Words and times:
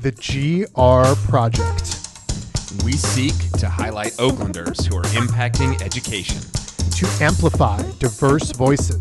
The 0.00 0.12
GR 0.12 1.28
Project. 1.28 2.84
We 2.84 2.92
seek 2.92 3.34
to 3.58 3.68
highlight 3.68 4.12
Oaklanders 4.18 4.86
who 4.86 4.96
are 4.96 5.02
impacting 5.20 5.80
education, 5.82 6.40
To 6.92 7.24
amplify 7.24 7.82
diverse 7.98 8.52
voices. 8.52 9.00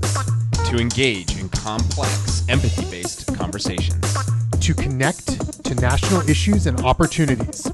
to 0.69 0.77
engage 0.79 1.39
in 1.39 1.47
complex, 1.49 2.43
empathy 2.49 2.83
based 2.91 3.33
conversations. 3.37 4.17
To 4.59 4.73
connect 4.73 5.63
to 5.63 5.75
national 5.75 6.27
issues 6.29 6.65
and 6.67 6.81
opportunities. 6.81 7.71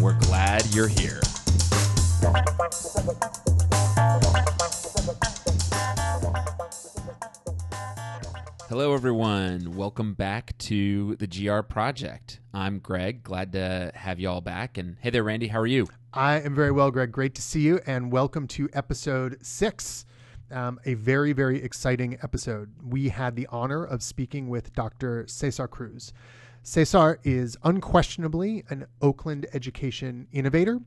We're 0.00 0.18
glad 0.20 0.66
you're 0.74 0.88
here. 0.88 1.20
Hello, 8.78 8.92
everyone. 8.92 9.74
Welcome 9.74 10.12
back 10.12 10.52
to 10.58 11.16
the 11.16 11.26
GR 11.26 11.60
Project. 11.60 12.40
I'm 12.52 12.78
Greg. 12.78 13.22
Glad 13.22 13.52
to 13.52 13.90
have 13.94 14.20
you 14.20 14.28
all 14.28 14.42
back. 14.42 14.76
And 14.76 14.98
hey 15.00 15.08
there, 15.08 15.22
Randy. 15.22 15.48
How 15.48 15.60
are 15.60 15.66
you? 15.66 15.86
I 16.12 16.40
am 16.40 16.54
very 16.54 16.70
well, 16.72 16.90
Greg. 16.90 17.10
Great 17.10 17.34
to 17.36 17.42
see 17.42 17.60
you, 17.62 17.80
and 17.86 18.12
welcome 18.12 18.46
to 18.48 18.68
episode 18.74 19.38
six. 19.40 20.04
Um, 20.50 20.78
a 20.84 20.92
very, 20.92 21.32
very 21.32 21.62
exciting 21.62 22.18
episode. 22.22 22.70
We 22.86 23.08
had 23.08 23.34
the 23.34 23.46
honor 23.50 23.82
of 23.82 24.02
speaking 24.02 24.50
with 24.50 24.74
Dr. 24.74 25.24
Cesar 25.26 25.68
Cruz. 25.68 26.12
Cesar 26.62 27.18
is 27.24 27.56
unquestionably 27.64 28.62
an 28.68 28.84
Oakland 29.00 29.46
education 29.54 30.28
innovator, 30.32 30.80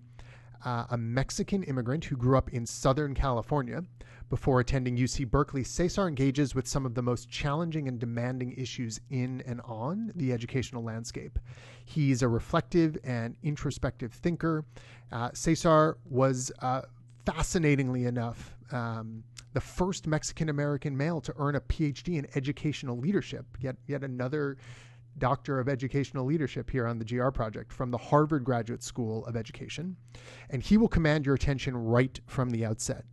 uh, 0.63 0.85
a 0.91 0.97
Mexican 0.97 1.63
immigrant 1.63 2.05
who 2.05 2.16
grew 2.16 2.38
up 2.38 2.53
in 2.53 2.67
Southern 2.67 3.16
California. 3.16 3.83
Before 4.29 4.59
attending 4.59 4.95
UC 4.95 5.27
Berkeley, 5.27 5.63
Cesar 5.63 6.07
engages 6.07 6.53
with 6.53 6.67
some 6.67 6.85
of 6.85 6.93
the 6.93 7.01
most 7.01 7.29
challenging 7.29 7.88
and 7.88 7.99
demanding 7.99 8.52
issues 8.52 9.02
in 9.09 9.41
and 9.47 9.59
on 9.61 10.11
the 10.15 10.31
educational 10.31 10.83
landscape. 10.83 11.39
He's 11.83 12.22
a 12.22 12.27
reflective 12.27 12.95
and 13.03 13.35
introspective 13.41 14.13
thinker. 14.13 14.66
Uh, 15.11 15.31
Cesar 15.33 15.97
was, 16.05 16.52
uh, 16.59 16.81
fascinatingly 17.25 18.05
enough, 18.05 18.55
um, 18.72 19.23
the 19.53 19.61
first 19.61 20.05
Mexican 20.05 20.50
American 20.50 20.95
male 20.95 21.19
to 21.22 21.33
earn 21.38 21.55
a 21.55 21.61
PhD 21.61 22.19
in 22.19 22.27
educational 22.35 23.00
leadership. 23.00 23.45
Yet, 23.59 23.77
yet 23.88 24.03
another 24.03 24.57
Doctor 25.17 25.59
of 25.59 25.67
Educational 25.67 26.23
Leadership 26.23 26.69
here 26.69 26.85
on 26.85 27.00
the 27.00 27.05
GR 27.05 27.30
Project 27.30 27.73
from 27.73 27.89
the 27.91 27.97
Harvard 27.97 28.44
Graduate 28.44 28.83
School 28.83 29.25
of 29.25 29.35
Education. 29.35 29.97
And 30.52 30.61
he 30.61 30.77
will 30.77 30.88
command 30.88 31.25
your 31.25 31.35
attention 31.35 31.75
right 31.75 32.19
from 32.27 32.52
the 32.52 32.63
outset. 32.63 33.05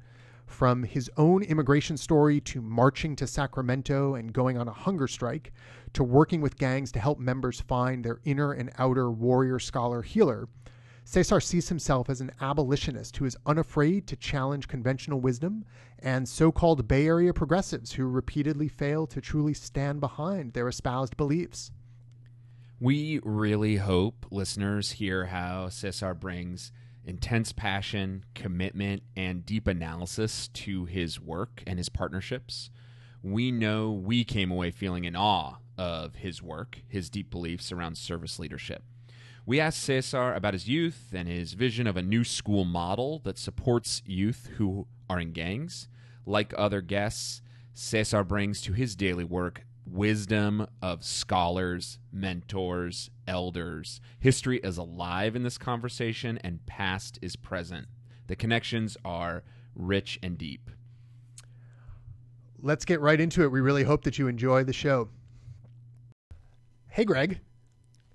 From 0.47 0.85
his 0.85 1.11
own 1.17 1.43
immigration 1.43 1.97
story 1.97 2.41
to 2.43 2.63
marching 2.63 3.17
to 3.17 3.27
Sacramento 3.27 4.15
and 4.15 4.33
going 4.33 4.57
on 4.57 4.69
a 4.69 4.73
hunger 4.73 5.07
strike, 5.07 5.53
to 5.93 6.05
working 6.05 6.41
with 6.41 6.57
gangs 6.57 6.91
to 6.93 7.01
help 7.01 7.19
members 7.19 7.61
find 7.61 8.05
their 8.05 8.21
inner 8.25 8.53
and 8.53 8.71
outer 8.79 9.11
warrior 9.11 9.59
scholar 9.59 10.03
healer, 10.03 10.49
Cesar 11.05 11.41
sees 11.41 11.69
himself 11.69 12.11
as 12.11 12.21
an 12.21 12.33
abolitionist 12.41 13.17
who 13.17 13.25
is 13.25 13.37
unafraid 13.47 14.09
to 14.09 14.17
challenge 14.17 14.67
conventional 14.67 15.21
wisdom 15.21 15.65
and 16.01 16.29
so 16.29 16.51
called 16.51 16.89
Bay 16.89 17.07
Area 17.07 17.33
progressives 17.33 17.93
who 17.93 18.07
repeatedly 18.07 18.67
fail 18.67 19.07
to 19.07 19.21
truly 19.21 19.55
stand 19.55 20.01
behind 20.01 20.53
their 20.53 20.69
espoused 20.69 21.17
beliefs. 21.17 21.71
We 22.81 23.21
really 23.23 23.77
hope 23.77 24.27
listeners 24.31 24.93
hear 24.93 25.27
how 25.27 25.69
Cesar 25.69 26.13
brings 26.13 26.73
intense 27.07 27.53
passion, 27.53 28.25
commitment, 28.35 29.03
and 29.17 29.47
deep 29.47 29.67
analysis 29.67 30.49
to 30.49 30.85
his 30.85 31.21
work 31.21 31.63
and 31.67 31.79
his 31.79 31.89
partnerships. 31.89 32.71
We 33.23 33.51
know 33.51 33.93
we 33.93 34.25
came 34.25 34.51
away 34.51 34.71
feeling 34.71 35.05
in 35.05 35.17
awe 35.17 35.55
of 35.79 36.17
his 36.17 36.43
work, 36.43 36.83
his 36.89 37.09
deep 37.09 37.31
beliefs 37.31 37.73
around 37.73 37.97
service 37.97 38.39
leadership. 38.39 38.83
We 39.45 39.61
asked 39.61 39.81
Cesar 39.81 40.35
about 40.35 40.55
his 40.55 40.69
youth 40.69 41.13
and 41.15 41.29
his 41.29 41.53
vision 41.53 41.87
of 41.87 41.97
a 41.97 42.03
new 42.03 42.25
school 42.25 42.65
model 42.65 43.21
that 43.21 43.39
supports 43.39 44.03
youth 44.05 44.51
who 44.57 44.89
are 45.09 45.21
in 45.21 45.33
gangs. 45.33 45.87
Like 46.25 46.53
other 46.59 46.81
guests, 46.81 47.43
Cesar 47.73 48.25
brings 48.25 48.61
to 48.63 48.73
his 48.73 48.97
daily 48.97 49.23
work 49.23 49.65
wisdom 49.87 50.67
of 50.83 51.05
scholars, 51.05 52.01
mentors, 52.13 53.11
elders. 53.27 54.01
History 54.19 54.59
is 54.59 54.79
alive 54.79 55.37
in 55.37 55.43
this 55.43 55.59
conversation, 55.59 56.39
and 56.43 56.65
past 56.67 57.19
is 57.23 57.37
present. 57.37 57.87
The 58.27 58.37
connections 58.37 58.97
are 59.05 59.45
rich 59.75 60.19
and 60.23 60.37
deep. 60.37 60.71
Let's 62.61 62.85
get 62.85 63.01
right 63.01 63.21
into 63.21 63.43
it. 63.43 63.53
We 63.53 63.61
really 63.61 63.85
hope 63.85 64.03
that 64.05 64.19
you 64.19 64.29
enjoy 64.29 64.65
the 64.65 64.73
show. 64.73 65.09
Hey, 66.89 67.05
Greg. 67.05 67.41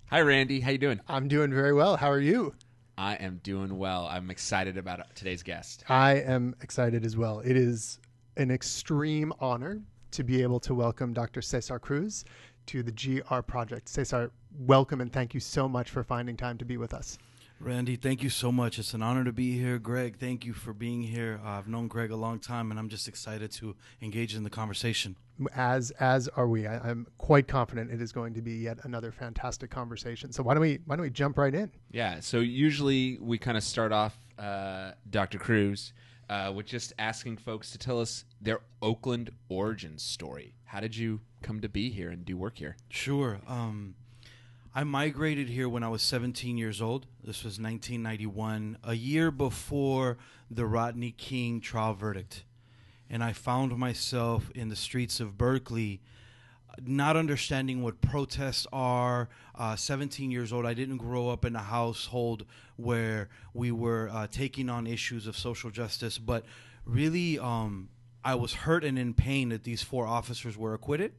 Hi, 0.09 0.21
Randy. 0.21 0.59
How 0.59 0.71
you 0.71 0.77
doing? 0.77 1.00
I'm 1.07 1.27
doing 1.27 1.53
very 1.53 1.73
well. 1.73 1.95
How 1.95 2.09
are 2.09 2.19
you? 2.19 2.53
I 2.97 3.16
am 3.16 3.39
doing 3.44 3.77
well. 3.77 4.07
I'm 4.07 4.29
excited 4.29 4.77
about 4.77 5.16
today's 5.16 5.44
guest. 5.44 5.83
I 5.88 6.16
am 6.16 6.55
excited 6.61 7.05
as 7.05 7.16
well. 7.16 7.39
It 7.39 7.55
is 7.55 8.00
an 8.38 8.51
extreme 8.51 9.33
honor 9.39 9.81
to 10.11 10.23
be 10.23 10.41
able 10.41 10.59
to 10.61 10.73
welcome 10.75 11.13
Dr. 11.13 11.41
Cesar 11.41 11.79
Cruz 11.79 12.25
to 12.71 12.81
the 12.81 12.91
GR 12.93 13.41
Project. 13.41 13.89
Cesar, 13.89 14.31
welcome 14.57 15.01
and 15.01 15.11
thank 15.11 15.33
you 15.33 15.41
so 15.41 15.67
much 15.67 15.89
for 15.89 16.05
finding 16.05 16.37
time 16.37 16.57
to 16.57 16.63
be 16.63 16.77
with 16.77 16.93
us. 16.93 17.17
Randy, 17.59 17.97
thank 17.97 18.23
you 18.23 18.29
so 18.29 18.49
much. 18.49 18.79
It's 18.79 18.93
an 18.93 19.01
honor 19.01 19.25
to 19.25 19.33
be 19.33 19.59
here. 19.59 19.77
Greg, 19.77 20.17
thank 20.17 20.45
you 20.45 20.53
for 20.53 20.71
being 20.71 21.03
here. 21.03 21.41
Uh, 21.43 21.49
I've 21.49 21.67
known 21.67 21.89
Greg 21.89 22.11
a 22.11 22.15
long 22.15 22.39
time, 22.39 22.71
and 22.71 22.79
I'm 22.79 22.87
just 22.87 23.09
excited 23.09 23.51
to 23.51 23.75
engage 24.01 24.35
in 24.35 24.43
the 24.43 24.49
conversation. 24.49 25.17
As 25.53 25.91
as 25.99 26.29
are 26.29 26.47
we. 26.47 26.65
I, 26.65 26.77
I'm 26.77 27.07
quite 27.17 27.45
confident 27.45 27.91
it 27.91 28.01
is 28.01 28.13
going 28.13 28.33
to 28.35 28.41
be 28.41 28.53
yet 28.53 28.79
another 28.83 29.11
fantastic 29.11 29.69
conversation. 29.69 30.31
So 30.31 30.41
why 30.41 30.53
don't 30.53 30.61
we 30.61 30.79
why 30.85 30.95
don't 30.95 31.03
we 31.03 31.09
jump 31.09 31.38
right 31.38 31.53
in? 31.53 31.69
Yeah. 31.91 32.21
So 32.21 32.39
usually 32.39 33.17
we 33.19 33.38
kind 33.38 33.57
of 33.57 33.63
start 33.63 33.91
off, 33.91 34.17
uh, 34.39 34.91
Dr. 35.09 35.39
Cruz, 35.39 35.91
uh, 36.29 36.53
with 36.55 36.67
just 36.67 36.93
asking 36.97 37.35
folks 37.35 37.71
to 37.71 37.77
tell 37.77 37.99
us 37.99 38.23
their 38.39 38.61
Oakland 38.81 39.29
origin 39.49 39.97
story. 39.97 40.55
How 40.71 40.79
did 40.79 40.95
you 40.95 41.19
come 41.43 41.59
to 41.59 41.67
be 41.67 41.89
here 41.89 42.09
and 42.11 42.23
do 42.23 42.37
work 42.37 42.57
here? 42.57 42.77
Sure. 42.89 43.41
Um, 43.45 43.95
I 44.73 44.85
migrated 44.85 45.49
here 45.49 45.67
when 45.67 45.83
I 45.83 45.89
was 45.89 46.01
17 46.01 46.57
years 46.57 46.81
old. 46.81 47.07
This 47.21 47.43
was 47.43 47.59
1991, 47.59 48.77
a 48.81 48.93
year 48.93 49.31
before 49.31 50.17
the 50.49 50.65
Rodney 50.65 51.11
King 51.11 51.59
trial 51.59 51.93
verdict. 51.93 52.45
And 53.09 53.21
I 53.21 53.33
found 53.33 53.77
myself 53.77 54.49
in 54.55 54.69
the 54.69 54.77
streets 54.77 55.19
of 55.19 55.37
Berkeley, 55.37 55.99
not 56.81 57.17
understanding 57.17 57.83
what 57.83 57.99
protests 57.99 58.65
are. 58.71 59.27
Uh, 59.53 59.75
17 59.75 60.31
years 60.31 60.53
old, 60.53 60.65
I 60.65 60.73
didn't 60.73 60.99
grow 60.99 61.27
up 61.27 61.43
in 61.43 61.53
a 61.53 61.59
household 61.59 62.45
where 62.77 63.27
we 63.53 63.73
were 63.73 64.09
uh, 64.09 64.27
taking 64.31 64.69
on 64.69 64.88
issues 64.88 65.27
of 65.27 65.38
social 65.38 65.69
justice, 65.69 66.17
but 66.17 66.45
really, 66.85 67.38
um, 67.39 67.89
I 68.23 68.35
was 68.35 68.53
hurt 68.53 68.83
and 68.83 68.99
in 68.99 69.13
pain 69.13 69.49
that 69.49 69.63
these 69.63 69.81
four 69.81 70.05
officers 70.05 70.57
were 70.57 70.73
acquitted. 70.73 71.13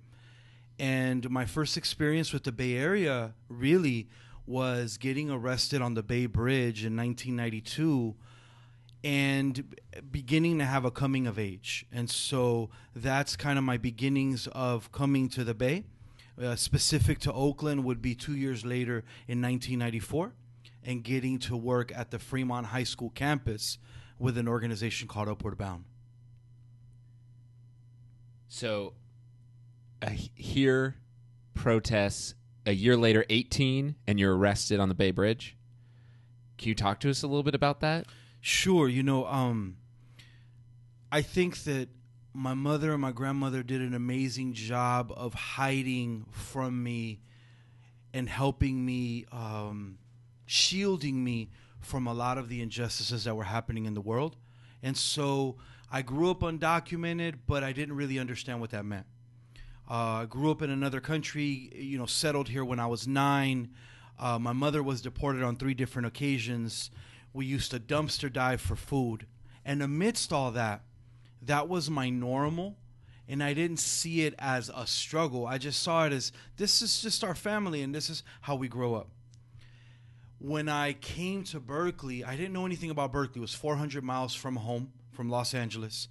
And 0.78 1.28
my 1.30 1.44
first 1.44 1.76
experience 1.76 2.32
with 2.32 2.44
the 2.44 2.52
Bay 2.52 2.76
Area 2.76 3.34
really 3.48 4.08
was 4.46 4.96
getting 4.96 5.30
arrested 5.30 5.82
on 5.82 5.94
the 5.94 6.02
Bay 6.02 6.26
Bridge 6.26 6.84
in 6.84 6.96
1992 6.96 8.14
and 9.04 9.76
beginning 10.10 10.58
to 10.58 10.64
have 10.64 10.84
a 10.84 10.90
coming 10.90 11.26
of 11.26 11.38
age. 11.38 11.86
And 11.92 12.08
so 12.08 12.70
that's 12.94 13.36
kind 13.36 13.58
of 13.58 13.64
my 13.64 13.76
beginnings 13.76 14.46
of 14.48 14.92
coming 14.92 15.28
to 15.30 15.44
the 15.44 15.54
Bay. 15.54 15.84
Uh, 16.40 16.56
specific 16.56 17.18
to 17.20 17.32
Oakland 17.32 17.84
would 17.84 18.00
be 18.00 18.14
two 18.14 18.34
years 18.34 18.64
later 18.64 19.04
in 19.28 19.42
1994 19.42 20.32
and 20.84 21.04
getting 21.04 21.38
to 21.38 21.56
work 21.56 21.92
at 21.94 22.10
the 22.10 22.18
Fremont 22.18 22.66
High 22.66 22.84
School 22.84 23.10
campus 23.10 23.78
with 24.18 24.38
an 24.38 24.48
organization 24.48 25.08
called 25.08 25.28
Upward 25.28 25.58
Bound. 25.58 25.84
So 28.52 28.92
uh, 30.02 30.10
here, 30.34 30.96
protests 31.54 32.34
a 32.66 32.72
year 32.72 32.98
later, 32.98 33.24
18, 33.30 33.94
and 34.06 34.20
you're 34.20 34.36
arrested 34.36 34.78
on 34.78 34.90
the 34.90 34.94
Bay 34.94 35.10
Bridge. 35.10 35.56
Can 36.58 36.68
you 36.68 36.74
talk 36.74 37.00
to 37.00 37.08
us 37.08 37.22
a 37.22 37.26
little 37.26 37.42
bit 37.42 37.54
about 37.54 37.80
that? 37.80 38.04
Sure, 38.42 38.90
you 38.90 39.02
know, 39.02 39.26
um, 39.26 39.78
I 41.10 41.22
think 41.22 41.64
that 41.64 41.88
my 42.34 42.52
mother 42.52 42.92
and 42.92 43.00
my 43.00 43.10
grandmother 43.10 43.62
did 43.62 43.80
an 43.80 43.94
amazing 43.94 44.52
job 44.52 45.14
of 45.16 45.32
hiding 45.32 46.26
from 46.30 46.82
me 46.82 47.22
and 48.12 48.28
helping 48.28 48.84
me, 48.84 49.24
um, 49.32 49.96
shielding 50.44 51.24
me 51.24 51.48
from 51.80 52.06
a 52.06 52.12
lot 52.12 52.36
of 52.36 52.50
the 52.50 52.60
injustices 52.60 53.24
that 53.24 53.34
were 53.34 53.44
happening 53.44 53.86
in 53.86 53.94
the 53.94 54.02
world. 54.02 54.36
And 54.82 54.94
so 54.94 55.56
I 55.94 56.00
grew 56.00 56.30
up 56.30 56.40
undocumented, 56.40 57.34
but 57.46 57.62
I 57.62 57.72
didn't 57.72 57.96
really 57.96 58.18
understand 58.18 58.62
what 58.62 58.70
that 58.70 58.86
meant. 58.86 59.04
Uh, 59.90 60.22
I 60.22 60.26
grew 60.26 60.50
up 60.50 60.62
in 60.62 60.70
another 60.70 61.00
country, 61.00 61.70
you 61.74 61.98
know, 61.98 62.06
settled 62.06 62.48
here 62.48 62.64
when 62.64 62.80
I 62.80 62.86
was 62.86 63.06
nine. 63.06 63.68
Uh, 64.18 64.38
my 64.38 64.54
mother 64.54 64.82
was 64.82 65.02
deported 65.02 65.42
on 65.42 65.56
three 65.56 65.74
different 65.74 66.06
occasions. 66.06 66.90
We 67.34 67.44
used 67.44 67.70
to 67.72 67.78
dumpster 67.78 68.32
dive 68.32 68.62
for 68.62 68.74
food. 68.74 69.26
And 69.66 69.82
amidst 69.82 70.32
all 70.32 70.50
that, 70.52 70.82
that 71.42 71.68
was 71.68 71.90
my 71.90 72.08
normal. 72.08 72.78
And 73.28 73.42
I 73.42 73.52
didn't 73.52 73.78
see 73.78 74.22
it 74.22 74.34
as 74.38 74.70
a 74.74 74.86
struggle. 74.86 75.46
I 75.46 75.58
just 75.58 75.82
saw 75.82 76.06
it 76.06 76.12
as 76.14 76.32
this 76.56 76.80
is 76.80 77.02
just 77.02 77.22
our 77.22 77.34
family 77.34 77.82
and 77.82 77.94
this 77.94 78.08
is 78.08 78.22
how 78.40 78.56
we 78.56 78.66
grow 78.66 78.94
up. 78.94 79.10
when 80.38 80.68
I 80.68 80.94
came 80.94 81.44
to 81.44 81.60
Berkeley, 81.60 82.24
I 82.24 82.34
didn't 82.36 82.52
know 82.52 82.66
anything 82.66 82.90
about 82.90 83.12
Berkeley. 83.12 83.38
It 83.38 83.42
was 83.42 83.54
400 83.54 84.02
miles 84.02 84.34
from 84.34 84.56
home, 84.56 84.90
from 85.12 85.28
Los 85.28 85.54
Angeles. 85.54 86.08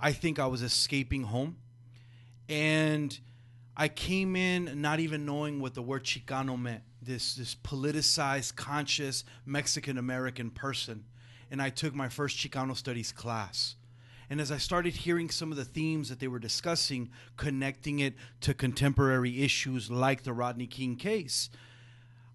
I 0.00 0.12
think 0.12 0.38
I 0.38 0.46
was 0.46 0.62
escaping 0.62 1.24
home. 1.24 1.56
And 2.48 3.18
I 3.76 3.88
came 3.88 4.36
in 4.36 4.80
not 4.80 5.00
even 5.00 5.24
knowing 5.26 5.60
what 5.60 5.74
the 5.74 5.82
word 5.82 6.04
Chicano 6.04 6.60
meant 6.60 6.82
this, 7.02 7.34
this 7.34 7.54
politicized, 7.54 8.56
conscious 8.56 9.24
Mexican 9.44 9.98
American 9.98 10.50
person. 10.50 11.04
And 11.50 11.60
I 11.60 11.70
took 11.70 11.94
my 11.94 12.08
first 12.08 12.36
Chicano 12.36 12.76
studies 12.76 13.12
class. 13.12 13.76
And 14.30 14.40
as 14.40 14.50
I 14.50 14.56
started 14.56 14.94
hearing 14.94 15.28
some 15.28 15.50
of 15.50 15.56
the 15.56 15.64
themes 15.64 16.08
that 16.08 16.18
they 16.18 16.28
were 16.28 16.38
discussing, 16.38 17.10
connecting 17.36 17.98
it 17.98 18.14
to 18.40 18.54
contemporary 18.54 19.42
issues 19.42 19.90
like 19.90 20.22
the 20.22 20.32
Rodney 20.32 20.66
King 20.66 20.96
case, 20.96 21.50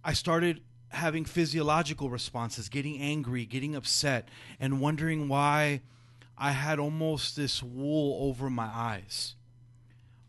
I 0.04 0.14
started 0.14 0.62
having 0.90 1.26
physiological 1.26 2.10
responses, 2.10 2.70
getting 2.70 3.00
angry, 3.00 3.46
getting 3.46 3.76
upset, 3.76 4.30
and 4.60 4.80
wondering 4.80 5.28
why 5.28 5.82
I 6.40 6.52
had 6.52 6.80
almost 6.80 7.36
this 7.36 7.62
wool 7.62 8.30
over 8.30 8.50
my 8.50 8.68
eyes. 8.68 9.36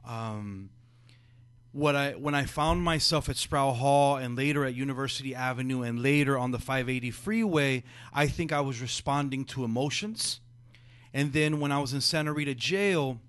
Um, 0.05 0.71
what 1.73 1.95
I 1.95 2.13
when 2.13 2.35
I 2.35 2.45
found 2.45 2.83
myself 2.83 3.29
at 3.29 3.37
Sproul 3.37 3.75
Hall 3.75 4.17
and 4.17 4.37
later 4.37 4.65
at 4.65 4.75
University 4.75 5.35
Avenue 5.35 5.83
and 5.83 6.03
later 6.03 6.37
on 6.37 6.51
the 6.51 6.59
580 6.59 7.13
freeway, 7.13 7.85
I 8.13 8.27
think 8.27 8.53
I 8.53 8.61
was 8.61 8.81
responding 8.81 9.45
to 9.47 9.65
emotions. 9.65 10.41
And 11.15 11.33
then 11.33 11.61
when 11.61 11.71
I 11.71 11.79
was 11.79 11.93
in 11.93 12.01
Santa 12.01 12.33
Rita 12.33 12.55
jail, 12.55 13.21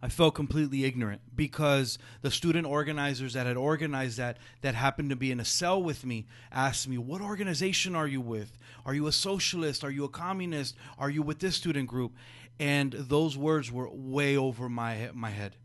I 0.00 0.08
felt 0.08 0.34
completely 0.34 0.84
ignorant 0.84 1.22
because 1.34 1.98
the 2.22 2.30
student 2.30 2.66
organizers 2.66 3.32
that 3.32 3.46
had 3.46 3.56
organized 3.56 4.18
that, 4.18 4.36
that 4.60 4.74
happened 4.74 5.10
to 5.10 5.16
be 5.16 5.32
in 5.32 5.40
a 5.40 5.44
cell 5.44 5.82
with 5.82 6.06
me, 6.06 6.26
asked 6.52 6.88
me, 6.88 6.98
What 6.98 7.20
organization 7.20 7.96
are 7.96 8.06
you 8.06 8.20
with? 8.20 8.56
Are 8.86 8.94
you 8.94 9.06
a 9.08 9.12
socialist? 9.12 9.82
Are 9.82 9.90
you 9.90 10.04
a 10.04 10.08
communist? 10.08 10.76
Are 10.98 11.10
you 11.10 11.22
with 11.22 11.40
this 11.40 11.56
student 11.56 11.88
group? 11.88 12.12
And 12.60 12.92
those 12.92 13.36
words 13.36 13.72
were 13.72 13.88
way 13.90 14.36
over 14.36 14.68
my, 14.68 15.10
my 15.14 15.30
head. 15.30 15.56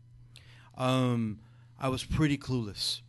Um, 0.76 1.40
I 1.78 1.88
was 1.88 2.04
pretty 2.04 2.38
clueless. 2.38 3.00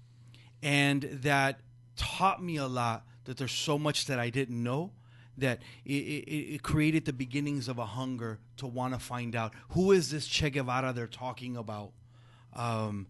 And 0.61 1.03
that 1.23 1.59
taught 1.95 2.43
me 2.43 2.57
a 2.57 2.67
lot 2.67 3.05
that 3.25 3.37
there's 3.37 3.51
so 3.51 3.79
much 3.79 4.05
that 4.05 4.19
I 4.19 4.29
didn't 4.29 4.61
know 4.61 4.91
that 5.37 5.61
it, 5.85 5.91
it, 5.91 6.53
it, 6.55 6.63
created 6.63 7.05
the 7.05 7.13
beginnings 7.13 7.67
of 7.67 7.77
a 7.77 7.85
hunger 7.85 8.39
to 8.57 8.67
want 8.67 8.93
to 8.93 8.99
find 8.99 9.35
out 9.35 9.53
who 9.69 9.91
is 9.91 10.09
this 10.09 10.27
Che 10.27 10.49
Guevara 10.49 10.93
they're 10.93 11.07
talking 11.07 11.57
about. 11.57 11.91
Um, 12.53 13.07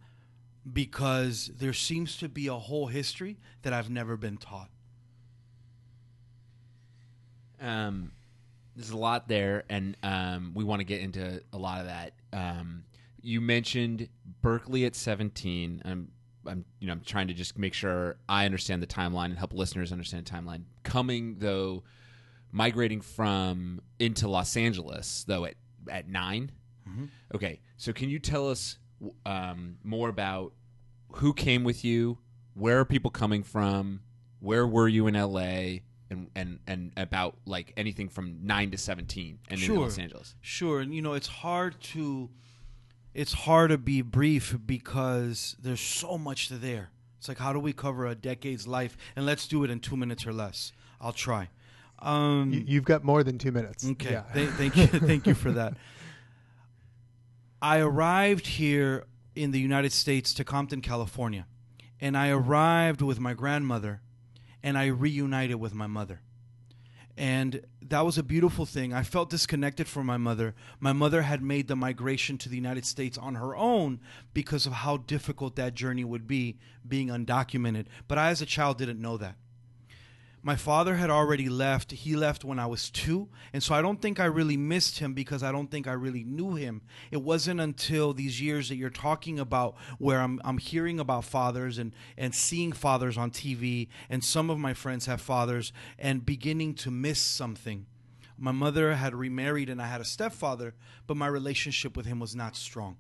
because 0.72 1.52
there 1.60 1.74
seems 1.74 2.18
to 2.18 2.28
be 2.28 2.48
a 2.48 2.56
whole 2.56 2.88
history 2.88 3.38
that 3.62 3.74
I've 3.74 3.90
never 3.90 4.18
been 4.18 4.38
taught. 4.38 4.70
Um, 7.62 8.12
there's 8.76 8.90
a 8.90 8.98
lot 8.98 9.28
there, 9.28 9.64
and 9.70 9.96
um, 10.04 10.52
we 10.56 10.64
want 10.64 10.80
to 10.80 10.84
get 10.84 11.02
into 11.02 11.42
a 11.54 11.58
lot 11.58 11.80
of 11.82 11.88
that. 11.88 12.14
Um, 12.34 12.84
you 13.22 13.42
mentioned 13.42 14.10
Berkeley 14.42 14.86
at 14.86 14.96
17. 14.96 15.82
I'm, 15.86 16.12
I'm, 16.46 16.66
you 16.80 16.88
know, 16.88 16.94
I'm 16.94 17.02
trying 17.02 17.28
to 17.28 17.34
just 17.34 17.58
make 17.58 17.74
sure 17.74 18.18
I 18.28 18.46
understand 18.46 18.84
the 18.84 18.88
timeline 18.88 19.26
and 19.26 19.38
help 19.38 19.54
listeners 19.54 19.92
understand 19.92 20.26
the 20.26 20.32
timeline. 20.32 20.64
Coming 20.84 21.38
though 21.40 21.84
migrating 22.56 23.02
from 23.02 23.82
into 24.00 24.30
Los 24.30 24.56
Angeles 24.56 25.26
though 25.28 25.46
at 25.46 25.56
at 25.92 26.08
9 26.08 26.52
mm-hmm. 26.90 27.06
Okay, 27.36 27.60
so 27.78 27.92
can 27.92 28.10
you 28.10 28.18
tell 28.18 28.50
us 28.50 28.78
um, 29.26 29.78
more 29.84 30.08
about 30.08 30.54
who 31.12 31.34
came 31.34 31.64
with 31.64 31.84
you? 31.84 32.18
Where 32.54 32.80
are 32.80 32.86
people 32.86 33.12
coming 33.12 33.44
from? 33.44 34.02
Where 34.40 34.66
were 34.66 34.88
you 34.88 35.08
in 35.08 35.16
LA? 35.16 35.82
And, 36.10 36.30
and 36.36 36.60
and 36.68 36.92
about 36.98 37.36
like 37.46 37.74
anything 37.76 38.10
from 38.10 38.46
nine 38.46 38.70
to 38.72 38.78
seventeen 38.78 39.40
and 39.50 39.60
sure. 39.60 39.76
in 39.76 39.82
Los 39.82 39.98
Angeles. 39.98 40.36
Sure, 40.40 40.80
and 40.80 40.94
you 40.94 41.02
know 41.02 41.14
it's 41.14 41.28
hard 41.28 41.82
to 41.82 42.30
it's 43.14 43.34
hard 43.34 43.72
to 43.72 43.80
be 43.80 44.04
brief 44.04 44.56
because 44.66 45.56
there's 45.60 45.82
so 45.82 46.18
much 46.18 46.48
to 46.50 46.58
there. 46.58 46.92
It's 47.18 47.28
like 47.28 47.40
how 47.40 47.54
do 47.54 47.60
we 47.60 47.74
cover 47.74 48.06
a 48.06 48.14
decade's 48.14 48.68
life 48.68 48.96
and 49.16 49.26
let's 49.26 49.48
do 49.48 49.64
it 49.64 49.72
in 49.72 49.80
two 49.80 49.98
minutes 49.98 50.28
or 50.28 50.32
less. 50.32 50.72
I'll 51.02 51.12
try. 51.12 51.50
Um, 52.06 52.54
you, 52.68 52.78
have 52.78 52.86
got 52.86 53.04
more 53.04 53.24
than 53.24 53.40
two 53.40 53.52
minutes. 53.52 53.86
Okay. 53.86 54.12
Yeah. 54.12 54.24
Th- 54.34 54.50
thank 54.50 54.78
you. 54.78 54.88
thank 54.88 55.26
you 55.26 55.34
for 55.34 55.52
that. 55.54 55.74
I 57.62 57.80
arrived 57.80 58.46
here 58.46 59.06
in 59.36 59.50
the 59.50 59.60
United 59.60 59.92
States 59.92 60.34
to 60.36 60.44
Compton, 60.44 60.82
California, 60.82 61.48
and 62.00 62.16
I 62.16 62.30
arrived 62.30 63.02
with 63.02 63.20
my 63.20 63.34
grandmother, 63.34 64.02
and 64.62 64.78
I 64.78 64.86
reunited 64.86 65.56
with 65.56 65.74
my 65.74 65.88
mother. 65.88 66.22
And 67.18 67.62
that 67.82 68.06
was 68.06 68.18
a 68.18 68.24
beautiful 68.24 68.66
thing. 68.66 68.94
I 68.94 69.02
felt 69.02 69.30
disconnected 69.30 69.88
from 69.88 70.06
my 70.06 70.18
mother. 70.18 70.54
My 70.80 70.94
mother 70.94 71.24
had 71.24 71.42
made 71.42 71.68
the 71.68 71.76
migration 71.76 72.38
to 72.40 72.50
the 72.50 72.58
United 72.58 72.86
States 72.86 73.18
on 73.18 73.36
her 73.36 73.56
own 73.56 74.00
because 74.34 74.66
of 74.66 74.74
how 74.74 74.98
difficult 74.98 75.56
that 75.56 75.74
journey 75.74 76.04
would 76.04 76.28
be 76.28 76.60
being 76.88 77.08
undocumented. 77.08 77.86
But 78.08 78.18
I, 78.18 78.30
as 78.30 78.42
a 78.42 78.46
child, 78.46 78.78
didn't 78.78 79.02
know 79.02 79.18
that 79.18 79.38
my 80.46 80.56
father 80.56 80.94
had 80.98 81.10
already 81.10 81.50
left. 81.50 81.92
He 81.92 82.16
left 82.16 82.46
when 82.46 82.60
I 82.60 82.68
was 82.68 82.92
two. 82.92 83.30
And 83.52 83.64
so 83.64 83.74
I 83.74 83.82
don't 83.82 84.00
think 84.00 84.20
I 84.20 84.26
really 84.26 84.58
missed 84.58 85.00
him 85.00 85.16
because 85.16 85.42
I 85.42 85.52
don't 85.52 85.72
think 85.72 85.88
I 85.88 85.94
really 85.94 86.24
knew 86.24 86.54
him. 86.54 86.84
It 87.10 87.24
wasn't 87.24 87.60
until 87.60 88.14
these 88.14 88.40
years 88.40 88.70
that 88.70 88.76
you're 88.76 88.92
talking 88.92 89.40
about 89.40 89.76
where 89.98 90.22
I'm, 90.22 90.40
I'm 90.46 90.60
hearing 90.60 91.00
about 91.00 91.26
fathers 91.26 91.80
and, 91.80 91.96
and 92.16 92.36
seeing 92.36 92.74
fathers 92.74 93.18
on 93.18 93.32
TV. 93.32 93.88
And 94.08 94.24
some 94.24 94.52
of 94.52 94.60
my 94.60 94.76
friends 94.76 95.08
have 95.08 95.20
fathers 95.20 95.74
and 95.98 96.24
beginning 96.24 96.76
to 96.76 96.92
miss 96.92 97.20
something. 97.20 97.88
My 98.38 98.52
mother 98.52 98.94
had 98.94 99.16
remarried 99.16 99.68
and 99.68 99.82
I 99.82 99.88
had 99.88 100.00
a 100.00 100.06
stepfather, 100.06 100.76
but 101.08 101.18
my 101.18 101.26
relationship 101.26 101.98
with 101.98 102.06
him 102.06 102.20
was 102.20 102.36
not 102.36 102.56
strong. 102.56 102.98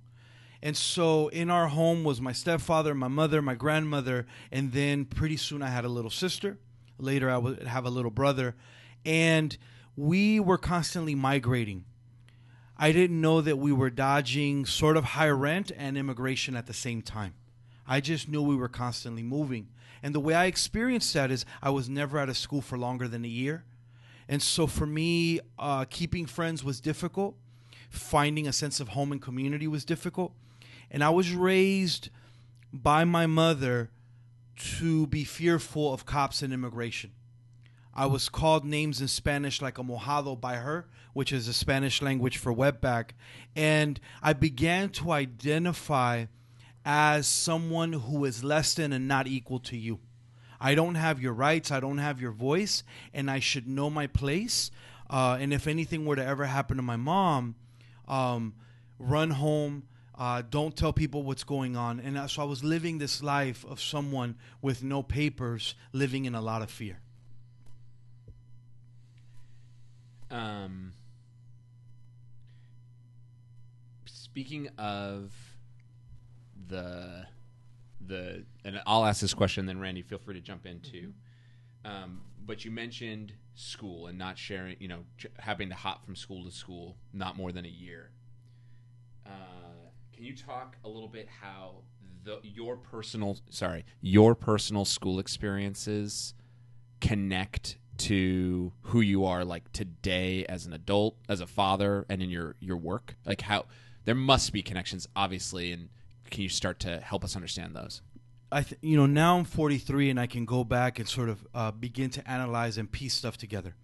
And 0.64 0.76
so 0.76 1.28
in 1.28 1.52
our 1.52 1.68
home 1.68 2.04
was 2.04 2.20
my 2.20 2.32
stepfather, 2.32 2.96
my 2.96 3.08
mother, 3.08 3.40
my 3.40 3.54
grandmother, 3.54 4.26
and 4.52 4.72
then 4.72 5.06
pretty 5.06 5.38
soon 5.38 5.62
I 5.62 5.68
had 5.68 5.86
a 5.86 5.90
little 5.90 6.10
sister 6.10 6.58
Later, 6.98 7.30
I 7.30 7.38
would 7.38 7.64
have 7.64 7.86
a 7.86 7.90
little 7.90 8.12
brother. 8.12 8.56
And 9.06 9.58
we 9.96 10.40
were 10.40 10.58
constantly 10.58 11.16
migrating. 11.16 11.86
I 12.78 12.92
didn't 12.92 13.22
know 13.22 13.42
that 13.42 13.58
we 13.58 13.72
were 13.72 13.90
dodging 13.90 14.66
sort 14.66 14.98
of 14.98 15.04
high 15.04 15.30
rent 15.30 15.72
and 15.78 15.98
immigration 15.98 16.56
at 16.56 16.66
the 16.66 16.74
same 16.74 17.02
time. 17.02 17.34
I 17.88 18.02
just 18.02 18.28
knew 18.28 18.42
we 18.42 18.56
were 18.56 18.68
constantly 18.68 19.24
moving. 19.24 19.70
And 20.04 20.14
the 20.14 20.20
way 20.20 20.34
I 20.34 20.46
experienced 20.46 21.14
that 21.14 21.32
is 21.32 21.46
I 21.62 21.70
was 21.70 21.88
never 21.88 22.20
out 22.20 22.30
of 22.30 22.38
school 22.38 22.62
for 22.62 22.78
longer 22.78 23.08
than 23.08 23.24
a 23.24 23.30
year. 23.30 23.64
And 24.28 24.42
so 24.42 24.68
for 24.68 24.86
me, 24.86 25.40
uh, 25.58 25.86
keeping 25.86 26.26
friends 26.26 26.64
was 26.64 26.82
difficult. 26.82 27.36
Finding 27.90 28.48
a 28.48 28.54
sense 28.54 28.80
of 28.80 28.90
home 28.90 29.12
and 29.12 29.22
community 29.22 29.68
was 29.68 29.86
difficult. 29.86 30.34
And 30.92 31.04
I 31.04 31.10
was 31.12 31.32
raised 31.32 32.10
by 32.74 33.06
my 33.06 33.26
mother 33.26 33.90
to 34.56 35.08
be 35.08 35.24
fearful 35.24 35.94
of 35.94 36.06
cops 36.06 36.42
and 36.42 36.54
immigration. 36.54 37.12
I 37.94 38.08
was 38.08 38.28
called 38.28 38.66
names 38.66 39.00
in 39.00 39.08
Spanish 39.08 39.62
like 39.62 39.78
a 39.78 39.84
mojado 39.84 40.40
by 40.40 40.56
her, 40.56 40.88
which 41.14 41.32
is 41.32 41.48
a 41.48 41.54
Spanish 41.54 42.02
language 42.02 42.38
for 42.38 42.54
wetback. 42.54 43.12
And 43.56 44.00
I 44.22 44.34
began 44.34 44.90
to 44.90 45.12
identify 45.12 46.26
as 46.84 47.26
someone 47.26 47.94
who 47.94 48.26
is 48.26 48.44
less 48.44 48.74
than 48.74 48.92
and 48.92 49.08
not 49.08 49.28
equal 49.28 49.60
to 49.60 49.78
you. 49.78 50.00
I 50.60 50.76
don't 50.76 50.96
have 50.96 51.22
your 51.22 51.34
rights, 51.34 51.72
I 51.72 51.80
don't 51.80 51.98
have 51.98 52.22
your 52.22 52.32
voice, 52.32 52.84
and 53.14 53.30
I 53.32 53.40
should 53.40 53.68
know 53.68 53.90
my 53.90 54.08
place. 54.08 54.72
Uh, 55.10 55.38
and 55.40 55.54
if 55.54 55.68
anything 55.68 56.06
were 56.06 56.16
to 56.16 56.26
ever 56.26 56.46
happen 56.46 56.78
to 56.78 56.84
my 56.84 56.96
mom, 56.96 57.56
um, 58.08 58.54
run 59.00 59.32
home, 59.32 59.84
uh, 60.18 60.42
don't 60.50 60.76
tell 60.76 60.94
people 60.94 61.24
what's 61.24 61.44
going 61.44 61.76
on. 61.76 62.00
And 62.00 62.18
uh, 62.18 62.28
so 62.28 62.42
I 62.42 62.46
was 62.46 62.64
living 62.64 62.98
this 62.98 63.22
life 63.22 63.66
of 63.66 63.82
someone 63.82 64.36
with 64.62 64.84
no 64.84 65.04
papers, 65.04 65.76
living 65.92 66.26
in 66.26 66.36
a 66.36 66.42
lot 66.42 66.62
of 66.62 66.70
fear. 66.70 67.00
Um, 70.32 70.94
speaking 74.06 74.70
of 74.78 75.32
the 76.68 77.28
the, 78.08 78.44
and 78.64 78.82
I'll 78.86 79.06
ask 79.06 79.22
this 79.22 79.34
question, 79.34 79.66
then 79.66 79.80
Randy, 79.80 80.02
feel 80.02 80.20
free 80.20 80.36
to 80.36 80.42
jump 80.42 80.66
in 80.66 80.80
too. 80.80 81.14
Um, 81.84 82.22
but 82.46 82.66
you 82.66 82.72
mentioned 82.72 83.34
school 83.56 84.08
and 84.08 84.18
not 84.18 84.38
sharing, 84.38 84.76
you 84.80 84.88
know, 84.88 85.00
having 85.40 85.70
to 85.70 85.76
hop 85.76 86.06
from 86.06 86.16
school 86.16 86.44
to 86.46 86.52
school, 86.52 86.98
not 87.14 87.38
more 87.38 87.52
than 87.52 87.66
a 87.66 87.70
year. 87.70 88.12
Uh, 89.26 89.65
can 90.16 90.24
you 90.24 90.36
talk 90.36 90.78
a 90.84 90.90
little 90.90 91.10
bit 91.10 91.28
how 91.42 91.82
the, 92.24 92.40
your 92.42 92.78
personal 92.78 93.38
sorry 93.50 93.86
your 94.02 94.34
personal 94.34 94.86
school 94.86 95.20
experiences 95.20 96.34
connect 97.02 97.78
to 97.98 98.74
who 98.84 99.02
you 99.02 99.26
are 99.26 99.46
like 99.46 99.72
today 99.72 100.46
as 100.46 100.66
an 100.66 100.74
adult, 100.74 101.16
as 101.30 101.40
a 101.40 101.48
father, 101.48 102.06
and 102.10 102.22
in 102.22 102.30
your 102.30 102.56
your 102.60 102.78
work? 102.78 103.16
Like 103.26 103.42
how 103.42 103.66
there 104.06 104.16
must 104.16 104.54
be 104.54 104.62
connections, 104.62 105.08
obviously, 105.16 105.72
and 105.72 105.90
can 106.32 106.44
you 106.44 106.50
start 106.50 106.80
to 106.82 107.00
help 107.00 107.24
us 107.24 107.36
understand 107.36 107.76
those? 107.76 108.02
I, 108.52 108.62
th- 108.62 108.80
you 108.82 108.96
know, 108.96 109.06
now 109.06 109.38
I'm 109.38 109.44
43 109.44 110.12
and 110.12 110.20
I 110.20 110.28
can 110.28 110.46
go 110.46 110.64
back 110.64 111.00
and 111.00 111.08
sort 111.08 111.30
of 111.30 111.46
uh, 111.54 111.72
begin 111.72 112.10
to 112.12 112.30
analyze 112.30 112.78
and 112.78 112.90
piece 112.90 113.14
stuff 113.14 113.38
together. 113.38 113.76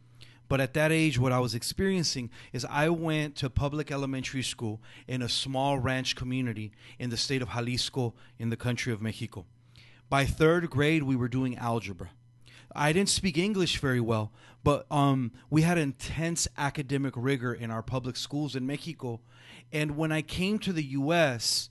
But 0.52 0.60
at 0.60 0.74
that 0.74 0.92
age, 0.92 1.18
what 1.18 1.32
I 1.32 1.40
was 1.40 1.56
experiencing 1.56 2.30
is 2.52 2.66
I 2.66 2.90
went 2.90 3.38
to 3.38 3.50
public 3.50 3.90
elementary 3.90 4.44
school 4.44 4.82
in 5.08 5.22
a 5.22 5.30
small 5.30 5.80
ranch 5.80 6.14
community 6.14 6.74
in 7.00 7.10
the 7.10 7.16
state 7.16 7.42
of 7.42 7.52
Jalisco 7.52 8.16
in 8.38 8.50
the 8.50 8.58
country 8.58 8.92
of 8.92 9.02
Mexico. 9.02 9.46
By 10.10 10.26
third 10.26 10.70
grade, 10.70 11.04
we 11.04 11.16
were 11.16 11.30
doing 11.30 11.56
algebra. 11.56 12.10
I 12.76 12.92
didn't 12.92 13.08
speak 13.08 13.38
English 13.38 13.78
very 13.78 14.02
well, 14.02 14.34
but 14.62 14.86
um, 14.92 15.32
we 15.50 15.62
had 15.62 15.78
intense 15.78 16.50
academic 16.58 17.14
rigor 17.16 17.54
in 17.54 17.72
our 17.72 17.82
public 17.82 18.18
schools 18.18 18.54
in 18.54 18.68
Mexico. 18.68 19.22
And 19.72 19.96
when 19.96 20.12
I 20.12 20.22
came 20.22 20.60
to 20.60 20.74
the 20.74 20.84
U.S., 20.84 21.70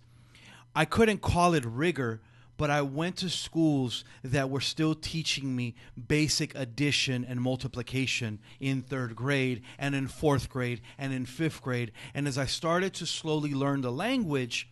I 0.75 0.87
couldn't 0.87 1.21
call 1.21 1.53
it 1.53 1.67
rigor, 1.67 2.23
but 2.61 2.69
I 2.69 2.83
went 2.83 3.17
to 3.17 3.31
schools 3.31 4.05
that 4.23 4.51
were 4.51 4.61
still 4.61 4.95
teaching 4.95 5.57
me 5.57 5.75
basic 6.09 6.55
addition 6.55 7.25
and 7.25 7.41
multiplication 7.41 8.39
in 8.61 8.83
third 8.83 9.17
grade 9.17 9.63
and 9.79 9.95
in 9.95 10.09
fourth 10.09 10.51
grade 10.51 10.83
and 10.99 11.11
in 11.11 11.25
fifth 11.25 11.63
grade. 11.63 11.91
And 12.13 12.29
as 12.29 12.37
I 12.37 12.45
started 12.45 12.93
to 12.97 13.07
slowly 13.07 13.55
learn 13.55 13.81
the 13.81 13.91
language, 13.91 14.69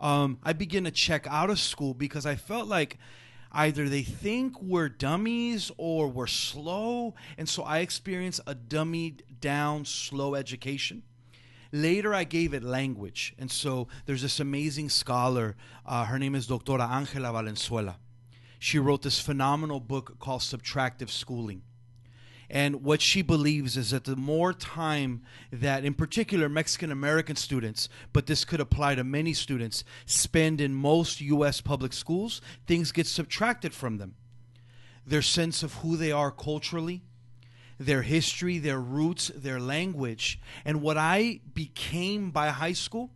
um, 0.00 0.38
I 0.44 0.54
began 0.54 0.84
to 0.84 0.90
check 0.90 1.26
out 1.28 1.50
of 1.50 1.60
school 1.60 1.92
because 1.92 2.24
I 2.24 2.36
felt 2.36 2.68
like 2.68 2.96
either 3.52 3.86
they 3.86 4.02
think 4.02 4.62
we're 4.62 4.88
dummies 4.88 5.70
or 5.76 6.08
we're 6.08 6.26
slow. 6.28 7.16
And 7.36 7.46
so 7.46 7.64
I 7.64 7.80
experienced 7.80 8.40
a 8.46 8.54
dummied 8.54 9.20
down, 9.42 9.84
slow 9.84 10.36
education. 10.36 11.02
Later, 11.76 12.14
I 12.14 12.24
gave 12.24 12.54
it 12.54 12.62
language. 12.62 13.34
And 13.38 13.50
so 13.50 13.86
there's 14.06 14.22
this 14.22 14.40
amazing 14.40 14.88
scholar. 14.88 15.56
Uh, 15.84 16.06
her 16.06 16.18
name 16.18 16.34
is 16.34 16.46
Doctora 16.46 16.88
Angela 16.90 17.32
Valenzuela. 17.32 17.98
She 18.58 18.78
wrote 18.78 19.02
this 19.02 19.20
phenomenal 19.20 19.80
book 19.80 20.18
called 20.18 20.40
Subtractive 20.40 21.10
Schooling. 21.10 21.62
And 22.48 22.82
what 22.82 23.02
she 23.02 23.20
believes 23.20 23.76
is 23.76 23.90
that 23.90 24.04
the 24.04 24.16
more 24.16 24.54
time 24.54 25.22
that, 25.52 25.84
in 25.84 25.92
particular, 25.92 26.48
Mexican 26.48 26.90
American 26.90 27.36
students, 27.36 27.90
but 28.12 28.26
this 28.26 28.46
could 28.46 28.60
apply 28.60 28.94
to 28.94 29.04
many 29.04 29.34
students, 29.34 29.84
spend 30.06 30.62
in 30.62 30.72
most 30.72 31.20
U.S. 31.20 31.60
public 31.60 31.92
schools, 31.92 32.40
things 32.66 32.90
get 32.90 33.06
subtracted 33.06 33.74
from 33.74 33.98
them. 33.98 34.14
Their 35.06 35.22
sense 35.22 35.62
of 35.62 35.74
who 35.74 35.96
they 35.96 36.12
are 36.12 36.30
culturally, 36.30 37.02
their 37.78 38.02
history, 38.02 38.58
their 38.58 38.80
roots, 38.80 39.30
their 39.34 39.60
language. 39.60 40.40
And 40.64 40.80
what 40.80 40.96
I 40.96 41.40
became 41.54 42.30
by 42.30 42.48
high 42.48 42.72
school 42.72 43.10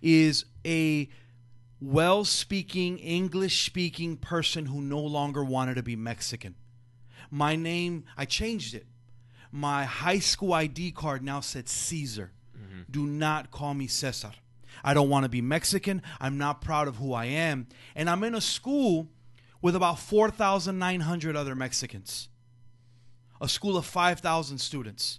is 0.00 0.44
a 0.66 1.08
well 1.80 2.24
speaking, 2.24 2.98
English 2.98 3.64
speaking 3.64 4.16
person 4.16 4.66
who 4.66 4.80
no 4.80 5.00
longer 5.00 5.44
wanted 5.44 5.74
to 5.74 5.82
be 5.82 5.96
Mexican. 5.96 6.54
My 7.30 7.56
name, 7.56 8.04
I 8.16 8.24
changed 8.24 8.74
it. 8.74 8.86
My 9.50 9.84
high 9.84 10.18
school 10.18 10.52
ID 10.52 10.92
card 10.92 11.22
now 11.22 11.40
said 11.40 11.68
Caesar. 11.68 12.32
Mm-hmm. 12.56 12.82
Do 12.90 13.06
not 13.06 13.50
call 13.50 13.74
me 13.74 13.86
Cesar. 13.86 14.32
I 14.84 14.94
don't 14.94 15.08
want 15.08 15.24
to 15.24 15.28
be 15.28 15.40
Mexican. 15.40 16.02
I'm 16.20 16.38
not 16.38 16.60
proud 16.60 16.88
of 16.88 16.96
who 16.96 17.12
I 17.12 17.26
am. 17.26 17.68
And 17.94 18.08
I'm 18.08 18.24
in 18.24 18.34
a 18.34 18.40
school 18.40 19.08
with 19.60 19.76
about 19.76 19.98
4,900 19.98 21.36
other 21.36 21.54
Mexicans 21.54 22.28
a 23.42 23.48
school 23.48 23.76
of 23.76 23.84
5,000 23.84 24.58
students 24.58 25.18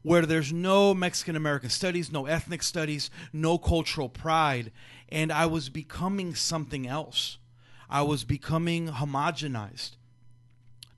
where 0.00 0.26
there's 0.26 0.52
no 0.52 0.94
Mexican 0.94 1.36
American 1.36 1.70
studies, 1.70 2.10
no 2.10 2.26
ethnic 2.26 2.62
studies, 2.62 3.10
no 3.32 3.58
cultural 3.58 4.08
pride. 4.08 4.72
And 5.10 5.30
I 5.30 5.46
was 5.46 5.68
becoming 5.68 6.34
something 6.34 6.88
else. 6.88 7.38
I 7.88 8.02
was 8.02 8.24
becoming 8.24 8.88
homogenized. 8.88 9.92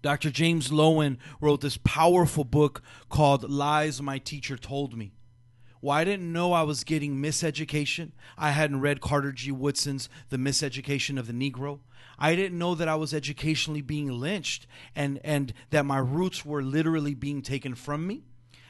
Dr. 0.00 0.30
James 0.30 0.68
Loewen 0.68 1.18
wrote 1.40 1.60
this 1.60 1.76
powerful 1.78 2.44
book 2.44 2.82
called 3.08 3.50
Lies 3.50 4.00
My 4.00 4.18
Teacher 4.18 4.56
Told 4.56 4.96
Me. 4.96 5.12
Well, 5.84 5.94
I 5.94 6.04
didn't 6.04 6.32
know 6.32 6.54
I 6.54 6.62
was 6.62 6.82
getting 6.82 7.16
miseducation. 7.16 8.12
I 8.38 8.52
hadn't 8.52 8.80
read 8.80 9.02
Carter 9.02 9.32
G. 9.32 9.52
Woodson's 9.52 10.08
The 10.30 10.38
Miseducation 10.38 11.18
of 11.18 11.26
the 11.26 11.34
Negro. 11.34 11.80
I 12.18 12.34
didn't 12.34 12.56
know 12.56 12.74
that 12.74 12.88
I 12.88 12.94
was 12.94 13.12
educationally 13.12 13.82
being 13.82 14.08
lynched 14.08 14.66
and, 14.96 15.20
and 15.22 15.52
that 15.68 15.84
my 15.84 15.98
roots 15.98 16.42
were 16.42 16.62
literally 16.62 17.12
being 17.12 17.42
taken 17.42 17.74
from 17.74 18.06
me. 18.06 18.22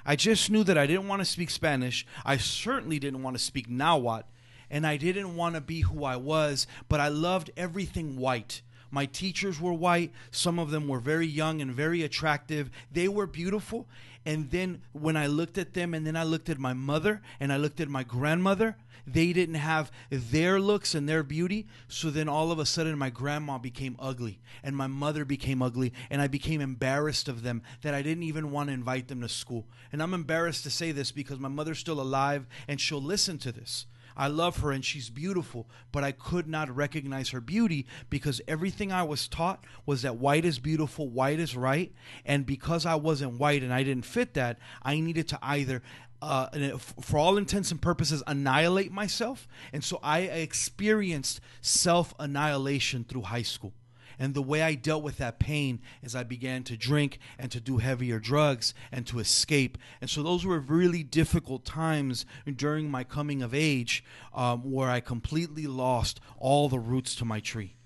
I 0.05 0.17
just 0.17 0.51
knew 0.51 0.65
that 0.65 0.77
I 0.77 0.89
didn't 0.89 1.07
want 1.07 1.21
to 1.21 1.25
speak 1.25 1.51
Spanish. 1.51 2.05
I 2.25 2.37
certainly 2.37 2.99
didn't 2.99 3.23
want 3.23 3.37
to 3.37 3.45
speak 3.45 3.71
Nahuatl. 3.71 4.27
And 4.69 4.85
I 4.85 4.97
didn't 4.97 5.37
want 5.37 5.55
to 5.55 5.61
be 5.61 5.83
who 5.83 6.03
I 6.03 6.17
was, 6.17 6.67
but 6.89 6.99
I 6.99 7.07
loved 7.07 7.53
everything 7.57 8.17
white. 8.17 8.61
My 8.95 9.07
teachers 9.07 9.61
were 9.61 9.73
white. 9.73 10.13
Some 10.31 10.61
of 10.61 10.71
them 10.71 10.87
were 10.87 11.01
very 11.01 11.27
young 11.27 11.61
and 11.61 11.73
very 11.73 12.05
attractive. 12.05 12.71
They 12.93 13.09
were 13.09 13.27
beautiful. 13.27 13.89
And 14.25 14.51
then 14.53 14.83
when 14.93 15.17
I 15.17 15.27
looked 15.27 15.59
at 15.59 15.75
them, 15.75 15.95
and 15.95 16.07
then 16.07 16.17
I 16.17 16.23
looked 16.23 16.49
at 16.49 16.61
my 16.61 16.75
mother, 16.75 17.21
and 17.41 17.53
I 17.53 17.57
looked 17.57 17.81
at 17.81 17.89
my 17.89 18.05
grandmother, 18.05 18.77
they 19.05 19.33
didn't 19.33 19.57
have 19.57 19.91
their 20.11 20.61
looks 20.61 20.95
and 20.95 21.09
their 21.09 21.25
beauty. 21.25 21.67
So 21.89 22.09
then 22.09 22.29
all 22.29 22.53
of 22.53 22.61
a 22.61 22.65
sudden, 22.65 22.97
my 22.97 23.11
grandma 23.11 23.59
became 23.59 23.97
ugly 23.99 24.41
and 24.63 24.77
my 24.77 24.87
mother 24.87 25.25
became 25.25 25.61
ugly. 25.61 25.93
And 26.09 26.23
I 26.23 26.29
became 26.29 26.61
embarrassed 26.61 27.29
of 27.29 27.43
them 27.43 27.63
that 27.83 27.95
I 27.95 28.01
didn't 28.01 28.23
even 28.23 28.51
want 28.51 28.69
to 28.69 28.75
invite 28.75 29.09
them 29.09 29.21
to 29.21 29.29
school. 29.29 29.67
And 29.93 30.03
I'm 30.03 30.15
embarrassed 30.15 30.63
to 30.63 30.71
say 30.71 30.93
this 30.93 31.11
because 31.11 31.39
my 31.39 31.49
mother's 31.49 31.81
still 31.81 32.01
alive 32.01 32.47
and 32.67 32.81
she'll 32.81 33.03
listen 33.03 33.37
to 33.39 33.53
this. 33.53 33.85
I 34.17 34.29
love 34.29 34.59
her 34.59 34.71
and 34.71 34.85
she's 34.85 35.11
beautiful, 35.11 35.69
but 35.93 36.05
I 36.05 36.13
could 36.13 36.47
not 36.47 36.75
recognize 36.75 37.31
her 37.31 37.41
beauty 37.41 37.87
because 38.11 38.41
everything 38.47 38.93
I 38.93 39.03
was 39.03 39.29
taught 39.29 39.65
was 39.87 40.03
that 40.03 40.17
white 40.17 40.45
is 40.45 40.59
beautiful, 40.59 41.09
white 41.09 41.41
is 41.41 41.57
right. 41.57 41.93
And 42.25 42.47
because 42.47 42.87
I 42.87 42.95
wasn't 42.95 43.39
white 43.39 43.63
and 43.63 43.73
I 43.73 43.83
didn't 43.83 44.07
fit 44.07 44.35
that, 44.35 44.59
I 44.83 45.01
needed 45.01 45.29
to 45.29 45.39
either 45.43 45.83
uh, 46.23 46.79
for 46.79 47.19
all 47.19 47.37
intents 47.37 47.71
and 47.71 47.83
purposes, 47.83 48.23
annihilate 48.27 48.91
myself. 48.91 49.47
And 49.73 49.85
so 49.85 50.01
I 50.03 50.21
experienced 50.21 51.41
self 51.61 52.15
annihilation 52.19 53.05
through 53.05 53.23
high 53.23 53.43
school. 53.43 53.75
And 54.19 54.35
the 54.35 54.43
way 54.43 54.63
I 54.63 54.75
dealt 54.75 55.03
with 55.03 55.19
that 55.19 55.39
pain 55.39 55.81
is 56.03 56.15
I 56.15 56.23
began 56.23 56.63
to 56.65 56.77
drink 56.77 57.19
and 57.39 57.51
to 57.51 57.61
do 57.61 57.79
heavier 57.79 58.19
drugs 58.19 58.75
and 58.93 59.07
to 59.09 59.19
escape. 59.19 59.79
And 60.01 60.09
so 60.09 60.23
those 60.23 60.45
were 60.45 60.59
really 60.59 61.03
difficult 61.03 61.65
times 61.65 62.27
during 62.57 62.91
my 62.91 63.05
coming 63.05 63.43
of 63.43 63.55
age 63.55 64.05
um, 64.35 64.71
where 64.71 64.91
I 64.91 65.01
completely 65.01 65.67
lost 65.67 66.21
all 66.39 66.69
the 66.69 66.79
roots 66.79 67.15
to 67.17 67.25
my 67.25 67.41
tree. 67.41 67.77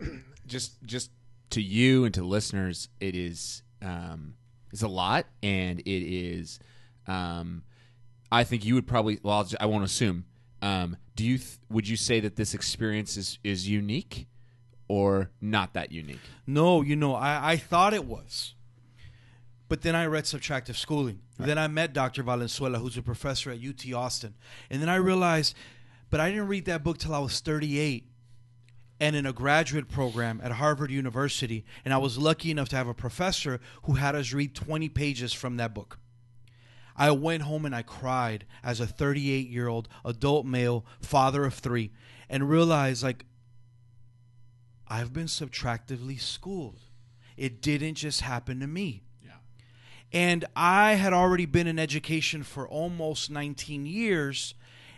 Just, 0.46 0.82
just 0.84 1.12
to 1.50 1.62
you 1.62 2.04
and 2.04 2.12
to 2.14 2.24
listeners, 2.24 2.88
it 2.98 3.14
is 3.14 3.62
um, 3.82 4.34
it's 4.72 4.82
a 4.82 4.88
lot, 4.88 5.26
and 5.42 5.80
it 5.80 5.88
is. 5.88 6.58
Um, 7.06 7.62
I 8.30 8.44
think 8.44 8.64
you 8.64 8.74
would 8.74 8.86
probably. 8.86 9.18
Well, 9.22 9.46
i 9.58 9.66
won't 9.66 9.84
assume. 9.84 10.24
Um, 10.62 10.96
do 11.16 11.24
you? 11.24 11.38
Th- 11.38 11.58
would 11.68 11.88
you 11.88 11.96
say 11.96 12.20
that 12.20 12.36
this 12.36 12.54
experience 12.54 13.16
is 13.16 13.38
is 13.42 13.68
unique, 13.68 14.26
or 14.90 15.30
not 15.40 15.72
that 15.74 15.92
unique? 15.92 16.18
No, 16.48 16.82
you 16.82 16.96
know, 16.96 17.14
I, 17.14 17.52
I 17.52 17.56
thought 17.56 17.94
it 17.94 18.04
was. 18.04 18.54
But 19.68 19.82
then 19.82 19.94
I 19.94 20.06
read 20.06 20.24
subtractive 20.24 20.74
schooling. 20.74 21.20
Right. 21.38 21.46
Then 21.46 21.58
I 21.58 21.68
met 21.68 21.92
Dr. 21.92 22.24
Valenzuela, 22.24 22.80
who's 22.80 22.96
a 22.96 23.02
professor 23.02 23.52
at 23.52 23.60
UT 23.64 23.92
Austin. 23.94 24.34
And 24.68 24.82
then 24.82 24.88
I 24.88 24.96
realized, 24.96 25.54
but 26.10 26.18
I 26.18 26.28
didn't 26.28 26.48
read 26.48 26.64
that 26.64 26.82
book 26.82 26.98
till 26.98 27.14
I 27.14 27.20
was 27.20 27.38
38 27.38 28.04
and 28.98 29.14
in 29.14 29.26
a 29.26 29.32
graduate 29.32 29.88
program 29.88 30.40
at 30.42 30.50
Harvard 30.50 30.90
University. 30.90 31.64
And 31.84 31.94
I 31.94 31.98
was 31.98 32.18
lucky 32.18 32.50
enough 32.50 32.68
to 32.70 32.76
have 32.76 32.88
a 32.88 32.94
professor 32.94 33.60
who 33.84 33.92
had 33.92 34.16
us 34.16 34.32
read 34.32 34.56
20 34.56 34.88
pages 34.88 35.32
from 35.32 35.56
that 35.58 35.72
book. 35.72 36.00
I 36.96 37.12
went 37.12 37.44
home 37.44 37.64
and 37.64 37.76
I 37.76 37.82
cried 37.82 38.44
as 38.64 38.80
a 38.80 38.88
38 38.88 39.48
year 39.48 39.68
old 39.68 39.88
adult 40.04 40.46
male, 40.46 40.84
father 41.00 41.44
of 41.44 41.54
three, 41.54 41.92
and 42.28 42.50
realized 42.50 43.04
like, 43.04 43.24
I've 44.90 45.12
been 45.12 45.26
subtractively 45.26 46.20
schooled. 46.20 46.80
It 47.36 47.62
didn't 47.62 47.94
just 47.94 48.22
happen 48.22 48.58
to 48.58 48.66
me. 48.66 49.04
Yeah. 49.24 49.30
And 50.12 50.44
I 50.56 50.94
had 50.94 51.12
already 51.12 51.46
been 51.46 51.68
in 51.68 51.78
education 51.78 52.42
for 52.42 52.68
almost 52.68 53.30
19 53.30 53.86
years 53.86 54.54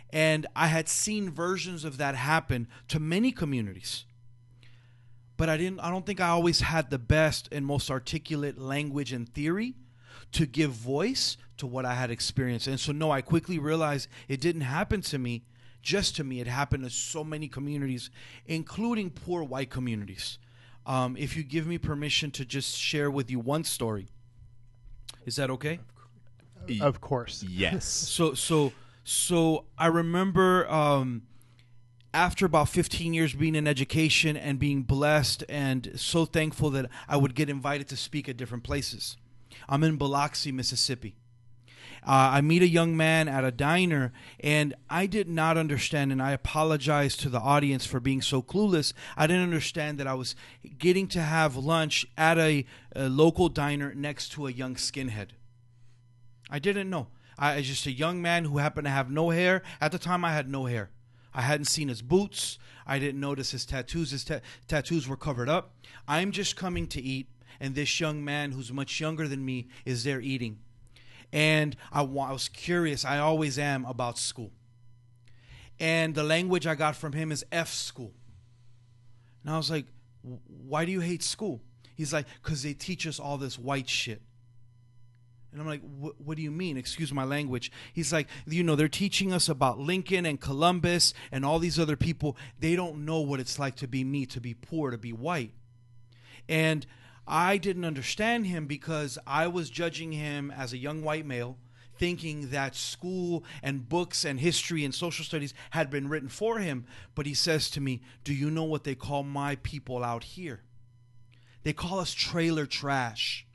and 0.09 0.45
I 0.55 0.67
had 0.67 0.89
seen 0.89 1.31
versions 1.31 1.85
of 1.85 1.97
that 1.97 2.15
happen 2.15 2.67
to 2.87 2.99
many 2.99 3.31
communities. 3.31 4.05
But 5.37 5.49
I 5.49 5.57
didn't 5.57 5.79
I 5.79 5.89
don't 5.89 6.05
think 6.05 6.19
I 6.19 6.29
always 6.29 6.61
had 6.61 6.89
the 6.89 6.99
best 6.99 7.49
and 7.51 7.65
most 7.65 7.89
articulate 7.91 8.57
language 8.57 9.13
and 9.13 9.27
theory 9.27 9.75
to 10.31 10.45
give 10.45 10.71
voice 10.71 11.37
to 11.57 11.67
what 11.67 11.85
I 11.85 11.93
had 11.93 12.11
experienced. 12.11 12.67
And 12.67 12.79
so 12.79 12.91
no, 12.91 13.11
I 13.11 13.21
quickly 13.21 13.59
realized 13.59 14.07
it 14.27 14.41
didn't 14.41 14.61
happen 14.61 15.01
to 15.01 15.17
me 15.19 15.43
just 15.83 16.15
to 16.15 16.23
me. 16.23 16.39
It 16.39 16.47
happened 16.47 16.83
to 16.83 16.89
so 16.89 17.23
many 17.23 17.47
communities, 17.47 18.09
including 18.47 19.11
poor 19.11 19.43
white 19.43 19.69
communities. 19.69 20.39
Um, 20.85 21.15
if 21.17 21.37
you 21.37 21.43
give 21.43 21.67
me 21.67 21.77
permission 21.77 22.31
to 22.31 22.45
just 22.45 22.77
share 22.77 23.11
with 23.11 23.29
you 23.29 23.39
one 23.39 23.63
story, 23.63 24.07
is 25.25 25.35
that 25.35 25.49
okay? 25.51 25.79
Of 26.81 27.01
course. 27.01 27.43
Yes. 27.43 27.83
So 28.13 28.33
so 28.33 28.71
so 29.03 29.65
I 29.77 29.87
remember 29.87 30.69
um, 30.69 31.23
after 32.13 32.45
about 32.45 32.69
15 32.69 33.13
years 33.13 33.33
being 33.33 33.55
in 33.55 33.67
education 33.67 34.37
and 34.37 34.59
being 34.59 34.83
blessed 34.83 35.43
and 35.49 35.91
so 35.95 36.25
thankful 36.25 36.69
that 36.71 36.89
I 37.07 37.17
would 37.17 37.35
get 37.35 37.49
invited 37.49 37.87
to 37.89 37.97
speak 37.97 38.29
at 38.29 38.37
different 38.37 38.63
places. 38.63 39.17
I'm 39.67 39.83
in 39.83 39.97
Biloxi, 39.97 40.51
Mississippi. 40.51 41.15
Uh, 42.05 42.35
I 42.35 42.41
meet 42.41 42.61
a 42.61 42.67
young 42.67 42.97
man 42.97 43.29
at 43.29 43.45
a 43.45 43.51
diner, 43.51 44.11
and 44.41 44.75
I 44.89 45.05
did 45.05 45.29
not 45.29 45.57
understand, 45.57 46.11
and 46.11 46.21
I 46.21 46.31
apologize 46.31 47.15
to 47.17 47.29
the 47.29 47.39
audience 47.39 47.85
for 47.85 48.01
being 48.01 48.21
so 48.21 48.41
clueless. 48.41 48.91
I 49.15 49.25
didn't 49.25 49.43
understand 49.43 49.97
that 49.99 50.07
I 50.07 50.13
was 50.13 50.35
getting 50.77 51.07
to 51.09 51.21
have 51.21 51.55
lunch 51.55 52.05
at 52.17 52.37
a, 52.37 52.65
a 52.93 53.07
local 53.07 53.47
diner 53.47 53.93
next 53.93 54.33
to 54.33 54.47
a 54.47 54.51
young 54.51 54.75
skinhead. 54.75 55.29
I 56.49 56.59
didn't 56.59 56.89
know. 56.89 57.07
I 57.39 57.55
was 57.55 57.67
just 57.67 57.85
a 57.85 57.91
young 57.91 58.21
man 58.21 58.45
who 58.45 58.57
happened 58.57 58.85
to 58.85 58.91
have 58.91 59.09
no 59.09 59.29
hair. 59.29 59.63
At 59.79 59.91
the 59.93 59.99
time, 59.99 60.25
I 60.25 60.33
had 60.33 60.49
no 60.49 60.65
hair. 60.65 60.89
I 61.33 61.41
hadn't 61.41 61.65
seen 61.65 61.87
his 61.87 62.01
boots. 62.01 62.59
I 62.85 62.99
didn't 62.99 63.21
notice 63.21 63.51
his 63.51 63.65
tattoos. 63.65 64.11
His 64.11 64.25
ta- 64.25 64.41
tattoos 64.67 65.07
were 65.07 65.17
covered 65.17 65.49
up. 65.49 65.73
I'm 66.07 66.31
just 66.31 66.57
coming 66.57 66.85
to 66.87 67.01
eat, 67.01 67.27
and 67.61 67.75
this 67.75 67.99
young 67.99 68.23
man 68.23 68.51
who's 68.51 68.73
much 68.73 68.99
younger 68.99 69.27
than 69.27 69.45
me 69.45 69.67
is 69.85 70.03
there 70.03 70.19
eating. 70.19 70.59
And 71.33 71.75
I, 71.91 72.01
I 72.01 72.03
was 72.03 72.47
curious. 72.47 73.03
I 73.03 73.17
always 73.17 73.57
am 73.57 73.85
about 73.85 74.19
school. 74.19 74.51
And 75.79 76.13
the 76.13 76.23
language 76.23 76.67
I 76.67 76.75
got 76.75 76.95
from 76.95 77.13
him 77.13 77.31
is 77.31 77.43
F 77.51 77.73
school. 77.73 78.13
And 79.43 79.53
I 79.53 79.57
was 79.57 79.71
like, 79.71 79.87
why 80.21 80.85
do 80.85 80.91
you 80.91 81.01
hate 81.01 81.23
school? 81.23 81.61
He's 81.95 82.13
like, 82.13 82.27
because 82.41 82.61
they 82.61 82.73
teach 82.73 83.07
us 83.07 83.19
all 83.19 83.37
this 83.37 83.57
white 83.57 83.89
shit. 83.89 84.21
And 85.51 85.61
I'm 85.61 85.67
like, 85.67 85.81
what 85.99 86.37
do 86.37 86.43
you 86.43 86.51
mean? 86.51 86.77
Excuse 86.77 87.11
my 87.11 87.23
language. 87.23 87.71
He's 87.93 88.13
like, 88.13 88.27
you 88.47 88.63
know, 88.63 88.75
they're 88.75 88.87
teaching 88.87 89.33
us 89.33 89.49
about 89.49 89.79
Lincoln 89.79 90.25
and 90.25 90.39
Columbus 90.39 91.13
and 91.31 91.43
all 91.43 91.59
these 91.59 91.79
other 91.79 91.95
people. 91.95 92.37
They 92.59 92.75
don't 92.75 93.05
know 93.05 93.21
what 93.21 93.39
it's 93.39 93.59
like 93.59 93.75
to 93.77 93.87
be 93.87 94.03
me, 94.03 94.25
to 94.27 94.39
be 94.39 94.53
poor, 94.53 94.91
to 94.91 94.97
be 94.97 95.13
white. 95.13 95.51
And 96.47 96.85
I 97.27 97.57
didn't 97.57 97.85
understand 97.85 98.47
him 98.47 98.65
because 98.65 99.17
I 99.25 99.47
was 99.47 99.69
judging 99.69 100.11
him 100.11 100.51
as 100.51 100.73
a 100.73 100.77
young 100.77 101.01
white 101.03 101.25
male, 101.25 101.57
thinking 101.97 102.49
that 102.49 102.75
school 102.75 103.43
and 103.61 103.87
books 103.87 104.25
and 104.25 104.39
history 104.39 104.83
and 104.83 104.93
social 104.93 105.23
studies 105.23 105.53
had 105.71 105.89
been 105.89 106.09
written 106.09 106.29
for 106.29 106.59
him. 106.59 106.85
But 107.15 107.25
he 107.25 107.33
says 107.33 107.69
to 107.71 107.81
me, 107.81 108.01
Do 108.23 108.33
you 108.33 108.49
know 108.49 108.65
what 108.65 108.83
they 108.83 108.95
call 108.95 109.23
my 109.23 109.55
people 109.57 110.03
out 110.03 110.23
here? 110.23 110.61
They 111.63 111.73
call 111.73 111.99
us 111.99 112.13
trailer 112.13 112.65
trash 112.65 113.45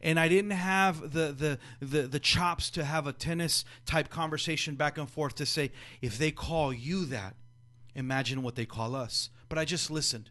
and 0.00 0.20
I 0.20 0.28
didn't 0.28 0.52
have 0.52 1.12
the, 1.12 1.32
the 1.32 1.58
the 1.84 2.02
the 2.02 2.20
chops 2.20 2.70
to 2.70 2.84
have 2.84 3.06
a 3.06 3.12
tennis 3.12 3.64
type 3.86 4.08
conversation 4.08 4.74
back 4.74 4.98
and 4.98 5.10
forth 5.10 5.34
to 5.36 5.46
say 5.46 5.72
if 6.00 6.18
they 6.18 6.30
call 6.30 6.72
you 6.72 7.06
that, 7.06 7.34
imagine 7.94 8.42
what 8.42 8.54
they 8.54 8.66
call 8.66 8.94
us. 8.94 9.30
But 9.48 9.58
I 9.58 9.64
just 9.64 9.90
listened. 9.90 10.30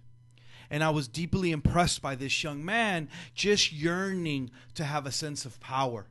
And 0.70 0.84
I 0.84 0.90
was 0.90 1.08
deeply 1.08 1.52
impressed 1.52 2.02
by 2.02 2.16
this 2.16 2.44
young 2.44 2.64
man 2.64 3.10
just 3.34 3.72
yearning 3.72 4.52
to 4.76 4.84
have 4.84 5.06
a 5.06 5.12
sense 5.12 5.46
of 5.46 5.60
power. 5.60 6.08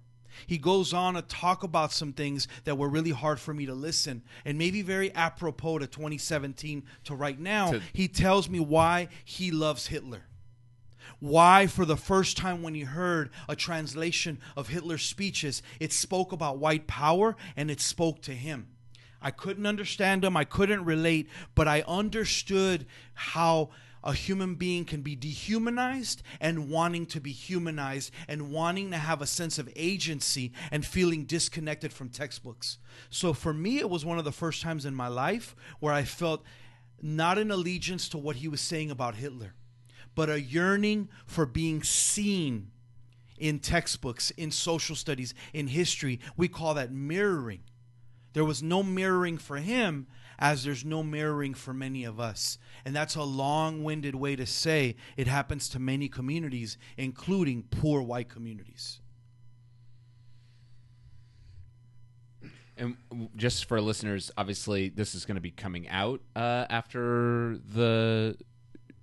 He 0.46 0.58
goes 0.58 0.92
on 0.92 1.14
to 1.14 1.23
talk 1.23 1.62
about 1.62 1.92
some 1.92 2.12
things 2.12 2.49
that 2.64 2.76
were 2.76 2.88
really 2.88 3.12
hard 3.12 3.38
for 3.38 3.54
me 3.54 3.66
to 3.66 3.75
listen, 3.75 4.23
and 4.44 4.58
maybe 4.58 4.82
very 4.82 5.14
apropos 5.14 5.78
to 5.78 5.87
2017 5.87 6.82
to 7.04 7.14
right 7.14 7.38
now. 7.38 7.73
To- 7.73 7.82
he 7.92 8.08
tells 8.08 8.49
me 8.49 8.58
why 8.58 9.08
he 9.25 9.50
loves 9.50 9.87
Hitler 9.87 10.25
why, 11.20 11.66
for 11.66 11.84
the 11.84 11.96
first 11.96 12.37
time, 12.37 12.62
when 12.62 12.75
he 12.75 12.82
heard 12.82 13.30
a 13.49 13.56
translation 13.56 14.38
of 14.56 14.68
Hitler's 14.68 15.02
speeches, 15.02 15.62
it 15.80 15.92
spoke 15.92 16.32
about 16.32 16.58
white 16.58 16.87
power 16.87 17.37
and 17.56 17.70
it 17.70 17.80
spoke 17.80 18.20
to 18.23 18.32
him. 18.32 18.68
I 19.23 19.30
couldn't 19.30 19.66
understand 19.66 20.23
him, 20.23 20.37
I 20.37 20.44
couldn't 20.44 20.84
relate, 20.84 21.30
but 21.54 21.66
I 21.66 21.82
understood 21.88 22.87
how 23.14 23.70
a 24.04 24.12
human 24.12 24.55
being 24.55 24.85
can 24.85 25.02
be 25.02 25.16
dehumanized 25.16 26.22
and 26.40 26.70
wanting 26.70 27.07
to 27.07 27.20
be 27.20 27.33
humanized 27.33 28.12
and 28.29 28.52
wanting 28.52 28.92
to 28.92 28.98
have 28.98 29.20
a 29.20 29.26
sense 29.26 29.59
of 29.59 29.68
agency 29.74 30.52
and 30.70 30.87
feeling 30.87 31.24
disconnected 31.24 31.92
from 31.92 32.09
textbooks. 32.09 32.79
So 33.11 33.33
for 33.33 33.52
me, 33.52 33.79
it 33.79 33.90
was 33.90 34.05
one 34.05 34.18
of 34.18 34.24
the 34.24 34.31
first 34.31 34.62
times 34.62 34.85
in 34.85 34.94
my 34.94 35.09
life 35.09 35.57
where 35.81 35.92
I 35.92 36.05
felt 36.05 36.44
not 37.02 37.38
an 37.38 37.50
allegiance 37.50 38.09
to 38.11 38.18
what 38.18 38.37
he 38.37 38.46
was 38.46 38.61
saying 38.61 38.92
about 38.92 39.16
Hitler 39.16 39.55
but 40.14 40.31
a 40.31 40.40
yearning 40.40 41.09
for 41.26 41.46
being 41.46 41.83
seen 41.83 42.70
in 43.38 43.59
textbooks, 43.59 44.31
in 44.33 44.50
social 44.50 44.94
studies, 44.94 45.35
in 45.52 45.66
history. 45.68 46.20
We 46.37 46.48
call 46.48 46.74
that 46.74 46.92
mirroring. 46.92 47.62
There 48.33 48.44
was 48.44 48.62
no 48.62 48.83
mirroring 48.83 49.38
for 49.38 49.57
him 49.57 50.07
as 50.38 50.64
there's 50.64 50.85
no 50.85 51.03
mirroring 51.03 51.55
for 51.55 51.75
many 51.75 52.05
of 52.05 52.20
us. 52.20 52.59
And 52.85 52.94
that's 52.94 53.14
a 53.14 53.23
long 53.23 53.83
winded 53.83 54.14
way 54.14 54.37
to 54.37 54.47
say 54.47 54.97
it 55.16 55.27
happens 55.27 55.68
to 55.70 55.79
many 55.79 56.09
communities, 56.09 56.79
including 56.97 57.64
poor 57.70 58.03
white 58.03 58.29
communities. 58.29 59.01
And 62.77 62.97
just 63.37 63.66
for 63.66 63.81
listeners, 63.81 64.33
obviously, 64.37 64.88
this 64.88 65.14
is 65.14 65.25
going 65.25 65.37
to 65.37 65.40
be 65.40 65.53
coming 65.53 65.88
out 65.88 66.20
uh, 66.35 66.66
after 66.68 67.59
the 67.73 68.37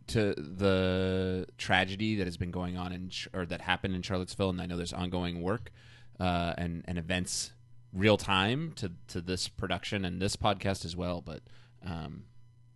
to 0.08 0.34
the 0.34 1.48
tragedy 1.58 2.16
that 2.16 2.28
has 2.28 2.36
been 2.36 2.52
going 2.52 2.78
on 2.78 2.92
in 2.92 3.10
or 3.34 3.46
that 3.46 3.62
happened 3.62 3.96
in 3.96 4.02
Charlottesville, 4.02 4.50
and 4.50 4.60
I 4.60 4.66
know 4.66 4.76
there's 4.76 4.92
ongoing 4.92 5.42
work 5.42 5.72
uh, 6.20 6.54
and 6.58 6.84
and 6.86 6.98
events 6.98 7.54
real 7.94 8.18
time 8.18 8.72
to 8.78 8.92
to 9.08 9.22
this 9.22 9.48
production 9.48 10.06
and 10.06 10.22
this 10.22 10.36
podcast 10.36 10.86
as 10.86 10.96
well. 10.96 11.22
But 11.22 11.42
um, 11.86 12.24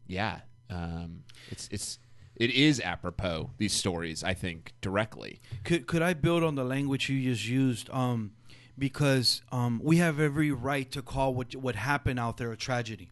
yeah, 0.08 0.41
um, 0.69 1.23
it's 1.49 1.67
it's 1.71 1.99
it 2.36 2.51
is 2.51 2.80
apropos 2.82 3.51
these 3.58 3.73
stories. 3.73 4.23
I 4.23 4.34
think 4.34 4.73
directly. 4.82 5.41
Could 5.63 5.88
could 5.88 6.01
I 6.01 6.13
build 6.13 6.43
on 6.43 6.56
the 6.56 6.63
language 6.63 7.10
you 7.10 7.21
just 7.32 7.47
used? 7.47 7.89
Um, 7.91 8.32
because 8.78 9.41
um, 9.51 9.80
we 9.84 9.97
have 9.97 10.19
every 10.19 10.51
right 10.51 10.89
to 10.91 11.01
call 11.01 11.34
what 11.34 11.56
what 11.56 11.75
happened 11.75 12.19
out 12.19 12.38
there 12.38 12.51
a 12.51 12.58
tragedy. 12.58 13.10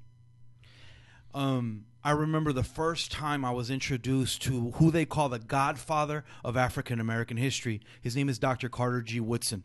Um, 1.34 1.86
I 2.04 2.12
remember 2.12 2.52
the 2.52 2.64
first 2.64 3.12
time 3.12 3.46
I 3.46 3.52
was 3.52 3.72
introduced 3.72 4.42
to 4.44 4.72
who 4.72 4.92
they 4.92 5.06
call 5.06 5.30
the 5.30 5.40
godfather 5.40 6.26
of 6.44 6.58
African 6.58 7.00
American 7.00 7.38
history. 7.38 7.82
His 8.02 8.16
name 8.16 8.28
is 8.28 8.38
Dr. 8.38 8.68
Carter 8.68 9.02
G. 9.02 9.20
Woodson. 9.20 9.64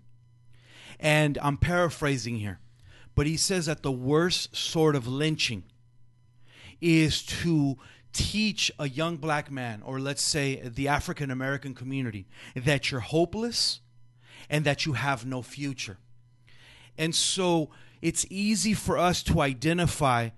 And 1.00 1.38
I'm 1.42 1.56
paraphrasing 1.56 2.36
here, 2.36 2.58
but 3.14 3.26
he 3.26 3.36
says 3.36 3.66
that 3.66 3.82
the 3.82 3.92
worst 3.92 4.56
sort 4.56 4.96
of 4.96 5.06
lynching 5.06 5.64
is 6.80 7.22
to 7.22 7.76
teach 8.12 8.72
a 8.78 8.88
young 8.88 9.16
black 9.16 9.50
man, 9.50 9.82
or 9.82 10.00
let's 10.00 10.22
say 10.22 10.60
the 10.64 10.88
African 10.88 11.30
American 11.30 11.74
community, 11.74 12.26
that 12.56 12.90
you're 12.90 13.00
hopeless 13.00 13.80
and 14.50 14.64
that 14.64 14.86
you 14.86 14.94
have 14.94 15.26
no 15.26 15.42
future. 15.42 15.98
And 16.96 17.14
so 17.14 17.70
it's 18.02 18.26
easy 18.30 18.74
for 18.74 18.98
us 18.98 19.22
to 19.24 19.40
identify 19.40 20.30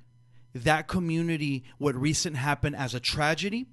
that 0.55 0.89
community, 0.89 1.65
what 1.79 1.95
recent 1.95 2.37
happened, 2.37 2.77
as 2.77 2.95
a 2.95 3.01
tragedy, 3.01 3.67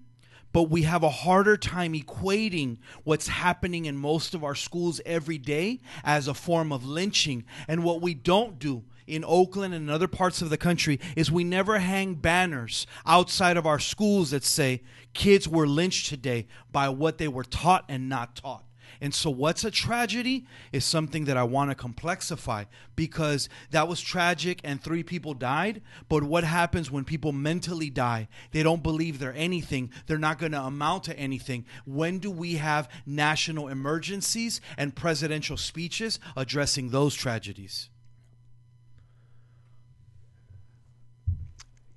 but 0.58 0.72
we 0.72 0.82
have 0.82 1.04
a 1.04 1.10
harder 1.12 1.56
time 1.56 1.94
equating 1.94 2.78
what's 3.04 3.28
happening 3.28 3.86
in 3.86 3.96
most 3.96 4.34
of 4.34 4.44
our 4.44 4.56
schools 4.56 5.00
every 5.06 5.38
day 5.38 5.80
as 6.04 6.28
a 6.28 6.34
form 6.34 6.72
of 6.72 6.84
lynching. 6.84 7.46
And 7.68 7.84
what 7.84 8.02
we 8.02 8.16
don't 8.16 8.58
do 8.58 8.84
in 9.06 9.24
Oakland 9.24 9.76
and 9.76 9.88
other 9.88 10.08
parts 10.08 10.42
of 10.42 10.50
the 10.50 10.58
country 10.58 11.00
is 11.16 11.32
we 11.32 11.44
never 11.44 11.78
hang 11.78 12.16
banners 12.16 12.88
outside 13.06 13.56
of 13.56 13.68
our 13.68 13.78
schools 13.78 14.32
that 14.32 14.44
say 14.44 14.82
kids 15.14 15.48
were 15.48 15.68
lynched 15.68 16.10
today 16.10 16.48
by 16.72 16.90
what 16.90 17.20
they 17.20 17.28
were 17.28 17.44
taught 17.44 17.86
and 17.88 18.10
not 18.10 18.36
taught. 18.36 18.67
And 19.02 19.14
so, 19.14 19.30
what's 19.30 19.64
a 19.64 19.72
tragedy 19.72 20.46
is 20.72 20.84
something 20.86 21.26
that 21.26 21.38
I 21.38 21.44
want 21.44 21.72
to 21.72 21.76
complexify 21.76 22.66
because 22.96 23.50
that 23.72 23.88
was 23.88 24.02
tragic 24.02 24.60
and 24.64 24.82
three 24.82 25.04
people 25.04 25.34
died. 25.34 25.82
But 26.10 26.24
what 26.24 26.44
happens 26.44 26.90
when 26.90 27.04
people 27.06 27.32
mentally 27.32 27.90
die? 27.90 28.28
They 28.52 28.64
don't 28.64 28.84
believe 28.84 29.20
they're 29.20 29.34
anything, 29.36 29.92
they're 30.08 30.18
not 30.18 30.40
going 30.40 30.54
to 30.54 30.62
amount 30.62 31.04
to 31.06 31.18
anything. 31.18 31.66
When 31.86 32.20
do 32.20 32.32
we 32.32 32.56
have 32.56 32.90
national 33.06 33.68
emergencies 33.68 34.62
and 34.78 34.96
presidential 34.96 35.58
speeches 35.58 36.20
addressing 36.36 36.90
those 36.90 37.14
tragedies? 37.16 37.90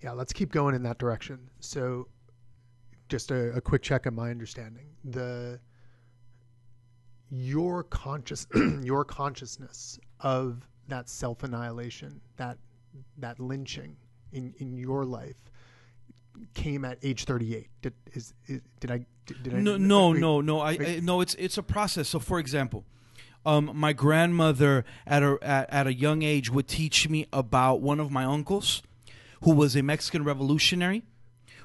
Yeah, 0.02 0.12
let's 0.12 0.32
keep 0.32 0.50
going 0.50 0.74
in 0.74 0.82
that 0.84 0.98
direction. 0.98 1.50
So, 1.60 2.08
just 3.08 3.30
a, 3.30 3.52
a 3.52 3.60
quick 3.60 3.82
check 3.82 4.06
on 4.06 4.14
my 4.14 4.30
understanding. 4.30 4.86
The 5.04 5.60
your 7.30 7.84
conscious 7.84 8.46
your 8.82 9.04
consciousness 9.04 9.98
of 10.20 10.66
that 10.88 11.08
self 11.08 11.42
annihilation, 11.42 12.20
that 12.36 12.58
that 13.18 13.38
lynching 13.38 13.96
in 14.32 14.54
in 14.58 14.76
your 14.76 15.04
life 15.04 15.36
came 16.54 16.84
at 16.84 16.98
age 17.02 17.24
38 17.24 17.68
did 17.82 17.92
is, 18.12 18.32
is 18.46 18.60
did 18.78 18.90
i 18.90 19.04
did, 19.26 19.52
no 19.52 19.74
I, 19.74 19.78
no 19.78 20.10
wait, 20.10 20.20
no 20.20 20.40
no. 20.40 20.60
I, 20.60 20.70
I, 20.72 21.00
no 21.02 21.20
it's 21.20 21.34
it's 21.34 21.58
a 21.58 21.62
process. 21.62 22.08
So 22.08 22.18
for 22.18 22.38
example 22.38 22.84
um, 23.44 23.70
my 23.74 23.92
grandmother 23.92 24.84
at 25.06 25.22
a 25.22 25.38
at, 25.42 25.70
at 25.72 25.86
a 25.86 25.94
young 25.94 26.22
age 26.22 26.50
would 26.50 26.68
teach 26.68 27.08
me 27.08 27.26
about 27.32 27.80
one 27.80 28.00
of 28.00 28.10
my 28.10 28.24
uncles 28.24 28.82
who 29.42 29.54
was 29.54 29.76
a 29.76 29.82
Mexican 29.82 30.24
revolutionary 30.24 31.02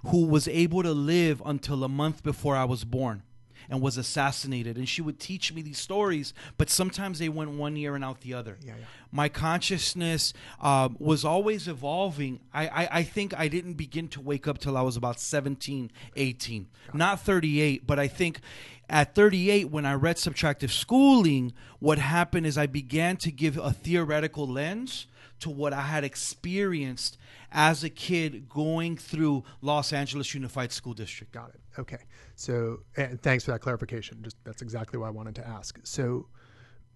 who 0.07 0.25
was 0.25 0.47
able 0.47 0.83
to 0.83 0.91
live 0.91 1.41
until 1.45 1.83
a 1.83 1.89
month 1.89 2.21
before 2.21 2.55
I 2.55 2.63
was 2.63 2.83
born 2.83 3.23
and 3.69 3.81
was 3.81 3.97
assassinated. 3.97 4.77
And 4.77 4.87
she 4.87 5.01
would 5.01 5.19
teach 5.19 5.53
me 5.53 5.61
these 5.61 5.77
stories, 5.77 6.33
but 6.57 6.69
sometimes 6.69 7.19
they 7.19 7.29
went 7.29 7.51
one 7.51 7.75
ear 7.77 7.95
and 7.95 8.03
out 8.03 8.21
the 8.21 8.33
other. 8.33 8.57
Yeah, 8.61 8.73
yeah. 8.79 8.85
My 9.11 9.29
consciousness 9.29 10.33
um, 10.59 10.97
was 10.99 11.23
always 11.23 11.67
evolving. 11.67 12.39
I, 12.53 12.67
I, 12.67 12.89
I 12.91 13.03
think 13.03 13.33
I 13.37 13.47
didn't 13.47 13.73
begin 13.73 14.07
to 14.09 14.21
wake 14.21 14.47
up 14.47 14.57
till 14.57 14.75
I 14.77 14.81
was 14.81 14.97
about 14.97 15.19
17, 15.19 15.91
18. 16.15 16.67
Not 16.93 17.21
38, 17.21 17.87
but 17.87 17.99
I 17.99 18.07
think 18.07 18.41
at 18.89 19.15
38, 19.15 19.69
when 19.69 19.85
I 19.85 19.93
read 19.93 20.17
subtractive 20.17 20.69
schooling, 20.69 21.53
what 21.79 21.97
happened 21.97 22.45
is 22.45 22.57
I 22.57 22.67
began 22.67 23.17
to 23.17 23.31
give 23.31 23.57
a 23.57 23.71
theoretical 23.71 24.47
lens 24.47 25.07
to 25.39 25.49
what 25.49 25.73
I 25.73 25.81
had 25.81 26.03
experienced 26.03 27.17
as 27.51 27.83
a 27.83 27.89
kid 27.89 28.49
going 28.49 28.97
through 28.97 29.43
Los 29.61 29.93
Angeles 29.93 30.33
Unified 30.33 30.71
School 30.71 30.93
District. 30.93 31.31
Got 31.31 31.49
it. 31.49 31.61
Okay. 31.77 31.97
So, 32.35 32.79
and 32.97 33.21
thanks 33.21 33.43
for 33.43 33.51
that 33.51 33.59
clarification. 33.59 34.21
Just 34.23 34.37
that's 34.43 34.61
exactly 34.61 34.99
what 34.99 35.07
I 35.07 35.11
wanted 35.11 35.35
to 35.35 35.47
ask. 35.47 35.79
So, 35.83 36.27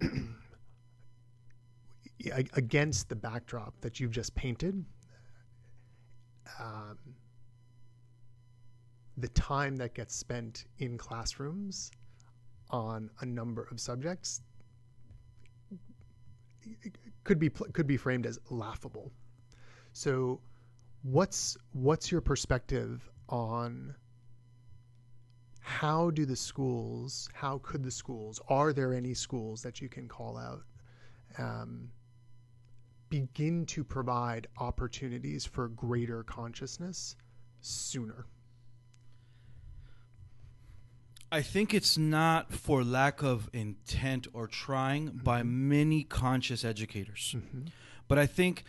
against 2.53 3.09
the 3.09 3.15
backdrop 3.15 3.73
that 3.81 3.99
you've 3.99 4.11
just 4.11 4.35
painted, 4.35 4.83
um, 6.59 6.97
the 9.17 9.29
time 9.29 9.75
that 9.77 9.93
gets 9.93 10.15
spent 10.15 10.65
in 10.79 10.97
classrooms 10.97 11.91
on 12.69 13.09
a 13.21 13.25
number 13.25 13.67
of 13.71 13.79
subjects 13.79 14.41
could 17.23 17.39
be 17.39 17.49
could 17.49 17.87
be 17.87 17.97
framed 17.97 18.25
as 18.25 18.39
laughable. 18.49 19.11
So, 19.93 20.39
what's 21.03 21.57
what's 21.73 22.11
your 22.11 22.21
perspective 22.21 23.09
on 23.27 23.95
how 25.69 26.09
do 26.09 26.25
the 26.25 26.35
schools, 26.35 27.29
how 27.31 27.59
could 27.59 27.83
the 27.83 27.91
schools, 27.91 28.41
are 28.49 28.73
there 28.73 28.91
any 28.91 29.13
schools 29.13 29.61
that 29.61 29.79
you 29.79 29.87
can 29.87 30.07
call 30.07 30.35
out, 30.35 30.63
um, 31.37 31.91
begin 33.09 33.67
to 33.67 33.83
provide 33.83 34.47
opportunities 34.57 35.45
for 35.45 35.67
greater 35.67 36.23
consciousness 36.23 37.15
sooner? 37.61 38.25
I 41.31 41.43
think 41.43 41.75
it's 41.75 41.99
not 41.99 42.51
for 42.51 42.83
lack 42.83 43.21
of 43.21 43.47
intent 43.53 44.25
or 44.33 44.47
trying 44.47 45.21
by 45.23 45.43
many 45.43 46.03
conscious 46.03 46.65
educators. 46.65 47.35
But 48.07 48.17
I 48.17 48.25
think 48.25 48.63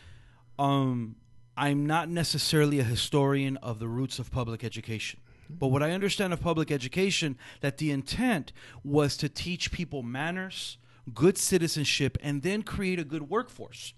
um, 0.58 1.16
I'm 1.56 1.86
not 1.86 2.10
necessarily 2.10 2.78
a 2.78 2.84
historian 2.84 3.56
of 3.56 3.78
the 3.78 3.88
roots 3.88 4.18
of 4.18 4.30
public 4.30 4.62
education. 4.62 5.20
But 5.58 5.68
what 5.68 5.82
I 5.82 5.92
understand 5.92 6.32
of 6.32 6.40
public 6.40 6.70
education 6.70 7.36
that 7.60 7.78
the 7.78 7.90
intent 7.90 8.52
was 8.84 9.16
to 9.18 9.28
teach 9.28 9.72
people 9.72 10.02
manners, 10.02 10.78
good 11.12 11.36
citizenship, 11.36 12.16
and 12.22 12.42
then 12.42 12.62
create 12.62 12.98
a 12.98 13.04
good 13.04 13.28
workforce. 13.28 13.94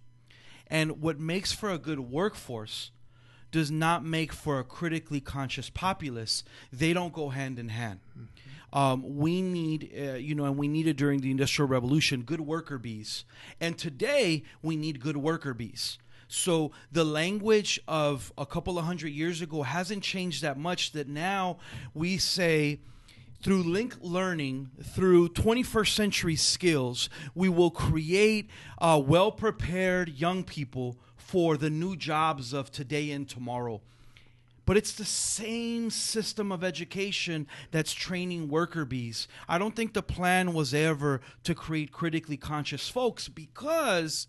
And 0.67 1.03
what 1.03 1.19
makes 1.19 1.53
for 1.53 1.71
a 1.71 1.79
good 1.79 2.01
workforce 2.01 2.91
does 3.51 3.71
not 3.71 4.05
make 4.05 4.33
for 4.33 4.59
a 4.59 4.65
critically 4.65 5.21
conscious 5.21 5.69
populace. 5.69 6.43
They 6.73 6.93
don't 6.93 7.13
go 7.13 7.29
hand 7.29 7.59
in 7.59 7.69
hand. 7.69 8.01
Um, 8.73 9.19
we 9.19 9.43
need, 9.43 9.93
uh, 9.95 10.15
you 10.15 10.35
know, 10.35 10.47
and 10.47 10.57
we 10.57 10.67
needed 10.67 10.97
during 10.97 11.21
the 11.21 11.31
Industrial 11.31 11.69
Revolution 11.69 12.23
good 12.23 12.41
worker 12.41 12.79
bees. 12.79 13.25
And 13.61 13.77
today 13.77 14.45
we 14.63 14.77
need 14.77 15.01
good 15.01 15.19
worker 15.19 15.53
bees. 15.53 15.99
So 16.33 16.73
the 16.91 17.05
language 17.05 17.79
of 17.87 18.33
a 18.39 18.47
couple 18.47 18.79
of 18.79 18.87
hundred 18.87 19.11
years 19.11 19.43
ago 19.43 19.63
hasn't 19.63 20.03
changed 20.03 20.41
that 20.43 20.59
much 20.59 20.93
that 20.93 21.07
now 21.07 21.59
we 21.93 22.17
say, 22.17 22.81
through 23.43 23.65
Linked 23.65 24.03
Learning, 24.03 24.71
through 24.83 25.29
21st 25.29 25.95
century 25.95 26.37
skills, 26.37 27.11
we 27.35 27.51
will 27.51 27.71
create 27.71 28.49
uh, 28.79 29.03
well 29.05 29.31
prepared 29.31 30.09
young 30.09 30.43
people 30.43 30.97
for 31.17 31.59
the 31.59 31.69
new 31.69 31.97
jobs 31.97 32.55
of 32.55 32.73
today 32.73 33.11
and 33.11 33.29
tomorrow. 33.29 33.83
But 34.65 34.79
it's 34.79 34.95
the 34.95 35.05
same 35.05 35.91
system 35.91 36.51
of 36.51 36.65
education 36.65 37.47
that's 37.73 37.93
training 37.93 38.49
worker 38.49 38.87
bees. 38.87 39.29
I 39.51 39.59
don't 39.59 39.77
think 39.77 39.93
the 39.93 40.03
plan 40.03 40.55
was 40.55 40.73
ever 40.73 41.21
to 41.45 41.55
create 41.55 41.93
critically 41.93 42.39
conscious 42.39 42.89
folks 42.89 43.29
because 43.29 44.29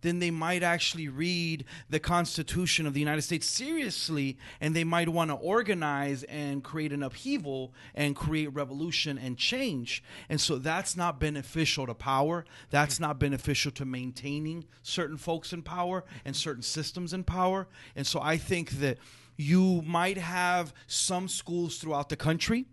then 0.00 0.18
they 0.18 0.30
might 0.30 0.62
actually 0.62 1.08
read 1.08 1.64
the 1.90 1.98
Constitution 1.98 2.86
of 2.86 2.94
the 2.94 3.00
United 3.00 3.22
States 3.22 3.46
seriously 3.46 4.38
and 4.60 4.74
they 4.74 4.84
might 4.84 5.08
want 5.08 5.30
to 5.30 5.36
organize 5.36 6.22
and 6.24 6.62
create 6.62 6.92
an 6.92 7.02
upheaval 7.02 7.72
and 7.94 8.14
create 8.14 8.52
revolution 8.54 9.18
and 9.18 9.36
change. 9.36 10.02
And 10.28 10.40
so 10.40 10.56
that's 10.56 10.96
not 10.96 11.18
beneficial 11.18 11.86
to 11.86 11.94
power. 11.94 12.44
That's 12.70 13.00
not 13.00 13.18
beneficial 13.18 13.72
to 13.72 13.84
maintaining 13.84 14.66
certain 14.82 15.16
folks 15.16 15.52
in 15.52 15.62
power 15.62 16.04
and 16.24 16.36
certain 16.36 16.62
systems 16.62 17.12
in 17.12 17.24
power. 17.24 17.66
And 17.96 18.06
so 18.06 18.20
I 18.22 18.36
think 18.36 18.70
that 18.80 18.98
you 19.36 19.82
might 19.82 20.18
have 20.18 20.72
some 20.86 21.28
schools 21.28 21.78
throughout 21.78 22.08
the 22.08 22.16
country 22.16 22.66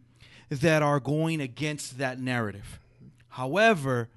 that 0.49 0.81
are 0.83 0.99
going 0.99 1.41
against 1.41 1.97
that 1.97 2.19
narrative. 2.19 2.79
However, 3.29 4.09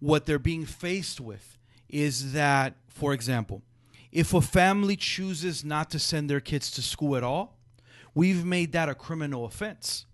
what 0.00 0.24
they're 0.26 0.38
being 0.38 0.64
faced 0.64 1.20
with 1.20 1.58
is 1.92 2.32
that, 2.32 2.74
for 2.88 3.12
example, 3.12 3.62
if 4.12 4.34
a 4.34 4.40
family 4.40 4.96
chooses 4.96 5.64
not 5.64 5.90
to 5.90 5.98
send 5.98 6.28
their 6.28 6.40
kids 6.40 6.70
to 6.72 6.82
school 6.82 7.16
at 7.16 7.22
all, 7.22 7.58
we've 8.14 8.44
made 8.44 8.72
that 8.72 8.88
a 8.88 8.94
criminal 8.94 9.44
offense. 9.44 10.06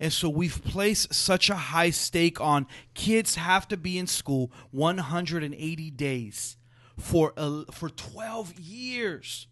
And 0.00 0.12
so 0.12 0.28
we've 0.28 0.62
placed 0.64 1.14
such 1.14 1.50
a 1.50 1.54
high 1.54 1.90
stake 1.90 2.40
on 2.40 2.66
kids 2.94 3.36
have 3.36 3.68
to 3.68 3.76
be 3.76 3.98
in 3.98 4.06
school 4.06 4.50
180 4.70 5.90
days 5.90 6.56
for 6.98 7.32
uh, 7.36 7.64
for 7.70 7.88
12 7.88 8.58
years. 8.58 9.46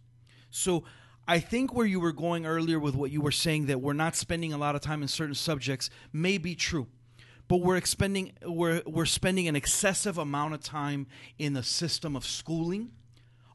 So 0.51 0.85
I 1.29 1.39
think 1.39 1.73
where 1.75 1.87
you 1.87 2.01
were 2.01 2.13
going 2.13 2.47
earlier 2.47 2.81
with 2.81 2.95
what 2.95 3.11
you 3.11 3.21
were 3.21 3.31
saying 3.31 3.67
that 3.67 3.81
we're 3.81 3.93
not 3.93 4.17
spending 4.17 4.53
a 4.53 4.59
lot 4.59 4.75
of 4.75 4.81
time 4.81 5.03
in 5.03 5.09
certain 5.09 5.35
subjects 5.35 5.91
may 6.13 6.39
be 6.39 6.55
true 6.55 6.89
but 7.51 7.63
we're 7.63 7.77
expending 7.77 8.31
we're 8.47 8.81
we're 8.87 9.05
spending 9.05 9.49
an 9.49 9.57
excessive 9.57 10.17
amount 10.19 10.55
of 10.55 10.63
time 10.63 11.09
in 11.37 11.53
the 11.53 11.65
system 11.65 12.15
of 12.15 12.25
schooling. 12.25 12.93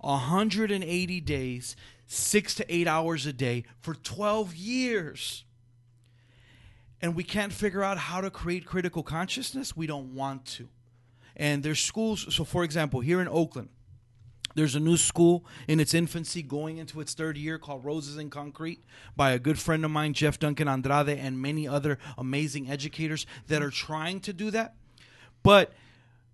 180 0.01 1.21
days 1.21 1.77
6 2.05 2.55
to 2.55 2.75
8 2.75 2.87
hours 2.89 3.25
a 3.25 3.31
day 3.31 3.63
for 3.79 3.95
12 3.95 4.53
years. 4.53 5.45
And 7.01 7.15
we 7.15 7.23
can't 7.23 7.53
figure 7.53 7.83
out 7.83 7.97
how 7.97 8.19
to 8.19 8.29
create 8.29 8.65
critical 8.65 9.01
consciousness. 9.01 9.77
We 9.77 9.87
don't 9.87 10.13
want 10.13 10.45
to. 10.57 10.67
And 11.37 11.63
there's 11.63 11.79
schools 11.79 12.35
so 12.35 12.43
for 12.43 12.65
example 12.65 12.99
here 12.99 13.21
in 13.21 13.29
Oakland 13.29 13.69
there's 14.55 14.75
a 14.75 14.79
new 14.79 14.97
school 14.97 15.45
in 15.67 15.79
its 15.79 15.93
infancy 15.93 16.41
going 16.41 16.77
into 16.77 17.01
its 17.01 17.13
third 17.13 17.37
year 17.37 17.59
called 17.59 17.85
Roses 17.85 18.17
in 18.17 18.29
Concrete 18.29 18.83
by 19.15 19.31
a 19.31 19.39
good 19.39 19.59
friend 19.59 19.85
of 19.85 19.91
mine, 19.91 20.13
Jeff 20.13 20.39
Duncan 20.39 20.67
Andrade, 20.67 21.09
and 21.09 21.41
many 21.41 21.67
other 21.67 21.99
amazing 22.17 22.69
educators 22.69 23.25
that 23.47 23.61
are 23.61 23.69
trying 23.69 24.19
to 24.21 24.33
do 24.33 24.49
that. 24.51 24.75
But 25.43 25.73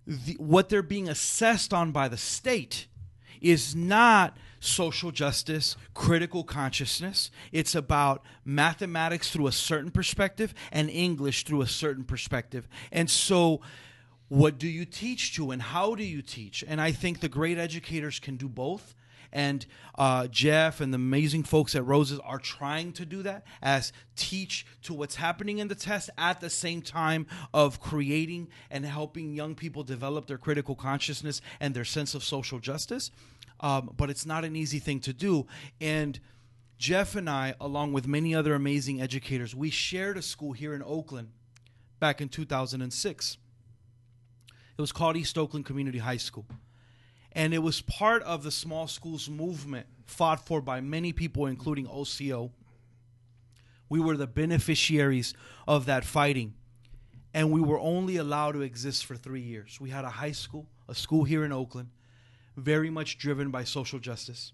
the, 0.06 0.34
what 0.38 0.68
they're 0.68 0.82
being 0.82 1.08
assessed 1.08 1.74
on 1.74 1.92
by 1.92 2.08
the 2.08 2.16
state 2.16 2.86
is 3.40 3.74
not 3.74 4.36
social 4.60 5.10
justice, 5.10 5.76
critical 5.92 6.44
consciousness. 6.44 7.30
It's 7.50 7.74
about 7.74 8.22
mathematics 8.44 9.30
through 9.30 9.48
a 9.48 9.52
certain 9.52 9.90
perspective 9.90 10.54
and 10.70 10.88
English 10.88 11.44
through 11.44 11.62
a 11.62 11.66
certain 11.66 12.04
perspective. 12.04 12.68
And 12.92 13.10
so 13.10 13.60
what 14.32 14.56
do 14.56 14.66
you 14.66 14.86
teach 14.86 15.36
to 15.36 15.50
and 15.50 15.60
how 15.60 15.94
do 15.94 16.02
you 16.02 16.22
teach? 16.22 16.64
And 16.66 16.80
i 16.80 16.90
think 16.90 17.20
the 17.20 17.28
great 17.28 17.58
educators 17.58 18.18
can 18.18 18.36
do 18.38 18.48
both. 18.48 18.94
And 19.30 19.66
uh, 19.98 20.26
jeff 20.28 20.80
and 20.80 20.90
the 20.92 20.96
amazing 20.96 21.42
folks 21.42 21.74
at 21.74 21.84
roses 21.84 22.18
are 22.24 22.38
trying 22.38 22.92
to 22.94 23.04
do 23.04 23.22
that 23.24 23.44
as 23.60 23.92
teach 24.16 24.64
to 24.84 24.94
what's 24.94 25.16
happening 25.16 25.58
in 25.58 25.68
the 25.68 25.74
test 25.74 26.08
at 26.16 26.40
the 26.40 26.48
same 26.48 26.80
time 26.80 27.26
of 27.52 27.78
creating 27.78 28.48
and 28.70 28.86
helping 28.86 29.34
young 29.34 29.54
people 29.54 29.84
develop 29.84 30.26
their 30.26 30.38
critical 30.38 30.74
consciousness 30.74 31.42
and 31.60 31.74
their 31.74 31.84
sense 31.84 32.14
of 32.14 32.24
social 32.24 32.58
justice. 32.58 33.10
Um, 33.60 33.92
but 33.98 34.08
it's 34.08 34.24
not 34.24 34.46
an 34.46 34.56
easy 34.56 34.78
thing 34.78 35.00
to 35.00 35.12
do. 35.12 35.46
And 35.78 36.18
jeff 36.78 37.14
and 37.16 37.28
i 37.28 37.54
along 37.60 37.92
with 37.92 38.06
many 38.06 38.34
other 38.34 38.54
amazing 38.54 39.00
educators 39.00 39.54
we 39.54 39.68
shared 39.68 40.16
a 40.16 40.22
school 40.22 40.52
here 40.52 40.74
in 40.74 40.82
oakland 40.82 41.28
back 42.00 42.20
in 42.20 42.28
2006 42.28 43.36
it 44.82 44.90
was 44.90 44.90
called 44.90 45.16
East 45.16 45.38
Oakland 45.38 45.64
Community 45.64 45.98
High 45.98 46.16
School. 46.16 46.44
And 47.30 47.54
it 47.54 47.60
was 47.60 47.80
part 47.80 48.20
of 48.24 48.42
the 48.42 48.50
small 48.50 48.88
schools 48.88 49.28
movement 49.28 49.86
fought 50.06 50.44
for 50.44 50.60
by 50.60 50.80
many 50.80 51.12
people, 51.12 51.46
including 51.46 51.86
OCO. 51.86 52.50
We 53.88 54.00
were 54.00 54.16
the 54.16 54.26
beneficiaries 54.26 55.34
of 55.68 55.86
that 55.86 56.04
fighting. 56.04 56.54
And 57.32 57.52
we 57.52 57.60
were 57.60 57.78
only 57.78 58.16
allowed 58.16 58.52
to 58.52 58.62
exist 58.62 59.06
for 59.06 59.14
three 59.14 59.40
years. 59.40 59.78
We 59.80 59.90
had 59.90 60.04
a 60.04 60.10
high 60.10 60.32
school, 60.32 60.66
a 60.88 60.96
school 60.96 61.22
here 61.22 61.44
in 61.44 61.52
Oakland, 61.52 61.90
very 62.56 62.90
much 62.90 63.18
driven 63.18 63.52
by 63.52 63.62
social 63.62 64.00
justice. 64.00 64.52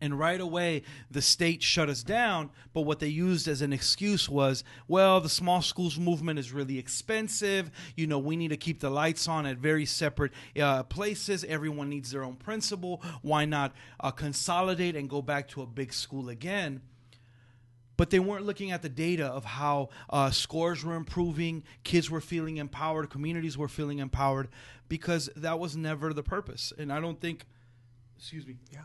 And 0.00 0.18
right 0.18 0.40
away, 0.40 0.82
the 1.10 1.22
state 1.22 1.62
shut 1.62 1.88
us 1.88 2.02
down. 2.02 2.50
But 2.74 2.82
what 2.82 2.98
they 2.98 3.08
used 3.08 3.48
as 3.48 3.62
an 3.62 3.72
excuse 3.72 4.28
was, 4.28 4.62
well, 4.88 5.20
the 5.22 5.28
small 5.28 5.62
schools 5.62 5.98
movement 5.98 6.38
is 6.38 6.52
really 6.52 6.78
expensive. 6.78 7.70
You 7.96 8.06
know, 8.06 8.18
we 8.18 8.36
need 8.36 8.48
to 8.48 8.58
keep 8.58 8.80
the 8.80 8.90
lights 8.90 9.26
on 9.26 9.46
at 9.46 9.56
very 9.56 9.86
separate 9.86 10.32
uh, 10.60 10.82
places. 10.82 11.44
Everyone 11.44 11.88
needs 11.88 12.10
their 12.10 12.24
own 12.24 12.36
principal. 12.36 13.02
Why 13.22 13.46
not 13.46 13.72
uh, 13.98 14.10
consolidate 14.10 14.96
and 14.96 15.08
go 15.08 15.22
back 15.22 15.48
to 15.48 15.62
a 15.62 15.66
big 15.66 15.94
school 15.94 16.28
again? 16.28 16.82
But 17.96 18.10
they 18.10 18.18
weren't 18.18 18.44
looking 18.44 18.72
at 18.72 18.82
the 18.82 18.90
data 18.90 19.24
of 19.24 19.46
how 19.46 19.88
uh, 20.10 20.30
scores 20.30 20.84
were 20.84 20.96
improving, 20.96 21.64
kids 21.82 22.10
were 22.10 22.20
feeling 22.20 22.58
empowered, 22.58 23.08
communities 23.08 23.56
were 23.56 23.68
feeling 23.68 24.00
empowered, 24.00 24.48
because 24.90 25.30
that 25.36 25.58
was 25.58 25.74
never 25.74 26.12
the 26.12 26.22
purpose. 26.22 26.74
And 26.76 26.92
I 26.92 27.00
don't 27.00 27.18
think, 27.18 27.46
excuse 28.18 28.46
me. 28.46 28.58
Yeah. 28.70 28.82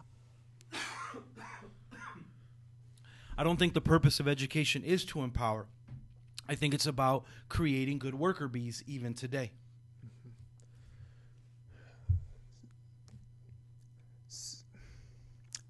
I 3.41 3.43
don't 3.43 3.57
think 3.57 3.73
the 3.73 3.81
purpose 3.81 4.19
of 4.19 4.27
education 4.27 4.83
is 4.83 5.03
to 5.05 5.23
empower. 5.23 5.65
I 6.47 6.53
think 6.53 6.75
it's 6.75 6.85
about 6.85 7.25
creating 7.49 7.97
good 7.97 8.13
worker 8.13 8.47
bees 8.47 8.83
even 8.85 9.15
today. 9.15 9.51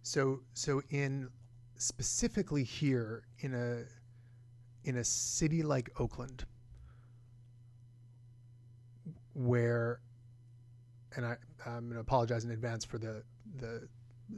So 0.01 0.41
so 0.53 0.81
in 0.89 1.29
specifically 1.77 2.65
here 2.65 3.23
in 3.39 3.53
a 3.53 3.85
in 4.83 4.97
a 4.97 5.03
city 5.05 5.63
like 5.63 5.97
Oakland 5.97 6.43
where 9.33 10.01
and 11.15 11.25
I, 11.25 11.37
I'm 11.65 11.85
going 11.85 11.93
to 11.93 12.01
apologize 12.01 12.43
in 12.43 12.51
advance 12.51 12.83
for 12.83 12.97
the 12.97 13.23
the 13.55 13.87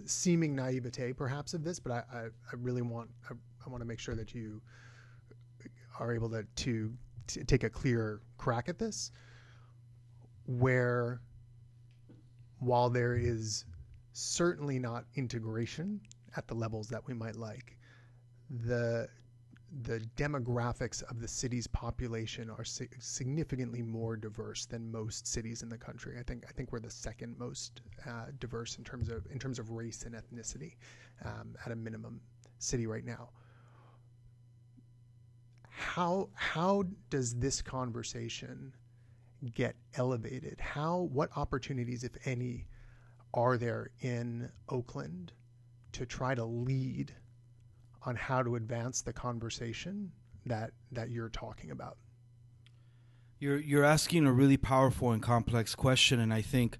seeming 0.05 0.55
naivete 0.55 1.13
perhaps 1.13 1.53
of 1.53 1.63
this, 1.63 1.79
but 1.79 1.91
I, 1.91 2.03
I, 2.13 2.19
I 2.25 2.55
really 2.57 2.81
want 2.81 3.09
I, 3.29 3.33
I, 3.65 3.69
want 3.69 3.81
to 3.81 3.87
make 3.87 3.99
sure 3.99 4.15
that 4.15 4.33
you 4.33 4.61
are 5.99 6.13
able 6.13 6.29
to, 6.29 6.43
to, 6.43 6.93
to 7.27 7.43
take 7.43 7.63
a 7.63 7.69
clear 7.69 8.21
crack 8.37 8.69
at 8.69 8.79
this 8.79 9.11
where 10.45 11.21
while 12.59 12.89
there 12.89 13.15
is 13.15 13.65
certainly 14.13 14.79
not 14.79 15.05
integration 15.15 16.01
at 16.35 16.47
the 16.47 16.53
levels 16.53 16.87
that 16.89 17.05
we 17.05 17.13
might 17.13 17.35
like, 17.35 17.77
the 18.49 19.07
the 19.81 19.99
demographics 20.15 21.01
of 21.09 21.19
the 21.19 21.27
city's 21.27 21.65
population 21.65 22.49
are 22.49 22.63
si- 22.63 22.89
significantly 22.99 23.81
more 23.81 24.15
diverse 24.15 24.65
than 24.65 24.91
most 24.91 25.25
cities 25.25 25.63
in 25.63 25.69
the 25.69 25.77
country. 25.77 26.17
I 26.19 26.23
think 26.23 26.45
I 26.47 26.51
think 26.51 26.71
we're 26.71 26.79
the 26.79 26.91
second 26.91 27.37
most 27.39 27.81
uh, 28.07 28.25
diverse 28.39 28.77
in 28.77 28.83
terms 28.83 29.09
of 29.09 29.25
in 29.31 29.39
terms 29.39 29.57
of 29.57 29.71
race 29.71 30.03
and 30.03 30.13
ethnicity 30.13 30.75
um, 31.25 31.55
at 31.65 31.71
a 31.71 31.75
minimum 31.75 32.21
city 32.59 32.85
right 32.85 33.03
now. 33.03 33.29
How 35.69 36.29
how 36.35 36.83
does 37.09 37.35
this 37.35 37.61
conversation 37.61 38.75
get 39.55 39.75
elevated? 39.95 40.61
How 40.61 41.09
what 41.11 41.29
opportunities, 41.35 42.03
if 42.03 42.15
any, 42.25 42.67
are 43.33 43.57
there 43.57 43.89
in 44.01 44.51
Oakland 44.69 45.33
to 45.93 46.05
try 46.05 46.35
to 46.35 46.45
lead? 46.45 47.13
On 48.05 48.15
how 48.15 48.43
to 48.43 48.55
advance 48.55 49.01
the 49.01 49.13
conversation 49.13 50.11
that 50.45 50.71
that 50.91 51.09
you're 51.09 51.29
talking 51.29 51.71
about. 51.71 51.97
You're 53.39 53.59
you're 53.59 53.83
asking 53.83 54.25
a 54.25 54.31
really 54.31 54.57
powerful 54.57 55.11
and 55.11 55.21
complex 55.21 55.75
question, 55.75 56.19
and 56.19 56.33
I 56.33 56.41
think 56.41 56.77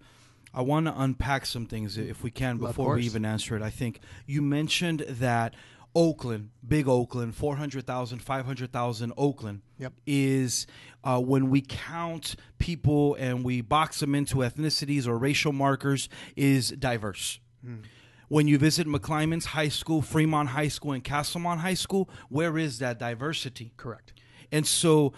I 0.53 0.61
want 0.61 0.85
to 0.85 0.93
unpack 0.95 1.45
some 1.45 1.65
things 1.65 1.97
if 1.97 2.23
we 2.23 2.31
can 2.31 2.57
before 2.57 2.95
we 2.95 3.03
even 3.03 3.25
answer 3.25 3.55
it. 3.55 3.61
I 3.61 3.69
think 3.69 3.99
you 4.25 4.41
mentioned 4.41 5.05
that 5.07 5.55
Oakland, 5.95 6.49
big 6.67 6.87
Oakland, 6.87 7.35
400,000, 7.35 8.19
500,000 8.19 9.13
Oakland 9.15 9.61
yep. 9.77 9.93
is 10.07 10.65
uh, 11.03 11.19
when 11.19 11.49
we 11.49 11.61
count 11.61 12.35
people 12.57 13.15
and 13.15 13.43
we 13.43 13.61
box 13.61 13.99
them 13.99 14.15
into 14.15 14.37
ethnicities 14.37 15.07
or 15.07 15.17
racial 15.17 15.53
markers 15.53 16.09
is 16.35 16.69
diverse. 16.69 17.39
Mm 17.65 17.83
when 18.27 18.47
you 18.47 18.57
visit 18.57 18.87
McClymonds 18.87 19.45
High 19.45 19.69
School, 19.69 20.01
Fremont 20.01 20.49
High 20.49 20.67
School, 20.67 20.93
and 20.93 21.03
Castlemont 21.03 21.59
High 21.59 21.73
School, 21.73 22.09
where 22.29 22.57
is 22.57 22.79
that 22.79 22.99
diversity? 22.99 23.73
Correct. 23.77 24.13
And 24.51 24.65
so, 24.65 25.13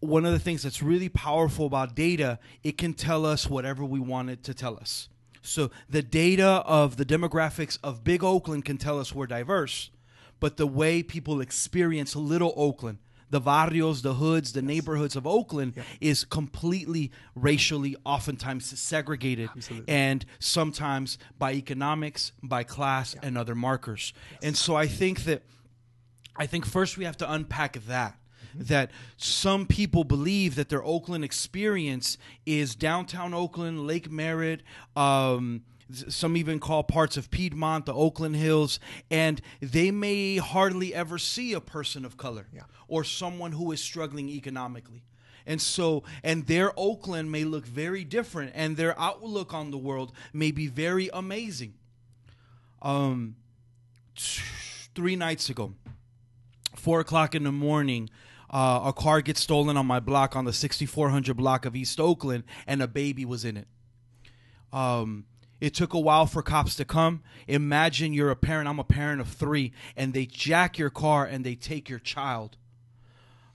one 0.00 0.24
of 0.24 0.32
the 0.32 0.38
things 0.38 0.62
that's 0.62 0.82
really 0.82 1.08
powerful 1.08 1.66
about 1.66 1.94
data, 1.94 2.38
it 2.62 2.78
can 2.78 2.94
tell 2.94 3.26
us 3.26 3.48
whatever 3.48 3.84
we 3.84 4.00
want 4.00 4.30
it 4.30 4.42
to 4.44 4.54
tell 4.54 4.76
us. 4.76 5.08
So, 5.42 5.70
the 5.88 6.02
data 6.02 6.62
of 6.66 6.96
the 6.96 7.04
demographics 7.04 7.78
of 7.82 8.04
Big 8.04 8.22
Oakland 8.22 8.64
can 8.64 8.78
tell 8.78 8.98
us 8.98 9.14
we're 9.14 9.26
diverse, 9.26 9.90
but 10.38 10.56
the 10.56 10.66
way 10.66 11.02
people 11.02 11.40
experience 11.40 12.16
Little 12.16 12.54
Oakland, 12.56 12.98
the 13.30 13.40
barrios, 13.40 14.02
the 14.02 14.14
hoods, 14.14 14.52
the 14.52 14.60
yes. 14.60 14.66
neighborhoods 14.66 15.16
of 15.16 15.26
Oakland 15.26 15.74
yeah. 15.76 15.82
is 16.00 16.24
completely 16.24 17.10
racially, 17.34 17.96
oftentimes 18.04 18.78
segregated, 18.78 19.48
Absolutely. 19.56 19.92
and 19.92 20.24
sometimes 20.38 21.18
by 21.38 21.52
economics, 21.52 22.32
by 22.42 22.64
class, 22.64 23.14
yeah. 23.14 23.28
and 23.28 23.38
other 23.38 23.54
markers. 23.54 24.12
Yes. 24.32 24.40
And 24.42 24.56
so 24.56 24.74
I 24.76 24.86
think 24.86 25.24
that 25.24 25.42
I 26.36 26.46
think 26.46 26.66
first 26.66 26.96
we 26.98 27.04
have 27.04 27.16
to 27.18 27.32
unpack 27.32 27.84
that. 27.86 28.16
Mm-hmm. 28.50 28.64
That 28.64 28.90
some 29.16 29.66
people 29.66 30.02
believe 30.02 30.56
that 30.56 30.70
their 30.70 30.82
Oakland 30.82 31.24
experience 31.24 32.18
is 32.46 32.74
downtown 32.74 33.32
Oakland, 33.32 33.86
Lake 33.86 34.10
Merritt, 34.10 34.62
um, 34.96 35.62
some 35.92 36.36
even 36.36 36.58
call 36.58 36.82
parts 36.82 37.16
of 37.16 37.30
Piedmont 37.30 37.86
the 37.86 37.94
Oakland 37.94 38.36
Hills, 38.36 38.78
and 39.10 39.40
they 39.60 39.90
may 39.90 40.36
hardly 40.36 40.94
ever 40.94 41.18
see 41.18 41.52
a 41.52 41.60
person 41.60 42.04
of 42.04 42.16
color 42.16 42.46
yeah. 42.52 42.62
or 42.88 43.04
someone 43.04 43.52
who 43.52 43.72
is 43.72 43.82
struggling 43.82 44.28
economically. 44.28 45.04
And 45.46 45.60
so, 45.60 46.04
and 46.22 46.46
their 46.46 46.72
Oakland 46.78 47.32
may 47.32 47.44
look 47.44 47.66
very 47.66 48.04
different, 48.04 48.52
and 48.54 48.76
their 48.76 48.98
outlook 48.98 49.54
on 49.54 49.70
the 49.70 49.78
world 49.78 50.12
may 50.32 50.50
be 50.50 50.66
very 50.66 51.08
amazing. 51.12 51.74
Um, 52.82 53.36
three 54.94 55.16
nights 55.16 55.48
ago, 55.48 55.74
four 56.76 57.00
o'clock 57.00 57.34
in 57.34 57.44
the 57.44 57.52
morning, 57.52 58.10
uh, 58.50 58.80
a 58.84 58.92
car 58.92 59.20
gets 59.20 59.40
stolen 59.40 59.76
on 59.76 59.86
my 59.86 60.00
block 60.00 60.34
on 60.34 60.44
the 60.44 60.52
6400 60.52 61.36
block 61.36 61.64
of 61.64 61.76
East 61.76 62.00
Oakland, 62.00 62.44
and 62.66 62.82
a 62.82 62.88
baby 62.88 63.24
was 63.24 63.44
in 63.44 63.56
it. 63.56 63.68
Um, 64.72 65.24
it 65.60 65.74
took 65.74 65.92
a 65.92 66.00
while 66.00 66.26
for 66.26 66.42
cops 66.42 66.74
to 66.76 66.84
come. 66.84 67.22
Imagine 67.46 68.12
you're 68.12 68.30
a 68.30 68.36
parent, 68.36 68.68
I'm 68.68 68.78
a 68.78 68.84
parent 68.84 69.20
of 69.20 69.28
three, 69.28 69.72
and 69.96 70.14
they 70.14 70.26
jack 70.26 70.78
your 70.78 70.90
car 70.90 71.24
and 71.26 71.44
they 71.44 71.54
take 71.54 71.88
your 71.88 71.98
child. 71.98 72.56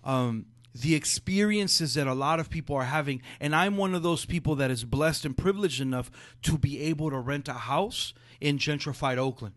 Um, 0.03 0.45
the 0.73 0.93
experiences 0.93 1.93
that 1.93 2.05
a 2.05 2.13
lot 2.13 2.39
of 2.39 2.49
people 2.49 2.75
are 2.75 2.83
having, 2.83 3.21
and 3.39 3.55
I'm 3.55 3.77
one 3.77 3.95
of 3.95 4.03
those 4.03 4.25
people 4.25 4.55
that 4.55 4.69
is 4.69 4.83
blessed 4.83 5.25
and 5.25 5.35
privileged 5.35 5.81
enough 5.81 6.11
to 6.43 6.57
be 6.57 6.81
able 6.81 7.09
to 7.09 7.19
rent 7.19 7.47
a 7.47 7.53
house 7.53 8.13
in 8.41 8.57
gentrified 8.57 9.17
Oakland. 9.17 9.55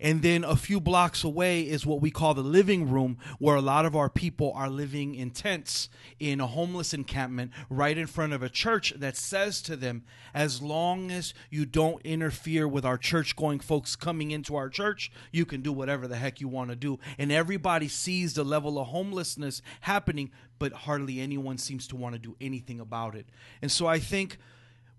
And 0.00 0.22
then 0.22 0.44
a 0.44 0.54
few 0.56 0.80
blocks 0.80 1.24
away 1.24 1.62
is 1.62 1.84
what 1.84 2.00
we 2.00 2.10
call 2.10 2.34
the 2.34 2.42
living 2.42 2.88
room, 2.88 3.18
where 3.38 3.56
a 3.56 3.60
lot 3.60 3.84
of 3.84 3.96
our 3.96 4.08
people 4.08 4.52
are 4.54 4.70
living 4.70 5.14
in 5.14 5.30
tents 5.30 5.88
in 6.20 6.40
a 6.40 6.46
homeless 6.46 6.94
encampment 6.94 7.50
right 7.68 7.98
in 7.98 8.06
front 8.06 8.32
of 8.32 8.42
a 8.42 8.48
church 8.48 8.92
that 8.96 9.16
says 9.16 9.60
to 9.62 9.76
them, 9.76 10.04
as 10.32 10.62
long 10.62 11.10
as 11.10 11.34
you 11.50 11.66
don't 11.66 12.00
interfere 12.04 12.68
with 12.68 12.84
our 12.84 12.96
church 12.96 13.34
going 13.34 13.58
folks 13.58 13.96
coming 13.96 14.30
into 14.30 14.54
our 14.54 14.68
church, 14.68 15.10
you 15.32 15.44
can 15.44 15.62
do 15.62 15.72
whatever 15.72 16.06
the 16.06 16.16
heck 16.16 16.40
you 16.40 16.48
want 16.48 16.70
to 16.70 16.76
do. 16.76 16.98
And 17.18 17.32
everybody 17.32 17.88
sees 17.88 18.34
the 18.34 18.44
level 18.44 18.78
of 18.78 18.88
homelessness 18.88 19.62
happening, 19.80 20.30
but 20.58 20.72
hardly 20.72 21.20
anyone 21.20 21.58
seems 21.58 21.88
to 21.88 21.96
want 21.96 22.14
to 22.14 22.20
do 22.20 22.36
anything 22.40 22.78
about 22.78 23.16
it. 23.16 23.26
And 23.60 23.72
so 23.72 23.86
I 23.86 23.98
think 23.98 24.38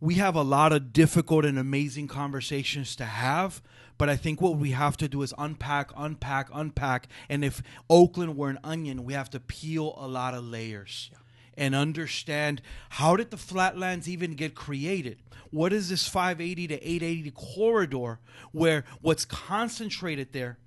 we 0.02 0.16
have 0.16 0.36
a 0.36 0.42
lot 0.42 0.72
of 0.72 0.94
difficult 0.94 1.46
and 1.46 1.60
amazing 1.60 2.08
conversations 2.08 2.96
to 2.98 3.06
have 3.06 3.62
but 4.00 4.10
I 4.10 4.16
think 4.16 4.42
what 4.42 4.56
we 4.56 4.72
have 4.72 4.96
to 4.98 5.10
do 5.10 5.22
is 5.22 5.34
unpack, 5.38 5.92
unpack, 5.96 6.48
unpack. 6.54 7.10
And 7.28 7.44
if 7.44 7.62
Oakland 7.90 8.38
were 8.38 8.50
an 8.50 8.58
onion, 8.64 9.04
we 9.04 9.14
have 9.14 9.30
to 9.32 9.42
peel 9.42 9.94
a 9.98 10.08
lot 10.08 10.34
of 10.34 10.46
layers. 10.46 11.10
Yeah. 11.12 11.18
And 11.58 11.76
understand 11.76 12.62
how 12.92 13.18
did 13.18 13.30
the 13.30 13.38
flatlands 13.38 14.08
even 14.08 14.36
get 14.36 14.56
created? 14.56 15.18
What 15.52 15.74
is 15.74 15.90
this 15.90 16.08
580 16.08 16.68
to 16.68 16.76
880 16.76 17.32
corridor 17.32 18.20
where 18.54 18.86
what's 19.02 19.26
concentrated 19.26 20.32
there 20.32 20.58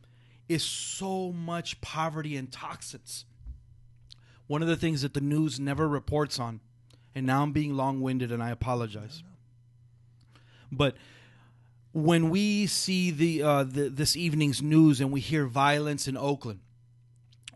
is 0.50 0.62
so 0.62 1.32
much 1.32 1.80
poverty 1.80 2.36
and 2.36 2.52
toxins? 2.52 3.24
One 4.46 4.60
of 4.60 4.68
the 4.68 4.76
things 4.76 5.00
that 5.00 5.14
the 5.14 5.22
news 5.22 5.58
never 5.58 5.88
reports 5.88 6.38
on, 6.38 6.60
and 7.14 7.24
now 7.24 7.42
I'm 7.42 7.52
being 7.52 7.74
long 7.78 8.02
winded 8.02 8.30
and 8.30 8.42
I 8.42 8.50
apologize. 8.50 9.22
But 10.70 10.96
when 11.92 12.30
we 12.30 12.66
see 12.66 13.10
the, 13.10 13.42
uh, 13.42 13.64
the 13.64 13.88
this 13.88 14.16
evening's 14.16 14.62
news 14.62 15.00
and 15.00 15.12
we 15.12 15.20
hear 15.20 15.46
violence 15.46 16.08
in 16.08 16.16
Oakland, 16.16 16.60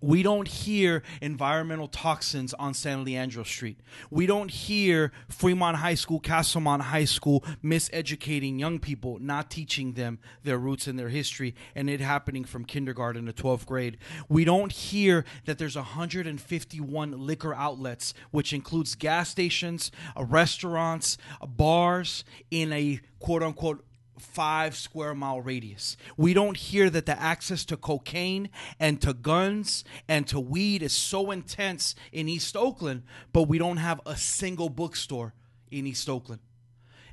We 0.03 0.23
don't 0.23 0.47
hear 0.47 1.03
environmental 1.23 1.89
toxins 1.89 2.53
on 2.55 2.75
San 2.75 3.03
Leandro 3.03 3.45
Street. 3.45 3.81
We 4.11 4.27
don't 4.27 4.51
hear 4.51 5.11
Fremont 5.29 5.79
High 5.79 5.95
School, 5.95 6.21
Castlemont 6.21 6.83
High 6.83 7.07
School 7.07 7.43
miseducating 7.65 8.61
young 8.61 8.79
people, 8.79 9.19
not 9.21 9.51
teaching 9.51 9.95
them 9.95 10.19
their 10.45 10.59
roots 10.59 10.87
and 10.87 10.99
their 10.99 11.09
history, 11.09 11.55
and 11.75 11.89
it 11.89 12.01
happening 12.01 12.45
from 12.45 12.67
kindergarten 12.67 13.25
to 13.25 13.33
12th 13.33 13.65
grade. 13.65 13.97
We 14.29 14.45
don't 14.45 14.71
hear 14.71 15.25
that 15.47 15.57
there's 15.57 15.77
151 15.77 17.13
liquor 17.19 17.55
outlets, 17.55 18.13
which 18.31 18.53
includes 18.53 18.95
gas 18.97 19.31
stations, 19.31 19.91
uh, 20.15 20.25
restaurants, 20.25 21.17
uh, 21.41 21.47
bars, 21.47 22.23
in 22.51 22.71
a 22.73 23.01
quote 23.19 23.43
unquote 23.43 23.83
five 24.19 24.77
square 24.77 25.15
mile 25.15 25.41
radius. 25.41 25.97
We 26.17 26.35
don't 26.35 26.57
hear 26.57 26.91
that 26.91 27.07
the 27.07 27.21
access 27.21 27.65
to 27.67 27.77
cocaine 27.77 28.49
and 28.81 29.01
to 29.03 29.13
guns 29.13 29.85
and 30.09 30.27
to 30.29 30.41
weed 30.41 30.83
is 30.83 30.93
so 30.93 31.31
intense 31.31 31.95
in 32.13 32.29
East 32.29 32.57
Oakland, 32.57 33.03
but 33.33 33.45
we 33.45 33.59
don't 33.59 33.77
have 33.79 34.01
a 34.07 34.17
single 34.17 34.69
bookstore 34.69 35.35
in 35.71 35.87
East 35.87 36.09
Oakland. 36.09 36.41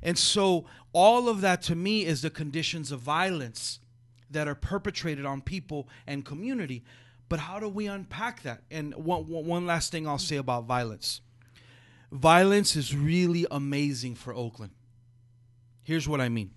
And 0.02 0.18
so, 0.18 0.66
all 0.92 1.28
of 1.28 1.40
that 1.40 1.62
to 1.62 1.74
me 1.74 2.04
is 2.04 2.22
the 2.22 2.30
conditions 2.30 2.92
of 2.92 3.00
violence 3.00 3.80
that 4.30 4.46
are 4.46 4.54
perpetrated 4.54 5.24
on 5.24 5.40
people 5.40 5.88
and 6.06 6.24
community. 6.24 6.84
But 7.28 7.40
how 7.40 7.58
do 7.58 7.68
we 7.68 7.86
unpack 7.86 8.42
that? 8.42 8.62
And 8.70 8.94
one, 8.94 9.26
one 9.26 9.66
last 9.66 9.90
thing 9.90 10.06
I'll 10.06 10.18
say 10.18 10.36
about 10.36 10.64
violence 10.64 11.20
violence 12.14 12.76
is 12.76 12.94
really 12.94 13.44
amazing 13.50 14.14
for 14.14 14.32
Oakland. 14.32 14.72
Here's 15.82 16.08
what 16.08 16.20
I 16.20 16.28
mean 16.28 16.52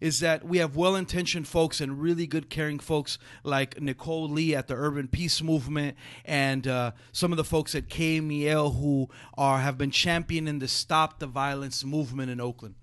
is 0.00 0.20
that 0.20 0.44
we 0.44 0.58
have 0.58 0.76
well 0.76 0.94
intentioned 0.94 1.48
folks 1.48 1.80
and 1.80 2.00
really 2.00 2.26
good 2.26 2.50
caring 2.50 2.78
folks 2.78 3.18
like 3.42 3.80
Nicole 3.80 4.28
Lee 4.28 4.54
at 4.54 4.68
the 4.68 4.74
Urban 4.74 5.08
Peace 5.08 5.42
Movement 5.42 5.96
and 6.24 6.66
uh, 6.66 6.92
some 7.12 7.32
of 7.32 7.36
the 7.36 7.44
folks 7.44 7.74
at 7.74 7.88
KMEL 7.88 8.78
who 8.80 9.08
are 9.36 9.58
have 9.58 9.78
been 9.78 9.90
championing 9.90 10.58
the 10.58 10.68
Stop 10.68 11.18
the 11.18 11.26
Violence 11.26 11.84
movement 11.84 12.30
in 12.30 12.40
Oakland. 12.40 12.74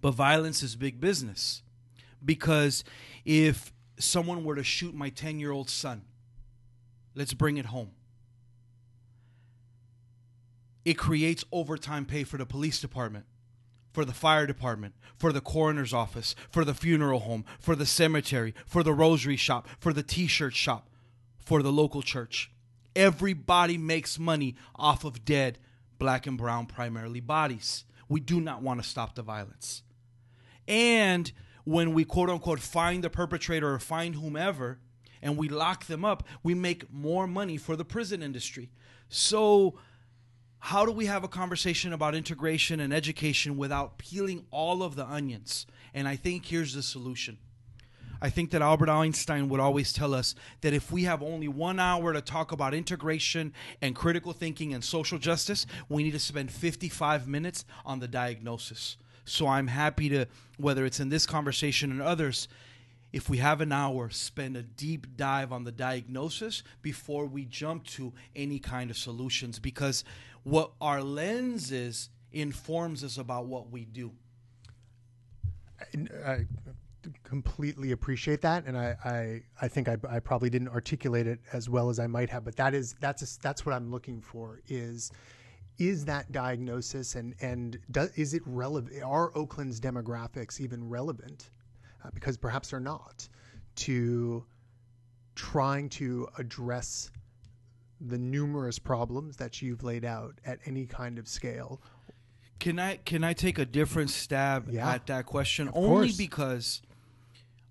But 0.00 0.12
violence 0.12 0.62
is 0.62 0.76
big 0.76 1.00
business 1.00 1.62
because 2.24 2.84
if 3.24 3.72
someone 3.98 4.44
were 4.44 4.54
to 4.54 4.64
shoot 4.64 4.94
my 4.94 5.08
10 5.08 5.40
year 5.40 5.50
old 5.50 5.70
son, 5.70 6.02
let's 7.14 7.34
bring 7.34 7.56
it 7.56 7.66
home. 7.66 7.92
It 10.84 10.94
creates 10.94 11.44
overtime 11.50 12.04
pay 12.04 12.22
for 12.22 12.36
the 12.36 12.46
police 12.46 12.80
department 12.80 13.26
for 13.96 14.04
the 14.04 14.12
fire 14.12 14.46
department, 14.46 14.92
for 15.16 15.32
the 15.32 15.40
coroner's 15.40 15.94
office, 15.94 16.34
for 16.50 16.66
the 16.66 16.74
funeral 16.74 17.20
home, 17.20 17.46
for 17.58 17.74
the 17.74 17.86
cemetery, 17.86 18.54
for 18.66 18.82
the 18.82 18.92
rosary 18.92 19.36
shop, 19.36 19.66
for 19.80 19.94
the 19.94 20.02
t 20.02 20.26
shirt 20.26 20.52
shop, 20.52 20.90
for 21.38 21.62
the 21.62 21.72
local 21.72 22.02
church. 22.02 22.50
Everybody 22.94 23.78
makes 23.78 24.18
money 24.18 24.54
off 24.74 25.02
of 25.04 25.24
dead 25.24 25.58
black 25.98 26.26
and 26.26 26.36
brown, 26.36 26.66
primarily 26.66 27.20
bodies. 27.20 27.86
We 28.06 28.20
do 28.20 28.38
not 28.38 28.60
want 28.60 28.82
to 28.82 28.86
stop 28.86 29.14
the 29.14 29.22
violence. 29.22 29.82
And 30.68 31.32
when 31.64 31.94
we 31.94 32.04
quote 32.04 32.28
unquote 32.28 32.60
find 32.60 33.02
the 33.02 33.08
perpetrator 33.08 33.72
or 33.72 33.78
find 33.78 34.14
whomever 34.14 34.78
and 35.22 35.38
we 35.38 35.48
lock 35.48 35.86
them 35.86 36.04
up, 36.04 36.22
we 36.42 36.52
make 36.52 36.92
more 36.92 37.26
money 37.26 37.56
for 37.56 37.76
the 37.76 37.84
prison 37.86 38.22
industry. 38.22 38.68
So 39.08 39.78
how 40.58 40.84
do 40.84 40.92
we 40.92 41.06
have 41.06 41.24
a 41.24 41.28
conversation 41.28 41.92
about 41.92 42.14
integration 42.14 42.80
and 42.80 42.92
education 42.92 43.56
without 43.56 43.98
peeling 43.98 44.46
all 44.50 44.82
of 44.82 44.96
the 44.96 45.06
onions? 45.06 45.66
And 45.94 46.08
I 46.08 46.16
think 46.16 46.46
here's 46.46 46.74
the 46.74 46.82
solution. 46.82 47.38
I 48.20 48.30
think 48.30 48.50
that 48.50 48.62
Albert 48.62 48.88
Einstein 48.88 49.48
would 49.50 49.60
always 49.60 49.92
tell 49.92 50.14
us 50.14 50.34
that 50.62 50.72
if 50.72 50.90
we 50.90 51.04
have 51.04 51.22
only 51.22 51.48
one 51.48 51.78
hour 51.78 52.12
to 52.12 52.20
talk 52.20 52.50
about 52.50 52.72
integration 52.72 53.52
and 53.82 53.94
critical 53.94 54.32
thinking 54.32 54.72
and 54.72 54.82
social 54.82 55.18
justice, 55.18 55.66
we 55.88 56.02
need 56.02 56.12
to 56.12 56.18
spend 56.18 56.50
55 56.50 57.28
minutes 57.28 57.64
on 57.84 58.00
the 58.00 58.08
diagnosis. 58.08 58.96
So 59.24 59.46
I'm 59.46 59.66
happy 59.66 60.08
to, 60.10 60.26
whether 60.56 60.86
it's 60.86 61.00
in 61.00 61.10
this 61.10 61.26
conversation 61.26 61.90
and 61.90 62.00
others, 62.00 62.48
if 63.12 63.28
we 63.28 63.38
have 63.38 63.60
an 63.60 63.72
hour, 63.72 64.10
spend 64.10 64.56
a 64.56 64.62
deep 64.62 65.16
dive 65.16 65.52
on 65.52 65.64
the 65.64 65.72
diagnosis 65.72 66.62
before 66.82 67.26
we 67.26 67.44
jump 67.44 67.84
to 67.84 68.12
any 68.34 68.58
kind 68.58 68.90
of 68.90 68.96
solutions 68.96 69.58
because 69.58 70.04
what 70.46 70.70
our 70.80 71.02
lens 71.02 71.72
is 71.72 72.08
informs 72.30 73.02
us 73.02 73.18
about 73.18 73.46
what 73.46 73.68
we 73.68 73.84
do. 73.84 74.12
I 76.24 76.46
completely 77.24 77.90
appreciate 77.90 78.42
that, 78.42 78.64
and 78.64 78.78
I 78.78 78.96
I, 79.04 79.42
I 79.62 79.68
think 79.68 79.88
I, 79.88 79.96
I 80.08 80.20
probably 80.20 80.48
didn't 80.48 80.68
articulate 80.68 81.26
it 81.26 81.40
as 81.52 81.68
well 81.68 81.90
as 81.90 81.98
I 81.98 82.06
might 82.06 82.30
have, 82.30 82.44
but 82.44 82.54
that 82.56 82.74
is 82.74 82.94
that's 83.00 83.22
a, 83.22 83.40
that's 83.40 83.66
what 83.66 83.74
I'm 83.74 83.90
looking 83.90 84.20
for 84.20 84.60
is 84.68 85.10
is 85.78 86.04
that 86.04 86.30
diagnosis 86.30 87.16
and 87.16 87.34
and 87.40 87.80
does, 87.90 88.10
is 88.14 88.32
it 88.32 88.42
relevant? 88.46 89.02
Are 89.02 89.36
Oakland's 89.36 89.80
demographics 89.80 90.60
even 90.60 90.88
relevant? 90.88 91.50
Uh, 92.04 92.10
because 92.14 92.36
perhaps 92.36 92.70
they're 92.70 92.78
not 92.78 93.28
to 93.76 94.44
trying 95.34 95.88
to 95.88 96.28
address 96.38 97.10
the 98.00 98.18
numerous 98.18 98.78
problems 98.78 99.36
that 99.36 99.62
you've 99.62 99.82
laid 99.82 100.04
out 100.04 100.34
at 100.44 100.58
any 100.64 100.86
kind 100.86 101.18
of 101.18 101.28
scale. 101.28 101.80
Can 102.58 102.78
I 102.78 102.96
can 102.96 103.22
I 103.24 103.32
take 103.32 103.58
a 103.58 103.64
different 103.66 104.10
stab 104.10 104.68
yeah, 104.70 104.90
at 104.90 105.06
that 105.06 105.26
question? 105.26 105.70
Only 105.74 106.08
course. 106.08 106.16
because 106.16 106.82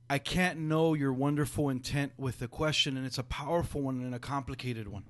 I 0.10 0.20
can't 0.20 0.60
know 0.60 0.94
your 0.94 1.12
wonderful 1.12 1.70
intent 1.70 2.14
with 2.18 2.40
the 2.40 2.48
question, 2.48 2.96
and 2.96 3.06
it's 3.06 3.18
a 3.18 3.24
powerful 3.24 3.82
one 3.82 4.02
and 4.02 4.14
a 4.14 4.20
complicated 4.20 4.88
one. 4.88 5.06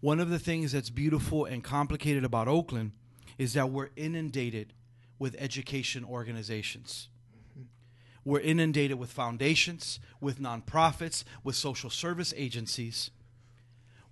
One 0.00 0.20
of 0.20 0.30
the 0.30 0.38
things 0.38 0.72
that's 0.72 0.90
beautiful 0.90 1.44
and 1.44 1.64
complicated 1.64 2.24
about 2.24 2.46
Oakland 2.46 2.92
is 3.38 3.54
that 3.54 3.70
we're 3.70 3.90
inundated 3.96 4.72
with 5.18 5.34
education 5.38 6.04
organizations. 6.04 7.08
Mm-hmm. 7.58 7.62
We're 8.24 8.40
inundated 8.40 8.98
with 8.98 9.10
foundations, 9.10 9.98
with 10.20 10.38
nonprofits, 10.38 11.24
with 11.42 11.56
social 11.56 11.90
service 11.90 12.32
agencies 12.36 13.10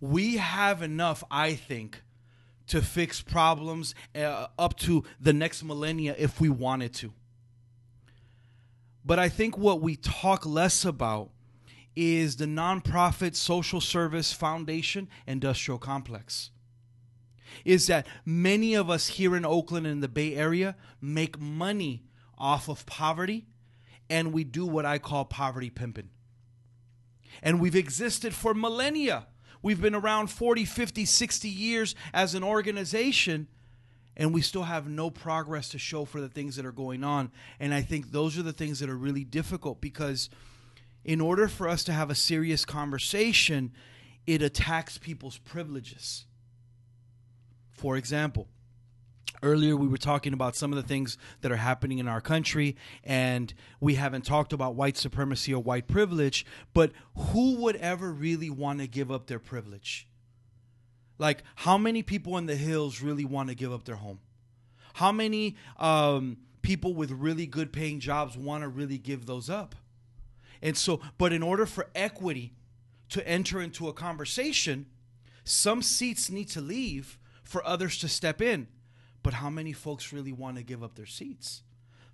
we 0.03 0.39
have 0.39 0.83
enough, 0.83 1.23
I 1.31 1.55
think, 1.55 2.03
to 2.67 2.83
fix 2.83 3.23
problems 3.23 3.95
uh, 4.17 4.49
up 4.59 4.77
to 4.79 5.05
the 5.21 5.33
next 5.33 5.63
millennia 5.63 6.17
if 6.19 6.41
we 6.41 6.49
wanted 6.49 6.93
to. 6.95 7.13
But 9.05 9.21
I 9.21 9.29
think 9.29 9.57
what 9.57 9.81
we 9.81 9.95
talk 9.95 10.45
less 10.45 10.85
about 10.85 11.31
is 11.95 12.37
the 12.37 12.47
nonprofit 12.47 13.37
social 13.37 13.81
service 13.81 14.33
foundation 14.33 15.09
industrial 15.27 15.79
complex. 15.79 16.51
Is 17.65 17.87
that 17.87 18.07
many 18.25 18.75
of 18.75 18.91
us 18.91 19.07
here 19.07 19.37
in 19.37 19.45
Oakland 19.45 19.87
and 19.87 20.03
the 20.03 20.09
Bay 20.09 20.35
Area 20.35 20.75
make 21.01 21.39
money 21.39 22.03
off 22.37 22.69
of 22.69 22.87
poverty 22.87 23.47
and 24.11 24.33
we 24.33 24.43
do 24.43 24.67
what 24.67 24.85
I 24.85 24.99
call 24.99 25.25
poverty 25.25 25.71
pimping. 25.71 26.11
And 27.41 27.61
we've 27.61 27.77
existed 27.77 28.35
for 28.35 28.53
millennia 28.53 29.27
We've 29.63 29.81
been 29.81 29.95
around 29.95 30.27
40, 30.29 30.65
50, 30.65 31.05
60 31.05 31.49
years 31.49 31.95
as 32.13 32.35
an 32.35 32.43
organization, 32.43 33.47
and 34.17 34.35
we 34.35 34.43
still 34.43 34.65
have 34.65 34.89
no 34.89 35.09
progress 35.09 35.69
to 35.71 35.79
show 35.79 36.05
for 36.05 36.21
the 36.21 36.29
things 36.29 36.57
that 36.57 36.67
are 36.67 36.73
going 36.73 37.05
on. 37.05 37.31
And 37.61 37.73
I 37.73 37.83
think 37.83 38.11
those 38.11 38.37
are 38.37 38.43
the 38.43 38.53
things 38.53 38.81
that 38.81 38.91
are 38.91 38.97
really 38.97 39.25
difficult 39.25 39.81
because, 39.81 40.29
in 41.05 41.21
order 41.21 41.47
for 41.47 41.69
us 41.69 41.85
to 41.85 41.93
have 41.93 42.11
a 42.11 42.15
serious 42.15 42.65
conversation, 42.65 43.73
it 44.27 44.43
attacks 44.43 44.99
people's 44.99 45.39
privileges. 45.39 46.27
For 47.71 47.97
example, 47.97 48.49
Earlier, 49.43 49.77
we 49.77 49.89
were 49.89 49.99
talking 49.99 50.33
about 50.33 50.55
some 50.55 50.73
of 50.73 50.77
the 50.77 50.87
things 50.87 51.19
that 51.41 51.51
are 51.51 51.57
happening 51.57 51.99
in 51.99 52.07
our 52.07 52.21
country, 52.21 52.77
and 53.03 53.53
we 53.81 53.97
haven't 53.97 54.25
talked 54.25 54.53
about 54.53 54.77
white 54.77 54.97
supremacy 54.97 55.53
or 55.53 55.61
white 55.61 55.89
privilege, 55.89 56.47
but 56.73 56.93
who 57.17 57.57
would 57.57 57.75
ever 57.77 58.13
really 58.13 58.51
want 58.51 58.79
to 58.79 58.87
give 58.87 59.11
up 59.11 59.27
their 59.27 59.41
privilege? 59.41 60.07
Like, 61.19 61.43
how 61.57 61.77
many 61.77 62.05
people 62.05 62.39
in 62.39 62.47
the 62.47 62.55
hills 62.55 63.01
really 63.01 63.25
want 63.25 63.49
to 63.49 63.57
give 63.57 63.73
up 63.73 63.85
their 63.85 63.97
home? 63.97 64.21
How 64.95 65.11
many 65.11 65.57
um, 65.77 66.37
people 66.63 66.95
with 66.95 67.11
really 67.11 67.47
good 67.47 67.73
paying 67.73 67.99
jobs 67.99 68.37
want 68.37 68.63
to 68.63 68.69
really 68.69 68.99
give 68.99 69.27
those 69.27 69.51
up? 69.51 69.75
And 70.63 70.77
so, 70.77 71.01
but 71.19 71.33
in 71.33 71.43
order 71.43 71.67
for 71.67 71.89
equity 71.97 72.53
to 73.09 73.27
enter 73.29 73.61
into 73.61 73.89
a 73.89 73.93
conversation, 73.93 74.87
some 75.43 75.83
seats 75.83 76.31
need 76.31 76.49
to 76.51 76.61
leave 76.61 77.19
for 77.43 77.67
others 77.67 77.99
to 77.99 78.09
step 78.09 78.41
in. 78.41 78.69
But 79.23 79.35
how 79.35 79.51
many 79.51 79.73
folks 79.73 80.13
really 80.13 80.33
want 80.33 80.57
to 80.57 80.63
give 80.63 80.83
up 80.83 80.95
their 80.95 81.07
seats? 81.07 81.63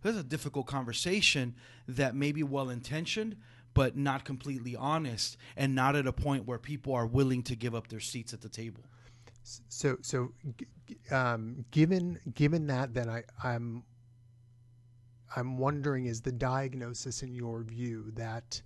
That's 0.03 0.17
a 0.17 0.23
difficult 0.23 0.67
conversation 0.67 1.55
that 1.87 2.15
may 2.15 2.33
be 2.33 2.43
well 2.43 2.71
intentioned, 2.71 3.37
but 3.75 3.97
not 3.97 4.25
completely 4.25 4.77
honest, 4.77 5.37
and 5.57 5.75
not 5.75 5.97
at 5.97 6.07
a 6.07 6.13
point 6.13 6.47
where 6.47 6.59
people 6.59 6.95
are 6.95 7.07
willing 7.07 7.43
to 7.45 7.57
give 7.57 7.75
up 7.75 7.89
their 7.89 8.01
seats 8.01 8.33
at 8.33 8.41
the 8.41 8.49
table. 8.49 8.85
So, 9.69 9.97
so 10.03 10.33
um, 11.11 11.65
given 11.71 12.21
given 12.35 12.67
that, 12.67 12.95
then 12.95 13.09
I, 13.09 13.25
I'm 13.43 13.83
I'm 15.35 15.59
wondering: 15.59 16.07
is 16.07 16.21
the 16.21 16.33
diagnosis, 16.33 17.23
in 17.23 17.35
your 17.35 17.63
view, 17.63 18.13
that 18.15 18.61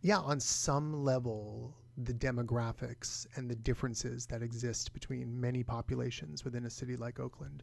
yeah, 0.00 0.18
on 0.18 0.40
some 0.40 1.04
level, 1.04 1.74
the 2.04 2.14
demographics 2.14 3.26
and 3.36 3.50
the 3.50 3.56
differences 3.56 4.26
that 4.26 4.42
exist 4.42 4.92
between 4.92 5.40
many 5.40 5.62
populations 5.62 6.44
within 6.44 6.64
a 6.66 6.70
city 6.70 6.96
like 6.96 7.18
Oakland 7.18 7.62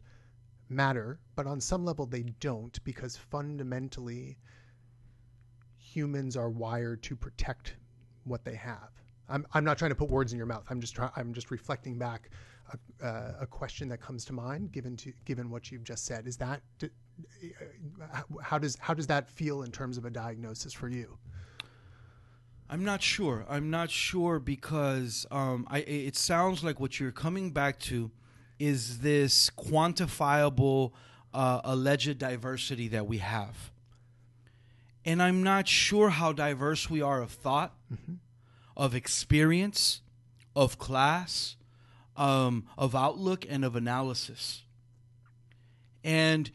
matter, 0.68 1.20
but 1.34 1.46
on 1.46 1.60
some 1.60 1.84
level 1.84 2.06
they 2.06 2.22
don't 2.40 2.82
because 2.84 3.16
fundamentally 3.16 4.36
humans 5.78 6.36
are 6.36 6.50
wired 6.50 7.02
to 7.04 7.16
protect 7.16 7.76
what 8.24 8.44
they 8.44 8.54
have. 8.56 8.90
I'm, 9.28 9.46
I'm 9.54 9.64
not 9.64 9.78
trying 9.78 9.90
to 9.90 9.94
put 9.94 10.10
words 10.10 10.32
in 10.32 10.38
your 10.38 10.46
mouth. 10.46 10.66
I'm 10.70 10.80
just 10.80 10.94
trying. 10.94 11.10
I'm 11.16 11.32
just 11.32 11.50
reflecting 11.50 11.98
back 11.98 12.30
a, 12.72 13.06
uh, 13.06 13.32
a 13.40 13.46
question 13.46 13.88
that 13.88 14.00
comes 14.00 14.24
to 14.26 14.32
mind 14.32 14.72
given 14.72 14.96
to 14.98 15.12
given 15.24 15.50
what 15.50 15.70
you've 15.70 15.84
just 15.84 16.04
said. 16.04 16.26
Is 16.26 16.36
that 16.36 16.62
uh, 16.82 18.22
how 18.42 18.58
does 18.58 18.76
how 18.80 18.94
does 18.94 19.06
that 19.08 19.28
feel 19.28 19.62
in 19.62 19.72
terms 19.72 19.98
of 19.98 20.04
a 20.04 20.10
diagnosis 20.10 20.72
for 20.72 20.88
you? 20.88 21.18
I'm 22.68 22.84
not 22.84 23.02
sure. 23.02 23.46
I'm 23.48 23.70
not 23.70 23.90
sure 23.90 24.38
because 24.38 25.26
um, 25.30 25.66
I, 25.70 25.78
it 25.78 26.16
sounds 26.16 26.64
like 26.64 26.80
what 26.80 26.98
you're 26.98 27.12
coming 27.12 27.50
back 27.50 27.78
to 27.80 28.10
is 28.58 29.00
this 29.00 29.50
quantifiable 29.50 30.92
uh, 31.32 31.60
alleged 31.64 32.18
diversity 32.18 32.88
that 32.88 33.06
we 33.06 33.18
have. 33.18 33.70
And 35.04 35.22
I'm 35.22 35.42
not 35.42 35.68
sure 35.68 36.10
how 36.10 36.32
diverse 36.32 36.90
we 36.90 37.00
are 37.00 37.22
of 37.22 37.30
thought, 37.30 37.74
mm-hmm. 37.92 38.14
of 38.76 38.94
experience, 38.94 40.00
of 40.56 40.78
class, 40.78 41.56
um, 42.16 42.64
of 42.76 42.96
outlook, 42.96 43.44
and 43.48 43.64
of 43.64 43.76
analysis. 43.76 44.62
And 46.02 46.50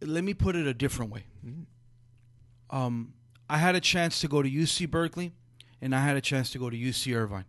let 0.00 0.24
me 0.24 0.32
put 0.32 0.56
it 0.56 0.66
a 0.66 0.74
different 0.74 1.12
way. 1.12 1.24
Mm-hmm. 1.44 2.76
Um, 2.76 3.13
I 3.48 3.58
had 3.58 3.74
a 3.74 3.80
chance 3.80 4.20
to 4.20 4.28
go 4.28 4.42
to 4.42 4.50
UC 4.50 4.90
Berkeley, 4.90 5.32
and 5.80 5.94
I 5.94 6.00
had 6.00 6.16
a 6.16 6.20
chance 6.20 6.50
to 6.50 6.58
go 6.58 6.70
to 6.70 6.76
UC 6.76 7.14
Irvine. 7.14 7.44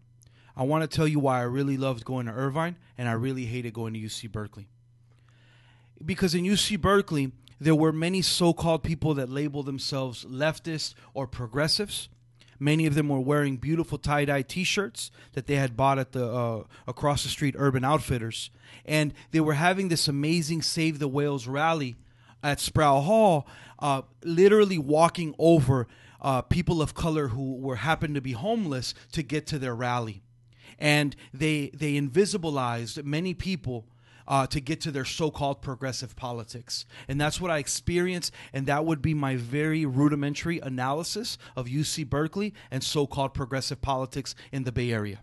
I 0.57 0.63
want 0.63 0.89
to 0.89 0.95
tell 0.95 1.07
you 1.07 1.19
why 1.19 1.39
I 1.39 1.43
really 1.43 1.77
loved 1.77 2.05
going 2.05 2.27
to 2.27 2.31
Irvine 2.31 2.77
and 2.97 3.09
I 3.09 3.13
really 3.13 3.45
hated 3.45 3.73
going 3.73 3.93
to 3.93 3.99
UC 3.99 4.31
Berkeley. 4.31 4.67
Because 6.03 6.33
in 6.33 6.43
UC 6.43 6.79
Berkeley, 6.79 7.31
there 7.59 7.75
were 7.75 7.91
many 7.91 8.21
so 8.21 8.53
called 8.53 8.83
people 8.83 9.13
that 9.15 9.29
labeled 9.29 9.65
themselves 9.65 10.25
leftists 10.25 10.93
or 11.13 11.27
progressives. 11.27 12.09
Many 12.57 12.85
of 12.85 12.95
them 12.95 13.09
were 13.09 13.19
wearing 13.19 13.57
beautiful 13.57 13.97
tie 13.97 14.23
dye 14.25 14.41
t 14.41 14.63
shirts 14.63 15.11
that 15.33 15.45
they 15.45 15.55
had 15.55 15.75
bought 15.75 15.99
at 15.99 16.13
the 16.13 16.25
uh, 16.25 16.63
across 16.87 17.23
the 17.23 17.29
street 17.29 17.55
Urban 17.57 17.83
Outfitters. 17.83 18.49
And 18.85 19.13
they 19.31 19.41
were 19.41 19.53
having 19.53 19.89
this 19.89 20.07
amazing 20.07 20.61
Save 20.61 20.99
the 20.99 21.07
Whales 21.09 21.47
rally 21.47 21.95
at 22.45 22.59
Sproul 22.59 23.01
Hall, 23.01 23.47
uh, 23.79 24.03
literally 24.23 24.77
walking 24.77 25.35
over 25.37 25.87
uh, 26.21 26.41
people 26.41 26.81
of 26.81 26.93
color 26.93 27.29
who 27.29 27.55
were 27.55 27.77
happened 27.77 28.15
to 28.15 28.21
be 28.21 28.31
homeless 28.31 28.93
to 29.11 29.21
get 29.21 29.45
to 29.47 29.59
their 29.59 29.75
rally 29.75 30.21
and 30.79 31.15
they 31.33 31.69
they 31.73 31.93
invisibilized 31.99 33.03
many 33.03 33.33
people 33.33 33.85
uh, 34.27 34.47
to 34.47 34.59
get 34.59 34.81
to 34.81 34.89
their 34.89 35.05
so-called 35.05 35.61
progressive 35.61 36.15
politics, 36.15 36.85
and 37.07 37.21
that's 37.21 37.39
what 37.39 37.51
I 37.51 37.59
experienced, 37.59 38.33
and 38.53 38.65
that 38.65 38.83
would 38.83 39.01
be 39.01 39.13
my 39.13 39.35
very 39.35 39.85
rudimentary 39.85 40.59
analysis 40.59 41.37
of 41.55 41.67
UC 41.67 42.09
Berkeley 42.09 42.53
and 42.71 42.83
so-called 42.83 43.35
progressive 43.35 43.81
politics 43.83 44.33
in 44.51 44.63
the 44.63 44.71
Bay 44.71 44.91
Area. 44.91 45.19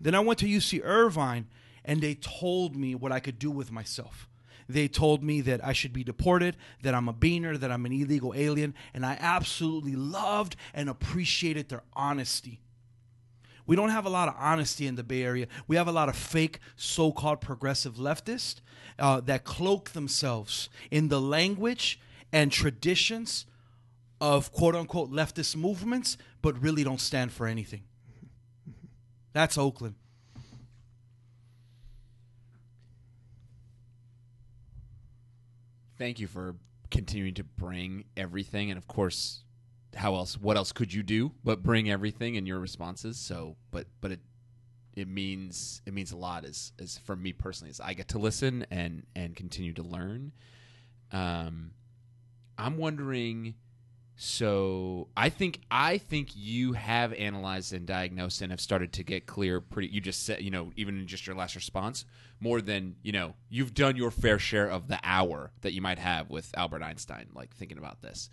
Then 0.00 0.14
I 0.14 0.20
went 0.20 0.38
to 0.38 0.46
UC 0.46 0.80
Irvine, 0.82 1.46
and 1.84 2.00
they 2.00 2.14
told 2.14 2.74
me 2.74 2.94
what 2.94 3.12
I 3.12 3.20
could 3.20 3.38
do 3.38 3.50
with 3.50 3.70
myself. 3.70 4.28
They 4.68 4.88
told 4.88 5.22
me 5.22 5.40
that 5.42 5.64
I 5.64 5.72
should 5.72 5.92
be 5.92 6.02
deported, 6.02 6.56
that 6.82 6.94
I'm 6.94 7.08
a 7.08 7.14
beaner, 7.14 7.58
that 7.58 7.70
I'm 7.70 7.86
an 7.86 7.92
illegal 7.92 8.32
alien, 8.34 8.74
and 8.92 9.06
I 9.06 9.16
absolutely 9.20 9.94
loved 9.94 10.56
and 10.74 10.88
appreciated 10.88 11.68
their 11.68 11.82
honesty. 11.94 12.60
We 13.66 13.76
don't 13.76 13.90
have 13.90 14.06
a 14.06 14.10
lot 14.10 14.28
of 14.28 14.34
honesty 14.38 14.86
in 14.86 14.94
the 14.94 15.02
Bay 15.02 15.22
Area. 15.22 15.46
We 15.66 15.76
have 15.76 15.88
a 15.88 15.92
lot 15.92 16.08
of 16.08 16.16
fake 16.16 16.60
so 16.76 17.10
called 17.12 17.40
progressive 17.40 17.94
leftists 17.94 18.60
uh, 18.98 19.20
that 19.22 19.44
cloak 19.44 19.90
themselves 19.90 20.68
in 20.90 21.08
the 21.08 21.20
language 21.20 22.00
and 22.32 22.52
traditions 22.52 23.46
of 24.20 24.52
quote 24.52 24.74
unquote 24.74 25.10
leftist 25.10 25.56
movements, 25.56 26.16
but 26.42 26.60
really 26.60 26.84
don't 26.84 27.00
stand 27.00 27.32
for 27.32 27.46
anything. 27.46 27.82
That's 29.32 29.58
Oakland. 29.58 29.96
Thank 35.98 36.20
you 36.20 36.26
for 36.26 36.56
continuing 36.90 37.34
to 37.34 37.44
bring 37.44 38.04
everything. 38.16 38.70
And 38.70 38.78
of 38.78 38.86
course, 38.86 39.42
how 39.96 40.14
else 40.14 40.38
what 40.38 40.56
else 40.56 40.72
could 40.72 40.92
you 40.92 41.02
do 41.02 41.32
but 41.42 41.62
bring 41.62 41.90
everything 41.90 42.34
in 42.34 42.46
your 42.46 42.58
responses 42.58 43.16
so 43.16 43.56
but 43.70 43.86
but 44.00 44.12
it 44.12 44.20
it 44.94 45.08
means 45.08 45.82
it 45.86 45.94
means 45.94 46.12
a 46.12 46.16
lot 46.16 46.44
as 46.44 46.72
as 46.78 46.98
for 46.98 47.16
me 47.16 47.32
personally 47.32 47.70
as 47.70 47.80
I 47.80 47.94
get 47.94 48.08
to 48.08 48.18
listen 48.18 48.66
and 48.70 49.04
and 49.14 49.34
continue 49.34 49.72
to 49.74 49.82
learn 49.82 50.32
um 51.12 51.70
I'm 52.58 52.76
wondering 52.76 53.54
so 54.18 55.08
I 55.14 55.28
think 55.28 55.60
I 55.70 55.98
think 55.98 56.30
you 56.34 56.72
have 56.72 57.12
analyzed 57.12 57.74
and 57.74 57.86
diagnosed 57.86 58.40
and 58.40 58.50
have 58.50 58.62
started 58.62 58.94
to 58.94 59.02
get 59.02 59.26
clear 59.26 59.60
pretty 59.60 59.88
you 59.88 60.00
just 60.00 60.24
said 60.24 60.40
you 60.40 60.50
know 60.50 60.72
even 60.74 60.98
in 60.98 61.06
just 61.06 61.26
your 61.26 61.36
last 61.36 61.54
response 61.54 62.06
more 62.40 62.62
than 62.62 62.96
you 63.02 63.12
know 63.12 63.34
you've 63.50 63.74
done 63.74 63.94
your 63.94 64.10
fair 64.10 64.38
share 64.38 64.70
of 64.70 64.88
the 64.88 64.98
hour 65.04 65.52
that 65.60 65.72
you 65.74 65.82
might 65.82 65.98
have 65.98 66.30
with 66.30 66.50
Albert 66.56 66.82
Einstein 66.82 67.26
like 67.34 67.54
thinking 67.54 67.76
about 67.76 68.00
this. 68.00 68.30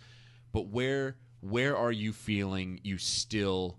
But 0.52 0.68
where 0.68 1.16
where 1.40 1.76
are 1.76 1.92
you 1.92 2.14
feeling 2.14 2.80
you 2.82 2.96
still 2.96 3.78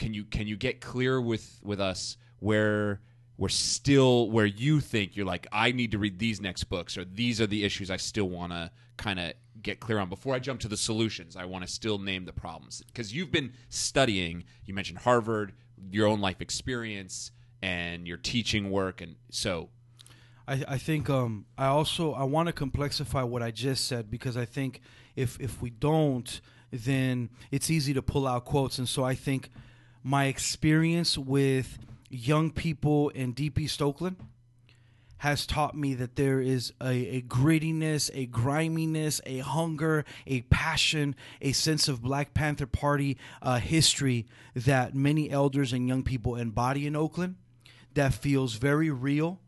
can 0.00 0.12
you 0.12 0.24
can 0.24 0.48
you 0.48 0.56
get 0.56 0.80
clear 0.80 1.20
with 1.20 1.60
with 1.62 1.80
us 1.80 2.16
where 2.40 3.00
we're 3.36 3.48
still 3.48 4.28
where 4.30 4.46
you 4.46 4.80
think 4.80 5.14
you're 5.14 5.26
like 5.26 5.46
I 5.52 5.70
need 5.70 5.92
to 5.92 5.98
read 5.98 6.18
these 6.18 6.40
next 6.40 6.64
books 6.64 6.98
or 6.98 7.04
these 7.04 7.40
are 7.40 7.46
the 7.46 7.64
issues 7.64 7.92
I 7.92 7.96
still 7.96 8.28
want 8.28 8.52
to 8.52 8.72
kind 8.96 9.20
of 9.20 9.34
get 9.62 9.80
clear 9.80 9.98
on 9.98 10.08
before 10.08 10.34
I 10.34 10.38
jump 10.38 10.60
to 10.60 10.68
the 10.68 10.76
solutions 10.76 11.36
I 11.36 11.44
want 11.44 11.66
to 11.66 11.70
still 11.70 11.98
name 11.98 12.24
the 12.24 12.32
problems 12.32 12.82
because 12.86 13.14
you've 13.14 13.32
been 13.32 13.52
studying 13.68 14.44
you 14.64 14.74
mentioned 14.74 14.98
Harvard 15.00 15.52
your 15.90 16.06
own 16.06 16.20
life 16.20 16.40
experience 16.40 17.30
and 17.60 18.06
your 18.06 18.16
teaching 18.16 18.70
work 18.70 19.00
and 19.00 19.16
so 19.30 19.70
I, 20.46 20.64
I 20.66 20.78
think 20.78 21.08
um, 21.08 21.46
I 21.56 21.66
also 21.66 22.12
I 22.12 22.24
want 22.24 22.48
to 22.48 22.52
complexify 22.52 23.26
what 23.26 23.42
I 23.42 23.50
just 23.50 23.86
said 23.86 24.10
because 24.10 24.36
I 24.36 24.44
think 24.44 24.80
if 25.16 25.40
if 25.40 25.62
we 25.62 25.70
don't 25.70 26.40
then 26.72 27.28
it's 27.50 27.70
easy 27.70 27.92
to 27.94 28.02
pull 28.02 28.26
out 28.26 28.44
quotes. 28.44 28.78
And 28.78 28.88
so 28.88 29.04
I 29.04 29.14
think 29.14 29.50
my 30.02 30.24
experience 30.24 31.16
with 31.16 31.78
young 32.08 32.50
people 32.50 33.10
in 33.10 33.32
Deep 33.32 33.58
East 33.58 33.80
Oakland 33.80 34.16
has 35.22 35.46
taught 35.46 35.76
me 35.76 35.94
that 35.94 36.16
there 36.16 36.40
is 36.40 36.72
a, 36.82 37.18
a, 37.18 37.22
grittiness, 37.22 38.10
a 38.12 38.26
griminess, 38.26 39.20
a 39.24 39.38
hunger, 39.38 40.04
a 40.26 40.40
passion, 40.42 41.14
a 41.40 41.52
sense 41.52 41.86
of 41.86 42.02
Black 42.02 42.34
Panther 42.34 42.66
Party 42.66 43.16
uh, 43.40 43.60
history 43.60 44.26
that 44.56 44.96
many 44.96 45.30
elders 45.30 45.72
and 45.72 45.86
young 45.86 46.02
people 46.02 46.34
embody 46.34 46.88
in 46.88 46.96
Oakland 46.96 47.36
that 47.94 48.12
feels 48.12 48.54
very 48.54 48.90
real 48.90 49.38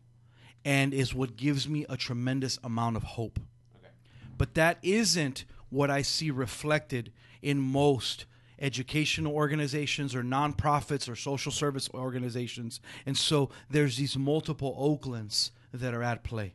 and 0.65 0.95
is 0.95 1.13
what 1.13 1.37
gives 1.37 1.69
me 1.69 1.85
a 1.89 1.97
tremendous 1.97 2.57
amount 2.63 2.97
of 2.97 3.03
hope. 3.03 3.41
Okay. 3.81 3.93
But 4.39 4.55
that 4.55 4.79
isn't 4.81 5.45
what 5.71 5.91
I 5.91 6.03
see 6.03 6.31
reflected 6.31 7.13
in 7.43 7.59
most 7.59 8.27
educational 8.61 9.35
organizations 9.35 10.15
or 10.15 10.23
nonprofits 10.23 11.09
or 11.09 11.17
social 11.17 11.51
service 11.51 11.91
organizations. 11.93 12.79
And 13.05 13.19
so 13.19 13.51
there's 13.69 13.97
these 13.97 14.17
multiple 14.17 14.77
Oaklands 14.79 15.51
that 15.75 15.95
are 15.95 16.03
at 16.03 16.23
play. 16.23 16.55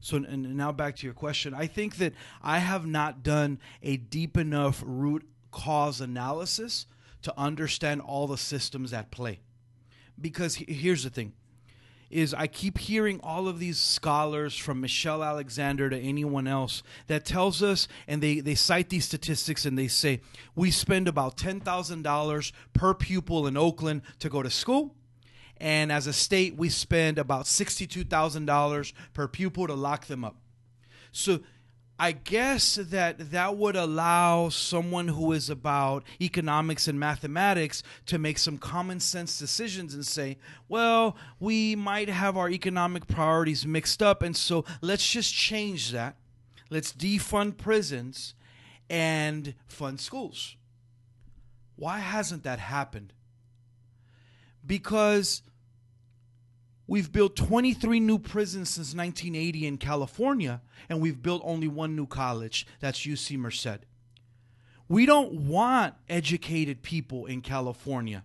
So 0.00 0.16
and 0.16 0.56
now 0.56 0.72
back 0.72 0.96
to 0.96 1.06
your 1.06 1.14
question. 1.14 1.54
I 1.54 1.66
think 1.66 1.96
that 1.96 2.12
I 2.42 2.58
have 2.58 2.86
not 2.86 3.22
done 3.22 3.58
a 3.82 3.96
deep 3.96 4.36
enough 4.36 4.82
root 4.84 5.26
cause 5.50 6.00
analysis 6.00 6.86
to 7.22 7.34
understand 7.36 8.00
all 8.02 8.26
the 8.26 8.36
systems 8.36 8.92
at 8.92 9.10
play. 9.10 9.40
Because 10.20 10.56
here's 10.56 11.04
the 11.04 11.10
thing 11.10 11.32
is 12.08 12.32
I 12.32 12.46
keep 12.46 12.78
hearing 12.78 13.20
all 13.22 13.48
of 13.48 13.58
these 13.58 13.78
scholars 13.78 14.56
from 14.56 14.80
Michelle 14.80 15.24
Alexander 15.24 15.90
to 15.90 15.98
anyone 15.98 16.46
else 16.46 16.82
that 17.08 17.24
tells 17.24 17.62
us 17.62 17.88
and 18.06 18.22
they, 18.22 18.40
they 18.40 18.54
cite 18.54 18.90
these 18.90 19.04
statistics 19.04 19.66
and 19.66 19.76
they 19.76 19.88
say 19.88 20.20
we 20.54 20.70
spend 20.70 21.08
about 21.08 21.36
$10,000 21.36 22.52
per 22.72 22.94
pupil 22.94 23.46
in 23.46 23.56
Oakland 23.56 24.02
to 24.20 24.28
go 24.28 24.42
to 24.42 24.50
school. 24.50 24.94
And 25.58 25.90
as 25.90 26.06
a 26.06 26.12
state, 26.12 26.56
we 26.56 26.68
spend 26.68 27.18
about 27.18 27.44
$62,000 27.44 28.92
per 29.14 29.28
pupil 29.28 29.66
to 29.66 29.74
lock 29.74 30.06
them 30.06 30.24
up. 30.24 30.36
So 31.12 31.40
I 31.98 32.12
guess 32.12 32.74
that 32.74 33.30
that 33.30 33.56
would 33.56 33.74
allow 33.74 34.50
someone 34.50 35.08
who 35.08 35.32
is 35.32 35.48
about 35.48 36.04
economics 36.20 36.88
and 36.88 37.00
mathematics 37.00 37.82
to 38.04 38.18
make 38.18 38.36
some 38.36 38.58
common 38.58 39.00
sense 39.00 39.38
decisions 39.38 39.94
and 39.94 40.04
say, 40.04 40.36
well, 40.68 41.16
we 41.40 41.74
might 41.74 42.10
have 42.10 42.36
our 42.36 42.50
economic 42.50 43.06
priorities 43.06 43.66
mixed 43.66 44.02
up, 44.02 44.22
and 44.22 44.36
so 44.36 44.66
let's 44.82 45.08
just 45.08 45.32
change 45.32 45.90
that. 45.92 46.16
Let's 46.68 46.92
defund 46.92 47.56
prisons 47.56 48.34
and 48.90 49.54
fund 49.66 49.98
schools. 49.98 50.56
Why 51.76 52.00
hasn't 52.00 52.42
that 52.42 52.58
happened? 52.58 53.14
Because 54.66 55.42
we've 56.86 57.12
built 57.12 57.36
23 57.36 58.00
new 58.00 58.18
prisons 58.18 58.70
since 58.70 58.94
1980 58.94 59.66
in 59.66 59.78
California, 59.78 60.60
and 60.88 61.00
we've 61.00 61.22
built 61.22 61.42
only 61.44 61.68
one 61.68 61.94
new 61.94 62.06
college. 62.06 62.66
That's 62.80 63.00
UC 63.00 63.38
Merced. 63.38 63.84
We 64.88 65.06
don't 65.06 65.32
want 65.32 65.94
educated 66.08 66.82
people 66.82 67.26
in 67.26 67.40
California. 67.40 68.24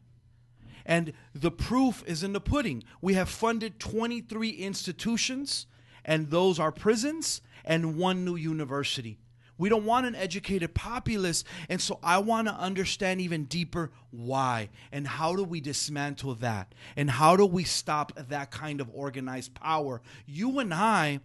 And 0.86 1.14
the 1.34 1.52
proof 1.52 2.04
is 2.08 2.24
in 2.24 2.34
the 2.34 2.42
pudding. 2.42 2.84
We 3.02 3.14
have 3.14 3.30
funded 3.30 3.80
23 3.80 4.50
institutions, 4.50 5.68
and 6.04 6.30
those 6.30 6.60
are 6.60 6.72
prisons, 6.72 7.42
and 7.64 7.98
one 7.98 8.26
new 8.26 8.36
university. 8.36 9.20
We 9.62 9.70
don't 9.70 9.86
want 9.86 10.08
an 10.08 10.16
educated 10.16 10.74
populace. 10.74 11.44
And 11.70 11.80
so 11.80 12.00
I 12.02 12.18
want 12.18 12.48
to 12.48 12.54
understand 12.56 13.22
even 13.22 13.46
deeper 13.46 13.92
why 14.10 14.70
and 14.92 15.08
how 15.08 15.36
do 15.36 15.44
we 15.44 15.62
dismantle 15.62 16.34
that? 16.36 16.74
And 16.96 17.12
how 17.12 17.36
do 17.36 17.46
we 17.46 17.64
stop 17.64 18.12
that 18.16 18.50
kind 18.50 18.82
of 18.82 18.90
organized 18.92 19.54
power? 19.54 20.02
You 20.26 20.58
and 20.58 20.74
I 20.74 21.20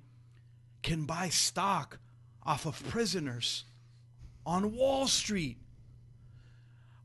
can 0.82 1.06
buy 1.06 1.30
stock 1.30 1.98
off 2.44 2.66
of 2.66 2.86
prisoners 2.90 3.64
on 4.44 4.76
Wall 4.76 5.06
Street. 5.06 5.56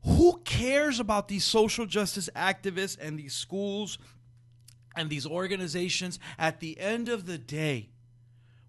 Who 0.04 0.38
cares 0.44 1.00
about 1.00 1.28
these 1.28 1.44
social 1.44 1.86
justice 1.86 2.28
activists 2.36 2.98
and 3.00 3.18
these 3.18 3.32
schools 3.32 3.96
and 4.94 5.08
these 5.08 5.26
organizations? 5.26 6.18
At 6.38 6.60
the 6.60 6.78
end 6.78 7.08
of 7.08 7.24
the 7.24 7.38
day, 7.38 7.88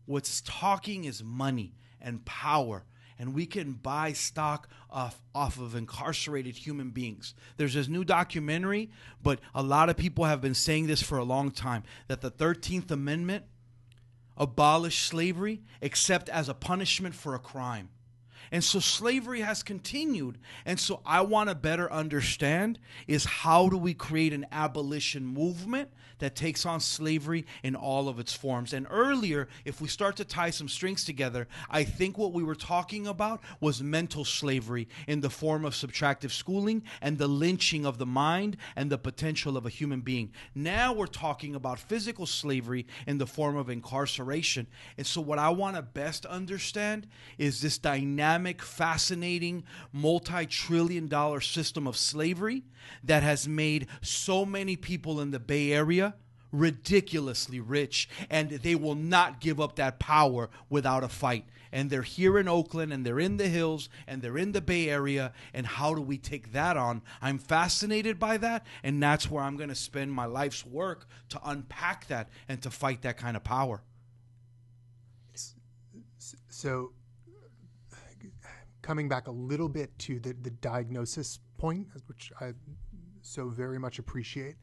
what's 0.06 0.40
talking 0.40 1.04
is 1.04 1.22
money 1.22 1.74
and 2.04 2.24
power 2.26 2.84
and 3.18 3.34
we 3.34 3.46
can 3.46 3.74
buy 3.74 4.14
stock 4.14 4.68
off, 4.90 5.22
off 5.34 5.60
of 5.60 5.76
incarcerated 5.76 6.58
human 6.58 6.90
beings. 6.90 7.34
There's 7.58 7.74
this 7.74 7.88
new 7.88 8.04
documentary, 8.04 8.90
but 9.22 9.40
a 9.54 9.64
lot 9.64 9.90
of 9.90 9.98
people 9.98 10.26
have 10.26 10.42
been 10.42 10.54
saying 10.54 10.88
this 10.88 11.02
for 11.02 11.18
a 11.18 11.24
long 11.24 11.52
time 11.52 11.84
that 12.08 12.22
the 12.22 12.32
13th 12.32 12.92
Amendment 12.92 13.46
abolished 14.36 15.06
slavery 15.06 15.62
except 15.82 16.28
as 16.30 16.50
a 16.50 16.54
punishment 16.54 17.16
for 17.16 17.36
a 17.36 17.40
crime. 17.40 17.90
And 18.54 18.64
so 18.64 18.80
slavery 18.80 19.42
has 19.42 19.64
continued. 19.64 20.38
And 20.64 20.80
so 20.80 21.02
I 21.08 21.22
want 21.22 21.50
to 21.50 21.56
better 21.56 21.92
understand 21.92 22.78
is 23.08 23.26
how 23.26 23.68
do 23.68 23.78
we 23.78 23.96
create 23.96 24.32
an 24.32 24.46
abolition 24.52 25.26
movement 25.26 25.90
that 26.20 26.36
takes 26.36 26.66
on 26.66 26.80
slavery 26.80 27.46
in 27.64 27.76
all 27.76 28.08
of 28.08 28.20
its 28.20 28.32
forms. 28.32 28.72
And 28.72 28.86
earlier, 28.92 29.50
if 29.66 29.82
we 29.82 29.88
start 29.88 30.16
to 30.18 30.24
tie 30.24 30.52
some 30.52 30.70
strings 30.70 31.04
together, 31.04 31.48
I 31.70 31.84
think 31.84 32.18
what 32.18 32.32
we 32.32 32.44
were 32.44 32.56
talking 32.56 33.08
about 33.08 33.42
was 33.60 33.82
mental 33.82 34.24
slavery 34.24 34.88
in 35.08 35.22
the 35.22 35.32
form 35.32 35.66
of 35.66 35.74
subtractive 35.74 36.30
schooling 36.30 36.84
and 37.02 37.18
the 37.18 37.28
lynching 37.28 37.88
of 37.88 37.98
the 37.98 38.06
mind 38.06 38.58
and 38.76 38.92
the 38.92 39.00
potential 39.00 39.58
of 39.58 39.66
a 39.66 39.70
human 39.70 40.02
being. 40.02 40.32
Now 40.54 40.94
we're 40.94 41.08
talking 41.08 41.56
about 41.56 41.80
physical 41.80 42.28
slavery 42.28 42.86
in 43.08 43.18
the 43.18 43.28
form 43.28 43.58
of 43.58 43.70
incarceration. 43.70 44.68
And 44.98 45.08
so 45.08 45.22
what 45.22 45.40
I 45.40 45.50
want 45.50 45.76
to 45.76 45.82
best 45.82 46.28
understand 46.28 47.08
is 47.40 47.62
this 47.62 47.80
dynamic 47.80 48.43
dynamic, 48.44 48.62
fascinating, 48.62 49.64
multi 49.94 50.46
trillion 50.46 51.08
dollar 51.08 51.40
system 51.40 51.88
of 51.88 51.96
slavery 51.96 52.64
that 53.04 53.24
has 53.24 53.48
made 53.48 53.88
so 54.02 54.46
many 54.46 54.76
people 54.76 55.22
in 55.22 55.32
the 55.32 55.40
Bay 55.40 55.72
Area 55.72 56.14
ridiculously 56.52 57.60
rich, 57.60 58.10
and 58.30 58.50
they 58.50 58.76
will 58.76 58.96
not 58.96 59.40
give 59.40 59.60
up 59.62 59.78
that 59.78 59.98
power 59.98 60.50
without 60.70 61.04
a 61.04 61.08
fight. 61.08 61.46
And 61.72 61.90
they're 61.90 62.04
here 62.04 62.38
in 62.38 62.48
Oakland, 62.48 62.94
and 62.94 63.04
they're 63.04 63.20
in 63.20 63.38
the 63.38 63.48
hills, 63.48 63.90
and 64.06 64.22
they're 64.22 64.38
in 64.38 64.52
the 64.52 64.62
Bay 64.62 64.90
Area. 64.90 65.34
And 65.54 65.66
how 65.66 65.96
do 65.96 66.02
we 66.02 66.18
take 66.20 66.52
that 66.52 66.78
on? 66.78 67.02
I'm 67.22 67.40
fascinated 67.40 68.20
by 68.20 68.38
that, 68.38 68.68
and 68.84 69.02
that's 69.02 69.32
where 69.32 69.44
I'm 69.44 69.58
going 69.58 69.70
to 69.70 69.76
spend 69.76 70.12
my 70.12 70.26
life's 70.26 70.66
work 70.66 71.08
to 71.30 71.40
unpack 71.44 72.08
that 72.08 72.30
and 72.48 72.62
to 72.62 72.70
fight 72.70 73.02
that 73.04 73.18
kind 73.18 73.38
of 73.38 73.44
power. 73.44 73.82
So, 76.50 76.92
coming 78.84 79.10
back 79.10 79.28
a 79.28 79.32
little 79.32 79.70
bit 79.70 79.98
to 79.98 80.20
the, 80.20 80.34
the 80.34 80.52
diagnosis 80.52 81.40
point, 81.58 81.88
which 82.06 82.32
I 82.40 82.54
so 83.22 83.48
very 83.48 83.80
much 83.80 83.98
appreciate. 83.98 84.58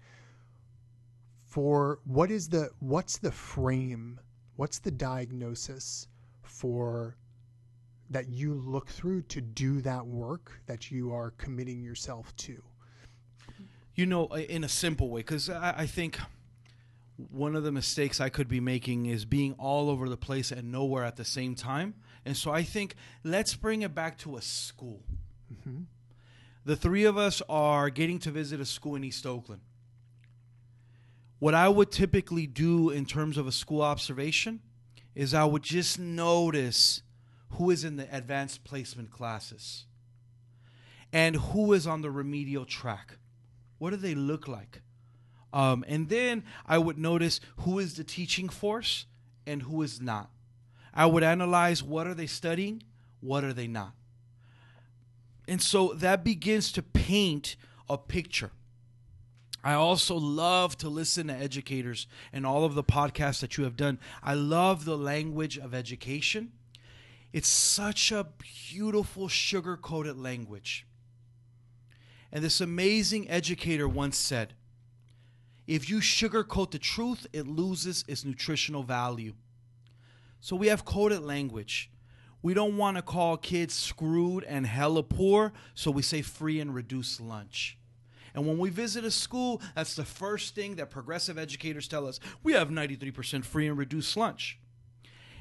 For 1.45 1.99
what 2.05 2.31
is 2.31 2.49
the 2.49 2.71
what's 2.79 3.19
the 3.19 3.33
frame? 3.33 4.21
What's 4.55 4.79
the 4.79 4.93
diagnosis 4.93 6.07
for 6.43 7.17
that 8.11 8.29
you 8.29 8.55
look 8.55 8.89
through 8.89 9.23
to 9.23 9.41
do 9.41 9.81
that 9.81 10.07
work 10.07 10.61
that 10.67 10.91
you 10.91 11.13
are 11.13 11.33
committing 11.33 11.83
yourself 11.83 12.37
to? 12.37 12.63
You 13.95 14.07
know, 14.07 14.27
in 14.27 14.63
a 14.63 14.69
simple 14.69 15.11
way, 15.11 15.21
because 15.21 15.51
I, 15.51 15.75
I 15.79 15.87
think 15.87 16.21
one 17.17 17.57
of 17.57 17.65
the 17.65 17.73
mistakes 17.73 18.21
I 18.21 18.29
could 18.29 18.49
be 18.49 18.61
making 18.61 19.07
is 19.07 19.25
being 19.25 19.55
all 19.55 19.91
over 19.91 20.09
the 20.09 20.17
place 20.17 20.53
and 20.53 20.71
nowhere 20.71 21.05
at 21.05 21.17
the 21.17 21.25
same 21.25 21.55
time. 21.55 21.95
And 22.25 22.37
so 22.37 22.51
I 22.51 22.63
think 22.63 22.95
let's 23.25 23.55
bring 23.55 23.83
it 23.83 23.95
back 23.95 24.19
to 24.19 24.37
a 24.37 24.43
school. 24.43 25.03
Mm-hmm. 25.53 25.83
The 26.65 26.77
three 26.77 27.05
of 27.05 27.17
us 27.17 27.43
are 27.49 27.91
getting 27.91 28.19
to 28.21 28.31
visit 28.31 28.61
a 28.61 28.67
school 28.67 28.95
in 28.95 29.05
East 29.05 29.27
Oakland. 29.27 29.63
What 31.39 31.55
I 31.55 31.69
would 31.69 31.91
typically 31.91 32.47
do 32.47 32.91
in 32.91 33.07
terms 33.07 33.39
of 33.39 33.47
a 33.47 33.53
school 33.53 33.81
observation 33.81 34.61
is 35.15 35.33
I 35.33 35.45
would 35.45 35.63
just 35.63 35.99
notice 35.99 37.03
who 37.53 37.71
is 37.71 37.83
in 37.83 37.97
the 37.97 38.15
advanced 38.15 38.63
placement 38.63 39.11
classes 39.11 39.87
and 41.13 41.37
who 41.37 41.73
is 41.73 41.87
on 41.87 42.03
the 42.03 42.11
remedial 42.11 42.67
track. 42.67 43.17
What 43.79 43.91
do 43.91 43.97
they 43.97 44.15
look 44.15 44.47
like? 44.47 44.83
Um, 45.53 45.85
and 45.89 46.09
then 46.09 46.45
I 46.67 46.79
would 46.79 46.99
notice 46.99 47.41
who 47.61 47.79
is 47.79 47.95
the 47.95 48.05
teaching 48.05 48.49
force 48.49 49.07
and 49.47 49.63
who 49.63 49.83
is 49.83 50.01
not. 50.01 50.31
I 50.95 51.07
would 51.07 51.23
analyze 51.23 51.83
what 51.83 52.07
are 52.07 52.15
they 52.15 52.27
studying, 52.27 52.83
what 53.21 53.45
are 53.45 53.53
they 53.53 53.67
not. 53.67 53.93
And 55.47 55.61
so 55.61 55.95
that 55.95 56.25
begins 56.25 56.73
to 56.73 56.83
paint 56.83 57.57
a 57.89 57.99
picture. 57.99 58.51
I 59.63 59.75
also 59.75 60.17
love 60.17 60.77
to 60.79 60.89
listen 60.89 61.27
to 61.27 61.35
educators 61.35 62.07
and 62.33 62.47
all 62.47 62.65
of 62.65 62.75
the 62.75 62.85
podcasts 62.85 63.41
that 63.41 63.59
you 63.59 63.65
have 63.65 63.77
done. 63.77 63.99
I 64.23 64.35
love 64.35 64.85
the 64.85 64.97
language 64.97 65.59
of 65.59 65.75
education. 65.75 66.53
It's 67.33 67.49
such 67.49 68.11
a 68.11 68.27
beautiful, 68.71 69.29
sugar 69.29 69.77
coated 69.77 70.19
language. 70.19 70.87
And 72.33 72.43
this 72.43 72.61
amazing 72.61 73.29
educator 73.29 73.89
once 73.89 74.17
said 74.17 74.55
if 75.67 75.89
you 75.89 75.99
sugarcoat 75.99 76.73
the 76.73 76.79
truth, 76.79 77.27
it 77.33 77.47
loses 77.47 78.05
its 78.09 78.25
nutritional 78.25 78.83
value. 78.83 79.35
So 80.41 80.57
we 80.57 80.69
have 80.69 80.85
coded 80.85 81.23
language. 81.23 81.91
We 82.43 82.55
don't 82.55 82.77
want 82.77 82.97
to 82.97 83.03
call 83.03 83.37
kids 83.37 83.75
screwed 83.75 84.45
and 84.45 84.67
hella 84.67 85.03
poor, 85.03 85.53
so 85.75 85.91
we 85.91 86.03
say 86.03 86.23
free 86.23 86.59
and 86.59 86.75
reduced 86.75 87.21
lunch. 87.21 87.77
And 88.35 88.47
when 88.47 88.59
we 88.59 88.71
visit 88.71 89.05
a 89.05 89.11
school, 89.11 89.61
that's 89.75 89.95
the 89.95 90.05
first 90.05 90.55
thing 90.55 90.77
that 90.77 90.91
progressive 90.91 91.37
educators 91.37 91.89
tell 91.89 92.07
us 92.07 92.21
we 92.43 92.53
have 92.53 92.69
93% 92.69 93.45
free 93.45 93.67
and 93.67 93.77
reduced 93.77 94.17
lunch. 94.17 94.59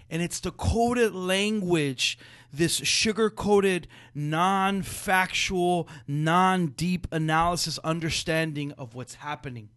And 0.09 0.21
it's 0.21 0.39
the 0.39 0.51
coded 0.51 1.13
language, 1.13 2.17
this 2.51 2.77
sugar 2.77 3.29
coated, 3.29 3.87
non 4.15 4.81
factual, 4.81 5.87
non 6.07 6.67
deep 6.67 7.07
analysis 7.11 7.77
understanding 7.79 8.71
of 8.73 8.95
what's 8.95 9.15
happening. 9.15 9.69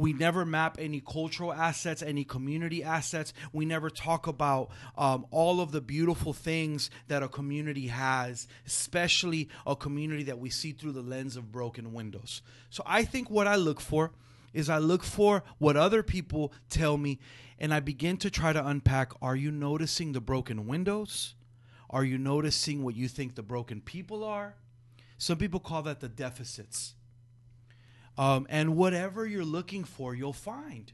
We 0.00 0.14
never 0.14 0.46
map 0.46 0.78
any 0.78 1.02
cultural 1.02 1.52
assets, 1.52 2.02
any 2.02 2.24
community 2.24 2.82
assets. 2.82 3.34
We 3.52 3.66
never 3.66 3.90
talk 3.90 4.26
about 4.26 4.70
um, 4.96 5.26
all 5.30 5.60
of 5.60 5.72
the 5.72 5.82
beautiful 5.82 6.32
things 6.32 6.88
that 7.08 7.22
a 7.22 7.28
community 7.28 7.88
has, 7.88 8.48
especially 8.66 9.50
a 9.66 9.76
community 9.76 10.22
that 10.22 10.38
we 10.38 10.48
see 10.48 10.72
through 10.72 10.92
the 10.92 11.02
lens 11.02 11.36
of 11.36 11.52
broken 11.52 11.92
windows. 11.92 12.40
So 12.70 12.82
I 12.86 13.04
think 13.04 13.28
what 13.28 13.46
I 13.46 13.56
look 13.56 13.78
for 13.78 14.12
is 14.54 14.70
I 14.70 14.78
look 14.78 15.02
for 15.02 15.42
what 15.58 15.76
other 15.76 16.02
people 16.02 16.54
tell 16.70 16.96
me 16.96 17.18
and 17.58 17.74
I 17.74 17.80
begin 17.80 18.16
to 18.18 18.30
try 18.30 18.54
to 18.54 18.66
unpack 18.66 19.12
are 19.20 19.36
you 19.36 19.50
noticing 19.50 20.12
the 20.12 20.20
broken 20.22 20.66
windows? 20.66 21.34
Are 21.90 22.04
you 22.04 22.16
noticing 22.16 22.84
what 22.84 22.96
you 22.96 23.06
think 23.06 23.34
the 23.34 23.42
broken 23.42 23.82
people 23.82 24.24
are? 24.24 24.54
Some 25.18 25.36
people 25.36 25.60
call 25.60 25.82
that 25.82 26.00
the 26.00 26.08
deficits. 26.08 26.94
Um, 28.18 28.46
and 28.50 28.76
whatever 28.76 29.26
you're 29.26 29.44
looking 29.44 29.84
for, 29.84 30.14
you'll 30.14 30.32
find. 30.32 30.92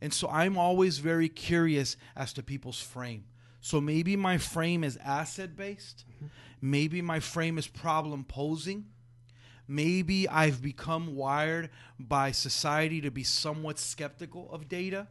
And 0.00 0.12
so 0.12 0.28
I'm 0.28 0.56
always 0.56 0.98
very 0.98 1.28
curious 1.28 1.96
as 2.16 2.32
to 2.34 2.42
people's 2.42 2.80
frame. 2.80 3.24
So 3.60 3.80
maybe 3.80 4.16
my 4.16 4.38
frame 4.38 4.84
is 4.84 4.96
asset 5.04 5.56
based. 5.56 6.04
Mm-hmm. 6.16 6.26
Maybe 6.60 7.02
my 7.02 7.20
frame 7.20 7.58
is 7.58 7.66
problem 7.66 8.24
posing. 8.24 8.86
Maybe 9.66 10.28
I've 10.28 10.62
become 10.62 11.14
wired 11.14 11.70
by 11.98 12.30
society 12.32 13.00
to 13.02 13.10
be 13.10 13.24
somewhat 13.24 13.78
skeptical 13.78 14.50
of 14.50 14.68
data 14.68 15.08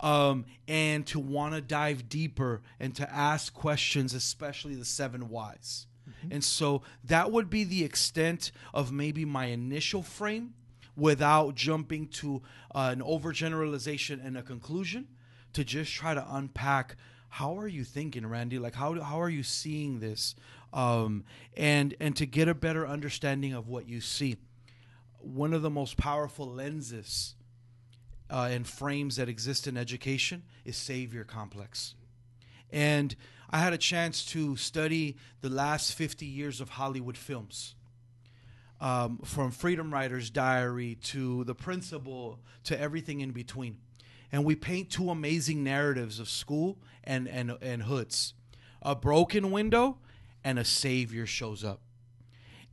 um, 0.00 0.44
and 0.66 1.06
to 1.06 1.18
want 1.18 1.54
to 1.54 1.60
dive 1.60 2.08
deeper 2.08 2.62
and 2.78 2.94
to 2.96 3.10
ask 3.10 3.54
questions, 3.54 4.12
especially 4.12 4.74
the 4.74 4.84
seven 4.84 5.28
whys. 5.30 5.86
And 6.30 6.42
so 6.42 6.82
that 7.04 7.30
would 7.32 7.50
be 7.50 7.64
the 7.64 7.84
extent 7.84 8.52
of 8.72 8.92
maybe 8.92 9.24
my 9.24 9.46
initial 9.46 10.02
frame 10.02 10.54
without 10.96 11.54
jumping 11.54 12.08
to 12.08 12.42
uh, 12.74 12.90
an 12.92 13.00
overgeneralization 13.00 14.24
and 14.24 14.36
a 14.36 14.42
conclusion 14.42 15.06
to 15.52 15.64
just 15.64 15.92
try 15.92 16.14
to 16.14 16.26
unpack 16.30 16.96
how 17.30 17.58
are 17.58 17.68
you 17.68 17.84
thinking 17.84 18.26
randy? 18.26 18.58
Like 18.58 18.74
how, 18.74 18.98
how 19.00 19.20
are 19.20 19.28
you 19.28 19.42
seeing 19.42 20.00
this? 20.00 20.34
Um, 20.72 21.24
and 21.56 21.94
and 22.00 22.16
to 22.16 22.26
get 22.26 22.48
a 22.48 22.54
better 22.54 22.86
understanding 22.86 23.52
of 23.52 23.68
what 23.68 23.88
you 23.88 24.00
see 24.00 24.36
one 25.20 25.52
of 25.52 25.62
the 25.62 25.70
most 25.70 25.96
powerful 25.96 26.46
lenses 26.46 27.34
uh, 28.30 28.48
and 28.50 28.66
frames 28.66 29.16
that 29.16 29.28
exist 29.28 29.66
in 29.66 29.76
education 29.76 30.42
is 30.64 30.76
savior 30.76 31.24
complex. 31.24 31.94
And 32.70 33.16
i 33.50 33.58
had 33.58 33.72
a 33.72 33.78
chance 33.78 34.24
to 34.24 34.56
study 34.56 35.16
the 35.40 35.48
last 35.48 35.94
50 35.94 36.26
years 36.26 36.60
of 36.60 36.70
hollywood 36.70 37.16
films 37.16 37.74
um, 38.80 39.18
from 39.24 39.50
freedom 39.50 39.92
writer's 39.92 40.30
diary 40.30 40.96
to 41.04 41.44
the 41.44 41.54
principal 41.54 42.38
to 42.64 42.78
everything 42.80 43.20
in 43.20 43.32
between. 43.32 43.78
And 44.30 44.44
we 44.44 44.54
paint 44.54 44.90
two 44.90 45.10
amazing 45.10 45.64
narratives 45.64 46.20
of 46.20 46.28
school 46.28 46.78
and 47.04 47.28
and 47.28 47.56
and 47.62 47.82
hoods. 47.82 48.34
A 48.82 48.94
broken 48.94 49.50
window 49.50 49.98
and 50.44 50.58
a 50.58 50.64
savior 50.64 51.26
shows 51.26 51.64
up. 51.64 51.80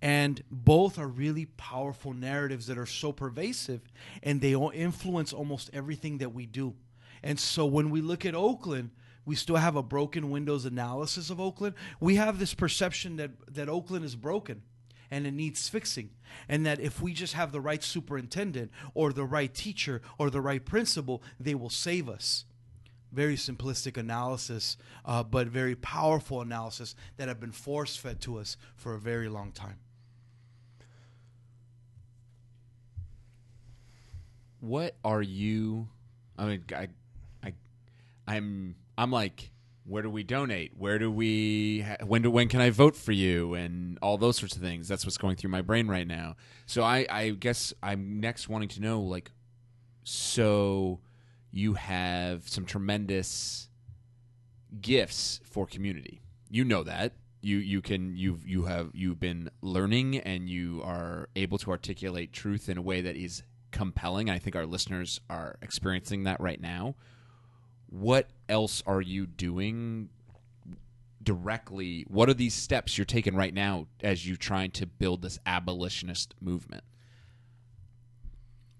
And 0.01 0.43
both 0.51 0.99
are 0.99 1.07
really 1.07 1.45
powerful 1.45 2.13
narratives 2.13 2.67
that 2.67 2.77
are 2.77 2.85
so 2.85 3.11
pervasive 3.11 3.81
and 4.21 4.41
they 4.41 4.53
all 4.53 4.69
influence 4.71 5.33
almost 5.33 5.69
everything 5.73 6.19
that 6.19 6.33
we 6.33 6.45
do. 6.45 6.75
And 7.23 7.39
so 7.39 7.65
when 7.65 7.89
we 7.89 8.01
look 8.01 8.25
at 8.25 8.35
oakland 8.35 8.91
we 9.25 9.35
still 9.35 9.55
have 9.55 9.75
a 9.75 9.83
broken 9.83 10.29
windows 10.29 10.65
analysis 10.65 11.29
of 11.29 11.39
oakland 11.39 11.75
we 11.99 12.15
have 12.15 12.39
this 12.39 12.53
perception 12.53 13.17
that 13.17 13.31
that 13.53 13.69
oakland 13.69 14.05
is 14.05 14.15
broken 14.15 14.61
and 15.11 15.25
it 15.25 15.33
needs 15.33 15.69
fixing. 15.69 16.09
And 16.49 16.65
that 16.65 16.79
if 16.79 17.01
we 17.01 17.13
just 17.13 17.33
have 17.33 17.51
the 17.51 17.61
right 17.61 17.83
superintendent 17.83 18.71
or 18.93 19.13
the 19.13 19.25
right 19.25 19.53
teacher 19.53 20.01
or 20.17 20.29
the 20.29 20.41
right 20.41 20.63
principal, 20.63 21.23
they 21.39 21.55
will 21.55 21.69
save 21.69 22.09
us. 22.09 22.45
Very 23.11 23.35
simplistic 23.35 23.97
analysis, 23.97 24.77
uh, 25.05 25.23
but 25.23 25.47
very 25.47 25.75
powerful 25.75 26.41
analysis 26.41 26.95
that 27.17 27.27
have 27.27 27.39
been 27.39 27.51
force 27.51 27.95
fed 27.95 28.19
to 28.21 28.37
us 28.37 28.57
for 28.75 28.93
a 28.93 28.99
very 28.99 29.29
long 29.29 29.51
time. 29.51 29.77
What 34.59 34.95
are 35.03 35.21
you? 35.21 35.87
I 36.37 36.45
mean, 36.45 36.63
I, 36.75 36.87
I, 37.43 37.53
I'm, 38.27 38.75
I'm 38.97 39.11
like 39.11 39.51
where 39.85 40.01
do 40.01 40.09
we 40.09 40.23
donate? 40.23 40.71
Where 40.75 40.97
do 40.97 41.11
we 41.11 41.85
when 42.03 42.23
do 42.23 42.31
when 42.31 42.47
can 42.47 42.59
I 42.59 42.71
vote 42.71 42.95
for 42.95 43.11
you 43.11 43.53
and 43.53 43.99
all 44.01 44.17
those 44.17 44.37
sorts 44.37 44.55
of 44.55 44.61
things. 44.61 44.87
That's 44.87 45.05
what's 45.05 45.17
going 45.17 45.35
through 45.35 45.51
my 45.51 45.61
brain 45.61 45.87
right 45.87 46.07
now. 46.07 46.35
So 46.65 46.83
I 46.83 47.05
I 47.09 47.29
guess 47.29 47.73
I'm 47.83 48.19
next 48.19 48.49
wanting 48.49 48.69
to 48.69 48.81
know 48.81 48.99
like 49.01 49.31
so 50.03 50.99
you 51.51 51.75
have 51.75 52.49
some 52.49 52.65
tremendous 52.65 53.69
gifts 54.81 55.39
for 55.43 55.65
community. 55.65 56.21
You 56.49 56.65
know 56.65 56.83
that. 56.83 57.13
You 57.41 57.57
you 57.57 57.81
can 57.81 58.17
you've 58.17 58.47
you 58.47 58.65
have 58.65 58.89
you've 58.93 59.19
been 59.19 59.51
learning 59.61 60.17
and 60.17 60.49
you 60.49 60.81
are 60.83 61.29
able 61.35 61.59
to 61.59 61.69
articulate 61.69 62.33
truth 62.33 62.69
in 62.69 62.77
a 62.79 62.81
way 62.81 63.01
that 63.01 63.15
is 63.15 63.43
compelling. 63.71 64.31
I 64.31 64.39
think 64.39 64.55
our 64.55 64.65
listeners 64.65 65.21
are 65.29 65.57
experiencing 65.61 66.23
that 66.23 66.41
right 66.41 66.59
now 66.59 66.95
what 67.99 68.29
else 68.49 68.83
are 68.85 69.01
you 69.01 69.25
doing 69.25 70.09
directly? 71.23 72.05
What 72.09 72.29
are 72.29 72.33
these 72.33 72.53
steps 72.53 72.97
you're 72.97 73.05
taking 73.05 73.35
right 73.35 73.53
now 73.53 73.87
as 74.01 74.27
you're 74.27 74.37
trying 74.37 74.71
to 74.71 74.85
build 74.85 75.21
this 75.21 75.39
abolitionist 75.45 76.35
movement? 76.41 76.83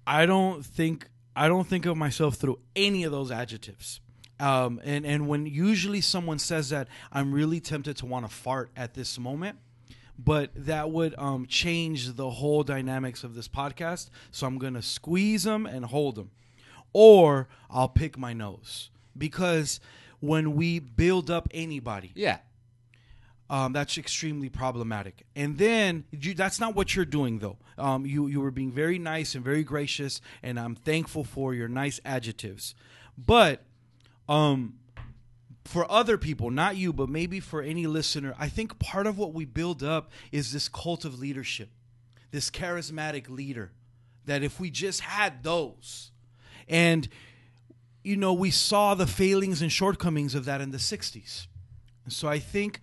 I 0.06 0.26
don't 0.26 0.66
think 0.66 1.10
I 1.36 1.48
don't 1.48 1.68
think 1.68 1.86
of 1.86 1.98
myself 1.98 2.36
through 2.36 2.60
any 2.76 3.04
of 3.04 3.12
those 3.12 3.32
adjectives. 3.32 4.02
Um, 4.40 4.82
and 4.84 5.06
and 5.06 5.28
when 5.28 5.46
usually 5.46 6.02
someone 6.02 6.38
says 6.38 6.70
that, 6.70 6.90
I'm 7.12 7.34
really 7.34 7.62
tempted 7.62 7.98
to 7.98 8.06
want 8.06 8.28
to 8.28 8.34
fart 8.34 8.70
at 8.76 8.96
this 8.96 9.18
moment, 9.18 9.58
but 10.20 10.52
that 10.56 10.92
would 10.92 11.16
um, 11.18 11.46
change 11.46 12.16
the 12.16 12.30
whole 12.30 12.64
dynamics 12.64 13.24
of 13.24 13.34
this 13.34 13.48
podcast. 13.48 14.10
So 14.32 14.46
I'm 14.46 14.58
gonna 14.58 14.82
squeeze 14.82 15.44
them 15.44 15.66
and 15.66 15.86
hold 15.86 16.16
them, 16.16 16.32
or 16.92 17.48
I'll 17.70 17.90
pick 17.90 18.18
my 18.18 18.34
nose 18.34 18.90
because 19.18 19.80
when 20.20 20.56
we 20.56 20.80
build 20.80 21.30
up 21.30 21.48
anybody, 21.54 22.12
yeah, 22.16 22.40
um, 23.50 23.74
that's 23.74 23.98
extremely 23.98 24.50
problematic. 24.50 25.26
And 25.36 25.58
then 25.58 26.06
you, 26.12 26.34
that's 26.34 26.60
not 26.60 26.76
what 26.76 26.96
you're 26.96 27.06
doing, 27.06 27.40
though. 27.40 27.58
Um, 27.78 28.06
you 28.06 28.28
you 28.28 28.42
were 28.42 28.52
being 28.52 28.72
very 28.72 28.98
nice 28.98 29.36
and 29.36 29.44
very 29.44 29.64
gracious, 29.64 30.22
and 30.42 30.60
I'm 30.60 30.76
thankful 30.76 31.24
for 31.24 31.54
your 31.54 31.68
nice 31.68 32.00
adjectives. 32.04 32.74
But 33.18 33.64
um, 34.28 34.76
for 35.64 35.90
other 35.92 36.18
people, 36.18 36.50
not 36.50 36.76
you, 36.76 36.92
but 36.92 37.10
maybe 37.10 37.40
for 37.40 37.62
any 37.62 37.86
listener, 37.86 38.36
I 38.40 38.50
think 38.50 38.80
part 38.80 39.08
of 39.08 39.18
what 39.18 39.34
we 39.34 39.46
build 39.46 39.84
up 39.84 40.12
is 40.32 40.52
this 40.52 40.68
cult 40.68 41.06
of 41.06 41.20
leadership, 41.20 41.70
this 42.32 42.50
charismatic 42.50 43.30
leader. 43.30 43.72
That 44.26 44.42
if 44.42 44.60
we 44.60 44.72
just 44.72 45.02
had 45.02 45.44
those, 45.44 46.10
and 46.68 47.08
you 48.06 48.16
know, 48.16 48.34
we 48.34 48.52
saw 48.52 48.94
the 48.94 49.08
failings 49.08 49.64
and 49.64 49.72
shortcomings 49.72 50.36
of 50.36 50.46
that 50.46 50.62
in 50.62 50.70
the 50.70 50.78
60s. 50.78 51.48
So 52.08 52.28
I 52.28 52.38
think 52.38 52.80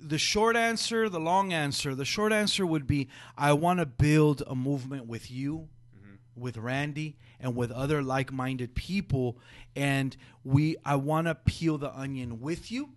the 0.00 0.16
short 0.16 0.56
answer, 0.56 1.10
the 1.10 1.20
long 1.20 1.52
answer, 1.52 1.94
the 1.94 2.06
short 2.06 2.32
answer 2.32 2.64
would 2.64 2.86
be 2.86 3.08
I 3.36 3.52
want 3.52 3.80
to 3.80 3.86
build 3.86 4.42
a 4.46 4.54
movement 4.54 5.06
with 5.06 5.30
you, 5.30 5.68
mm-hmm. 5.94 6.14
with 6.34 6.56
Randy, 6.56 7.18
and 7.38 7.54
with 7.54 7.70
other 7.72 8.02
like 8.02 8.32
minded 8.32 8.74
people. 8.74 9.38
And 9.76 10.16
we 10.44 10.76
I 10.82 10.96
want 10.96 11.26
to 11.26 11.34
peel 11.34 11.76
the 11.76 11.94
onion 11.94 12.40
with 12.40 12.72
you, 12.72 12.88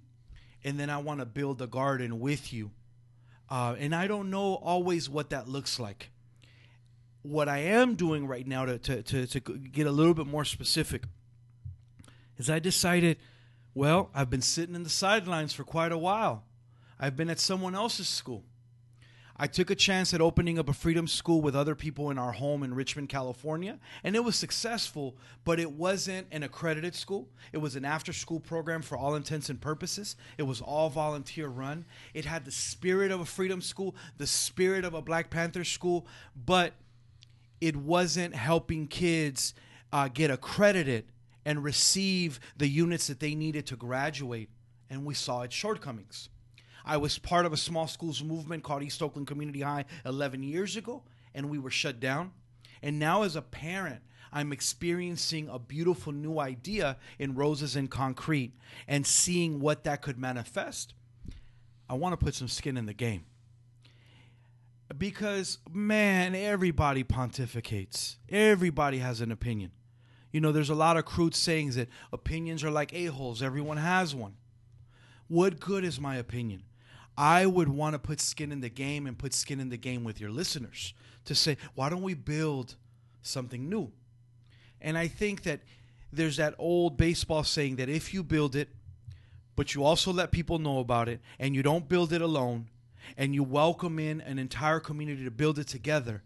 and 0.63 0.79
then 0.79 0.89
I 0.89 0.99
want 0.99 1.19
to 1.19 1.25
build 1.25 1.61
a 1.61 1.67
garden 1.67 2.21
with 2.21 2.53
you. 2.53 2.71
Uh, 3.49 3.75
and 3.77 3.93
I 3.93 4.07
don't 4.07 4.29
know 4.29 4.55
always 4.55 5.09
what 5.09 5.31
that 5.31 5.49
looks 5.49 5.81
like. 5.81 6.11
What 7.23 7.49
I 7.49 7.57
am 7.57 7.95
doing 7.95 8.25
right 8.25 8.47
now 8.47 8.63
to, 8.63 8.77
to, 8.77 9.01
to, 9.03 9.27
to 9.27 9.39
get 9.39 9.85
a 9.85 9.91
little 9.91 10.13
bit 10.13 10.27
more 10.27 10.45
specific 10.45 11.03
is 12.37 12.49
I 12.49 12.59
decided, 12.59 13.17
well, 13.73 14.09
I've 14.13 14.29
been 14.29 14.41
sitting 14.41 14.75
in 14.75 14.83
the 14.83 14.89
sidelines 14.89 15.53
for 15.53 15.63
quite 15.63 15.91
a 15.91 15.97
while. 15.97 16.43
I've 16.99 17.15
been 17.15 17.29
at 17.29 17.39
someone 17.39 17.75
else's 17.75 18.07
school. 18.07 18.43
I 19.39 19.45
took 19.45 19.69
a 19.69 19.75
chance 19.75 20.15
at 20.15 20.21
opening 20.21 20.57
up 20.57 20.67
a 20.67 20.73
freedom 20.73 21.07
school 21.07 21.41
with 21.41 21.55
other 21.55 21.75
people 21.75 22.09
in 22.09 22.17
our 22.17 22.31
home 22.31 22.63
in 22.63 22.73
Richmond, 22.73 23.09
California, 23.09 23.77
and 24.03 24.15
it 24.15 24.23
was 24.23 24.35
successful, 24.35 25.15
but 25.43 25.59
it 25.59 25.71
wasn't 25.71 26.25
an 26.31 26.41
accredited 26.41 26.95
school. 26.95 27.29
It 27.53 27.59
was 27.59 27.75
an 27.75 27.85
after 27.85 28.13
school 28.13 28.39
program 28.39 28.81
for 28.81 28.97
all 28.97 29.13
intents 29.13 29.49
and 29.49 29.61
purposes. 29.61 30.15
It 30.39 30.43
was 30.43 30.59
all 30.59 30.89
volunteer 30.89 31.47
run. 31.49 31.85
It 32.15 32.25
had 32.25 32.45
the 32.45 32.51
spirit 32.51 33.11
of 33.11 33.19
a 33.19 33.25
freedom 33.25 33.61
school, 33.61 33.95
the 34.17 34.25
spirit 34.25 34.83
of 34.83 34.95
a 34.95 35.03
Black 35.03 35.29
Panther 35.29 35.63
school, 35.63 36.07
but 36.35 36.73
it 37.61 37.75
wasn't 37.75 38.33
helping 38.33 38.87
kids 38.87 39.53
uh, 39.93 40.07
get 40.07 40.31
accredited 40.31 41.05
and 41.47 41.63
receive 41.63 42.41
the 42.57 42.67
units 42.67 43.07
that 43.07 43.21
they 43.21 43.33
needed 43.33 43.65
to 43.65 43.77
graduate, 43.77 44.49
and 44.89 45.05
we 45.05 45.13
saw 45.13 45.43
its 45.43 45.55
shortcomings. 45.55 46.27
I 46.83 46.97
was 46.97 47.17
part 47.17 47.45
of 47.45 47.53
a 47.53 47.57
small 47.57 47.87
schools 47.87 48.21
movement 48.21 48.63
called 48.63 48.83
East 48.83 49.01
Oakland 49.01 49.27
Community 49.27 49.61
High 49.61 49.85
11 50.05 50.43
years 50.43 50.75
ago, 50.75 51.03
and 51.33 51.49
we 51.49 51.57
were 51.57 51.69
shut 51.69 52.01
down. 52.01 52.31
And 52.81 52.99
now, 52.99 53.23
as 53.23 53.37
a 53.37 53.41
parent, 53.41 54.01
I'm 54.33 54.51
experiencing 54.51 55.47
a 55.47 55.57
beautiful 55.57 56.11
new 56.11 56.37
idea 56.37 56.97
in 57.17 57.33
Roses 57.33 57.77
in 57.77 57.87
Concrete 57.87 58.51
and 58.85 59.07
seeing 59.07 59.61
what 59.61 59.85
that 59.85 60.01
could 60.01 60.19
manifest. 60.19 60.95
I 61.89 61.93
want 61.93 62.11
to 62.11 62.23
put 62.23 62.35
some 62.35 62.49
skin 62.49 62.75
in 62.75 62.87
the 62.87 62.93
game. 62.93 63.23
Because, 64.97 65.59
man, 65.71 66.35
everybody 66.35 67.05
pontificates, 67.05 68.17
everybody 68.27 68.97
has 68.97 69.21
an 69.21 69.31
opinion. 69.31 69.71
You 70.31 70.41
know, 70.41 70.51
there's 70.51 70.69
a 70.69 70.75
lot 70.75 70.97
of 70.97 71.05
crude 71.05 71.35
sayings 71.35 71.75
that 71.75 71.89
opinions 72.11 72.63
are 72.63 72.71
like 72.71 72.93
a-holes, 72.93 73.41
everyone 73.41 73.77
has 73.77 74.13
one. 74.13 74.35
What 75.27 75.59
good 75.59 75.83
is 75.83 75.99
my 75.99 76.17
opinion? 76.17 76.63
I 77.17 77.45
would 77.45 77.69
want 77.69 77.93
to 77.93 77.99
put 77.99 78.21
skin 78.21 78.51
in 78.51 78.61
the 78.61 78.69
game 78.69 79.07
and 79.07 79.17
put 79.17 79.33
skin 79.33 79.59
in 79.59 79.69
the 79.69 79.77
game 79.77 80.03
with 80.03 80.21
your 80.21 80.29
listeners 80.29 80.93
to 81.25 81.33
say, 81.33 81.57
why 81.75 81.89
don't 81.89 82.03
we 82.03 82.13
build 82.13 82.75
something 83.21 83.67
new? 83.67 83.91
And 84.81 84.97
I 84.97 85.07
think 85.07 85.43
that 85.43 85.61
there's 86.13 86.37
that 86.37 86.55
old 86.59 86.95
baseball 86.95 87.43
saying 87.43 87.77
that 87.77 87.89
if 87.89 88.13
you 88.13 88.23
build 88.23 88.55
it, 88.55 88.69
but 89.55 89.73
you 89.73 89.83
also 89.83 90.13
let 90.13 90.31
people 90.31 90.59
know 90.59 90.77
about 90.77 91.09
it, 91.09 91.19
and 91.39 91.55
you 91.55 91.63
don't 91.63 91.89
build 91.89 92.13
it 92.13 92.21
alone, 92.21 92.67
and 93.17 93.33
you 93.33 93.43
welcome 93.43 93.97
in 93.97 94.21
an 94.21 94.37
entire 94.37 94.79
community 94.79 95.23
to 95.23 95.31
build 95.31 95.57
it 95.57 95.67
together, 95.67 96.21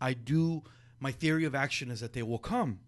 I 0.00 0.12
do, 0.12 0.62
my 1.00 1.10
theory 1.10 1.46
of 1.46 1.54
action 1.54 1.90
is 1.90 2.00
that 2.00 2.12
they 2.12 2.22
will 2.22 2.38
come. 2.38 2.80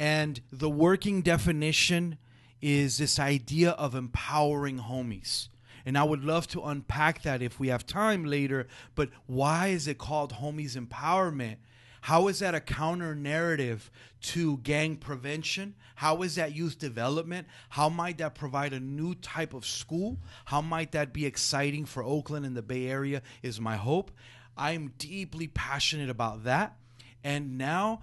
And 0.00 0.40
the 0.50 0.70
working 0.70 1.20
definition 1.20 2.16
is 2.62 2.96
this 2.96 3.18
idea 3.18 3.72
of 3.72 3.94
empowering 3.94 4.78
homies. 4.78 5.48
And 5.84 5.98
I 5.98 6.04
would 6.04 6.24
love 6.24 6.46
to 6.48 6.62
unpack 6.62 7.22
that 7.24 7.42
if 7.42 7.60
we 7.60 7.68
have 7.68 7.84
time 7.84 8.24
later. 8.24 8.66
But 8.94 9.10
why 9.26 9.68
is 9.68 9.86
it 9.86 9.98
called 9.98 10.32
homies 10.32 10.74
empowerment? 10.74 11.56
How 12.00 12.28
is 12.28 12.38
that 12.38 12.54
a 12.54 12.60
counter 12.60 13.14
narrative 13.14 13.90
to 14.22 14.56
gang 14.58 14.96
prevention? 14.96 15.74
How 15.96 16.22
is 16.22 16.36
that 16.36 16.54
youth 16.54 16.78
development? 16.78 17.46
How 17.68 17.90
might 17.90 18.16
that 18.18 18.34
provide 18.34 18.72
a 18.72 18.80
new 18.80 19.14
type 19.16 19.52
of 19.52 19.66
school? 19.66 20.16
How 20.46 20.62
might 20.62 20.92
that 20.92 21.12
be 21.12 21.26
exciting 21.26 21.84
for 21.84 22.02
Oakland 22.02 22.46
and 22.46 22.56
the 22.56 22.62
Bay 22.62 22.86
Area? 22.86 23.20
Is 23.42 23.60
my 23.60 23.76
hope. 23.76 24.10
I'm 24.56 24.94
deeply 24.96 25.48
passionate 25.48 26.08
about 26.08 26.44
that. 26.44 26.78
And 27.22 27.58
now, 27.58 28.00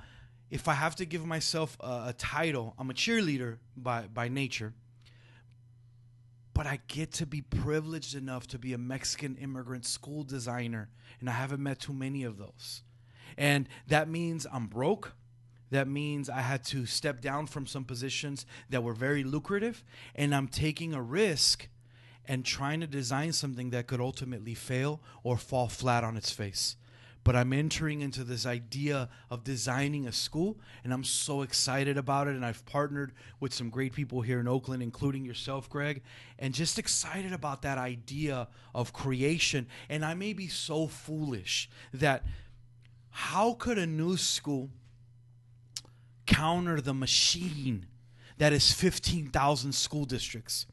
if 0.50 0.68
I 0.68 0.74
have 0.74 0.96
to 0.98 1.06
give 1.06 1.26
myself 1.26 1.78
a, 1.80 2.06
a 2.08 2.16
title, 2.18 2.74
I'm 2.78 2.90
a 2.90 2.94
cheerleader 2.94 3.58
by, 3.76 4.04
by 4.08 4.28
nature 4.28 4.74
but 6.58 6.66
I 6.66 6.80
get 6.88 7.12
to 7.14 7.28
be 7.28 7.42
privileged 7.42 8.16
enough 8.16 8.48
to 8.48 8.58
be 8.58 8.74
a 8.74 8.80
Mexican 8.80 9.36
immigrant 9.36 9.86
school 9.86 10.24
designer, 10.24 10.90
and 11.20 11.30
I 11.30 11.34
haven't 11.34 11.62
met 11.62 11.80
too 11.80 11.94
many 11.94 12.24
of 12.24 12.40
those. 12.40 12.82
And 13.38 13.70
that 13.86 14.10
means 14.10 14.48
I'm 14.52 14.66
broke. 14.66 15.14
That 15.70 15.88
means 15.88 16.32
I 16.32 16.42
had 16.42 16.64
to 16.66 16.88
step 16.88 17.22
down 17.22 17.46
from 17.46 17.68
some 17.68 17.84
positions 17.84 18.48
that 18.72 18.82
were 18.82 18.96
very 18.96 19.24
lucrative, 19.24 19.84
and 20.16 20.34
I'm 20.34 20.48
taking 20.48 20.96
a 20.96 21.02
risk 21.02 21.68
and 22.26 22.44
trying 22.44 22.80
to 22.80 22.88
design 22.88 23.34
something 23.34 23.70
that 23.70 23.86
could 23.86 24.02
ultimately 24.02 24.56
fail 24.56 25.00
or 25.22 25.38
fall 25.38 25.68
flat 25.68 26.04
on 26.04 26.18
its 26.18 26.32
face 26.32 26.76
but 27.28 27.36
I'm 27.36 27.52
entering 27.52 28.00
into 28.00 28.24
this 28.24 28.46
idea 28.46 29.10
of 29.30 29.44
designing 29.44 30.08
a 30.08 30.14
school, 30.14 30.58
and 30.86 30.94
I'm 30.94 31.04
so 31.04 31.42
excited 31.42 31.98
about 31.98 32.30
it. 32.30 32.38
And 32.38 32.46
I've 32.46 32.66
partnered 32.66 33.12
with 33.42 33.54
some 33.54 33.70
great 33.70 33.92
people 33.92 34.22
here 34.22 34.40
in 34.40 34.48
Oakland, 34.48 34.82
including 34.82 35.26
yourself, 35.26 35.70
Greg, 35.70 36.04
and 36.40 36.54
just 36.54 36.80
excited 36.80 37.34
about 37.34 37.64
that 37.64 37.78
idea 37.78 38.48
of 38.74 38.94
creation. 38.94 39.68
And 39.90 40.06
I 40.06 40.14
may 40.14 40.32
be 40.32 40.48
so 40.48 40.88
foolish 40.88 41.70
that 41.94 42.24
how 43.10 43.56
could 43.56 43.78
a 43.78 43.86
new 43.86 44.16
school 44.16 44.70
counter 46.28 46.80
the 46.80 46.94
machine 46.94 47.88
that 48.38 48.54
is 48.54 48.72
15,000 48.72 49.74
school 49.74 50.06
districts? 50.06 50.66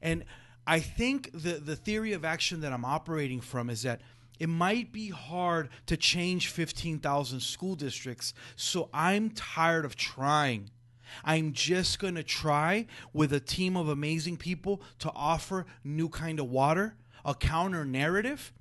And 0.00 0.24
I 0.66 0.80
think 0.80 1.30
the, 1.34 1.58
the 1.58 1.76
theory 1.76 2.14
of 2.14 2.24
action 2.24 2.62
that 2.62 2.72
I'm 2.72 2.86
operating 2.86 3.42
from 3.42 3.68
is 3.68 3.82
that 3.82 4.00
it 4.40 4.48
might 4.48 4.90
be 4.90 5.10
hard 5.10 5.68
to 5.86 5.96
change 5.96 6.48
15,000 6.48 7.40
school 7.40 7.76
districts. 7.76 8.32
So 8.56 8.88
I'm 8.92 9.30
tired 9.30 9.84
of 9.84 9.94
trying. 9.94 10.70
I'm 11.24 11.52
just 11.52 11.98
going 11.98 12.14
to 12.14 12.22
try 12.22 12.86
with 13.12 13.32
a 13.32 13.40
team 13.40 13.76
of 13.76 13.88
amazing 13.88 14.38
people 14.38 14.80
to 15.00 15.12
offer 15.14 15.66
new 15.84 16.08
kind 16.08 16.40
of 16.40 16.50
water, 16.50 16.96
a 17.24 17.34
counter 17.34 17.84
narrative 17.84 18.52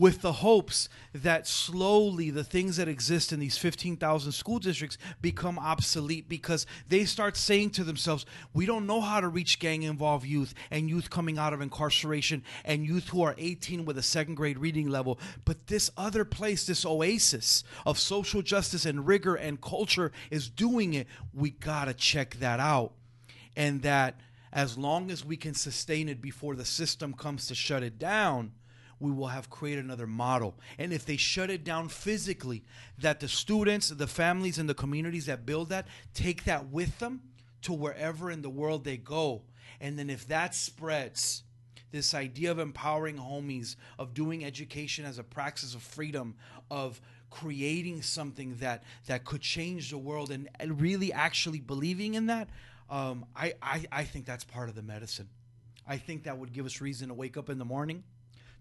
with 0.00 0.22
the 0.22 0.32
hopes 0.32 0.88
that 1.12 1.46
slowly 1.46 2.30
the 2.30 2.42
things 2.42 2.78
that 2.78 2.88
exist 2.88 3.34
in 3.34 3.38
these 3.38 3.58
15,000 3.58 4.32
school 4.32 4.58
districts 4.58 4.96
become 5.20 5.58
obsolete 5.58 6.26
because 6.26 6.64
they 6.88 7.04
start 7.04 7.36
saying 7.36 7.68
to 7.68 7.84
themselves, 7.84 8.24
we 8.54 8.64
don't 8.64 8.86
know 8.86 9.02
how 9.02 9.20
to 9.20 9.28
reach 9.28 9.58
gang 9.58 9.82
involved 9.82 10.24
youth 10.24 10.54
and 10.70 10.88
youth 10.88 11.10
coming 11.10 11.36
out 11.36 11.52
of 11.52 11.60
incarceration 11.60 12.42
and 12.64 12.86
youth 12.86 13.08
who 13.08 13.20
are 13.20 13.34
18 13.36 13.84
with 13.84 13.98
a 13.98 14.02
second 14.02 14.36
grade 14.36 14.58
reading 14.58 14.88
level. 14.88 15.18
But 15.44 15.66
this 15.66 15.90
other 15.98 16.24
place, 16.24 16.66
this 16.66 16.86
oasis 16.86 17.62
of 17.84 17.98
social 17.98 18.40
justice 18.40 18.86
and 18.86 19.06
rigor 19.06 19.34
and 19.34 19.60
culture 19.60 20.12
is 20.30 20.48
doing 20.48 20.94
it. 20.94 21.08
We 21.34 21.50
got 21.50 21.84
to 21.84 21.94
check 21.94 22.36
that 22.36 22.58
out. 22.58 22.92
And 23.54 23.82
that 23.82 24.18
as 24.50 24.78
long 24.78 25.10
as 25.10 25.26
we 25.26 25.36
can 25.36 25.52
sustain 25.52 26.08
it 26.08 26.22
before 26.22 26.54
the 26.54 26.64
system 26.64 27.12
comes 27.12 27.48
to 27.48 27.54
shut 27.54 27.82
it 27.82 27.98
down, 27.98 28.52
we 29.00 29.10
will 29.10 29.28
have 29.28 29.50
created 29.50 29.84
another 29.84 30.06
model. 30.06 30.54
And 30.78 30.92
if 30.92 31.06
they 31.06 31.16
shut 31.16 31.50
it 31.50 31.64
down 31.64 31.88
physically, 31.88 32.62
that 32.98 33.18
the 33.18 33.28
students, 33.28 33.88
the 33.88 34.06
families, 34.06 34.58
and 34.58 34.68
the 34.68 34.74
communities 34.74 35.26
that 35.26 35.46
build 35.46 35.70
that 35.70 35.88
take 36.14 36.44
that 36.44 36.68
with 36.68 36.98
them 36.98 37.22
to 37.62 37.72
wherever 37.72 38.30
in 38.30 38.42
the 38.42 38.50
world 38.50 38.84
they 38.84 38.98
go. 38.98 39.42
And 39.80 39.98
then 39.98 40.10
if 40.10 40.28
that 40.28 40.54
spreads, 40.54 41.42
this 41.90 42.14
idea 42.14 42.50
of 42.50 42.58
empowering 42.58 43.16
homies, 43.16 43.76
of 43.98 44.14
doing 44.14 44.44
education 44.44 45.04
as 45.04 45.18
a 45.18 45.24
praxis 45.24 45.74
of 45.74 45.82
freedom, 45.82 46.36
of 46.70 47.00
creating 47.30 48.02
something 48.02 48.56
that 48.56 48.82
that 49.06 49.24
could 49.24 49.40
change 49.40 49.90
the 49.90 49.98
world, 49.98 50.30
and, 50.30 50.48
and 50.60 50.80
really 50.80 51.12
actually 51.12 51.60
believing 51.60 52.14
in 52.14 52.26
that, 52.26 52.48
um, 52.90 53.24
I, 53.34 53.54
I 53.62 53.86
I 53.90 54.04
think 54.04 54.26
that's 54.26 54.44
part 54.44 54.68
of 54.68 54.74
the 54.74 54.82
medicine. 54.82 55.28
I 55.86 55.96
think 55.96 56.24
that 56.24 56.38
would 56.38 56.52
give 56.52 56.66
us 56.66 56.80
reason 56.80 57.08
to 57.08 57.14
wake 57.14 57.36
up 57.36 57.48
in 57.48 57.58
the 57.58 57.64
morning 57.64 58.04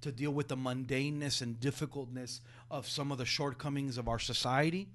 to 0.02 0.12
deal 0.12 0.32
with 0.32 0.48
the 0.48 0.58
mundaneness 0.58 1.42
and 1.42 1.60
difficultness 1.60 2.42
of 2.72 2.88
some 2.88 3.12
of 3.12 3.18
the 3.18 3.26
shortcomings 3.26 3.98
of 3.98 4.08
our 4.08 4.20
society. 4.20 4.88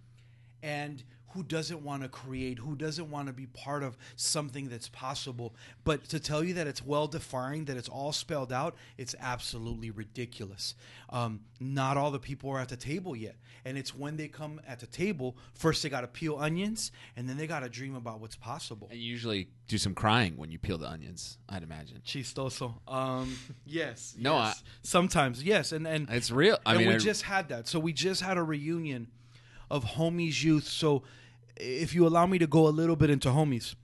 And 0.63 1.03
who 1.35 1.43
doesn't 1.43 1.83
want 1.83 2.03
to 2.03 2.09
create 2.09 2.59
who 2.59 2.75
doesn't 2.77 3.11
want 3.11 3.27
to 3.27 3.33
be 3.33 3.47
part 3.47 3.83
of 3.83 3.97
something 4.17 4.69
that's 4.69 4.89
possible 4.89 5.55
but 5.85 6.05
to 6.09 6.19
tell 6.21 6.43
you 6.45 6.55
that 6.55 6.67
it's 6.67 6.83
well 6.85 7.07
defined 7.07 7.67
that 7.67 7.77
it's 7.77 7.89
all 7.89 8.13
spelled 8.13 8.53
out 8.53 8.75
it's 8.99 9.15
absolutely 9.21 9.91
ridiculous 9.91 10.75
um, 11.11 11.41
not 11.61 11.97
all 11.97 12.11
the 12.11 12.19
people 12.19 12.51
are 12.51 12.61
at 12.61 12.69
the 12.69 12.77
table 12.77 13.15
yet 13.17 13.37
and 13.65 13.77
it's 13.79 13.95
when 13.95 14.17
they 14.17 14.29
come 14.29 14.61
at 14.67 14.79
the 14.81 14.87
table 14.87 15.37
first 15.55 15.83
they 15.83 15.89
got 15.89 16.03
to 16.03 16.07
peel 16.09 16.37
onions 16.39 16.93
and 17.17 17.29
then 17.29 17.37
they 17.37 17.47
got 17.47 17.61
to 17.61 17.69
dream 17.69 17.95
about 17.95 18.21
what's 18.21 18.37
possible 18.37 18.89
And 18.91 19.01
you 19.01 19.11
usually 19.11 19.49
do 19.67 19.79
some 19.79 19.95
crying 19.95 20.37
when 20.37 20.51
you 20.51 20.59
peel 20.59 20.77
the 20.79 20.89
onions, 20.89 21.39
I'd 21.49 21.63
imagine. 21.63 22.01
chistoso 22.07 22.75
um, 22.87 23.37
yes 23.67 24.15
No, 24.19 24.35
yes. 24.37 24.63
sometimes 24.83 25.43
yes 25.43 25.73
and 25.73 25.87
and 25.87 26.09
It's 26.11 26.31
real. 26.31 26.59
I 26.67 26.73
and 26.73 26.79
mean, 26.81 26.89
we 26.89 26.95
I- 26.95 26.99
just 26.99 27.23
had 27.23 27.49
that. 27.49 27.67
So 27.67 27.79
we 27.81 27.93
just 27.93 28.21
had 28.23 28.37
a 28.37 28.43
reunion 28.43 29.09
of 29.71 29.85
homies 29.85 30.43
youth. 30.45 30.65
So 30.69 31.03
if 31.57 31.95
you 31.95 32.07
allow 32.07 32.27
me 32.27 32.39
to 32.39 32.47
go 32.47 32.67
a 32.67 32.71
little 32.71 32.97
bit 32.97 33.11
into 33.11 33.29
homies, 33.29 33.75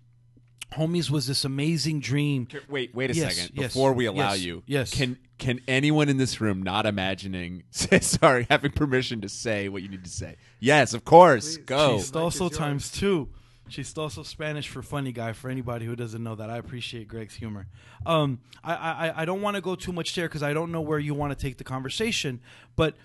homies 0.76 1.10
was 1.10 1.26
this 1.26 1.44
amazing 1.44 2.00
dream. 2.00 2.48
Wait, 2.68 2.94
wait 2.94 3.10
a 3.10 3.14
Yes, 3.14 3.36
second. 3.36 3.56
yes, 3.58 3.72
Before 3.72 3.92
we 3.92 4.06
allow 4.06 4.32
yes, 4.32 4.40
you, 4.42 4.62
yes. 4.66 4.92
Can 4.94 5.18
can 5.38 5.60
anyone 5.66 6.08
in 6.10 6.18
this 6.18 6.40
room 6.40 6.62
not 6.62 6.84
imagining? 6.86 7.62
Sorry, 7.70 8.46
having 8.50 8.72
permission 8.72 9.20
to 9.22 9.28
say 9.28 9.68
what 9.68 9.82
you 9.82 9.88
need 9.88 10.04
to 10.04 10.10
say? 10.10 10.36
Yes, 10.58 10.92
of 10.94 11.04
course. 11.04 11.56
Please. 11.56 11.64
Go. 11.64 11.96
She's- 11.98 12.10
Chistoso 12.10 12.40
yours. 12.40 12.56
times 12.58 12.90
two. 12.92 13.28
Chistoso 13.70 14.26
Spanish 14.26 14.68
for 14.68 14.82
funny 14.82 15.12
guy. 15.12 15.32
For 15.32 15.48
anybody 15.48 15.86
who 15.86 15.94
doesn't 15.94 16.22
know 16.24 16.34
that, 16.34 16.50
I 16.50 16.56
appreciate 16.58 17.06
Greg's 17.06 17.36
humor. 17.36 17.68
Um, 18.04 18.40
I, 18.64 18.74
I 18.74 19.22
I 19.22 19.24
don't 19.24 19.42
want 19.42 19.54
to 19.54 19.60
go 19.60 19.76
too 19.76 19.92
much 19.92 20.12
there 20.16 20.26
because 20.28 20.42
I 20.42 20.52
don't 20.52 20.72
know 20.72 20.80
where 20.80 20.98
you 20.98 21.14
want 21.14 21.30
to 21.30 21.40
take 21.40 21.56
the 21.56 21.62
conversation, 21.64 22.40
but 22.74 22.96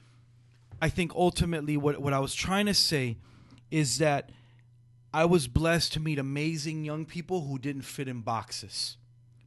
I 0.81 0.89
think 0.89 1.13
ultimately 1.15 1.77
what 1.77 2.01
what 2.01 2.13
I 2.13 2.19
was 2.19 2.33
trying 2.33 2.65
to 2.65 2.73
say 2.73 3.17
is 3.69 3.99
that 3.99 4.31
I 5.15 5.23
was 5.23 5.47
blessed 5.47 5.93
to 5.93 6.01
meet 6.01 6.19
amazing 6.19 6.83
young 6.83 7.05
people 7.05 7.47
who 7.47 7.57
didn't 7.57 7.83
fit 7.83 8.09
in 8.09 8.19
boxes, 8.19 8.97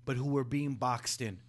but 0.07 0.17
who 0.17 0.25
were 0.25 0.43
being 0.43 0.77
boxed 0.77 1.21
in. 1.21 1.41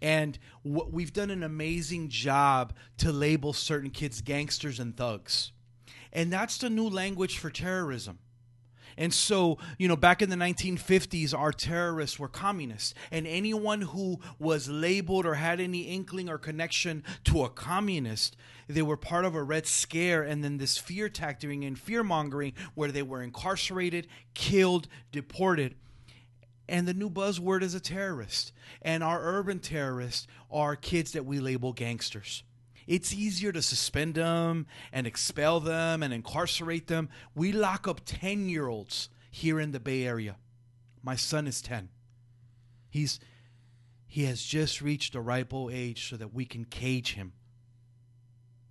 And 0.00 0.38
we've 0.64 1.12
done 1.12 1.28
an 1.28 1.42
amazing 1.42 2.08
job 2.08 2.72
to 2.96 3.12
label 3.12 3.52
certain 3.52 3.90
kids 3.90 4.22
gangsters 4.22 4.80
and 4.80 4.96
thugs. 4.96 5.52
And 6.10 6.32
that's 6.32 6.56
the 6.56 6.70
new 6.70 6.88
language 6.88 7.36
for 7.36 7.50
terrorism. 7.50 8.18
And 8.98 9.12
so, 9.12 9.58
you 9.78 9.88
know, 9.88 9.96
back 9.96 10.22
in 10.22 10.30
the 10.30 10.36
1950s, 10.36 11.36
our 11.36 11.52
terrorists 11.52 12.18
were 12.18 12.28
communists. 12.28 12.94
And 13.10 13.26
anyone 13.26 13.82
who 13.82 14.20
was 14.38 14.68
labeled 14.68 15.26
or 15.26 15.34
had 15.34 15.60
any 15.60 15.82
inkling 15.82 16.28
or 16.28 16.38
connection 16.38 17.04
to 17.24 17.44
a 17.44 17.50
communist, 17.50 18.36
they 18.68 18.82
were 18.82 18.96
part 18.96 19.24
of 19.24 19.34
a 19.34 19.42
Red 19.42 19.66
Scare 19.66 20.22
and 20.22 20.42
then 20.42 20.56
this 20.56 20.78
fear 20.78 21.08
tactic 21.08 21.50
and 21.50 21.78
fear 21.78 22.02
mongering 22.02 22.54
where 22.74 22.90
they 22.90 23.02
were 23.02 23.22
incarcerated, 23.22 24.06
killed, 24.34 24.88
deported. 25.12 25.74
And 26.68 26.88
the 26.88 26.94
new 26.94 27.10
buzzword 27.10 27.62
is 27.62 27.74
a 27.74 27.80
terrorist. 27.80 28.52
And 28.82 29.04
our 29.04 29.20
urban 29.22 29.60
terrorists 29.60 30.26
are 30.50 30.74
kids 30.74 31.12
that 31.12 31.26
we 31.26 31.38
label 31.38 31.72
gangsters. 31.72 32.42
It's 32.86 33.12
easier 33.12 33.50
to 33.52 33.62
suspend 33.62 34.14
them 34.14 34.66
and 34.92 35.06
expel 35.06 35.60
them 35.60 36.02
and 36.02 36.14
incarcerate 36.14 36.86
them. 36.86 37.08
We 37.34 37.52
lock 37.52 37.88
up 37.88 38.02
10 38.04 38.48
year 38.48 38.68
olds 38.68 39.08
here 39.30 39.58
in 39.58 39.72
the 39.72 39.80
Bay 39.80 40.04
Area. 40.04 40.36
My 41.02 41.16
son 41.16 41.46
is 41.46 41.60
10. 41.60 41.88
He's 42.88 43.20
he 44.08 44.24
has 44.24 44.42
just 44.42 44.80
reached 44.80 45.14
a 45.14 45.20
ripe 45.20 45.52
old 45.52 45.72
age 45.72 46.08
so 46.08 46.16
that 46.16 46.32
we 46.32 46.46
can 46.46 46.64
cage 46.64 47.14
him 47.14 47.32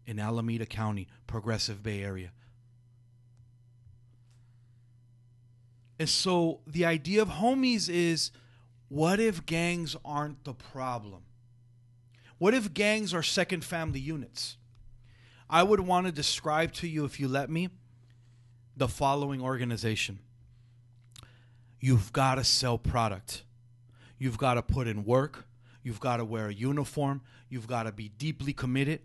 in 0.07 0.17
Alameda 0.17 0.65
County, 0.65 1.07
Progressive 1.27 1.83
Bay 1.83 2.01
Area. 2.01 2.31
And 5.99 6.09
so 6.09 6.61
the 6.65 6.85
idea 6.85 7.21
of 7.21 7.29
homies 7.29 7.89
is 7.89 8.31
what 8.87 9.19
if 9.19 9.45
gangs 9.45 9.95
aren't 10.03 10.43
the 10.43 10.53
problem? 10.53 11.24
What 12.37 12.53
if 12.53 12.73
gangs 12.73 13.13
are 13.13 13.23
second 13.23 13.63
family 13.63 13.99
units? 13.99 14.57
I 15.49 15.63
would 15.63 15.79
want 15.79 16.05
to 16.07 16.11
describe 16.11 16.73
to 16.73 16.87
you, 16.87 17.05
if 17.05 17.19
you 17.19 17.27
let 17.27 17.49
me, 17.49 17.69
the 18.75 18.87
following 18.87 19.41
organization. 19.41 20.19
You've 21.79 22.11
got 22.11 22.35
to 22.35 22.43
sell 22.43 22.77
product. 22.77 23.43
You've 24.17 24.37
got 24.37 24.55
to 24.55 24.61
put 24.61 24.87
in 24.87 25.05
work. 25.05 25.45
You've 25.83 25.99
got 25.99 26.17
to 26.17 26.25
wear 26.25 26.47
a 26.47 26.53
uniform. 26.53 27.21
You've 27.47 27.67
got 27.67 27.83
to 27.83 27.91
be 27.91 28.09
deeply 28.09 28.53
committed. 28.53 29.01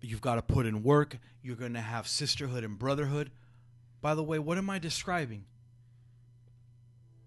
You've 0.00 0.20
got 0.20 0.36
to 0.36 0.42
put 0.42 0.66
in 0.66 0.82
work. 0.82 1.18
You're 1.42 1.56
going 1.56 1.74
to 1.74 1.80
have 1.80 2.08
sisterhood 2.08 2.64
and 2.64 2.78
brotherhood. 2.78 3.30
By 4.00 4.14
the 4.14 4.22
way, 4.22 4.38
what 4.38 4.56
am 4.58 4.70
I 4.70 4.78
describing? 4.78 5.44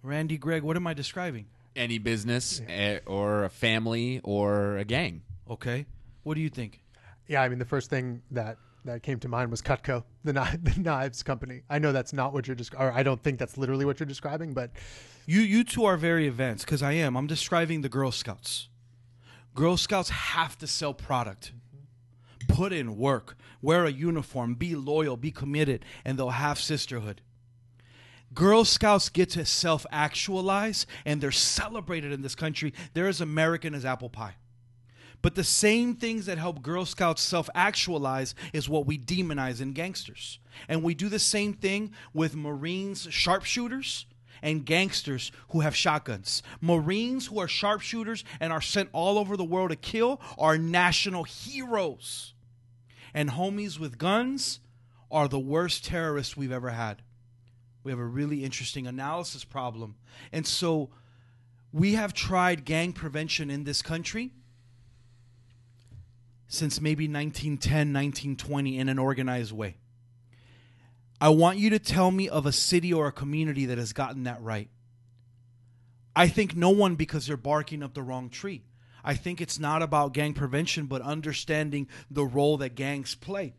Randy 0.01 0.37
Greg, 0.37 0.63
what 0.63 0.75
am 0.75 0.87
I 0.87 0.93
describing? 0.93 1.45
Any 1.75 1.97
business 1.97 2.61
eh, 2.67 2.99
or 3.05 3.43
a 3.43 3.49
family 3.49 4.21
or 4.23 4.77
a 4.77 4.85
gang. 4.85 5.21
Okay. 5.49 5.85
What 6.23 6.35
do 6.35 6.41
you 6.41 6.49
think? 6.49 6.83
Yeah, 7.27 7.41
I 7.41 7.49
mean 7.49 7.59
the 7.59 7.65
first 7.65 7.89
thing 7.89 8.21
that 8.31 8.57
that 8.85 9.03
came 9.03 9.19
to 9.19 9.27
mind 9.27 9.51
was 9.51 9.61
Cutco, 9.61 10.03
the, 10.23 10.33
the 10.33 10.79
knives 10.79 11.23
company. 11.23 11.63
I 11.69 11.79
know 11.79 11.91
that's 11.91 12.13
not 12.13 12.33
what 12.33 12.47
you're 12.47 12.55
just, 12.55 12.73
or 12.75 12.91
I 12.91 13.03
don't 13.03 13.21
think 13.21 13.37
that's 13.39 13.57
literally 13.57 13.85
what 13.85 13.99
you're 13.99 14.07
describing, 14.07 14.53
but 14.53 14.71
You 15.25 15.41
you 15.41 15.63
two 15.63 15.85
are 15.85 15.97
very 15.97 16.27
advanced 16.27 16.65
because 16.65 16.81
I 16.81 16.93
am. 16.93 17.15
I'm 17.17 17.27
describing 17.27 17.81
the 17.81 17.89
Girl 17.89 18.11
Scouts. 18.11 18.69
Girl 19.53 19.77
Scouts 19.77 20.09
have 20.09 20.57
to 20.59 20.67
sell 20.67 20.93
product. 20.93 21.51
Put 22.47 22.73
in 22.73 22.97
work, 22.97 23.37
wear 23.61 23.85
a 23.85 23.91
uniform, 23.91 24.55
be 24.55 24.75
loyal, 24.75 25.17
be 25.17 25.31
committed, 25.31 25.85
and 26.05 26.17
they'll 26.17 26.29
have 26.29 26.59
sisterhood. 26.59 27.21
Girl 28.33 28.63
Scouts 28.63 29.09
get 29.09 29.29
to 29.31 29.45
self 29.45 29.85
actualize 29.91 30.85
and 31.05 31.19
they're 31.19 31.31
celebrated 31.31 32.11
in 32.11 32.21
this 32.21 32.35
country. 32.35 32.73
They're 32.93 33.07
as 33.07 33.21
American 33.21 33.75
as 33.75 33.85
apple 33.85 34.09
pie. 34.09 34.35
But 35.21 35.35
the 35.35 35.43
same 35.43 35.95
things 35.95 36.25
that 36.27 36.37
help 36.37 36.61
Girl 36.61 36.85
Scouts 36.85 37.21
self 37.21 37.49
actualize 37.53 38.35
is 38.53 38.69
what 38.69 38.85
we 38.85 38.97
demonize 38.97 39.61
in 39.61 39.73
gangsters. 39.73 40.39
And 40.67 40.81
we 40.81 40.93
do 40.93 41.09
the 41.09 41.19
same 41.19 41.53
thing 41.53 41.91
with 42.13 42.35
Marines 42.35 43.07
sharpshooters 43.09 44.05
and 44.41 44.65
gangsters 44.65 45.31
who 45.49 45.59
have 45.59 45.75
shotguns. 45.75 46.41
Marines 46.61 47.27
who 47.27 47.39
are 47.39 47.47
sharpshooters 47.47 48.23
and 48.39 48.53
are 48.53 48.61
sent 48.61 48.89
all 48.93 49.17
over 49.17 49.35
the 49.35 49.43
world 49.43 49.71
to 49.71 49.75
kill 49.75 50.21
are 50.37 50.57
national 50.57 51.25
heroes. 51.25 52.33
And 53.13 53.31
homies 53.31 53.77
with 53.77 53.97
guns 53.97 54.61
are 55.11 55.27
the 55.27 55.39
worst 55.39 55.83
terrorists 55.83 56.37
we've 56.37 56.51
ever 56.51 56.69
had. 56.69 57.01
We 57.83 57.91
have 57.91 57.99
a 57.99 58.05
really 58.05 58.45
interesting 58.45 58.87
analysis 58.87 59.43
problem. 59.43 59.95
And 60.31 60.45
so 60.45 60.91
we 61.73 61.95
have 61.95 62.13
tried 62.13 62.63
gang 62.63 62.93
prevention 62.93 63.49
in 63.49 63.63
this 63.65 63.81
country 63.81 64.31
since 66.49 66.81
maybe 66.81 67.05
1910, 67.05 67.93
1920 67.93 68.77
in 68.77 68.89
an 68.89 68.99
organized 68.99 69.53
way. 69.53 69.77
I 71.21 71.29
want 71.29 71.59
you 71.59 71.69
to 71.69 71.79
tell 71.79 72.11
me 72.11 72.27
of 72.27 72.45
a 72.45 72.51
city 72.51 72.91
or 72.91 73.07
a 73.07 73.11
community 73.11 73.65
that 73.67 73.77
has 73.77 73.93
gotten 73.93 74.23
that 74.23 74.41
right. 74.41 74.69
I 76.15 76.27
think 76.27 76.55
no 76.55 76.71
one 76.71 76.95
because 76.95 77.27
they're 77.27 77.37
barking 77.37 77.83
up 77.83 77.93
the 77.93 78.01
wrong 78.01 78.29
tree. 78.29 78.63
I 79.03 79.13
think 79.13 79.39
it's 79.39 79.59
not 79.59 79.81
about 79.81 80.13
gang 80.13 80.33
prevention, 80.33 80.87
but 80.87 81.01
understanding 81.01 81.87
the 82.09 82.25
role 82.25 82.57
that 82.57 82.75
gangs 82.75 83.15
play. 83.15 83.53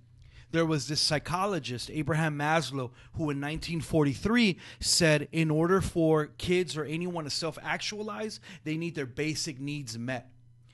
There 0.51 0.67
was 0.67 0.89
this 0.89 1.01
psychologist, 1.01 1.91
Abraham 1.93 2.37
Maslow, 2.37 2.91
who 3.13 3.31
in 3.31 3.41
1943 3.41 4.59
said 4.81 5.29
in 5.31 5.49
order 5.49 5.81
for 5.81 6.27
kids 6.27 6.77
or 6.77 6.85
anyone 6.85 7.25
to 7.25 7.31
self 7.31 7.57
actualize, 7.63 8.41
they 8.65 8.77
need 8.77 8.97
their 8.97 9.07
basic 9.07 9.61
needs 9.61 9.97
met. 9.97 10.29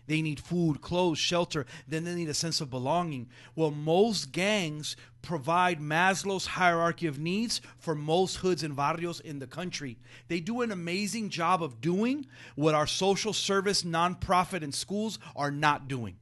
They 0.06 0.22
need 0.22 0.40
food, 0.40 0.80
clothes, 0.80 1.18
shelter. 1.18 1.66
Then 1.88 2.04
they 2.04 2.14
need 2.14 2.28
a 2.28 2.34
sense 2.34 2.60
of 2.60 2.70
belonging. 2.70 3.28
Well, 3.54 3.70
most 3.70 4.32
gangs 4.32 4.96
provide 5.22 5.80
Maslow's 5.80 6.46
hierarchy 6.46 7.06
of 7.06 7.18
needs 7.18 7.60
for 7.78 7.94
most 7.94 8.36
hoods 8.36 8.62
and 8.62 8.76
barrios 8.76 9.20
in 9.20 9.40
the 9.40 9.46
country. 9.46 9.98
They 10.28 10.40
do 10.40 10.62
an 10.62 10.70
amazing 10.70 11.30
job 11.30 11.62
of 11.62 11.80
doing 11.80 12.26
what 12.54 12.74
our 12.74 12.86
social 12.86 13.32
service, 13.32 13.82
nonprofit, 13.82 14.62
and 14.62 14.74
schools 14.74 15.18
are 15.34 15.50
not 15.50 15.88
doing. 15.88 16.16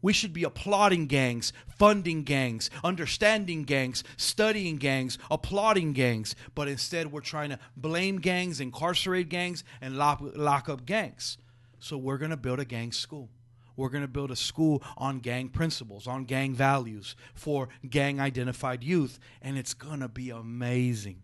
We 0.00 0.12
should 0.12 0.32
be 0.32 0.44
applauding 0.44 1.06
gangs, 1.06 1.52
funding 1.76 2.22
gangs, 2.22 2.70
understanding 2.84 3.64
gangs, 3.64 4.04
studying 4.16 4.76
gangs, 4.76 5.18
applauding 5.30 5.92
gangs. 5.92 6.36
But 6.54 6.68
instead, 6.68 7.10
we're 7.10 7.20
trying 7.20 7.50
to 7.50 7.58
blame 7.76 8.18
gangs, 8.20 8.60
incarcerate 8.60 9.28
gangs, 9.28 9.64
and 9.80 9.96
lock, 9.98 10.20
lock 10.20 10.68
up 10.68 10.86
gangs. 10.86 11.38
So 11.78 11.96
we're 11.96 12.18
going 12.18 12.30
to 12.30 12.36
build 12.36 12.60
a 12.60 12.64
gang 12.64 12.92
school. 12.92 13.28
We're 13.76 13.90
going 13.90 14.02
to 14.02 14.08
build 14.08 14.32
a 14.32 14.36
school 14.36 14.82
on 14.96 15.20
gang 15.20 15.48
principles, 15.48 16.08
on 16.08 16.24
gang 16.24 16.52
values 16.52 17.14
for 17.34 17.68
gang 17.88 18.20
identified 18.20 18.82
youth. 18.82 19.20
And 19.40 19.56
it's 19.56 19.74
going 19.74 20.00
to 20.00 20.08
be 20.08 20.30
amazing. 20.30 21.22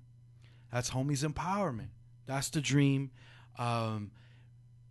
That's 0.73 0.91
homies 0.91 1.29
empowerment. 1.29 1.89
That's 2.27 2.51
the 2.51 2.61
dream. 2.61 3.11
Um, 3.59 4.13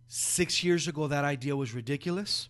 six 0.08 0.62
years 0.62 0.88
ago, 0.88 1.06
that 1.08 1.24
idea 1.24 1.56
was 1.56 1.72
ridiculous. 1.72 2.48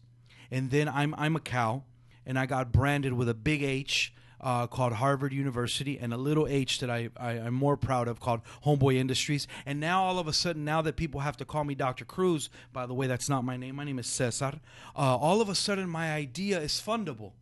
And 0.50 0.70
then 0.70 0.88
I'm, 0.88 1.14
I'm 1.16 1.36
a 1.36 1.40
cow, 1.40 1.84
and 2.26 2.38
I 2.38 2.46
got 2.46 2.72
branded 2.72 3.12
with 3.12 3.28
a 3.28 3.34
big 3.34 3.62
H 3.62 4.12
uh, 4.44 4.66
called 4.66 4.92
Harvard 4.92 5.32
University 5.32 5.98
and 5.98 6.12
a 6.12 6.16
little 6.16 6.46
H 6.46 6.78
that 6.80 6.90
I, 6.90 7.08
I 7.16 7.32
am 7.32 7.54
more 7.54 7.76
proud 7.76 8.06
of 8.06 8.20
called 8.20 8.42
Homeboy 8.64 8.96
Industries. 8.96 9.48
And 9.64 9.80
now 9.80 10.04
all 10.04 10.18
of 10.18 10.28
a 10.28 10.32
sudden, 10.32 10.64
now 10.64 10.82
that 10.82 10.96
people 10.96 11.20
have 11.20 11.36
to 11.38 11.46
call 11.46 11.64
me 11.64 11.74
Dr. 11.74 12.04
Cruz, 12.04 12.50
by 12.72 12.84
the 12.86 12.94
way, 12.94 13.06
that's 13.06 13.28
not 13.28 13.42
my 13.42 13.56
name. 13.56 13.74
My 13.76 13.84
name 13.84 13.98
is 13.98 14.06
Cesar. 14.06 14.60
Uh, 14.94 15.16
all 15.16 15.40
of 15.40 15.48
a 15.48 15.54
sudden, 15.54 15.88
my 15.88 16.12
idea 16.12 16.60
is 16.60 16.72
fundable. 16.72 17.32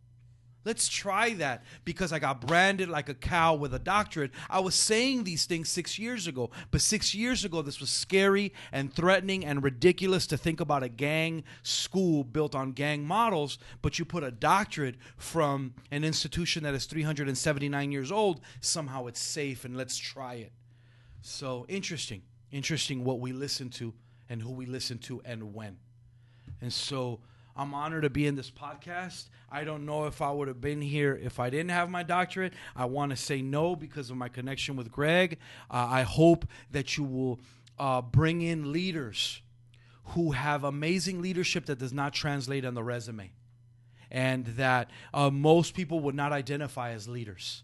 Let's 0.65 0.87
try 0.87 1.33
that 1.33 1.63
because 1.83 2.13
I 2.13 2.19
got 2.19 2.39
branded 2.39 2.87
like 2.87 3.09
a 3.09 3.13
cow 3.13 3.53
with 3.53 3.73
a 3.73 3.79
doctorate. 3.79 4.31
I 4.49 4.61
was 4.61 4.75
saying 4.75 5.23
these 5.25 5.45
things 5.45 5.67
six 5.67 5.99
years 5.99 6.25
ago, 6.25 6.51
but 6.71 6.79
six 6.79 7.13
years 7.13 7.43
ago, 7.43 7.61
this 7.61 7.81
was 7.81 7.89
scary 7.89 8.53
and 8.71 8.93
threatening 8.93 9.45
and 9.45 9.61
ridiculous 9.61 10.25
to 10.27 10.37
think 10.37 10.61
about 10.61 10.81
a 10.81 10.89
gang 10.89 11.43
school 11.63 12.23
built 12.23 12.55
on 12.55 12.71
gang 12.71 13.05
models. 13.05 13.57
But 13.81 13.99
you 13.99 14.05
put 14.05 14.23
a 14.23 14.31
doctorate 14.31 14.95
from 15.17 15.73
an 15.91 16.05
institution 16.05 16.63
that 16.63 16.73
is 16.73 16.85
379 16.85 17.91
years 17.91 18.11
old, 18.11 18.39
somehow 18.61 19.07
it's 19.07 19.19
safe 19.19 19.65
and 19.65 19.75
let's 19.75 19.97
try 19.97 20.35
it. 20.35 20.53
So 21.21 21.65
interesting, 21.67 22.21
interesting 22.51 23.03
what 23.03 23.19
we 23.19 23.33
listen 23.33 23.69
to 23.71 23.93
and 24.29 24.41
who 24.41 24.51
we 24.51 24.65
listen 24.65 24.97
to 24.99 25.21
and 25.25 25.53
when. 25.53 25.77
And 26.61 26.71
so 26.71 27.19
I'm 27.55 27.73
honored 27.73 28.03
to 28.03 28.09
be 28.09 28.25
in 28.25 28.35
this 28.35 28.49
podcast. 28.49 29.29
I 29.51 29.63
don't 29.63 29.85
know 29.85 30.05
if 30.05 30.21
I 30.21 30.31
would 30.31 30.47
have 30.47 30.59
been 30.61 30.81
here 30.81 31.19
if 31.21 31.39
I 31.39 31.49
didn't 31.49 31.69
have 31.69 31.89
my 31.89 32.01
doctorate. 32.01 32.53
I 32.75 32.85
want 32.85 33.11
to 33.11 33.15
say 33.15 33.41
no 33.41 33.75
because 33.75 34.09
of 34.09 34.17
my 34.17 34.27
connection 34.27 34.75
with 34.75 34.91
Greg. 34.91 35.37
Uh, 35.69 35.87
I 35.89 36.01
hope 36.01 36.45
that 36.71 36.97
you 36.97 37.03
will 37.03 37.39
uh, 37.77 38.01
bring 38.01 38.41
in 38.41 38.71
leaders 38.71 39.41
who 40.07 40.31
have 40.31 40.63
amazing 40.63 41.21
leadership 41.21 41.67
that 41.67 41.79
does 41.79 41.93
not 41.93 42.13
translate 42.13 42.65
on 42.65 42.73
the 42.73 42.83
resume, 42.83 43.31
and 44.11 44.45
that 44.45 44.89
uh, 45.13 45.29
most 45.29 45.75
people 45.75 45.99
would 46.01 46.15
not 46.15 46.33
identify 46.33 46.91
as 46.91 47.07
leaders 47.07 47.63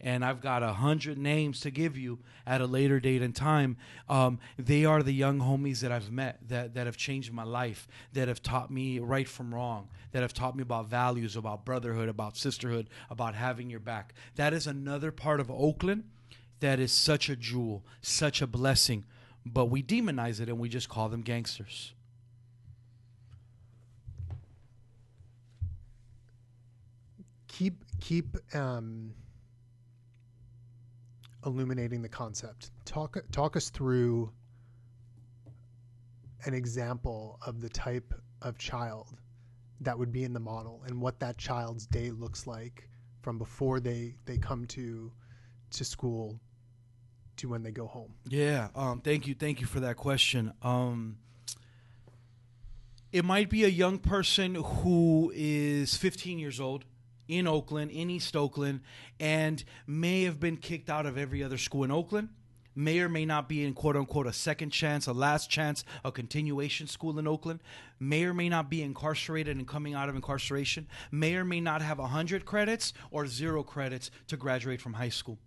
and 0.00 0.24
I've 0.24 0.40
got 0.40 0.62
a 0.62 0.72
hundred 0.72 1.18
names 1.18 1.60
to 1.60 1.70
give 1.70 1.96
you 1.96 2.18
at 2.46 2.60
a 2.60 2.66
later 2.66 3.00
date 3.00 3.22
and 3.22 3.34
time. 3.34 3.76
Um, 4.08 4.38
they 4.58 4.84
are 4.84 5.02
the 5.02 5.12
young 5.12 5.40
homies 5.40 5.80
that 5.80 5.92
I've 5.92 6.10
met 6.10 6.38
that, 6.48 6.74
that 6.74 6.86
have 6.86 6.96
changed 6.96 7.32
my 7.32 7.44
life, 7.44 7.88
that 8.12 8.28
have 8.28 8.42
taught 8.42 8.70
me 8.70 8.98
right 8.98 9.28
from 9.28 9.54
wrong, 9.54 9.88
that 10.12 10.22
have 10.22 10.32
taught 10.32 10.56
me 10.56 10.62
about 10.62 10.88
values, 10.88 11.36
about 11.36 11.64
brotherhood, 11.64 12.08
about 12.08 12.36
sisterhood, 12.36 12.88
about 13.10 13.34
having 13.34 13.70
your 13.70 13.80
back. 13.80 14.14
That 14.36 14.52
is 14.52 14.66
another 14.66 15.10
part 15.10 15.40
of 15.40 15.50
Oakland 15.50 16.04
that 16.60 16.80
is 16.80 16.92
such 16.92 17.28
a 17.28 17.36
jewel, 17.36 17.84
such 18.00 18.42
a 18.42 18.46
blessing, 18.46 19.04
but 19.44 19.66
we 19.66 19.82
demonize 19.82 20.40
it 20.40 20.48
and 20.48 20.58
we 20.58 20.68
just 20.68 20.88
call 20.88 21.08
them 21.08 21.22
gangsters. 21.22 21.92
keep 27.58 27.84
keep 28.00 28.36
um, 28.54 29.12
illuminating 31.48 32.02
the 32.02 32.08
concept. 32.08 32.70
Talk 32.84 33.16
talk 33.32 33.56
us 33.56 33.70
through 33.70 34.30
an 36.44 36.54
example 36.54 37.38
of 37.44 37.60
the 37.60 37.68
type 37.68 38.14
of 38.42 38.56
child 38.58 39.16
that 39.80 39.98
would 39.98 40.12
be 40.12 40.24
in 40.24 40.32
the 40.32 40.40
model 40.40 40.82
and 40.86 41.00
what 41.00 41.18
that 41.20 41.38
child's 41.38 41.86
day 41.86 42.10
looks 42.10 42.46
like 42.46 42.88
from 43.22 43.38
before 43.38 43.80
they 43.80 44.14
they 44.24 44.38
come 44.38 44.64
to 44.66 45.10
to 45.70 45.84
school 45.84 46.40
to 47.36 47.48
when 47.48 47.62
they 47.62 47.70
go 47.70 47.86
home. 47.86 48.14
Yeah, 48.28 48.68
um, 48.74 49.00
thank 49.00 49.26
you, 49.26 49.34
thank 49.34 49.60
you 49.60 49.66
for 49.66 49.80
that 49.80 49.96
question. 49.96 50.52
Um, 50.62 51.18
it 53.12 53.24
might 53.24 53.48
be 53.48 53.64
a 53.64 53.68
young 53.68 53.98
person 53.98 54.54
who 54.56 55.32
is 55.34 55.96
15 55.96 56.38
years 56.38 56.60
old 56.60 56.84
in 57.28 57.46
Oakland, 57.46 57.90
in 57.90 58.10
East 58.10 58.34
Oakland, 58.34 58.80
and 59.20 59.62
may 59.86 60.24
have 60.24 60.40
been 60.40 60.56
kicked 60.56 60.90
out 60.90 61.06
of 61.06 61.16
every 61.16 61.44
other 61.44 61.58
school 61.58 61.84
in 61.84 61.90
Oakland. 61.90 62.30
May 62.74 63.00
or 63.00 63.08
may 63.08 63.26
not 63.26 63.48
be 63.48 63.64
in 63.64 63.74
quote 63.74 63.96
unquote 63.96 64.28
a 64.28 64.32
second 64.32 64.70
chance, 64.70 65.08
a 65.08 65.12
last 65.12 65.50
chance, 65.50 65.84
a 66.04 66.12
continuation 66.12 66.86
school 66.86 67.18
in 67.18 67.26
Oakland. 67.26 67.60
May 67.98 68.22
or 68.24 68.32
may 68.32 68.48
not 68.48 68.70
be 68.70 68.82
incarcerated 68.82 69.56
and 69.56 69.66
coming 69.66 69.94
out 69.94 70.08
of 70.08 70.14
incarceration. 70.14 70.86
May 71.10 71.34
or 71.34 71.44
may 71.44 71.60
not 71.60 71.82
have 71.82 71.98
100 71.98 72.44
credits 72.44 72.92
or 73.10 73.26
zero 73.26 73.64
credits 73.64 74.12
to 74.28 74.36
graduate 74.36 74.80
from 74.80 74.92
high 74.92 75.08
school. 75.08 75.38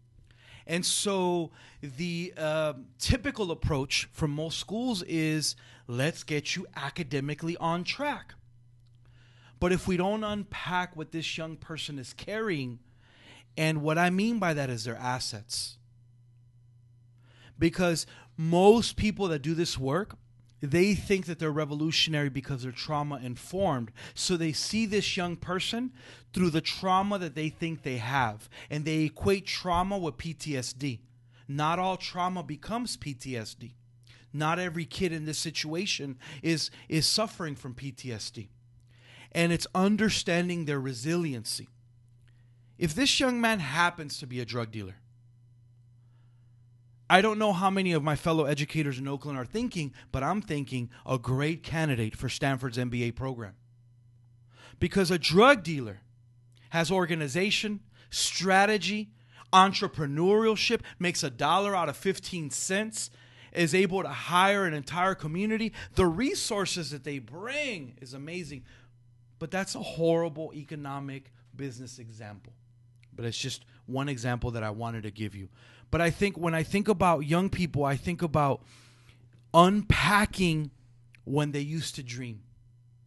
And 0.67 0.85
so 0.85 1.51
the 1.81 2.33
uh, 2.37 2.73
typical 2.99 3.51
approach 3.51 4.09
from 4.11 4.31
most 4.31 4.59
schools 4.59 5.01
is 5.03 5.55
let's 5.87 6.23
get 6.23 6.55
you 6.55 6.67
academically 6.75 7.55
on 7.57 7.85
track. 7.85 8.35
But 9.61 9.71
if 9.71 9.87
we 9.87 9.95
don't 9.95 10.23
unpack 10.23 10.97
what 10.97 11.11
this 11.11 11.37
young 11.37 11.55
person 11.55 11.99
is 11.99 12.13
carrying, 12.13 12.79
and 13.55 13.83
what 13.83 13.95
I 13.99 14.09
mean 14.09 14.39
by 14.39 14.55
that 14.55 14.71
is 14.71 14.85
their 14.85 14.97
assets. 14.97 15.77
Because 17.59 18.07
most 18.35 18.95
people 18.95 19.27
that 19.27 19.43
do 19.43 19.53
this 19.53 19.77
work, 19.77 20.17
they 20.61 20.95
think 20.95 21.27
that 21.27 21.37
they're 21.37 21.51
revolutionary 21.51 22.29
because 22.29 22.63
they're 22.63 22.71
trauma 22.71 23.19
informed. 23.23 23.91
So 24.15 24.35
they 24.35 24.51
see 24.51 24.87
this 24.87 25.15
young 25.15 25.35
person 25.35 25.91
through 26.33 26.49
the 26.49 26.61
trauma 26.61 27.19
that 27.19 27.35
they 27.35 27.49
think 27.49 27.83
they 27.83 27.97
have, 27.97 28.49
and 28.71 28.83
they 28.83 29.03
equate 29.03 29.45
trauma 29.45 29.99
with 29.99 30.17
PTSD. 30.17 31.01
Not 31.47 31.77
all 31.77 31.97
trauma 31.97 32.41
becomes 32.41 32.97
PTSD. 32.97 33.73
Not 34.33 34.57
every 34.57 34.85
kid 34.85 35.11
in 35.11 35.25
this 35.25 35.37
situation 35.37 36.17
is, 36.41 36.71
is 36.89 37.05
suffering 37.05 37.55
from 37.55 37.75
PTSD. 37.75 38.47
And 39.31 39.51
it's 39.51 39.67
understanding 39.73 40.65
their 40.65 40.79
resiliency. 40.79 41.69
If 42.77 42.93
this 42.95 43.19
young 43.19 43.39
man 43.39 43.59
happens 43.59 44.17
to 44.17 44.27
be 44.27 44.39
a 44.39 44.45
drug 44.45 44.71
dealer, 44.71 44.95
I 47.09 47.21
don't 47.21 47.37
know 47.37 47.51
how 47.51 47.69
many 47.69 47.91
of 47.91 48.03
my 48.03 48.15
fellow 48.15 48.45
educators 48.45 48.97
in 48.97 49.07
Oakland 49.07 49.37
are 49.37 49.45
thinking, 49.45 49.93
but 50.11 50.23
I'm 50.23 50.41
thinking 50.41 50.89
a 51.05 51.17
great 51.17 51.61
candidate 51.61 52.15
for 52.15 52.29
Stanford's 52.29 52.77
MBA 52.77 53.15
program. 53.15 53.55
Because 54.79 55.11
a 55.11 55.19
drug 55.19 55.61
dealer 55.61 55.99
has 56.69 56.89
organization, 56.89 57.81
strategy, 58.09 59.11
entrepreneurship, 59.51 60.81
makes 60.99 61.21
a 61.21 61.29
dollar 61.29 61.75
out 61.75 61.89
of 61.89 61.97
15 61.97 62.49
cents, 62.49 63.09
is 63.51 63.75
able 63.75 64.01
to 64.03 64.09
hire 64.09 64.65
an 64.65 64.73
entire 64.73 65.13
community. 65.13 65.73
The 65.95 66.07
resources 66.07 66.91
that 66.91 67.03
they 67.03 67.19
bring 67.19 67.97
is 68.01 68.13
amazing. 68.13 68.63
But 69.41 69.49
that's 69.49 69.73
a 69.73 69.79
horrible 69.79 70.51
economic 70.53 71.33
business 71.55 71.97
example. 71.97 72.53
But 73.11 73.25
it's 73.25 73.39
just 73.39 73.65
one 73.87 74.07
example 74.07 74.51
that 74.51 74.61
I 74.61 74.69
wanted 74.69 75.01
to 75.01 75.09
give 75.09 75.33
you. 75.33 75.49
But 75.89 75.99
I 75.99 76.11
think 76.11 76.37
when 76.37 76.53
I 76.53 76.61
think 76.61 76.87
about 76.87 77.21
young 77.21 77.49
people, 77.49 77.83
I 77.83 77.95
think 77.95 78.21
about 78.21 78.61
unpacking 79.51 80.69
when 81.23 81.53
they 81.53 81.59
used 81.59 81.95
to 81.95 82.03
dream. 82.03 82.43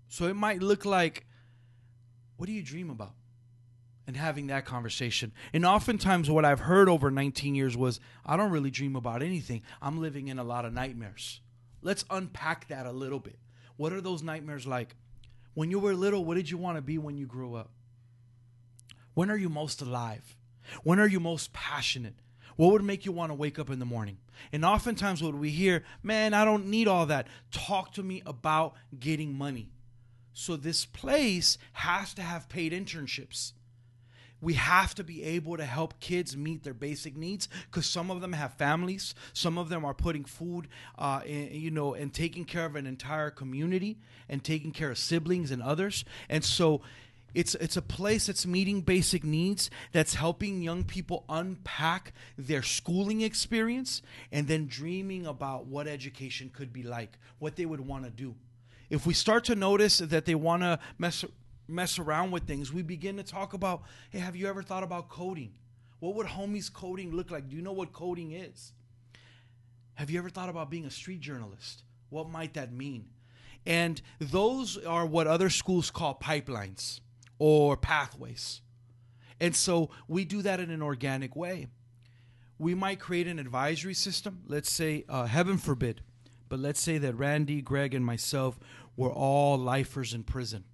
So 0.08 0.26
it 0.26 0.34
might 0.34 0.60
look 0.60 0.84
like, 0.84 1.24
what 2.36 2.46
do 2.46 2.52
you 2.52 2.64
dream 2.64 2.90
about? 2.90 3.14
And 4.08 4.16
having 4.16 4.48
that 4.48 4.64
conversation. 4.64 5.30
And 5.52 5.64
oftentimes, 5.64 6.28
what 6.28 6.44
I've 6.44 6.60
heard 6.60 6.88
over 6.88 7.12
19 7.12 7.54
years 7.54 7.76
was, 7.76 8.00
I 8.26 8.36
don't 8.36 8.50
really 8.50 8.72
dream 8.72 8.96
about 8.96 9.22
anything. 9.22 9.62
I'm 9.80 10.00
living 10.00 10.26
in 10.26 10.40
a 10.40 10.44
lot 10.44 10.64
of 10.64 10.72
nightmares. 10.72 11.38
Let's 11.80 12.04
unpack 12.10 12.66
that 12.70 12.86
a 12.86 12.92
little 12.92 13.20
bit. 13.20 13.38
What 13.76 13.92
are 13.92 14.00
those 14.00 14.24
nightmares 14.24 14.66
like? 14.66 14.96
When 15.54 15.70
you 15.70 15.78
were 15.78 15.94
little, 15.94 16.24
what 16.24 16.34
did 16.34 16.50
you 16.50 16.58
want 16.58 16.76
to 16.76 16.82
be 16.82 16.98
when 16.98 17.16
you 17.16 17.26
grew 17.26 17.54
up? 17.54 17.70
When 19.14 19.30
are 19.30 19.36
you 19.36 19.48
most 19.48 19.80
alive? 19.80 20.36
When 20.82 20.98
are 20.98 21.06
you 21.06 21.20
most 21.20 21.52
passionate? 21.52 22.14
What 22.56 22.72
would 22.72 22.84
make 22.84 23.04
you 23.04 23.12
want 23.12 23.30
to 23.30 23.34
wake 23.34 23.58
up 23.58 23.70
in 23.70 23.78
the 23.78 23.84
morning? 23.84 24.18
And 24.52 24.64
oftentimes, 24.64 25.22
what 25.22 25.34
we 25.34 25.50
hear, 25.50 25.84
man, 26.02 26.34
I 26.34 26.44
don't 26.44 26.66
need 26.66 26.88
all 26.88 27.06
that. 27.06 27.28
Talk 27.50 27.92
to 27.94 28.02
me 28.02 28.22
about 28.26 28.74
getting 28.98 29.36
money. 29.36 29.70
So, 30.32 30.56
this 30.56 30.84
place 30.84 31.58
has 31.72 32.14
to 32.14 32.22
have 32.22 32.48
paid 32.48 32.72
internships. 32.72 33.52
We 34.44 34.54
have 34.54 34.94
to 34.96 35.04
be 35.04 35.24
able 35.24 35.56
to 35.56 35.64
help 35.64 35.98
kids 36.00 36.36
meet 36.36 36.62
their 36.62 36.74
basic 36.74 37.16
needs 37.16 37.48
because 37.70 37.86
some 37.86 38.10
of 38.10 38.20
them 38.20 38.34
have 38.34 38.54
families. 38.54 39.14
Some 39.32 39.56
of 39.56 39.70
them 39.70 39.84
are 39.84 39.94
putting 39.94 40.24
food, 40.24 40.68
uh, 40.98 41.22
in, 41.24 41.48
you 41.52 41.70
know, 41.70 41.94
and 41.94 42.12
taking 42.12 42.44
care 42.44 42.66
of 42.66 42.76
an 42.76 42.86
entire 42.86 43.30
community 43.30 43.96
and 44.28 44.44
taking 44.44 44.70
care 44.70 44.90
of 44.90 44.98
siblings 44.98 45.50
and 45.50 45.62
others. 45.62 46.04
And 46.28 46.44
so, 46.44 46.82
it's 47.34 47.56
it's 47.56 47.76
a 47.76 47.82
place 47.82 48.26
that's 48.26 48.46
meeting 48.46 48.80
basic 48.80 49.24
needs, 49.24 49.68
that's 49.92 50.14
helping 50.14 50.62
young 50.62 50.84
people 50.84 51.24
unpack 51.28 52.12
their 52.38 52.62
schooling 52.62 53.22
experience 53.22 54.02
and 54.30 54.46
then 54.46 54.66
dreaming 54.66 55.26
about 55.26 55.66
what 55.66 55.88
education 55.88 56.50
could 56.54 56.72
be 56.72 56.84
like, 56.84 57.18
what 57.40 57.56
they 57.56 57.66
would 57.66 57.80
want 57.80 58.04
to 58.04 58.10
do. 58.10 58.36
If 58.88 59.06
we 59.06 59.14
start 59.14 59.44
to 59.44 59.56
notice 59.56 59.98
that 59.98 60.26
they 60.26 60.36
want 60.36 60.62
to 60.62 60.78
mess 60.98 61.24
mess 61.66 61.98
around 61.98 62.30
with 62.30 62.46
things, 62.46 62.72
we 62.72 62.82
begin 62.82 63.16
to 63.16 63.22
talk 63.22 63.52
about, 63.52 63.82
"Hey, 64.10 64.18
have 64.18 64.36
you 64.36 64.46
ever 64.48 64.62
thought 64.62 64.82
about 64.82 65.08
coding? 65.08 65.54
What 65.98 66.14
would 66.16 66.26
homies 66.26 66.72
coding 66.72 67.12
look 67.12 67.30
like? 67.30 67.48
Do 67.48 67.56
you 67.56 67.62
know 67.62 67.72
what 67.72 67.92
coding 67.92 68.32
is? 68.32 68.72
Have 69.94 70.10
you 70.10 70.18
ever 70.18 70.30
thought 70.30 70.48
about 70.48 70.70
being 70.70 70.84
a 70.84 70.90
street 70.90 71.20
journalist? 71.20 71.84
What 72.10 72.28
might 72.28 72.54
that 72.54 72.72
mean?" 72.72 73.10
And 73.66 74.02
those 74.18 74.76
are 74.76 75.06
what 75.06 75.26
other 75.26 75.48
schools 75.48 75.90
call 75.90 76.18
pipelines 76.18 77.00
or 77.38 77.76
pathways. 77.76 78.60
And 79.40 79.56
so 79.56 79.90
we 80.06 80.24
do 80.24 80.42
that 80.42 80.60
in 80.60 80.70
an 80.70 80.82
organic 80.82 81.34
way. 81.34 81.68
We 82.58 82.74
might 82.74 83.00
create 83.00 83.26
an 83.26 83.38
advisory 83.38 83.94
system. 83.94 84.42
Let's 84.46 84.70
say, 84.70 85.04
uh, 85.08 85.26
heaven 85.26 85.58
forbid, 85.58 86.02
but 86.48 86.58
let's 86.58 86.80
say 86.80 86.98
that 86.98 87.14
Randy, 87.14 87.62
Greg, 87.62 87.94
and 87.94 88.04
myself 88.04 88.60
were 88.96 89.10
all 89.10 89.56
lifers 89.56 90.14
in 90.14 90.22
prison. 90.22 90.64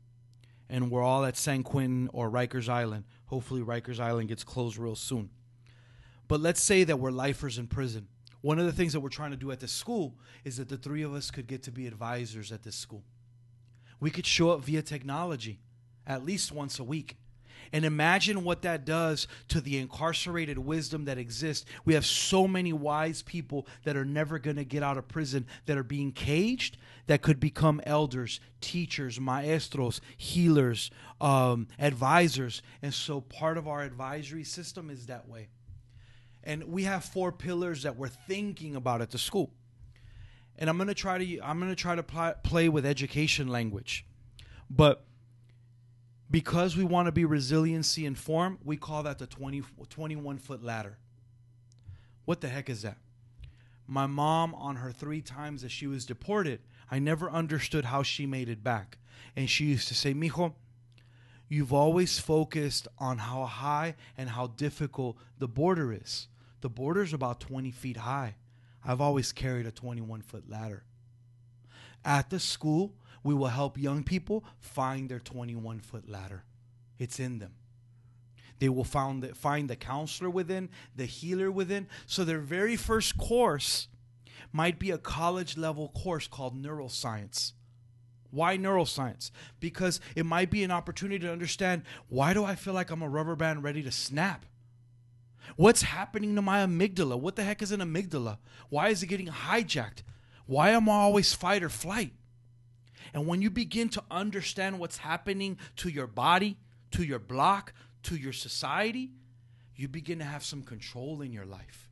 And 0.70 0.90
we're 0.90 1.02
all 1.02 1.24
at 1.24 1.36
San 1.36 1.64
Quentin 1.64 2.08
or 2.12 2.30
Rikers 2.30 2.68
Island. 2.68 3.04
Hopefully, 3.26 3.60
Rikers 3.60 3.98
Island 3.98 4.28
gets 4.28 4.44
closed 4.44 4.78
real 4.78 4.94
soon. 4.94 5.30
But 6.28 6.40
let's 6.40 6.62
say 6.62 6.84
that 6.84 7.00
we're 7.00 7.10
lifers 7.10 7.58
in 7.58 7.66
prison. 7.66 8.06
One 8.40 8.60
of 8.60 8.66
the 8.66 8.72
things 8.72 8.92
that 8.92 9.00
we're 9.00 9.08
trying 9.08 9.32
to 9.32 9.36
do 9.36 9.50
at 9.50 9.58
this 9.58 9.72
school 9.72 10.14
is 10.44 10.58
that 10.58 10.68
the 10.68 10.76
three 10.76 11.02
of 11.02 11.12
us 11.12 11.32
could 11.32 11.48
get 11.48 11.64
to 11.64 11.72
be 11.72 11.88
advisors 11.88 12.52
at 12.52 12.62
this 12.62 12.76
school. 12.76 13.02
We 13.98 14.10
could 14.10 14.24
show 14.24 14.50
up 14.52 14.60
via 14.60 14.80
technology 14.80 15.58
at 16.06 16.24
least 16.24 16.52
once 16.52 16.78
a 16.78 16.84
week. 16.84 17.16
And 17.72 17.84
imagine 17.84 18.42
what 18.42 18.62
that 18.62 18.84
does 18.84 19.28
to 19.48 19.60
the 19.60 19.78
incarcerated 19.78 20.58
wisdom 20.58 21.04
that 21.04 21.18
exists. 21.18 21.66
We 21.84 21.94
have 21.94 22.04
so 22.04 22.48
many 22.48 22.72
wise 22.72 23.22
people 23.22 23.66
that 23.84 23.96
are 23.96 24.04
never 24.04 24.38
going 24.38 24.56
to 24.56 24.64
get 24.64 24.82
out 24.82 24.98
of 24.98 25.06
prison 25.06 25.46
that 25.66 25.78
are 25.78 25.84
being 25.84 26.12
caged 26.12 26.76
that 27.06 27.22
could 27.22 27.38
become 27.38 27.80
elders, 27.84 28.40
teachers, 28.60 29.20
maestros, 29.20 30.00
healers, 30.16 30.90
um, 31.20 31.68
advisors. 31.78 32.62
And 32.82 32.92
so 32.92 33.20
part 33.20 33.56
of 33.56 33.68
our 33.68 33.82
advisory 33.82 34.44
system 34.44 34.90
is 34.90 35.06
that 35.06 35.28
way. 35.28 35.48
And 36.42 36.64
we 36.64 36.84
have 36.84 37.04
four 37.04 37.32
pillars 37.32 37.82
that 37.82 37.96
we're 37.96 38.08
thinking 38.08 38.74
about 38.74 39.00
at 39.00 39.10
the 39.10 39.18
school. 39.18 39.50
And 40.56 40.68
I'm 40.68 40.76
going 40.76 40.88
to 40.88 40.94
try 40.94 41.18
to 41.18 41.40
I'm 41.40 41.58
going 41.58 41.70
to 41.70 41.76
try 41.76 41.94
to 41.94 42.02
pl- 42.02 42.34
play 42.42 42.68
with 42.68 42.84
education 42.84 43.48
language. 43.48 44.04
But 44.68 45.04
because 46.30 46.76
we 46.76 46.84
want 46.84 47.06
to 47.06 47.12
be 47.12 47.24
resiliency 47.24 48.06
informed, 48.06 48.58
we 48.64 48.76
call 48.76 49.02
that 49.02 49.18
the 49.18 49.26
20, 49.26 49.62
21 49.88 50.38
foot 50.38 50.62
ladder. 50.62 50.98
What 52.24 52.40
the 52.40 52.48
heck 52.48 52.70
is 52.70 52.82
that? 52.82 52.98
My 53.86 54.06
mom, 54.06 54.54
on 54.54 54.76
her 54.76 54.92
three 54.92 55.20
times 55.20 55.62
that 55.62 55.72
she 55.72 55.88
was 55.88 56.06
deported, 56.06 56.60
I 56.90 57.00
never 57.00 57.28
understood 57.28 57.86
how 57.86 58.04
she 58.04 58.24
made 58.26 58.48
it 58.48 58.62
back. 58.62 58.98
And 59.34 59.50
she 59.50 59.64
used 59.64 59.88
to 59.88 59.94
say, 59.94 60.14
Mijo, 60.14 60.54
you've 61.48 61.72
always 61.72 62.20
focused 62.20 62.86
on 62.98 63.18
how 63.18 63.44
high 63.46 63.96
and 64.16 64.30
how 64.30 64.46
difficult 64.46 65.16
the 65.38 65.48
border 65.48 65.92
is. 65.92 66.28
The 66.60 66.68
border 66.68 67.02
is 67.02 67.12
about 67.12 67.40
20 67.40 67.72
feet 67.72 67.96
high. 67.96 68.36
I've 68.84 69.00
always 69.00 69.32
carried 69.32 69.66
a 69.66 69.72
21 69.72 70.22
foot 70.22 70.48
ladder. 70.48 70.84
At 72.04 72.30
the 72.30 72.38
school, 72.38 72.94
we 73.22 73.34
will 73.34 73.48
help 73.48 73.78
young 73.78 74.02
people 74.02 74.44
find 74.58 75.08
their 75.08 75.20
21 75.20 75.80
foot 75.80 76.08
ladder. 76.08 76.44
It's 76.98 77.20
in 77.20 77.38
them. 77.38 77.54
They 78.58 78.68
will 78.68 78.84
find 78.84 79.22
the, 79.22 79.34
find 79.34 79.68
the 79.68 79.76
counselor 79.76 80.30
within, 80.30 80.68
the 80.94 81.06
healer 81.06 81.50
within. 81.50 81.88
So 82.06 82.24
their 82.24 82.40
very 82.40 82.76
first 82.76 83.16
course 83.16 83.88
might 84.52 84.78
be 84.78 84.90
a 84.90 84.98
college 84.98 85.56
level 85.56 85.88
course 85.88 86.28
called 86.28 86.60
neuroscience. 86.60 87.52
Why 88.30 88.56
neuroscience? 88.56 89.30
Because 89.58 90.00
it 90.14 90.24
might 90.24 90.50
be 90.50 90.62
an 90.62 90.70
opportunity 90.70 91.18
to 91.20 91.32
understand 91.32 91.82
why 92.08 92.34
do 92.34 92.44
I 92.44 92.54
feel 92.54 92.74
like 92.74 92.90
I'm 92.90 93.02
a 93.02 93.08
rubber 93.08 93.34
band 93.34 93.64
ready 93.64 93.82
to 93.82 93.90
snap? 93.90 94.44
What's 95.56 95.82
happening 95.82 96.36
to 96.36 96.42
my 96.42 96.64
amygdala? 96.64 97.18
What 97.18 97.36
the 97.36 97.42
heck 97.42 97.62
is 97.62 97.72
an 97.72 97.80
amygdala? 97.80 98.38
Why 98.68 98.88
is 98.88 99.02
it 99.02 99.06
getting 99.06 99.28
hijacked? 99.28 100.02
Why 100.46 100.70
am 100.70 100.88
I 100.88 100.94
always 100.94 101.32
fight 101.32 101.62
or 101.62 101.68
flight? 101.68 102.12
And 103.14 103.26
when 103.26 103.42
you 103.42 103.50
begin 103.50 103.88
to 103.90 104.02
understand 104.10 104.78
what's 104.78 104.98
happening 104.98 105.58
to 105.76 105.88
your 105.88 106.06
body, 106.06 106.56
to 106.92 107.02
your 107.02 107.18
block, 107.18 107.72
to 108.04 108.16
your 108.16 108.32
society, 108.32 109.10
you 109.74 109.88
begin 109.88 110.18
to 110.18 110.24
have 110.24 110.44
some 110.44 110.62
control 110.62 111.22
in 111.22 111.32
your 111.32 111.46
life. 111.46 111.88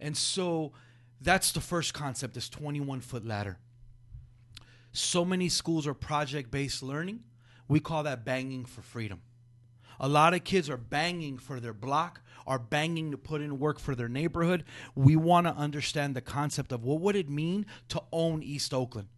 And 0.00 0.16
so 0.16 0.72
that's 1.20 1.52
the 1.52 1.60
first 1.60 1.94
concept 1.94 2.34
this 2.34 2.48
21 2.48 3.00
foot 3.00 3.26
ladder. 3.26 3.58
So 4.92 5.24
many 5.24 5.48
schools 5.48 5.86
are 5.86 5.94
project 5.94 6.50
based 6.50 6.82
learning. 6.82 7.20
We 7.68 7.80
call 7.80 8.04
that 8.04 8.24
banging 8.24 8.64
for 8.64 8.82
freedom. 8.82 9.20
A 9.98 10.08
lot 10.08 10.34
of 10.34 10.44
kids 10.44 10.68
are 10.68 10.76
banging 10.76 11.38
for 11.38 11.58
their 11.58 11.72
block, 11.72 12.20
are 12.46 12.58
banging 12.58 13.10
to 13.10 13.18
put 13.18 13.40
in 13.40 13.58
work 13.58 13.78
for 13.78 13.94
their 13.94 14.08
neighborhood. 14.08 14.64
We 14.94 15.16
want 15.16 15.46
to 15.46 15.54
understand 15.54 16.14
the 16.14 16.20
concept 16.20 16.70
of 16.70 16.84
what 16.84 17.00
would 17.00 17.16
it 17.16 17.30
mean 17.30 17.66
to 17.88 18.02
own 18.12 18.42
East 18.42 18.74
Oakland? 18.74 19.08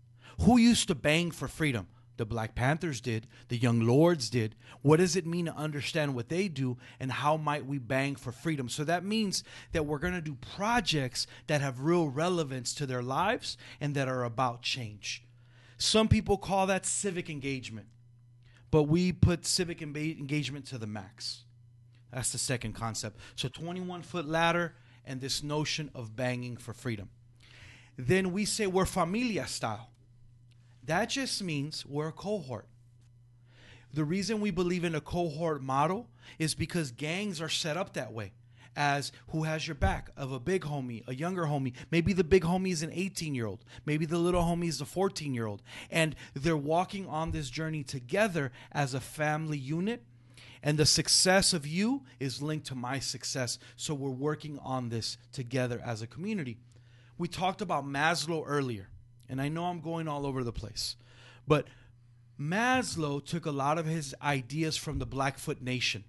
Who 0.43 0.59
used 0.59 0.89
to 0.89 0.95
bang 0.95 1.31
for 1.31 1.49
freedom? 1.49 1.89
The 2.19 2.27
Black 2.27 2.57
Panthers 2.57 3.01
did, 3.01 3.29
the 3.47 3.57
Young 3.57 3.81
Lords 3.81 4.29
did. 4.29 4.57
What 4.83 4.97
does 4.97 5.15
it 5.15 5.25
mean 5.25 5.47
to 5.47 5.55
understand 5.55 6.17
what 6.17 6.29
they 6.29 6.49
do 6.49 6.77
and 6.99 7.13
how 7.13 7.37
might 7.37 7.65
we 7.65 7.79
bang 7.79 8.17
for 8.17 8.33
freedom? 8.33 8.69
So 8.69 8.83
that 8.85 9.05
means 9.05 9.45
that 9.71 9.87
we're 9.87 10.01
going 10.01 10.15
to 10.15 10.21
do 10.21 10.37
projects 10.57 11.29
that 11.47 11.61
have 11.61 11.81
real 11.81 12.09
relevance 12.09 12.75
to 12.75 12.87
their 12.87 13.03
lives 13.03 13.57
and 13.81 13.95
that 13.95 14.09
are 14.09 14.25
about 14.25 14.63
change. 14.63 15.23
Some 15.79 16.09
people 16.09 16.37
call 16.37 16.67
that 16.67 16.85
civic 16.85 17.31
engagement, 17.31 17.87
but 18.73 18.85
we 18.85 19.13
put 19.13 19.47
civic 19.47 19.81
engagement 19.81 20.67
to 20.67 20.79
the 20.79 20.89
max. 20.89 21.45
That's 22.13 22.33
the 22.33 22.39
second 22.39 22.73
concept. 22.73 23.21
So 23.37 23.49
21 23.49 24.03
foot 24.03 24.27
ladder 24.27 24.75
and 25.07 25.21
this 25.21 25.45
notion 25.45 25.89
of 25.95 26.17
banging 26.17 26.57
for 26.57 26.73
freedom. 26.73 27.11
Then 27.97 28.33
we 28.33 28.45
say 28.45 28.67
we're 28.67 28.87
familia 28.87 29.47
style. 29.47 29.91
That 30.89 31.11
just 31.11 31.43
means 31.43 31.85
we're 31.85 32.09
a 32.09 32.13
cohort. 32.13 32.67
The 33.93 34.05
reason 34.05 34.41
we 34.41 34.51
believe 34.51 34.85
in 34.85 34.95
a 34.95 35.03
cohort 35.03 35.63
model 35.63 36.09
is 36.39 36.55
because 36.55 36.93
gangs 36.93 37.43
are 37.43 37.51
set 37.51 37.77
up 37.77 37.93
that 37.93 38.15
way 38.15 38.33
as 38.75 39.13
who 39.29 39.43
has 39.43 39.69
your 39.69 39.75
back 39.75 40.09
of 40.17 40.33
a 40.33 40.41
big 40.41 40.63
homie, 40.63 41.07
a 41.07 41.15
younger 41.15 41.45
homie. 41.45 41.75
Maybe 41.91 42.15
the 42.15 42.25
big 42.25 42.43
homie 42.43 42.73
is 42.73 42.83
an 42.83 42.91
18 42.91 43.35
year 43.35 43.45
old. 43.45 43.67
Maybe 43.85 44.07
the 44.07 44.17
little 44.17 44.43
homie 44.43 44.69
is 44.69 44.81
a 44.81 44.87
14 44.87 45.35
year 45.35 45.45
old. 45.45 45.63
And 45.91 46.17
they're 46.33 46.57
walking 46.57 47.07
on 47.07 47.33
this 47.33 47.51
journey 47.51 47.85
together 47.85 48.51
as 48.73 48.95
a 48.95 49.01
family 49.01 49.59
unit. 49.59 50.05
And 50.63 50.79
the 50.79 50.87
success 50.87 51.53
of 51.53 51.67
you 51.67 52.05
is 52.19 52.41
linked 52.41 52.67
to 52.69 52.75
my 52.75 52.99
success. 52.99 53.59
So 53.77 53.93
we're 53.93 54.09
working 54.09 54.59
on 54.61 54.89
this 54.89 55.19
together 55.33 55.83
as 55.85 56.01
a 56.01 56.07
community. 56.07 56.57
We 57.19 57.29
talked 57.29 57.61
about 57.61 57.85
Maslow 57.85 58.43
earlier. 58.47 58.89
And 59.29 59.41
I 59.41 59.49
know 59.49 59.65
I'm 59.65 59.81
going 59.81 60.09
all 60.09 60.27
over 60.27 60.43
the 60.43 60.53
place, 60.53 60.97
but 61.47 61.67
Maslow 62.41 63.25
took 63.25 63.47
a 63.47 63.51
lot 63.51 63.79
of 63.79 63.87
his 63.87 64.15
ideas 64.23 64.77
from 64.77 64.99
the 64.99 65.07
Blackfoot 65.07 65.61
Nation. 65.61 66.05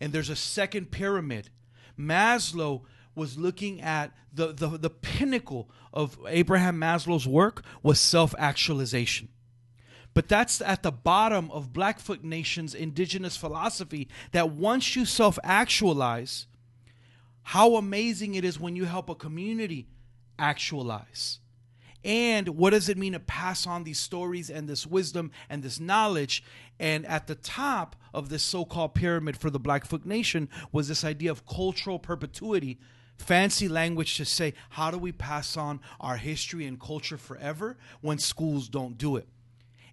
And 0.00 0.12
there's 0.12 0.30
a 0.30 0.36
second 0.36 0.90
pyramid. 0.90 1.50
Maslow 1.98 2.82
was 3.14 3.38
looking 3.38 3.80
at 3.80 4.12
the, 4.32 4.52
the, 4.52 4.66
the 4.78 4.90
pinnacle 4.90 5.70
of 5.92 6.18
Abraham 6.26 6.80
Maslow's 6.80 7.26
work 7.26 7.62
was 7.82 8.00
self-actualization. 8.00 9.28
But 10.14 10.28
that's 10.28 10.60
at 10.60 10.82
the 10.82 10.92
bottom 10.92 11.50
of 11.50 11.72
Blackfoot 11.72 12.22
Nation's 12.22 12.74
indigenous 12.74 13.36
philosophy 13.36 14.08
that 14.32 14.50
once 14.50 14.96
you 14.96 15.04
self 15.04 15.38
actualize, 15.42 16.46
how 17.42 17.74
amazing 17.74 18.34
it 18.36 18.44
is 18.44 18.58
when 18.58 18.76
you 18.76 18.84
help 18.84 19.10
a 19.10 19.14
community 19.14 19.88
actualize. 20.38 21.40
And 22.04 22.50
what 22.50 22.70
does 22.70 22.90
it 22.90 22.98
mean 22.98 23.14
to 23.14 23.20
pass 23.20 23.66
on 23.66 23.84
these 23.84 23.98
stories 23.98 24.50
and 24.50 24.68
this 24.68 24.86
wisdom 24.86 25.30
and 25.48 25.62
this 25.62 25.80
knowledge? 25.80 26.44
And 26.78 27.06
at 27.06 27.26
the 27.26 27.34
top 27.34 27.96
of 28.12 28.28
this 28.28 28.42
so 28.42 28.66
called 28.66 28.94
pyramid 28.94 29.38
for 29.38 29.48
the 29.48 29.58
Blackfoot 29.58 30.04
Nation 30.04 30.48
was 30.70 30.86
this 30.88 31.02
idea 31.02 31.30
of 31.30 31.46
cultural 31.46 31.98
perpetuity. 31.98 32.78
Fancy 33.16 33.68
language 33.68 34.16
to 34.18 34.24
say, 34.24 34.52
how 34.70 34.90
do 34.90 34.98
we 34.98 35.12
pass 35.12 35.56
on 35.56 35.80
our 36.00 36.16
history 36.16 36.66
and 36.66 36.78
culture 36.78 37.16
forever 37.16 37.78
when 38.02 38.18
schools 38.18 38.68
don't 38.68 38.98
do 38.98 39.16
it? 39.16 39.26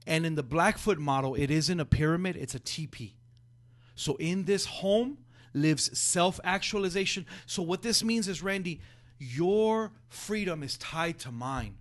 And 0.05 0.26
in 0.26 0.36
the 0.36 0.43
Blackfoot 0.43 0.97
model, 0.97 1.36
it 1.36 1.49
isn't 1.49 1.80
a 1.80 1.86
pyramid, 1.86 2.36
it's 2.36 2.55
a 2.55 2.59
teepee. 2.59 3.16
So 3.95 4.16
in 4.16 4.45
this 4.45 4.66
home 4.66 5.20
lives 5.53 5.97
self 5.97 6.39
actualization. 6.43 7.26
So 7.45 7.62
what 7.62 7.84
this 7.84 8.03
means 8.03 8.28
is, 8.28 8.41
Randy, 8.41 8.82
your 9.20 9.91
freedom 10.09 10.64
is 10.64 10.78
tied 10.78 11.20
to 11.20 11.32
mine. 11.32 11.78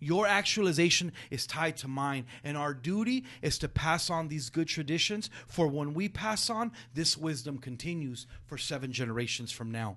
Your 0.00 0.26
actualization 0.26 1.12
is 1.30 1.46
tied 1.46 1.76
to 1.78 1.88
mine. 1.88 2.26
And 2.44 2.56
our 2.56 2.74
duty 2.74 3.24
is 3.42 3.58
to 3.58 3.68
pass 3.68 4.10
on 4.10 4.28
these 4.28 4.50
good 4.50 4.68
traditions. 4.68 5.30
For 5.46 5.66
when 5.66 5.94
we 5.94 6.08
pass 6.08 6.48
on, 6.50 6.72
this 6.94 7.16
wisdom 7.16 7.58
continues 7.58 8.26
for 8.46 8.58
seven 8.58 8.92
generations 8.92 9.50
from 9.50 9.70
now. 9.70 9.96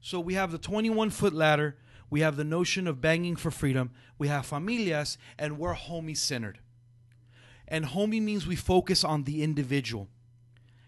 So 0.00 0.20
we 0.20 0.34
have 0.34 0.52
the 0.52 0.58
21 0.58 1.10
foot 1.10 1.32
ladder. 1.32 1.76
We 2.10 2.20
have 2.20 2.36
the 2.36 2.44
notion 2.44 2.86
of 2.86 3.00
banging 3.00 3.36
for 3.36 3.50
freedom. 3.50 3.90
We 4.18 4.28
have 4.28 4.46
familias, 4.46 5.16
and 5.38 5.58
we're 5.58 5.74
homie 5.74 6.16
centered. 6.16 6.60
And 7.66 7.84
homie 7.84 8.22
means 8.22 8.46
we 8.46 8.54
focus 8.54 9.02
on 9.02 9.24
the 9.24 9.42
individual. 9.42 10.08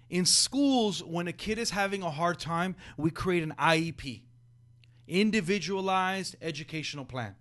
In 0.08 0.24
schools, 0.24 1.02
when 1.02 1.26
a 1.26 1.32
kid 1.32 1.58
is 1.58 1.70
having 1.70 2.02
a 2.02 2.10
hard 2.10 2.38
time, 2.38 2.76
we 2.96 3.10
create 3.10 3.42
an 3.42 3.54
IEP, 3.58 4.22
individualized 5.06 6.36
educational 6.40 7.04
plan. 7.04 7.34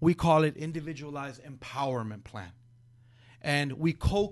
We 0.00 0.14
call 0.14 0.44
it 0.44 0.56
individualized 0.56 1.42
empowerment 1.44 2.24
plan. 2.24 2.52
And 3.40 3.72
we 3.72 3.92
co 3.92 4.28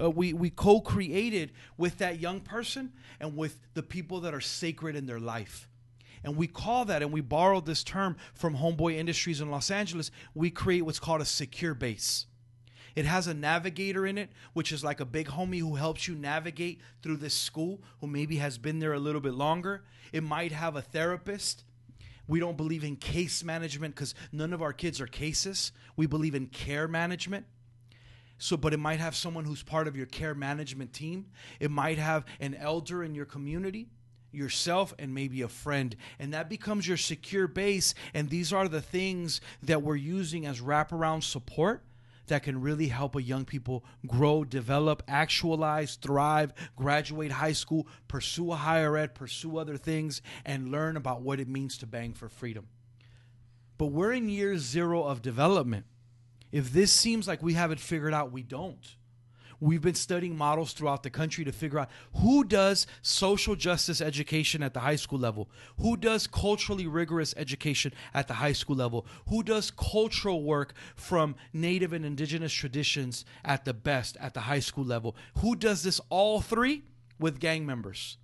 uh, 0.00 0.10
we, 0.10 0.32
we 0.32 0.50
co-created 0.50 1.52
with 1.76 1.98
that 1.98 2.20
young 2.20 2.40
person 2.40 2.92
and 3.20 3.36
with 3.36 3.60
the 3.74 3.82
people 3.82 4.20
that 4.20 4.34
are 4.34 4.40
sacred 4.40 4.96
in 4.96 5.06
their 5.06 5.20
life. 5.20 5.68
And 6.22 6.36
we 6.36 6.46
call 6.46 6.84
that, 6.86 7.02
and 7.02 7.12
we 7.12 7.20
borrowed 7.20 7.66
this 7.66 7.82
term 7.82 8.16
from 8.34 8.56
Homeboy 8.56 8.94
Industries 8.96 9.40
in 9.40 9.50
Los 9.50 9.70
Angeles. 9.70 10.10
We 10.34 10.50
create 10.50 10.82
what's 10.82 11.00
called 11.00 11.22
a 11.22 11.26
secure 11.26 11.74
base. 11.74 12.26
It 12.94 13.06
has 13.06 13.26
a 13.26 13.34
navigator 13.34 14.06
in 14.06 14.18
it, 14.18 14.30
which 14.52 14.72
is 14.72 14.84
like 14.84 15.00
a 15.00 15.04
big 15.04 15.28
homie 15.28 15.60
who 15.60 15.76
helps 15.76 16.08
you 16.08 16.14
navigate 16.14 16.80
through 17.02 17.18
this 17.18 17.34
school, 17.34 17.80
who 18.00 18.06
maybe 18.06 18.36
has 18.36 18.58
been 18.58 18.80
there 18.80 18.92
a 18.92 18.98
little 18.98 19.20
bit 19.20 19.34
longer. 19.34 19.84
It 20.12 20.22
might 20.22 20.52
have 20.52 20.76
a 20.76 20.82
therapist 20.82 21.64
we 22.30 22.38
don't 22.38 22.56
believe 22.56 22.84
in 22.84 22.94
case 22.94 23.42
management 23.42 23.92
because 23.92 24.14
none 24.30 24.52
of 24.52 24.62
our 24.62 24.72
kids 24.72 25.00
are 25.00 25.06
cases. 25.08 25.72
We 25.96 26.06
believe 26.06 26.36
in 26.36 26.46
care 26.46 26.86
management. 26.86 27.44
So, 28.38 28.56
but 28.56 28.72
it 28.72 28.78
might 28.78 29.00
have 29.00 29.16
someone 29.16 29.44
who's 29.44 29.64
part 29.64 29.88
of 29.88 29.96
your 29.96 30.06
care 30.06 30.34
management 30.34 30.92
team. 30.92 31.26
It 31.58 31.72
might 31.72 31.98
have 31.98 32.24
an 32.38 32.54
elder 32.54 33.02
in 33.02 33.16
your 33.16 33.26
community, 33.26 33.88
yourself, 34.30 34.94
and 34.96 35.12
maybe 35.12 35.42
a 35.42 35.48
friend. 35.48 35.96
And 36.20 36.32
that 36.32 36.48
becomes 36.48 36.86
your 36.86 36.96
secure 36.96 37.48
base. 37.48 37.94
And 38.14 38.30
these 38.30 38.52
are 38.52 38.68
the 38.68 38.80
things 38.80 39.40
that 39.64 39.82
we're 39.82 39.96
using 39.96 40.46
as 40.46 40.60
wraparound 40.60 41.24
support 41.24 41.82
that 42.30 42.42
can 42.42 42.60
really 42.60 42.88
help 42.88 43.14
a 43.14 43.22
young 43.22 43.44
people 43.44 43.84
grow, 44.06 44.42
develop, 44.42 45.02
actualize, 45.06 45.96
thrive, 45.96 46.52
graduate 46.74 47.30
high 47.30 47.52
school, 47.52 47.86
pursue 48.08 48.50
a 48.50 48.56
higher 48.56 48.96
ed, 48.96 49.14
pursue 49.14 49.58
other 49.58 49.76
things, 49.76 50.22
and 50.44 50.72
learn 50.72 50.96
about 50.96 51.22
what 51.22 51.38
it 51.38 51.48
means 51.48 51.78
to 51.78 51.86
bang 51.86 52.14
for 52.14 52.28
freedom. 52.28 52.66
But 53.78 53.86
we're 53.86 54.12
in 54.12 54.28
year 54.28 54.58
zero 54.58 55.04
of 55.04 55.22
development. 55.22 55.86
If 56.50 56.72
this 56.72 56.90
seems 56.90 57.28
like 57.28 57.42
we 57.42 57.54
have 57.54 57.70
it 57.70 57.80
figured 57.80 58.12
out, 58.14 58.32
we 58.32 58.42
don't. 58.42 58.96
We've 59.60 59.82
been 59.82 59.94
studying 59.94 60.36
models 60.36 60.72
throughout 60.72 61.02
the 61.02 61.10
country 61.10 61.44
to 61.44 61.52
figure 61.52 61.78
out 61.78 61.90
who 62.16 62.44
does 62.44 62.86
social 63.02 63.54
justice 63.54 64.00
education 64.00 64.62
at 64.62 64.72
the 64.72 64.80
high 64.80 64.96
school 64.96 65.18
level, 65.18 65.50
who 65.78 65.96
does 65.96 66.26
culturally 66.26 66.86
rigorous 66.86 67.34
education 67.36 67.92
at 68.14 68.26
the 68.26 68.34
high 68.34 68.52
school 68.52 68.76
level, 68.76 69.06
who 69.28 69.42
does 69.42 69.70
cultural 69.70 70.42
work 70.42 70.72
from 70.96 71.36
native 71.52 71.92
and 71.92 72.06
indigenous 72.06 72.52
traditions 72.52 73.24
at 73.44 73.64
the 73.64 73.74
best 73.74 74.16
at 74.18 74.32
the 74.32 74.40
high 74.40 74.60
school 74.60 74.84
level, 74.84 75.14
who 75.38 75.54
does 75.54 75.82
this 75.82 76.00
all 76.08 76.40
three 76.40 76.82
with 77.18 77.38
gang 77.38 77.66
members. 77.66 78.16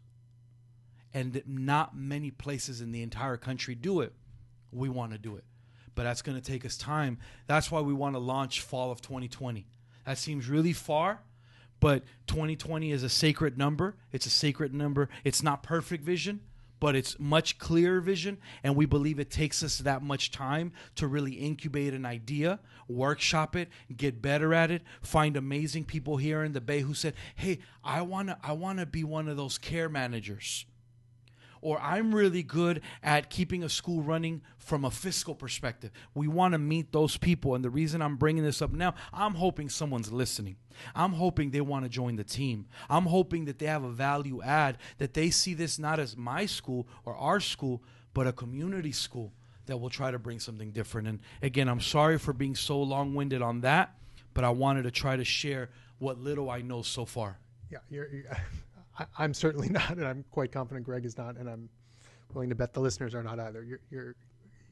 And 1.12 1.42
not 1.46 1.96
many 1.96 2.30
places 2.30 2.80
in 2.80 2.92
the 2.92 3.02
entire 3.02 3.36
country 3.36 3.74
do 3.74 4.00
it. 4.00 4.12
We 4.70 4.88
want 4.88 5.12
to 5.12 5.18
do 5.18 5.36
it 5.36 5.44
but 5.96 6.04
that's 6.04 6.22
going 6.22 6.38
to 6.38 6.44
take 6.44 6.64
us 6.64 6.76
time. 6.76 7.18
That's 7.48 7.70
why 7.72 7.80
we 7.80 7.92
want 7.92 8.14
to 8.14 8.18
launch 8.20 8.60
fall 8.60 8.92
of 8.92 9.00
2020. 9.00 9.66
That 10.04 10.18
seems 10.18 10.48
really 10.48 10.72
far, 10.72 11.20
but 11.80 12.04
2020 12.26 12.90
is 12.90 13.02
a 13.02 13.08
sacred 13.08 13.58
number. 13.58 13.96
It's 14.12 14.26
a 14.26 14.30
sacred 14.30 14.74
number. 14.74 15.08
It's 15.24 15.42
not 15.42 15.62
perfect 15.62 16.04
vision, 16.04 16.40
but 16.80 16.96
it's 16.96 17.18
much 17.18 17.58
clearer 17.58 18.00
vision. 18.00 18.38
And 18.62 18.76
we 18.76 18.86
believe 18.86 19.18
it 19.18 19.30
takes 19.30 19.62
us 19.62 19.78
that 19.78 20.02
much 20.02 20.30
time 20.30 20.72
to 20.96 21.06
really 21.06 21.32
incubate 21.32 21.94
an 21.94 22.06
idea, 22.06 22.60
workshop 22.88 23.56
it, 23.56 23.68
get 23.94 24.22
better 24.22 24.54
at 24.54 24.70
it, 24.70 24.82
find 25.02 25.36
amazing 25.36 25.84
people 25.84 26.16
here 26.16 26.42
in 26.42 26.52
the 26.52 26.60
Bay 26.60 26.80
who 26.80 26.94
said, 26.94 27.14
Hey, 27.34 27.58
I 27.84 28.02
wanna 28.02 28.38
I 28.42 28.52
wanna 28.52 28.86
be 28.86 29.04
one 29.04 29.28
of 29.28 29.36
those 29.36 29.58
care 29.58 29.88
managers 29.88 30.66
or 31.66 31.80
I'm 31.80 32.14
really 32.14 32.44
good 32.44 32.80
at 33.02 33.28
keeping 33.28 33.64
a 33.64 33.68
school 33.68 34.00
running 34.00 34.40
from 34.56 34.84
a 34.84 34.90
fiscal 34.90 35.34
perspective. 35.34 35.90
We 36.14 36.28
want 36.28 36.52
to 36.52 36.58
meet 36.58 36.92
those 36.92 37.16
people. 37.16 37.56
And 37.56 37.64
the 37.64 37.70
reason 37.70 38.00
I'm 38.00 38.14
bringing 38.14 38.44
this 38.44 38.62
up 38.62 38.70
now, 38.70 38.94
I'm 39.12 39.34
hoping 39.34 39.68
someone's 39.68 40.12
listening. 40.12 40.58
I'm 40.94 41.14
hoping 41.14 41.50
they 41.50 41.60
want 41.60 41.84
to 41.84 41.88
join 41.88 42.14
the 42.14 42.22
team. 42.22 42.66
I'm 42.88 43.06
hoping 43.06 43.46
that 43.46 43.58
they 43.58 43.66
have 43.66 43.82
a 43.82 43.90
value 43.90 44.40
add, 44.42 44.78
that 44.98 45.14
they 45.14 45.30
see 45.30 45.54
this 45.54 45.76
not 45.76 45.98
as 45.98 46.16
my 46.16 46.46
school 46.46 46.86
or 47.04 47.16
our 47.16 47.40
school, 47.40 47.82
but 48.14 48.28
a 48.28 48.32
community 48.32 48.92
school 48.92 49.32
that 49.66 49.76
will 49.78 49.90
try 49.90 50.12
to 50.12 50.20
bring 50.20 50.38
something 50.38 50.70
different. 50.70 51.08
And 51.08 51.18
again, 51.42 51.68
I'm 51.68 51.80
sorry 51.80 52.16
for 52.16 52.32
being 52.32 52.54
so 52.54 52.80
long 52.80 53.12
winded 53.12 53.42
on 53.42 53.62
that, 53.62 53.96
but 54.34 54.44
I 54.44 54.50
wanted 54.50 54.84
to 54.84 54.92
try 54.92 55.16
to 55.16 55.24
share 55.24 55.70
what 55.98 56.16
little 56.20 56.48
I 56.48 56.62
know 56.62 56.82
so 56.82 57.04
far. 57.04 57.40
yeah, 57.72 57.78
you're, 57.90 58.08
you're 58.08 58.22
I, 58.98 59.06
I'm 59.18 59.34
certainly 59.34 59.68
not, 59.70 59.90
and 59.90 60.06
I'm 60.06 60.24
quite 60.30 60.52
confident 60.52 60.84
Greg 60.84 61.04
is 61.04 61.16
not, 61.16 61.36
and 61.36 61.48
I'm 61.48 61.68
willing 62.32 62.48
to 62.50 62.54
bet 62.54 62.72
the 62.72 62.80
listeners 62.80 63.14
are 63.14 63.22
not 63.22 63.38
either. 63.38 63.62
You're 63.62 63.80
you're 63.90 64.14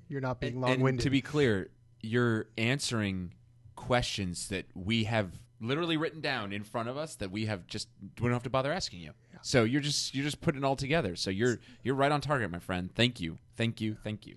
you're 0.09 0.21
not 0.21 0.41
being 0.41 0.61
long-winded. 0.61 0.87
And 0.87 1.01
to 1.01 1.11
be 1.11 1.23
clear, 1.23 1.71
you're 2.01 2.47
answering 2.59 3.33
questions 3.77 4.49
that 4.49 4.67
we 4.75 5.05
have 5.05 5.33
literally 5.61 5.97
written 5.97 6.21
down 6.21 6.53
in 6.53 6.63
front 6.63 6.89
of 6.89 6.97
us 6.97 7.17
that 7.17 7.31
we 7.31 7.47
have 7.47 7.67
just 7.67 7.89
we 8.21 8.25
don't 8.25 8.33
have 8.33 8.43
to 8.43 8.51
bother 8.51 8.73
asking 8.73 9.01
you. 9.01 9.13
So 9.43 9.65
you're 9.65 9.81
just 9.81 10.15
you're 10.15 10.25
just 10.25 10.41
putting 10.41 10.63
it 10.63 10.65
all 10.65 10.77
together. 10.77 11.17
So 11.17 11.31
you're 11.31 11.59
you're 11.83 11.95
right 11.95 12.13
on 12.13 12.21
target, 12.21 12.51
my 12.51 12.59
friend. 12.59 12.91
Thank 12.95 13.21
you, 13.21 13.39
thank 13.57 13.81
you, 13.81 13.97
thank 14.03 14.27
you. 14.27 14.37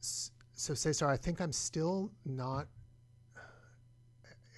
so 0.00 0.74
Cesar, 0.74 1.08
I 1.08 1.16
think 1.16 1.40
I'm 1.40 1.52
still 1.52 2.10
not. 2.24 2.66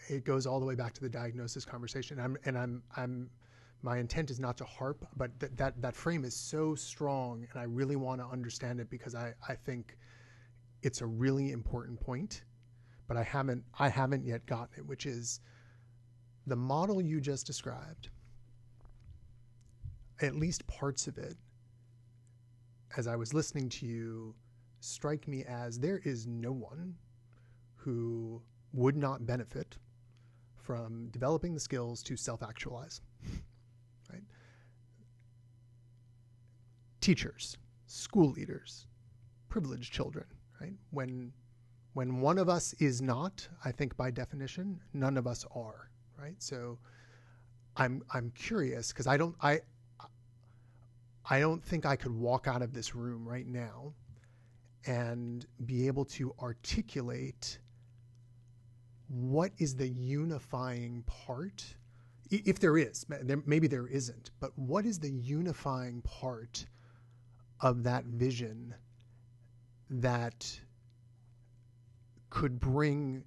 It 0.08 0.24
goes 0.24 0.46
all 0.46 0.58
the 0.58 0.66
way 0.66 0.74
back 0.74 0.94
to 0.94 1.00
the 1.00 1.08
diagnosis 1.08 1.64
conversation. 1.64 2.18
I'm 2.18 2.36
and 2.44 2.56
I'm 2.56 2.82
I'm. 2.96 3.30
My 3.82 3.98
intent 3.98 4.30
is 4.30 4.40
not 4.40 4.56
to 4.58 4.64
harp, 4.64 5.06
but 5.16 5.38
th- 5.38 5.52
that 5.56 5.80
that 5.80 5.94
frame 5.94 6.24
is 6.24 6.34
so 6.34 6.74
strong, 6.74 7.46
and 7.50 7.60
I 7.60 7.64
really 7.64 7.96
want 7.96 8.20
to 8.20 8.26
understand 8.26 8.80
it 8.80 8.90
because 8.90 9.14
I 9.14 9.34
I 9.48 9.54
think 9.54 9.96
it's 10.82 11.00
a 11.00 11.06
really 11.06 11.52
important 11.52 12.00
point, 12.00 12.44
but 13.06 13.16
I 13.16 13.22
haven't 13.22 13.64
I 13.78 13.88
haven't 13.88 14.24
yet 14.24 14.46
gotten 14.46 14.78
it, 14.78 14.86
which 14.86 15.06
is 15.06 15.40
the 16.46 16.56
model 16.56 17.00
you 17.00 17.20
just 17.20 17.46
described. 17.46 18.10
At 20.20 20.34
least 20.34 20.66
parts 20.66 21.06
of 21.06 21.16
it, 21.18 21.36
as 22.96 23.06
I 23.06 23.14
was 23.14 23.32
listening 23.32 23.68
to 23.70 23.86
you, 23.86 24.34
strike 24.80 25.28
me 25.28 25.44
as 25.44 25.78
there 25.78 26.00
is 26.04 26.26
no 26.26 26.52
one 26.52 26.96
who 27.76 28.42
would 28.72 28.96
not 28.96 29.26
benefit 29.26 29.78
from 30.56 31.08
developing 31.10 31.54
the 31.54 31.60
skills 31.60 32.02
to 32.02 32.16
self 32.16 32.42
actualize. 32.42 33.00
Right? 34.10 34.22
Teachers, 37.00 37.56
school 37.86 38.30
leaders, 38.30 38.86
privileged 39.48 39.92
children, 39.92 40.26
right? 40.60 40.74
When 40.90 41.32
when 41.94 42.20
one 42.20 42.38
of 42.38 42.48
us 42.48 42.74
is 42.74 43.02
not, 43.02 43.48
I 43.64 43.72
think 43.72 43.96
by 43.96 44.10
definition, 44.10 44.80
none 44.92 45.16
of 45.16 45.26
us 45.26 45.44
are, 45.54 45.90
right? 46.16 46.40
So 46.40 46.78
I'm 47.76 48.02
I'm 48.12 48.30
curious 48.32 48.92
because 48.92 49.06
I 49.06 49.16
don't 49.16 49.36
I 49.40 49.60
I 51.30 51.40
don't 51.40 51.62
think 51.62 51.86
I 51.86 51.96
could 51.96 52.12
walk 52.12 52.46
out 52.46 52.62
of 52.62 52.72
this 52.72 52.94
room 52.94 53.26
right 53.26 53.46
now 53.46 53.92
and 54.86 55.46
be 55.66 55.86
able 55.86 56.04
to 56.04 56.34
articulate 56.40 57.58
what 59.08 59.52
is 59.58 59.74
the 59.74 59.88
unifying 59.88 61.02
part 61.06 61.64
if 62.30 62.58
there 62.58 62.76
is 62.76 63.06
maybe 63.46 63.66
there 63.66 63.86
isn't 63.86 64.30
but 64.38 64.56
what 64.58 64.84
is 64.84 64.98
the 64.98 65.10
unifying 65.10 66.02
part 66.02 66.66
of 67.60 67.82
that 67.84 68.04
vision 68.04 68.74
that 69.90 70.58
could 72.30 72.60
bring 72.60 73.24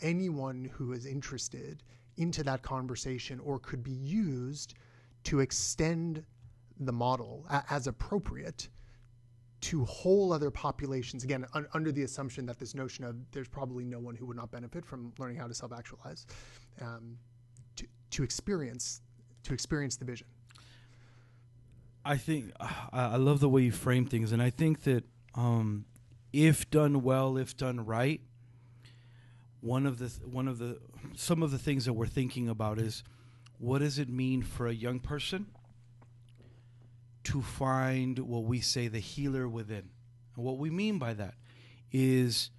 anyone 0.00 0.70
who 0.72 0.92
is 0.92 1.06
interested 1.06 1.82
into 2.16 2.42
that 2.42 2.62
conversation 2.62 3.40
or 3.40 3.58
could 3.58 3.82
be 3.82 3.92
used 3.92 4.74
to 5.24 5.40
extend 5.40 6.24
the 6.80 6.92
model 6.92 7.46
as 7.70 7.86
appropriate 7.86 8.68
to 9.60 9.84
whole 9.84 10.32
other 10.32 10.50
populations. 10.50 11.24
Again 11.24 11.46
un- 11.54 11.66
under 11.74 11.92
the 11.92 12.02
assumption 12.02 12.46
that 12.46 12.58
this 12.58 12.74
notion 12.74 13.04
of 13.04 13.16
there's 13.30 13.48
probably 13.48 13.84
no 13.84 14.00
one 14.00 14.16
who 14.16 14.26
would 14.26 14.36
not 14.36 14.50
benefit 14.50 14.84
from 14.84 15.12
learning 15.18 15.36
how 15.36 15.46
to 15.46 15.54
self-actualize 15.54 16.26
um, 16.80 17.16
to, 17.76 17.86
to 18.10 18.22
experience 18.22 19.02
to 19.44 19.52
experience 19.52 19.96
the 19.96 20.04
vision 20.04 20.26
I 22.04 22.16
think 22.16 22.52
I 22.60 22.68
I 22.92 23.16
love 23.16 23.40
the 23.40 23.48
way 23.48 23.62
you 23.62 23.72
frame 23.72 24.06
things, 24.06 24.32
and 24.32 24.42
I 24.42 24.50
think 24.50 24.82
that 24.84 25.04
um, 25.34 25.86
if 26.32 26.70
done 26.70 27.02
well, 27.02 27.36
if 27.36 27.56
done 27.56 27.84
right, 27.84 28.20
one 29.60 29.86
of 29.86 29.98
the 29.98 30.08
th- 30.08 30.22
one 30.22 30.48
of 30.48 30.58
the 30.58 30.78
some 31.14 31.42
of 31.42 31.50
the 31.50 31.58
things 31.58 31.84
that 31.84 31.92
we're 31.92 32.06
thinking 32.06 32.48
about 32.48 32.78
is 32.78 33.02
what 33.58 33.78
does 33.78 33.98
it 33.98 34.08
mean 34.08 34.42
for 34.42 34.66
a 34.66 34.72
young 34.72 34.98
person 34.98 35.46
to 37.24 37.40
find 37.40 38.18
what 38.18 38.44
we 38.44 38.60
say 38.60 38.88
the 38.88 38.98
healer 38.98 39.48
within, 39.48 39.90
and 40.34 40.44
what 40.44 40.58
we 40.58 40.70
mean 40.70 40.98
by 40.98 41.14
that 41.14 41.34
is 41.92 42.50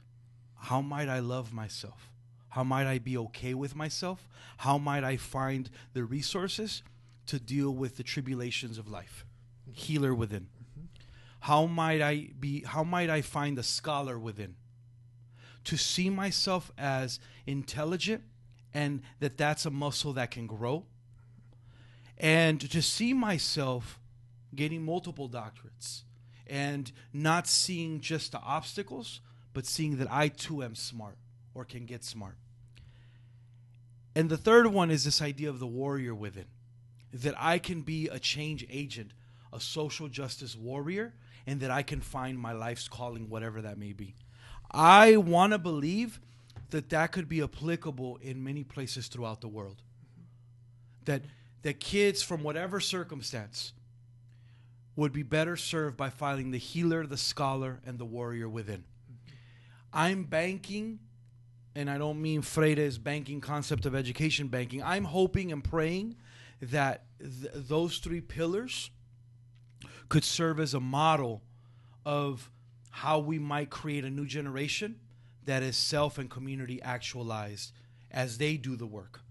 how 0.56 0.82
might 0.82 1.10
I 1.10 1.20
love 1.20 1.52
myself? 1.54 2.10
How 2.50 2.64
might 2.64 2.86
I 2.86 3.00
be 3.00 3.18
okay 3.18 3.54
with 3.56 3.76
myself? 3.76 4.30
How 4.58 4.78
might 4.78 5.04
I 5.04 5.18
find 5.18 5.70
the 5.94 6.04
resources 6.04 6.84
to 7.26 7.40
deal 7.40 7.72
with 7.72 7.98
the 7.98 8.04
tribulations 8.04 8.78
of 8.78 8.88
life? 8.88 9.26
Healer 9.74 10.14
within. 10.14 10.48
How 11.42 11.66
might 11.66 12.02
I 12.02 12.30
be 12.40 12.64
how 12.64 12.84
might 12.84 13.10
I 13.10 13.22
find 13.22 13.58
the 13.58 13.64
scholar 13.64 14.18
within? 14.18 14.56
To 15.66 15.78
see 15.78 16.10
myself 16.10 16.72
as 16.78 17.20
intelligent 17.46 18.24
and 18.74 19.02
that 19.20 19.38
that's 19.38 19.66
a 19.66 19.70
muscle 19.70 20.14
that 20.14 20.32
can 20.32 20.48
grow. 20.48 20.86
And 22.18 22.60
to 22.72 22.82
see 22.82 23.14
myself 23.14 24.00
getting 24.56 24.84
multiple 24.84 25.30
doctorates 25.30 26.04
and 26.48 26.92
not 27.12 27.48
seeing 27.48 28.00
just 28.00 28.32
the 28.32 28.40
obstacles, 28.40 29.22
but 29.54 29.66
seeing 29.66 29.98
that 29.98 30.12
I 30.12 30.28
too 30.28 30.64
am 30.64 30.76
smart 30.76 31.18
or 31.54 31.66
can 31.66 31.86
get 31.86 32.04
smart. 32.04 32.38
And 34.16 34.30
the 34.30 34.38
third 34.38 34.68
one 34.68 34.92
is 34.92 35.04
this 35.04 35.22
idea 35.22 35.50
of 35.50 35.60
the 35.60 35.68
warrior 35.68 36.14
within 36.14 36.46
that 37.12 37.36
I 37.38 37.60
can 37.60 37.82
be 37.82 38.08
a 38.08 38.20
change 38.20 38.66
agent, 38.70 39.12
a 39.54 39.60
social 39.60 40.08
justice 40.08 40.56
warrior, 40.56 41.14
and 41.46 41.60
that 41.62 41.72
I 41.72 41.84
can 41.84 42.02
find 42.02 42.38
my 42.38 42.54
life's 42.54 42.88
calling, 42.88 43.30
whatever 43.30 43.62
that 43.62 43.78
may 43.78 43.94
be. 43.94 44.16
I 44.72 45.18
want 45.18 45.54
to 45.54 45.60
believe 45.60 46.20
that 46.72 46.90
that 46.90 47.12
could 47.12 47.30
be 47.30 47.42
applicable 47.42 48.18
in 48.22 48.44
many 48.44 48.64
places 48.64 49.08
throughout 49.08 49.42
the 49.42 49.48
world. 49.48 49.82
That 51.06 51.22
that 51.64 51.80
kids 51.80 52.22
from 52.22 52.44
whatever 52.44 52.80
circumstance 52.80 53.74
would 54.96 55.12
be 55.12 55.24
better 55.24 55.56
served 55.56 55.98
by 55.98 56.10
finding 56.10 56.52
the 56.52 56.58
healer, 56.58 57.06
the 57.06 57.18
scholar, 57.18 57.80
and 57.86 57.98
the 57.98 58.06
warrior 58.06 58.48
within. 58.48 58.84
I'm 59.92 60.24
banking, 60.24 61.00
and 61.76 61.90
I 61.90 61.98
don't 61.98 62.22
mean 62.22 62.42
Freire's 62.42 62.98
banking 62.98 63.42
concept 63.42 63.86
of 63.86 63.96
education 63.96 64.50
banking. 64.50 64.84
I'm 64.84 65.06
hoping 65.06 65.52
and 65.52 65.64
praying 65.64 66.16
that 66.62 67.06
th- 67.20 67.52
those 67.54 67.98
three 67.98 68.22
pillars 68.22 68.92
could 70.10 70.24
serve 70.24 70.60
as 70.60 70.74
a 70.74 70.80
model 70.80 71.42
of 72.06 72.50
how 72.90 73.20
we 73.20 73.40
might 73.40 73.70
create 73.70 74.06
a 74.06 74.10
new 74.10 74.26
generation 74.26 75.00
that 75.46 75.64
is 75.64 75.76
self 75.76 76.18
and 76.18 76.30
community 76.30 76.82
actualized 76.82 77.72
as 78.12 78.38
they 78.38 78.58
do 78.58 78.76
the 78.76 78.86
work. 78.86 79.22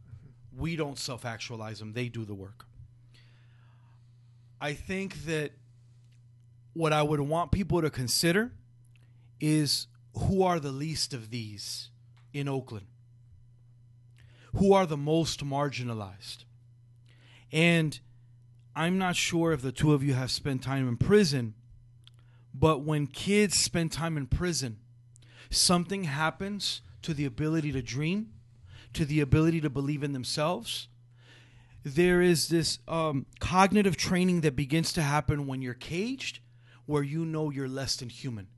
We 0.57 0.77
don't 0.77 0.99
self 0.99 1.25
actualize 1.25 1.79
them, 1.79 1.93
they 1.93 2.09
do 2.09 2.25
the 2.25 2.35
work. 2.35 2.67
I 4.61 4.75
think 4.75 5.25
that 5.25 5.53
what 6.73 6.93
I 6.93 7.03
would 7.03 7.21
want 7.21 7.51
people 7.51 7.83
to 7.83 7.91
consider 7.91 8.53
is 9.41 9.87
who 10.15 10.43
are 10.43 10.61
the 10.61 10.71
least 10.71 11.13
of 11.15 11.31
these 11.31 11.91
in 12.33 12.49
Oakland? 12.49 12.87
Who 14.55 14.73
are 14.73 14.87
the 14.87 14.97
most 14.97 15.45
marginalized? 15.45 16.45
And 17.51 17.99
I'm 18.75 18.99
not 18.99 19.17
sure 19.17 19.53
if 19.53 19.61
the 19.61 19.73
two 19.73 19.93
of 19.93 20.03
you 20.03 20.15
have 20.15 20.31
spent 20.31 20.63
time 20.63 20.89
in 20.89 20.97
prison, 20.97 21.55
but 22.55 22.83
when 22.83 23.07
kids 23.07 23.59
spend 23.59 23.93
time 23.93 24.17
in 24.17 24.27
prison, 24.27 24.79
something 25.51 26.05
happens 26.05 26.81
to 27.03 27.13
the 27.13 27.25
ability 27.25 27.73
to 27.73 27.83
dream, 27.83 28.33
to 28.95 29.05
the 29.05 29.21
ability 29.21 29.61
to 29.61 29.71
believe 29.71 30.03
in 30.03 30.13
themselves. 30.13 30.89
There 31.85 32.23
is 32.23 32.49
this 32.49 32.79
um, 32.89 33.27
cognitive 33.41 33.97
training 33.97 34.43
that 34.43 34.57
begins 34.57 34.93
to 34.95 35.03
happen 35.03 35.47
when 35.47 35.61
you're 35.61 35.75
caged, 35.75 36.39
where 36.87 37.03
you 37.03 37.25
know 37.25 37.51
you're 37.51 37.69
less 37.69 37.97
than 37.97 38.09
human. 38.09 38.49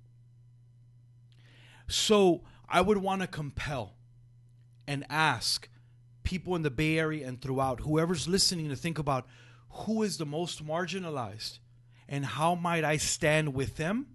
So 1.88 2.42
I 2.68 2.80
would 2.80 2.98
want 2.98 3.22
to 3.22 3.26
compel 3.26 3.94
and 4.86 5.04
ask 5.08 5.68
people 6.22 6.54
in 6.56 6.62
the 6.62 6.70
Bay 6.70 6.98
Area 6.98 7.26
and 7.26 7.40
throughout, 7.40 7.80
whoever's 7.80 8.28
listening, 8.28 8.68
to 8.68 8.76
think 8.76 8.98
about 8.98 9.26
who 9.74 10.02
is 10.02 10.18
the 10.18 10.26
most 10.26 10.64
marginalized 10.64 11.58
and 12.08 12.24
how 12.24 12.54
might 12.54 12.84
I 12.84 12.96
stand 12.96 13.54
with 13.54 13.76
them 13.76 14.06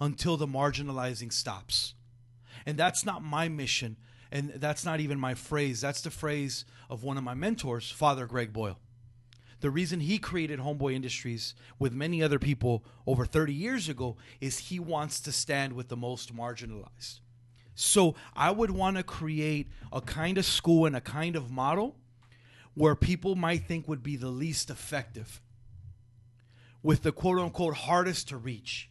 until 0.00 0.36
the 0.36 0.46
marginalizing 0.46 1.32
stops. 1.32 1.94
And 2.64 2.78
that's 2.78 3.04
not 3.04 3.22
my 3.22 3.48
mission, 3.48 3.96
and 4.32 4.52
that's 4.56 4.84
not 4.84 5.00
even 5.00 5.18
my 5.18 5.34
phrase. 5.34 5.80
That's 5.80 6.00
the 6.02 6.10
phrase 6.10 6.64
of 6.88 7.04
one 7.04 7.18
of 7.18 7.24
my 7.24 7.34
mentors, 7.34 7.90
Father 7.90 8.26
Greg 8.26 8.52
Boyle. 8.52 8.78
The 9.60 9.70
reason 9.70 10.00
he 10.00 10.18
created 10.18 10.60
Homeboy 10.60 10.94
Industries 10.94 11.54
with 11.78 11.92
many 11.92 12.22
other 12.22 12.38
people 12.38 12.82
over 13.06 13.26
30 13.26 13.52
years 13.52 13.88
ago 13.88 14.16
is 14.40 14.58
he 14.58 14.80
wants 14.80 15.20
to 15.20 15.32
stand 15.32 15.74
with 15.74 15.88
the 15.88 15.96
most 15.96 16.34
marginalized. 16.34 17.20
So 17.74 18.14
I 18.34 18.50
would 18.50 18.70
want 18.70 18.96
to 18.96 19.02
create 19.02 19.68
a 19.92 20.00
kind 20.00 20.38
of 20.38 20.46
school 20.46 20.86
and 20.86 20.96
a 20.96 21.00
kind 21.00 21.36
of 21.36 21.50
model 21.50 21.96
where 22.74 22.94
people 22.94 23.34
might 23.34 23.66
think 23.66 23.88
would 23.88 24.02
be 24.02 24.16
the 24.16 24.28
least 24.28 24.70
effective, 24.70 25.40
with 26.82 27.02
the 27.02 27.12
quote 27.12 27.38
unquote 27.38 27.74
hardest 27.74 28.28
to 28.28 28.36
reach, 28.36 28.90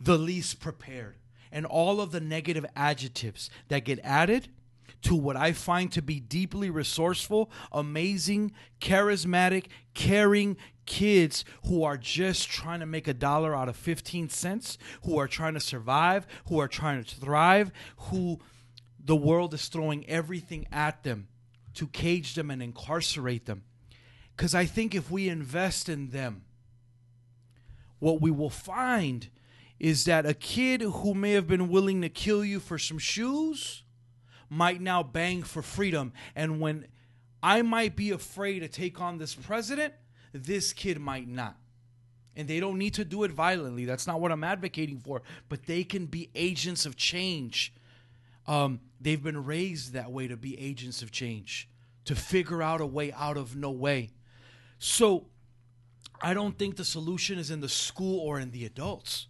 the 0.00 0.18
least 0.18 0.60
prepared, 0.60 1.16
and 1.50 1.66
all 1.66 2.00
of 2.00 2.12
the 2.12 2.20
negative 2.20 2.66
adjectives 2.76 3.50
that 3.68 3.84
get 3.84 3.98
added 4.02 4.48
to 5.02 5.14
what 5.14 5.36
I 5.36 5.52
find 5.52 5.92
to 5.92 6.02
be 6.02 6.18
deeply 6.18 6.70
resourceful, 6.70 7.50
amazing, 7.72 8.52
charismatic, 8.80 9.66
caring 9.92 10.56
kids 10.86 11.44
who 11.66 11.82
are 11.82 11.98
just 11.98 12.48
trying 12.48 12.80
to 12.80 12.86
make 12.86 13.06
a 13.06 13.14
dollar 13.14 13.54
out 13.54 13.68
of 13.68 13.76
15 13.76 14.30
cents, 14.30 14.78
who 15.02 15.18
are 15.18 15.28
trying 15.28 15.54
to 15.54 15.60
survive, 15.60 16.26
who 16.48 16.58
are 16.58 16.68
trying 16.68 17.04
to 17.04 17.14
thrive, 17.16 17.70
who 17.96 18.40
the 18.98 19.16
world 19.16 19.52
is 19.52 19.68
throwing 19.68 20.08
everything 20.08 20.66
at 20.72 21.02
them 21.02 21.28
to 21.74 21.86
cage 21.88 22.34
them 22.34 22.50
and 22.50 22.62
incarcerate 22.62 23.46
them. 23.46 23.64
Because 24.36 24.54
I 24.54 24.64
think 24.64 24.94
if 24.94 25.10
we 25.10 25.28
invest 25.28 25.88
in 25.88 26.10
them, 26.10 26.44
what 27.98 28.20
we 28.20 28.30
will 28.30 28.50
find 28.50 29.28
is 29.78 30.04
that 30.04 30.26
a 30.26 30.34
kid 30.34 30.80
who 30.80 31.14
may 31.14 31.32
have 31.32 31.46
been 31.46 31.68
willing 31.68 32.02
to 32.02 32.08
kill 32.08 32.44
you 32.44 32.60
for 32.60 32.78
some 32.78 32.98
shoes 32.98 33.82
might 34.48 34.80
now 34.80 35.02
bang 35.02 35.42
for 35.42 35.62
freedom. 35.62 36.12
And 36.34 36.60
when 36.60 36.86
I 37.42 37.62
might 37.62 37.96
be 37.96 38.10
afraid 38.10 38.60
to 38.60 38.68
take 38.68 39.00
on 39.00 39.18
this 39.18 39.34
president, 39.34 39.94
this 40.32 40.72
kid 40.72 40.98
might 40.98 41.28
not. 41.28 41.56
And 42.36 42.48
they 42.48 42.58
don't 42.58 42.78
need 42.78 42.94
to 42.94 43.04
do 43.04 43.22
it 43.22 43.30
violently. 43.30 43.84
That's 43.84 44.06
not 44.06 44.20
what 44.20 44.32
I'm 44.32 44.44
advocating 44.44 44.98
for. 44.98 45.22
But 45.48 45.66
they 45.66 45.84
can 45.84 46.06
be 46.06 46.30
agents 46.34 46.86
of 46.86 46.96
change. 46.96 47.72
Um, 48.46 48.80
they've 49.00 49.22
been 49.22 49.44
raised 49.44 49.92
that 49.92 50.10
way 50.10 50.28
to 50.28 50.36
be 50.36 50.58
agents 50.60 51.02
of 51.02 51.10
change, 51.10 51.68
to 52.04 52.14
figure 52.14 52.62
out 52.62 52.80
a 52.80 52.86
way 52.86 53.12
out 53.12 53.36
of 53.36 53.56
no 53.56 53.70
way. 53.70 54.10
So 54.78 55.26
I 56.20 56.34
don't 56.34 56.58
think 56.58 56.76
the 56.76 56.84
solution 56.84 57.38
is 57.38 57.50
in 57.50 57.60
the 57.60 57.68
school 57.68 58.18
or 58.20 58.38
in 58.38 58.50
the 58.50 58.64
adults. 58.64 59.28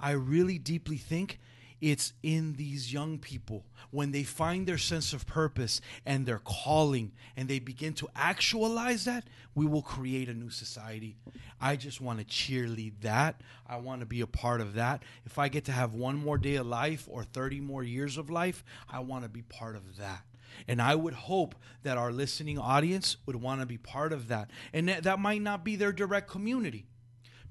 I 0.00 0.12
really 0.12 0.58
deeply 0.58 0.96
think 0.96 1.38
it's 1.84 2.14
in 2.22 2.54
these 2.54 2.94
young 2.94 3.18
people 3.18 3.62
when 3.90 4.10
they 4.10 4.22
find 4.22 4.66
their 4.66 4.78
sense 4.78 5.12
of 5.12 5.26
purpose 5.26 5.82
and 6.06 6.24
their 6.24 6.38
calling 6.38 7.12
and 7.36 7.46
they 7.46 7.58
begin 7.58 7.92
to 7.92 8.08
actualize 8.16 9.04
that, 9.04 9.24
we 9.54 9.66
will 9.66 9.82
create 9.82 10.30
a 10.30 10.34
new 10.34 10.48
society. 10.48 11.14
I 11.60 11.76
just 11.76 12.00
want 12.00 12.20
to 12.20 12.24
cheerlead 12.24 13.02
that. 13.02 13.42
I 13.66 13.76
want 13.76 14.00
to 14.00 14.06
be 14.06 14.22
a 14.22 14.26
part 14.26 14.62
of 14.62 14.72
that. 14.74 15.02
If 15.26 15.38
I 15.38 15.48
get 15.48 15.66
to 15.66 15.72
have 15.72 15.92
one 15.92 16.16
more 16.16 16.38
day 16.38 16.54
of 16.54 16.66
life 16.66 17.06
or 17.06 17.22
30 17.22 17.60
more 17.60 17.82
years 17.82 18.16
of 18.16 18.30
life, 18.30 18.64
I 18.88 19.00
want 19.00 19.24
to 19.24 19.28
be 19.28 19.42
part 19.42 19.76
of 19.76 19.98
that. 19.98 20.22
And 20.66 20.80
I 20.80 20.94
would 20.94 21.14
hope 21.14 21.54
that 21.82 21.98
our 21.98 22.12
listening 22.12 22.58
audience 22.58 23.18
would 23.26 23.36
want 23.36 23.60
to 23.60 23.66
be 23.66 23.76
part 23.76 24.14
of 24.14 24.28
that. 24.28 24.50
And 24.72 24.88
that, 24.88 25.02
that 25.02 25.18
might 25.18 25.42
not 25.42 25.64
be 25.64 25.76
their 25.76 25.92
direct 25.92 26.30
community, 26.30 26.86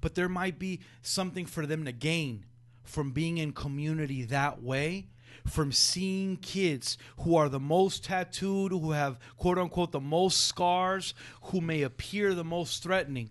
but 0.02 0.16
there 0.16 0.30
might 0.30 0.58
be 0.58 0.80
something 1.04 1.46
for 1.46 1.68
them 1.68 1.86
to 1.86 1.92
gain 1.92 2.46
from 2.84 3.12
being 3.12 3.38
in 3.38 3.54
community 3.54 4.24
that 4.24 4.62
way, 4.62 5.08
from 5.46 5.72
seeing 5.72 6.38
kids 6.38 6.98
who 7.22 7.36
are 7.36 7.50
the 7.50 7.60
most 7.60 8.04
tattooed, 8.04 8.72
who 8.72 8.92
have 8.92 9.20
quote 9.38 9.58
unquote 9.58 9.92
the 9.92 10.00
most 10.00 10.46
scars, 10.46 11.14
who 11.44 11.62
may 11.62 11.82
appear 11.82 12.34
the 12.34 12.44
most 12.44 12.84
threatening, 12.84 13.30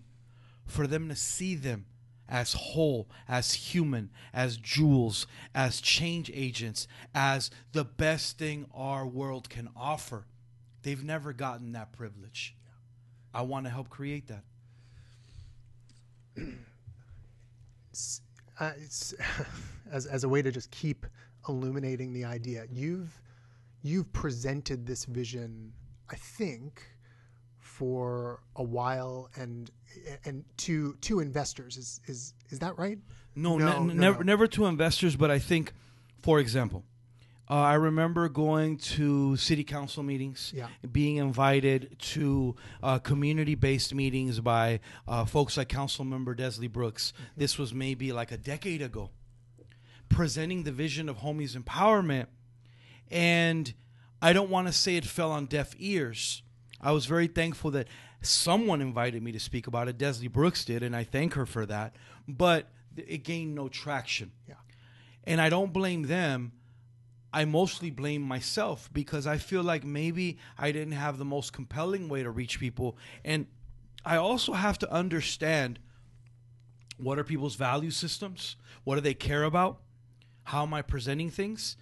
for 0.65 0.87
them 0.87 1.09
to 1.09 1.15
see 1.15 1.55
them 1.55 1.85
as 2.27 2.53
whole, 2.53 3.09
as 3.27 3.53
human, 3.53 4.09
as 4.33 4.57
jewels, 4.57 5.27
as 5.53 5.81
change 5.81 6.31
agents, 6.33 6.87
as 7.13 7.51
the 7.73 7.83
best 7.83 8.37
thing 8.37 8.65
our 8.73 9.05
world 9.05 9.49
can 9.49 9.69
offer. 9.75 10.25
They've 10.81 11.03
never 11.03 11.33
gotten 11.33 11.73
that 11.73 11.91
privilege. 11.93 12.55
I 13.33 13.41
want 13.41 13.65
to 13.65 13.69
help 13.69 13.89
create 13.89 14.27
that. 14.27 14.43
uh, 18.63 18.73
as 19.91 20.05
as 20.05 20.23
a 20.23 20.29
way 20.29 20.41
to 20.41 20.51
just 20.51 20.71
keep 20.71 21.05
illuminating 21.47 22.13
the 22.13 22.25
idea. 22.25 22.65
You've 22.71 23.21
you've 23.81 24.11
presented 24.13 24.85
this 24.85 25.05
vision, 25.05 25.73
I 26.09 26.15
think, 26.15 26.81
for 27.59 28.41
a 28.55 28.63
while 28.63 29.29
and 29.35 29.69
and 30.25 30.43
to 30.57 30.93
to 31.01 31.19
investors. 31.19 31.77
Is 31.77 32.01
is 32.07 32.33
is 32.49 32.59
that 32.59 32.77
right? 32.77 32.99
No, 33.35 33.57
no, 33.57 33.83
ne- 33.83 33.93
no 33.93 34.01
never 34.01 34.17
no. 34.19 34.23
never 34.23 34.47
to 34.47 34.65
investors, 34.65 35.15
but 35.15 35.31
I 35.31 35.39
think, 35.39 35.73
for 36.21 36.39
example, 36.39 36.83
uh, 37.49 37.55
I 37.55 37.73
remember 37.73 38.29
going 38.29 38.77
to 38.77 39.35
city 39.35 39.65
council 39.65 40.01
meetings, 40.01 40.53
yeah. 40.55 40.67
being 40.89 41.17
invited 41.17 41.97
to 41.99 42.55
uh, 42.81 42.99
community 42.99 43.55
based 43.55 43.93
meetings 43.93 44.39
by 44.39 44.79
uh, 45.07 45.25
folks 45.25 45.57
like 45.57 45.67
Council 45.67 46.05
Member 46.05 46.33
Desley 46.35 46.71
Brooks. 46.71 47.11
Mm-hmm. 47.11 47.23
This 47.37 47.57
was 47.57 47.73
maybe 47.73 48.13
like 48.13 48.31
a 48.31 48.37
decade 48.37 48.81
ago, 48.81 49.09
presenting 50.07 50.63
the 50.63 50.71
vision 50.71 51.09
of 51.09 51.17
homies 51.17 51.57
empowerment. 51.57 52.27
And 53.11 53.73
I 54.21 54.31
don't 54.31 54.49
want 54.49 54.67
to 54.67 54.73
say 54.73 54.95
it 54.95 55.05
fell 55.05 55.31
on 55.31 55.47
deaf 55.47 55.75
ears. 55.77 56.43
I 56.79 56.93
was 56.93 57.05
very 57.07 57.27
thankful 57.27 57.71
that 57.71 57.87
someone 58.21 58.79
invited 58.81 59.21
me 59.21 59.33
to 59.33 59.39
speak 59.39 59.67
about 59.67 59.89
it. 59.89 59.97
Desley 59.97 60.31
Brooks 60.31 60.63
did, 60.63 60.81
and 60.81 60.95
I 60.95 61.03
thank 61.03 61.33
her 61.33 61.45
for 61.45 61.65
that. 61.65 61.97
But 62.25 62.69
it 62.95 63.25
gained 63.25 63.53
no 63.53 63.67
traction. 63.67 64.31
Yeah. 64.47 64.55
And 65.25 65.41
I 65.41 65.49
don't 65.49 65.73
blame 65.73 66.03
them 66.03 66.53
I 67.33 67.45
mostly 67.45 67.89
blame 67.89 68.21
myself 68.21 68.89
because 68.93 69.25
I 69.25 69.37
feel 69.37 69.63
like 69.63 69.83
maybe 69.83 70.37
I 70.57 70.71
didn't 70.71 70.93
have 70.93 71.17
the 71.17 71.25
most 71.25 71.51
compelling 71.51 72.07
way 72.07 72.21
to 72.21 72.29
reach 72.29 72.59
people. 72.59 72.95
And 73.25 73.47
I 74.05 74.17
also 74.17 74.53
have 74.53 74.77
to 74.79 74.91
understand 74.91 75.79
what 76.97 77.17
are 77.17 77.23
people's 77.23 77.55
value 77.55 77.89
systems? 77.89 78.55
What 78.83 78.95
do 78.95 79.01
they 79.01 79.15
care 79.15 79.43
about? 79.43 79.79
How 80.43 80.63
am 80.63 80.73
I 80.73 80.83
presenting 80.83 81.31
things? 81.31 81.75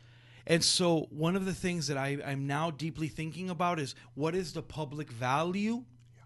And 0.47 0.63
so, 0.63 1.07
one 1.11 1.35
of 1.35 1.45
the 1.45 1.53
things 1.53 1.87
that 1.87 1.97
I, 1.97 2.17
am 2.23 2.47
now 2.47 2.71
deeply 2.71 3.07
thinking 3.07 3.49
about 3.49 3.79
is 3.79 3.93
what 4.15 4.33
is 4.33 4.53
the 4.53 4.63
public 4.63 5.11
value 5.11 5.83
yeah. 6.15 6.23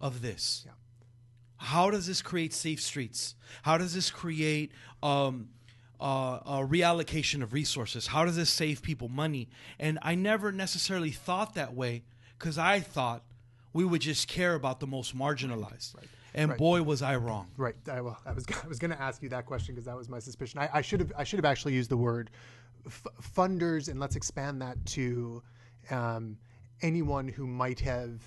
of 0.00 0.22
this? 0.22 0.64
Yeah. 0.66 0.72
How 1.58 1.90
does 1.90 2.06
this 2.06 2.22
create 2.22 2.54
safe 2.54 2.80
streets? 2.80 3.34
How 3.62 3.78
does 3.78 3.94
this 3.94 4.10
create 4.10 4.72
um, 5.02 5.50
uh, 6.00 6.40
a 6.46 6.66
reallocation 6.66 7.42
of 7.42 7.52
resources. 7.52 8.08
How 8.08 8.24
does 8.24 8.36
this 8.36 8.50
save 8.50 8.82
people 8.82 9.08
money? 9.08 9.48
And 9.78 9.98
I 10.02 10.14
never 10.14 10.50
necessarily 10.50 11.10
thought 11.10 11.54
that 11.54 11.74
way 11.74 12.04
because 12.38 12.58
I 12.58 12.80
thought 12.80 13.22
we 13.72 13.84
would 13.84 14.00
just 14.00 14.26
care 14.26 14.54
about 14.54 14.80
the 14.80 14.86
most 14.86 15.16
marginalized. 15.16 15.96
Right. 15.96 16.08
And 16.32 16.50
right. 16.50 16.58
boy, 16.58 16.82
was 16.82 17.02
I 17.02 17.16
wrong. 17.16 17.48
Right. 17.56 17.74
I, 17.90 18.00
well, 18.00 18.18
I 18.24 18.32
was 18.32 18.46
I 18.64 18.66
was 18.68 18.78
going 18.78 18.92
to 18.92 19.00
ask 19.00 19.22
you 19.22 19.28
that 19.30 19.46
question 19.46 19.74
because 19.74 19.86
that 19.86 19.96
was 19.96 20.08
my 20.08 20.20
suspicion. 20.20 20.60
I, 20.60 20.68
I, 20.74 20.80
should 20.80 21.00
have 21.00 21.12
I 21.18 21.24
should 21.24 21.38
have 21.38 21.44
actually 21.44 21.74
used 21.74 21.90
the 21.90 21.96
word 21.96 22.30
f- 22.86 23.06
funders, 23.34 23.88
and 23.88 23.98
let's 23.98 24.16
expand 24.16 24.62
that 24.62 24.84
to 24.86 25.42
um, 25.90 26.38
anyone 26.82 27.26
who 27.26 27.46
might 27.46 27.80
have 27.80 28.22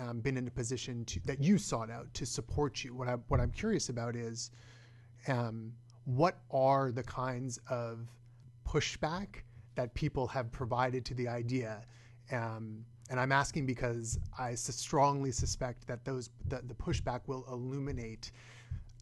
um, 0.00 0.20
been 0.20 0.36
in 0.36 0.46
a 0.46 0.50
position 0.50 1.04
to, 1.06 1.20
that 1.26 1.42
you 1.42 1.58
sought 1.58 1.90
out 1.90 2.12
to 2.14 2.24
support 2.24 2.84
you. 2.84 2.94
What 2.94 3.08
I 3.08 3.14
what 3.28 3.40
I'm 3.40 3.50
curious 3.50 3.88
about 3.90 4.16
is. 4.16 4.50
Um, 5.28 5.74
what 6.04 6.38
are 6.50 6.90
the 6.90 7.02
kinds 7.02 7.58
of 7.68 8.06
pushback 8.66 9.42
that 9.74 9.94
people 9.94 10.26
have 10.28 10.50
provided 10.50 11.04
to 11.06 11.14
the 11.14 11.28
idea? 11.28 11.82
Um, 12.32 12.84
and 13.10 13.18
I'm 13.18 13.32
asking 13.32 13.66
because 13.66 14.18
I 14.38 14.54
strongly 14.54 15.32
suspect 15.32 15.86
that 15.88 16.04
those 16.04 16.30
the, 16.48 16.62
the 16.66 16.74
pushback 16.74 17.22
will 17.26 17.44
illuminate 17.50 18.30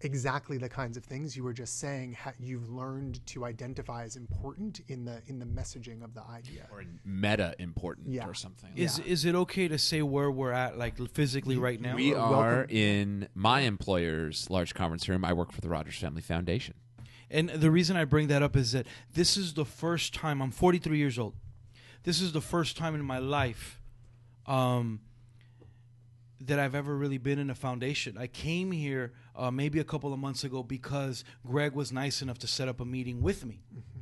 exactly 0.03 0.59
the 0.59 0.69
kinds 0.69 0.97
of 0.97 1.05
things 1.05 1.37
you 1.37 1.43
were 1.43 1.53
just 1.53 1.81
saying 1.81 2.13
ha- 2.13 2.33
you've 2.39 2.69
learned 2.71 3.25
to 3.27 3.45
identify 3.45 4.05
as 4.05 4.17
important 4.17 4.81
in 4.89 5.05
the 5.05 5.21
in 5.27 5.39
the 5.39 5.45
messaging 5.45 6.05
of 6.05 6.15
the 6.15 6.23
idea 6.31 6.67
or 6.71 6.85
meta 7.05 7.55
important 7.59 8.09
yeah. 8.09 8.27
or 8.27 8.35
something 8.35 8.71
is 8.77 8.99
yeah. 8.99 9.13
is 9.13 9.25
it 9.25 9.35
okay 9.35 9.67
to 9.67 9.79
say 9.79 10.03
where 10.03 10.31
we're 10.31 10.53
at 10.53 10.79
like 10.79 10.97
physically 11.11 11.57
right 11.57 11.81
now 11.81 11.97
we 11.97 12.15
are 12.15 12.59
Welcome. 12.59 12.77
in 12.77 13.29
my 13.35 13.61
employer's 13.61 14.49
large 14.51 14.75
conference 14.75 15.09
room 15.09 15.25
i 15.25 15.33
work 15.33 15.53
for 15.53 15.61
the 15.61 15.69
rogers 15.69 15.97
family 15.97 16.23
foundation 16.23 16.75
and 17.31 17.49
the 17.51 17.71
reason 17.71 17.97
I 17.97 18.05
bring 18.05 18.29
that 18.29 18.43
up 18.43 18.57
is 18.57 18.73
that 18.73 18.87
this 19.13 19.37
is 19.37 19.55
the 19.55 19.65
first 19.65 20.15
time 20.15 20.41
I'm 20.41 20.51
43 20.51 20.97
years 20.97 21.19
old. 21.19 21.35
This 22.05 22.21
is 22.21 22.33
the 22.33 22.41
first 22.41 22.77
time 22.77 22.95
in 22.95 23.05
my 23.05 23.19
life 23.19 23.81
um, 24.47 25.01
that 26.41 26.59
I've 26.59 26.75
ever 26.75 26.97
really 26.97 27.19
been 27.19 27.39
in 27.39 27.51
a 27.51 27.55
foundation. 27.55 28.17
I 28.17 28.29
came 28.29 28.73
here 28.73 29.13
uh, 29.37 29.51
maybe 29.51 29.79
a 29.79 29.85
couple 29.85 30.13
of 30.13 30.19
months 30.19 30.45
ago 30.45 30.63
because 30.63 31.25
Greg 31.45 31.73
was 31.73 31.93
nice 31.93 32.23
enough 32.23 32.39
to 32.39 32.47
set 32.47 32.69
up 32.69 32.81
a 32.81 32.85
meeting 32.85 33.21
with 33.21 33.45
me. 33.45 33.61
Mm-hmm. 33.73 34.01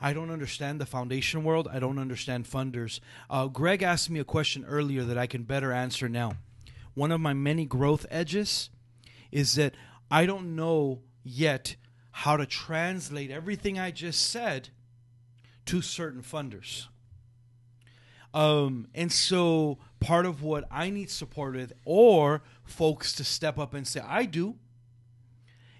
I 0.00 0.12
don't 0.12 0.30
understand 0.30 0.80
the 0.80 0.86
foundation 0.86 1.44
world. 1.44 1.68
I 1.70 1.78
don't 1.78 1.98
understand 1.98 2.46
funders. 2.46 3.00
Uh, 3.30 3.46
Greg 3.46 3.82
asked 3.82 4.10
me 4.10 4.18
a 4.18 4.24
question 4.24 4.64
earlier 4.64 5.04
that 5.04 5.18
I 5.18 5.26
can 5.26 5.44
better 5.44 5.72
answer 5.72 6.08
now. 6.08 6.32
One 6.94 7.12
of 7.12 7.20
my 7.20 7.32
many 7.34 7.66
growth 7.66 8.04
edges 8.10 8.70
is 9.30 9.54
that 9.54 9.74
I 10.10 10.26
don't 10.26 10.56
know 10.56 11.02
yet 11.22 11.76
how 12.12 12.36
to 12.36 12.46
translate 12.46 13.30
everything 13.30 13.78
I 13.78 13.90
just 13.90 14.30
said 14.30 14.68
to 15.66 15.82
certain 15.82 16.22
funders. 16.22 16.86
Um, 18.34 18.88
and 18.94 19.12
so 19.12 19.78
part 20.00 20.24
of 20.24 20.42
what 20.42 20.64
I 20.70 20.90
need 20.90 21.10
support 21.10 21.54
with, 21.54 21.72
or 21.84 22.42
folks 22.64 23.12
to 23.14 23.24
step 23.24 23.58
up 23.58 23.74
and 23.74 23.86
say, 23.86 24.00
I 24.00 24.24
do, 24.24 24.56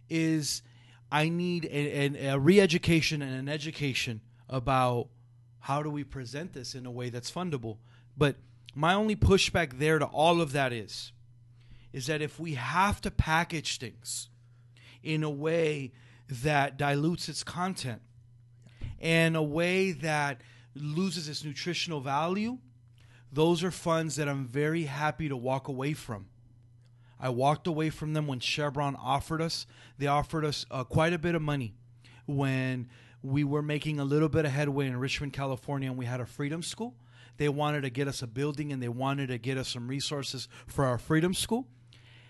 is 0.09 0.63
I 1.11 1.29
need 1.29 1.67
a, 1.67 2.27
a, 2.27 2.35
a 2.35 2.39
re 2.39 2.61
education 2.61 3.23
and 3.23 3.35
an 3.35 3.49
education 3.49 4.21
about 4.49 5.09
how 5.61 5.83
do 5.83 5.91
we 5.91 6.05
present 6.05 6.53
this 6.53 6.75
in 6.75 6.87
a 6.87 6.91
way 6.91 7.09
that's 7.09 7.31
fundable. 7.31 7.79
But 8.17 8.37
my 8.75 8.95
only 8.95 9.17
pushback 9.17 9.79
there 9.79 9.99
to 9.99 10.07
all 10.07 10.41
of 10.41 10.53
that 10.53 10.73
is, 10.73 11.13
is 11.93 12.07
that 12.07 12.23
if 12.23 12.41
we 12.41 12.55
have 12.55 13.01
to 13.03 13.11
package 13.11 13.79
things 13.79 14.29
in 15.03 15.23
a 15.23 15.31
way 15.31 15.93
that 16.43 16.77
dilutes 16.77 17.29
its 17.29 17.43
content 17.45 18.03
and 19.03 19.37
a 19.37 19.43
way 19.43 19.91
that 19.91 20.41
loses 20.75 21.29
its 21.29 21.45
nutritional 21.45 22.01
value, 22.01 22.59
those 23.33 23.65
are 23.65 23.73
funds 23.73 24.17
that 24.17 24.29
I'm 24.29 24.47
very 24.47 24.85
happy 24.85 25.29
to 25.29 25.37
walk 25.37 25.69
away 25.69 25.93
from. 25.93 26.27
I 27.19 27.29
walked 27.29 27.67
away 27.67 27.91
from 27.91 28.15
them 28.15 28.27
when 28.27 28.41
Chevron 28.41 28.97
offered 28.97 29.43
us. 29.43 29.67
They 29.99 30.07
offered 30.07 30.45
us 30.45 30.65
uh, 30.71 30.85
quite 30.85 31.13
a 31.13 31.19
bit 31.19 31.35
of 31.35 31.43
money 31.43 31.75
when 32.27 32.89
we 33.23 33.45
were 33.45 33.63
making 33.63 34.01
a 34.01 34.05
little 34.05 34.29
bit 34.29 34.45
of 34.45 34.53
headway 34.53 34.87
in 34.87 34.97
Richmond, 34.97 35.33
California, 35.33 35.89
and 35.89 35.99
we 35.99 36.07
had 36.07 36.21
a 36.21 36.27
freedom 36.27 36.63
school. 36.63 36.97
They 37.37 37.49
wanted 37.49 37.83
to 37.83 37.91
get 37.91 38.09
us 38.09 38.23
a 38.23 38.27
building 38.27 38.73
and 38.73 38.83
they 38.83 38.89
wanted 38.89 39.29
to 39.29 39.39
get 39.39 39.59
us 39.59 39.69
some 39.69 39.89
resources 39.89 40.49
for 40.67 40.85
our 40.85 40.99
freedom 40.99 41.35
school. 41.35 41.67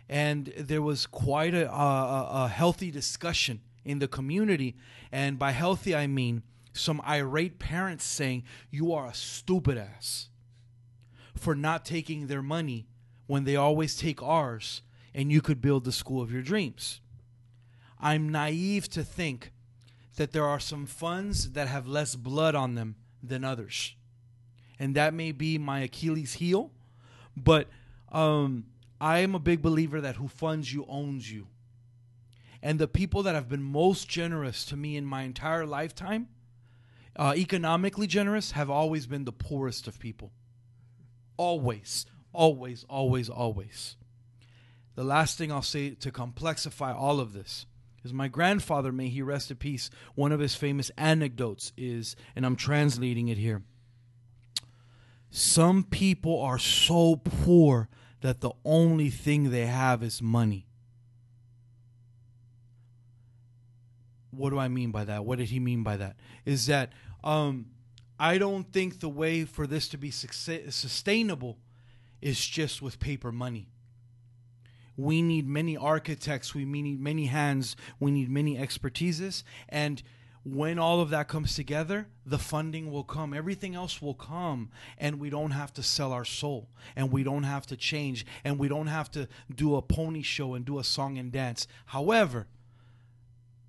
And 0.08 0.52
there 0.56 0.82
was 0.82 1.06
quite 1.06 1.54
a, 1.54 1.70
a, 1.70 2.44
a 2.44 2.48
healthy 2.48 2.90
discussion 2.90 3.60
in 3.84 3.98
the 3.98 4.08
community. 4.08 4.76
And 5.10 5.38
by 5.38 5.52
healthy, 5.52 5.94
I 5.94 6.06
mean 6.06 6.42
some 6.72 7.00
irate 7.06 7.58
parents 7.58 8.04
saying, 8.04 8.44
You 8.70 8.92
are 8.92 9.06
a 9.06 9.14
stupid 9.14 9.78
ass 9.78 10.28
for 11.36 11.54
not 11.54 11.84
taking 11.84 12.26
their 12.26 12.42
money 12.42 12.86
when 13.26 13.44
they 13.44 13.56
always 13.56 13.96
take 13.96 14.22
ours 14.22 14.82
and 15.14 15.30
you 15.30 15.40
could 15.40 15.60
build 15.60 15.84
the 15.84 15.92
school 15.92 16.22
of 16.22 16.32
your 16.32 16.42
dreams. 16.42 17.00
I'm 18.00 18.28
naive 18.30 18.88
to 18.90 19.04
think 19.04 19.52
that 20.16 20.32
there 20.32 20.44
are 20.44 20.60
some 20.60 20.86
funds 20.86 21.52
that 21.52 21.68
have 21.68 21.86
less 21.86 22.14
blood 22.14 22.54
on 22.54 22.74
them 22.74 22.96
than 23.22 23.44
others. 23.44 23.94
And 24.78 24.94
that 24.96 25.14
may 25.14 25.32
be 25.32 25.58
my 25.58 25.80
Achilles 25.80 26.34
heel, 26.34 26.72
but 27.36 27.68
um, 28.10 28.64
I 29.00 29.18
am 29.18 29.34
a 29.34 29.38
big 29.38 29.62
believer 29.62 30.00
that 30.00 30.16
who 30.16 30.28
funds 30.28 30.72
you 30.72 30.84
owns 30.88 31.30
you. 31.30 31.46
And 32.62 32.78
the 32.78 32.88
people 32.88 33.24
that 33.24 33.34
have 33.34 33.48
been 33.48 33.62
most 33.62 34.08
generous 34.08 34.64
to 34.66 34.76
me 34.76 34.96
in 34.96 35.04
my 35.04 35.22
entire 35.22 35.66
lifetime, 35.66 36.28
uh, 37.16 37.34
economically 37.36 38.06
generous, 38.06 38.52
have 38.52 38.70
always 38.70 39.06
been 39.06 39.24
the 39.24 39.32
poorest 39.32 39.88
of 39.88 39.98
people. 39.98 40.30
Always, 41.36 42.06
always, 42.32 42.84
always, 42.88 43.28
always. 43.28 43.96
The 44.94 45.04
last 45.04 45.38
thing 45.38 45.50
I'll 45.50 45.62
say 45.62 45.90
to 45.90 46.12
complexify 46.12 46.94
all 46.94 47.18
of 47.18 47.32
this 47.32 47.66
is 48.04 48.12
my 48.12 48.28
grandfather, 48.28 48.92
may 48.92 49.08
he 49.08 49.22
rest 49.22 49.50
in 49.50 49.56
peace, 49.56 49.90
one 50.14 50.32
of 50.32 50.40
his 50.40 50.54
famous 50.54 50.90
anecdotes 50.96 51.72
is, 51.76 52.14
and 52.36 52.44
I'm 52.44 52.56
translating 52.56 53.28
it 53.28 53.38
here. 53.38 53.62
Some 55.30 55.84
people 55.84 56.40
are 56.40 56.58
so 56.58 57.16
poor 57.16 57.88
that 58.20 58.40
the 58.40 58.52
only 58.64 59.08
thing 59.08 59.50
they 59.50 59.66
have 59.66 60.02
is 60.02 60.20
money. 60.20 60.66
What 64.32 64.50
do 64.50 64.58
I 64.58 64.68
mean 64.68 64.90
by 64.90 65.04
that? 65.04 65.24
What 65.24 65.38
did 65.38 65.50
he 65.50 65.60
mean 65.60 65.82
by 65.82 65.96
that? 65.98 66.16
Is 66.44 66.66
that 66.66 66.92
um, 67.22 67.66
I 68.18 68.38
don't 68.38 68.72
think 68.72 69.00
the 69.00 69.08
way 69.08 69.44
for 69.44 69.66
this 69.66 69.88
to 69.88 69.98
be 69.98 70.10
sustainable 70.10 71.58
is 72.20 72.44
just 72.44 72.80
with 72.80 72.98
paper 72.98 73.30
money. 73.30 73.68
We 74.96 75.22
need 75.22 75.46
many 75.48 75.76
architects. 75.76 76.54
We 76.54 76.64
need 76.64 77.00
many 77.00 77.26
hands. 77.26 77.76
We 77.98 78.10
need 78.10 78.30
many 78.30 78.56
expertises. 78.56 79.42
And 79.68 80.02
when 80.44 80.78
all 80.78 81.00
of 81.00 81.10
that 81.10 81.28
comes 81.28 81.54
together, 81.54 82.08
the 82.26 82.38
funding 82.38 82.90
will 82.90 83.04
come. 83.04 83.32
Everything 83.32 83.74
else 83.74 84.02
will 84.02 84.14
come. 84.14 84.70
And 84.98 85.18
we 85.18 85.30
don't 85.30 85.52
have 85.52 85.72
to 85.74 85.82
sell 85.82 86.12
our 86.12 86.24
soul. 86.24 86.68
And 86.94 87.10
we 87.10 87.22
don't 87.22 87.44
have 87.44 87.66
to 87.66 87.76
change. 87.76 88.26
And 88.44 88.58
we 88.58 88.68
don't 88.68 88.88
have 88.88 89.10
to 89.12 89.28
do 89.54 89.76
a 89.76 89.82
pony 89.82 90.22
show 90.22 90.54
and 90.54 90.64
do 90.64 90.78
a 90.78 90.84
song 90.84 91.18
and 91.18 91.32
dance. 91.32 91.66
However, 91.86 92.46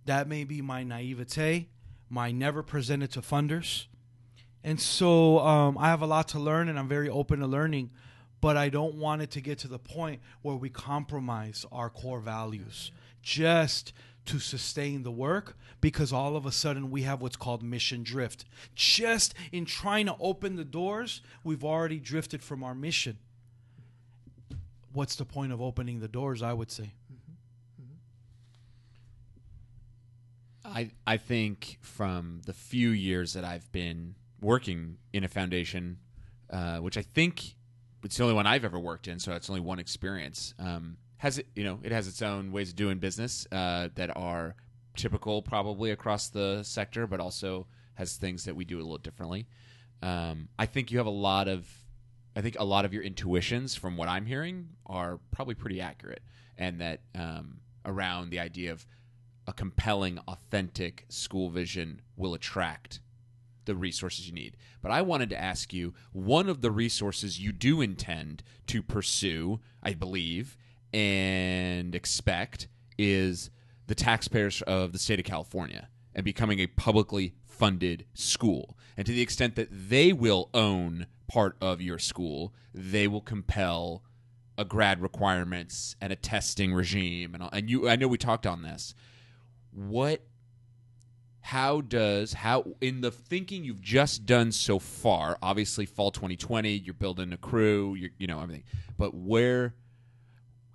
that 0.06 0.28
may 0.28 0.44
be 0.44 0.62
my 0.62 0.84
naivete, 0.84 1.70
my 2.10 2.32
never 2.32 2.64
presented 2.64 3.12
to 3.12 3.22
funders. 3.22 3.86
And 4.64 4.80
so 4.80 5.40
um, 5.40 5.78
I 5.78 5.88
have 5.88 6.02
a 6.02 6.06
lot 6.06 6.30
to 6.30 6.40
learn, 6.40 6.70
and 6.70 6.80
I'm 6.80 6.88
very 6.88 7.10
open 7.10 7.40
to 7.40 7.48
learning 7.48 7.92
but 8.44 8.58
I 8.58 8.68
don't 8.68 8.96
want 8.96 9.22
it 9.22 9.32
to 9.32 9.42
get 9.42 9.60
to 9.60 9.70
the 9.70 9.80
point 9.80 10.20
where 10.42 10.58
we 10.58 10.70
compromise 10.70 11.66
our 11.72 11.90
core 11.90 12.20
values 12.20 12.92
just 13.22 13.94
to 14.26 14.38
sustain 14.38 15.04
the 15.04 15.12
work 15.12 15.56
because 15.80 16.12
all 16.12 16.36
of 16.36 16.46
a 16.46 16.52
sudden 16.52 16.92
we 16.92 17.04
have 17.04 17.22
what's 17.22 17.38
called 17.38 17.64
mission 17.64 18.04
drift. 18.04 18.44
Just 18.76 19.34
in 19.54 19.64
trying 19.64 20.08
to 20.08 20.18
open 20.20 20.58
the 20.58 20.66
doors, 20.66 21.22
we've 21.46 21.64
already 21.64 22.02
drifted 22.02 22.44
from 22.44 22.66
our 22.66 22.76
mission. 22.76 23.18
What's 24.92 25.16
the 25.16 25.24
point 25.24 25.54
of 25.54 25.62
opening 25.62 26.02
the 26.02 26.10
doors, 26.10 26.42
I 26.42 26.52
would 26.52 26.70
say? 26.70 26.92
I 30.66 30.92
I 31.06 31.18
think 31.18 31.78
from 31.82 32.42
the 32.46 32.54
few 32.54 32.90
years 32.90 33.34
that 33.34 33.44
I've 33.44 33.72
been 33.72 34.16
working 34.42 34.98
in 35.12 35.24
a 35.24 35.28
foundation, 35.28 35.98
uh, 36.50 36.78
which 36.78 36.98
I 36.98 37.02
think 37.02 37.56
it's 38.04 38.18
the 38.18 38.24
only 38.24 38.36
one 38.36 38.48
I've 38.48 38.66
ever 38.66 38.80
worked 38.80 39.08
in, 39.08 39.20
so 39.20 39.34
it's 39.34 39.50
only 39.50 39.62
one 39.62 39.80
experience. 39.80 40.54
Um, 40.60 40.98
has 41.18 41.38
it, 41.38 41.48
you 41.56 41.64
know, 41.64 41.80
it 41.84 41.92
has 41.92 42.08
its 42.08 42.22
own 42.22 42.52
ways 42.52 42.70
of 42.70 42.76
doing 42.76 43.00
business 43.00 43.48
uh, 43.52 43.90
that 43.96 44.16
are 44.18 44.56
typical 44.96 45.42
probably 45.42 45.92
across 45.92 46.30
the 46.30 46.62
sector, 46.64 47.08
but 47.08 47.20
also 47.20 47.66
has 47.96 48.18
things 48.18 48.44
that 48.46 48.56
we 48.56 48.66
do 48.66 48.78
a 48.78 48.84
little 48.84 48.98
differently. 48.98 49.48
Um, 50.02 50.50
I 50.60 50.66
think 50.66 50.92
you 50.92 50.98
have 50.98 51.08
a 51.08 51.12
lot 51.12 51.48
of, 51.48 51.66
I 52.36 52.42
think 52.42 52.58
a 52.60 52.66
lot 52.66 52.84
of 52.84 52.94
your 52.94 53.04
intuitions 53.04 53.76
from 53.76 53.96
what 53.96 54.10
I'm 54.10 54.26
hearing 54.26 54.70
are 54.86 55.20
probably 55.32 55.56
pretty 55.56 55.80
accurate, 55.80 56.24
and 56.58 56.82
that 56.82 57.02
um, 57.16 57.62
around 57.86 58.30
the 58.30 58.40
idea 58.40 58.74
of 58.74 58.86
a 59.48 59.54
compelling, 59.54 60.20
authentic 60.28 61.06
school 61.10 61.50
vision 61.50 62.02
will 62.16 62.34
attract 62.34 63.00
the 63.66 63.76
resources 63.76 64.28
you 64.28 64.34
need. 64.34 64.58
But 64.82 64.92
I 64.92 65.02
wanted 65.02 65.30
to 65.30 65.42
ask 65.42 65.74
you 65.74 65.94
one 66.12 66.50
of 66.50 66.62
the 66.62 66.72
resources 66.72 67.40
you 67.40 67.52
do 67.52 67.82
intend 67.82 68.44
to 68.68 68.84
pursue, 68.84 69.60
I 69.82 69.94
believe, 69.94 70.58
and 70.94 71.96
expect 71.96 72.68
is 72.98 73.50
the 73.88 73.96
taxpayers 73.96 74.62
of 74.64 74.92
the 74.94 75.00
state 75.00 75.20
of 75.20 75.26
California 75.26 75.90
and 76.14 76.24
becoming 76.24 76.60
a 76.60 76.68
publicly 76.68 77.34
funded 77.46 78.06
school. 78.14 78.78
And 78.98 79.06
to 79.06 79.12
the 79.12 79.22
extent 79.22 79.56
that 79.56 79.70
they 79.72 80.14
will 80.14 80.50
own 80.54 81.08
part 81.28 81.56
of 81.62 81.82
your 81.82 82.00
school, 82.00 82.54
they 82.74 83.08
will 83.08 83.22
compel 83.22 84.04
a 84.58 84.66
grad 84.66 85.02
requirements 85.02 85.96
and 86.00 86.14
a 86.14 86.16
testing 86.16 86.74
regime 86.74 87.34
and 87.34 87.44
and 87.52 87.70
you 87.70 87.90
I 87.90 87.96
know 87.96 88.08
we 88.08 88.20
talked 88.20 88.46
on 88.46 88.62
this. 88.62 88.94
What 89.74 90.22
how 91.44 91.82
does 91.82 92.32
how 92.32 92.64
in 92.80 93.02
the 93.02 93.12
thinking 93.12 93.66
you've 93.66 93.82
just 93.82 94.26
done 94.26 94.50
so 94.50 94.80
far 94.80 95.38
obviously 95.42 95.86
fall 95.86 96.10
2020 96.10 96.72
you're 96.72 96.94
building 96.94 97.34
a 97.34 97.38
crew 97.38 97.94
you 97.96 98.10
you 98.18 98.26
know 98.26 98.40
everything 98.40 98.64
but 98.98 99.14
where 99.14 99.76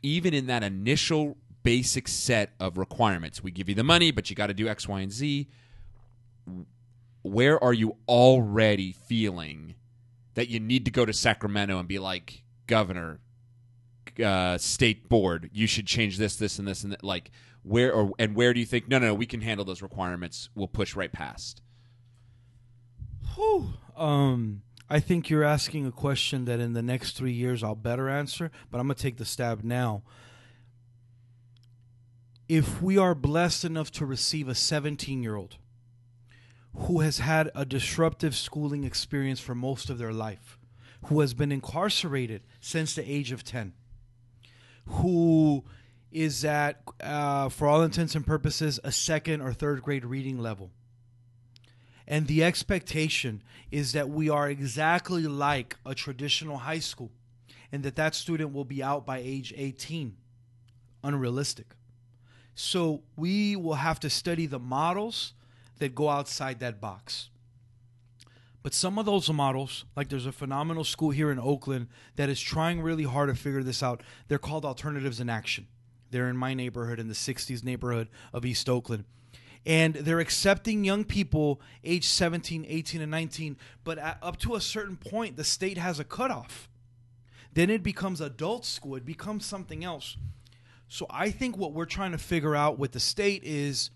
even 0.03 0.35
in 0.35 0.47
that 0.47 0.63
initial 0.63 1.39
basic 1.63 2.07
set 2.07 2.53
of 2.61 2.77
requirements 2.77 3.43
we 3.43 3.51
give 3.51 3.67
you 3.67 3.75
the 3.75 3.83
money 3.83 4.11
but 4.11 4.29
you 4.29 4.37
got 4.37 4.49
to 4.49 4.55
do 4.55 4.69
x 4.69 4.87
y 4.87 5.01
and 5.01 5.11
z 5.11 5.49
where 7.23 7.63
are 7.65 7.73
you 7.73 7.97
already 8.07 8.93
feeling 8.93 9.75
that 10.35 10.49
you 10.49 10.61
need 10.61 10.85
to 10.85 10.91
go 10.91 11.07
to 11.07 11.15
sacramento 11.15 11.79
and 11.79 11.89
be 11.89 11.99
like 11.99 12.43
governor 12.67 13.21
uh, 14.23 14.59
state 14.59 15.09
board 15.09 15.49
you 15.51 15.67
should 15.67 15.87
change 15.87 16.19
this 16.19 16.37
this 16.37 16.59
and 16.59 16.69
this 16.69 16.85
and 16.85 16.93
that 16.93 17.03
like 17.03 17.31
where 17.69 17.93
or 17.93 18.13
and 18.19 18.35
where 18.35 18.55
do 18.55 18.61
you 18.61 18.67
think 18.67 18.89
no 18.89 18.99
no, 18.99 19.09
no 19.09 19.15
we 19.15 19.27
can 19.27 19.41
handle 19.41 19.65
those 19.65 19.83
requirements. 19.83 20.49
We'll 20.55 20.69
push 20.69 20.97
right 20.97 21.13
past. 21.13 21.63
Whew. 23.35 23.75
um 23.97 24.63
i 24.91 24.99
think 24.99 25.29
you're 25.29 25.45
asking 25.45 25.87
a 25.87 25.93
question 25.93 26.47
that 26.47 26.61
in 26.61 26.73
the 26.73 26.83
next 26.83 27.17
three 27.17 27.33
years 27.33 27.63
i'll 27.63 27.75
better 27.75 28.09
answer 28.09 28.51
but 28.71 28.79
i'm 28.79 28.87
gonna 28.87 28.95
take 28.95 29.17
the 29.17 29.25
stab 29.25 29.63
now. 29.63 30.03
If 32.49 32.81
we 32.81 32.97
are 32.97 33.15
blessed 33.15 33.67
enough 33.67 33.91
to 33.93 34.07
receive 34.07 34.49
a 34.49 34.55
17 34.55 35.23
year 35.23 35.37
old 35.37 35.59
who 36.75 37.01
has 37.01 37.19
had 37.19 37.51
a 37.55 37.67
disruptive 37.67 38.35
schooling 38.35 38.85
experience 38.85 39.41
for 39.41 39.55
most 39.55 39.91
of 39.91 39.99
their 39.99 40.13
life 40.13 40.59
who 41.07 41.21
has 41.21 41.35
been 41.35 41.53
incarcerated 41.53 42.43
since 42.61 42.95
the 42.95 43.09
age 43.11 43.33
of 43.33 43.45
10 43.45 43.75
who 44.87 45.65
is 46.11 46.45
at, 46.45 46.83
uh, 47.01 47.49
for 47.49 47.69
all 47.69 47.83
intents 47.83 48.15
and 48.15 48.27
purposes, 48.27 48.81
a 48.83 48.93
second 48.93 49.41
or 49.41 49.53
third 49.53 49.83
grade 49.83 50.05
reading 50.05 50.39
level. 50.39 50.71
And 52.07 52.27
the 52.27 52.43
expectation 52.43 53.43
is 53.71 53.93
that 53.93 54.09
we 54.09 54.31
are 54.31 54.49
exactly 54.49 55.25
like 55.25 55.77
a 55.85 55.95
traditional 55.95 56.59
high 56.59 56.79
school, 56.79 57.11
and 57.71 57.83
that 57.83 57.97
that 57.97 58.15
student 58.15 58.55
will 58.55 58.65
be 58.65 58.83
out 58.83 59.05
by 59.05 59.19
age 59.19 59.53
18. 59.57 60.17
Unrealistic. 61.05 61.75
So 62.55 63.03
we 63.15 63.55
will 63.57 63.75
have 63.75 64.01
to 64.01 64.11
study 64.11 64.47
the 64.47 64.59
models 64.59 65.35
that 65.79 65.95
go 65.95 66.09
outside 66.09 66.61
that 66.61 66.81
box. 66.81 67.29
But 68.63 68.75
some 68.75 68.99
of 68.99 69.07
those 69.07 69.31
models, 69.31 69.85
like 69.95 70.09
there's 70.09 70.27
a 70.27 70.33
phenomenal 70.33 70.85
school 70.85 71.11
here 71.11 71.31
in 71.31 71.39
Oakland 71.39 71.89
that 72.17 72.29
is 72.29 72.41
trying 72.41 72.81
really 72.81 73.05
hard 73.05 73.29
to 73.29 73.35
figure 73.35 73.63
this 73.63 73.83
out. 73.83 74.03
They're 74.27 74.39
called 74.39 74.65
Alternatives 74.65 75.21
in 75.21 75.31
Action. 75.31 75.69
They're 76.11 76.29
in 76.29 76.37
my 76.37 76.55
neighborhood, 76.55 76.99
in 76.99 77.09
the 77.09 77.15
60s 77.15 77.63
neighborhood 77.65 78.09
of 78.33 78.45
East 78.45 78.69
Oakland. 78.69 79.05
And 79.67 79.95
they're 79.95 80.21
accepting 80.21 80.85
young 80.85 81.05
people 81.05 81.61
age 81.85 82.07
17, 82.07 82.65
18, 82.69 83.03
and 83.03 83.11
19, 83.11 83.57
but 83.85 83.99
at, 83.99 84.19
up 84.23 84.39
to 84.39 84.55
a 84.55 84.61
certain 84.61 84.97
point, 84.97 85.37
the 85.37 85.45
state 85.45 85.79
has 85.79 86.01
a 86.01 86.05
cutoff. 86.05 86.69
Then 87.53 87.71
it 87.71 87.83
becomes 87.83 88.21
adult 88.21 88.65
school, 88.65 88.95
it 88.97 89.05
becomes 89.05 89.45
something 89.45 89.85
else. 89.85 90.17
So 90.89 91.07
I 91.11 91.31
think 91.31 91.57
what 91.57 91.73
we're 91.73 91.85
trying 91.85 92.13
to 92.13 92.19
figure 92.19 92.57
out 92.57 92.79
with 92.79 92.93
the 92.93 93.01
state 93.01 93.43
is 93.45 93.91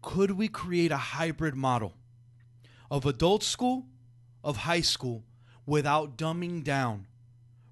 could 0.00 0.30
we 0.30 0.48
create 0.48 0.92
a 0.92 0.96
hybrid 0.96 1.54
model 1.54 1.94
of 2.90 3.04
adult 3.04 3.42
school, 3.42 3.86
of 4.42 4.58
high 4.58 4.80
school, 4.80 5.24
without 5.66 6.16
dumbing 6.16 6.62
down 6.62 7.06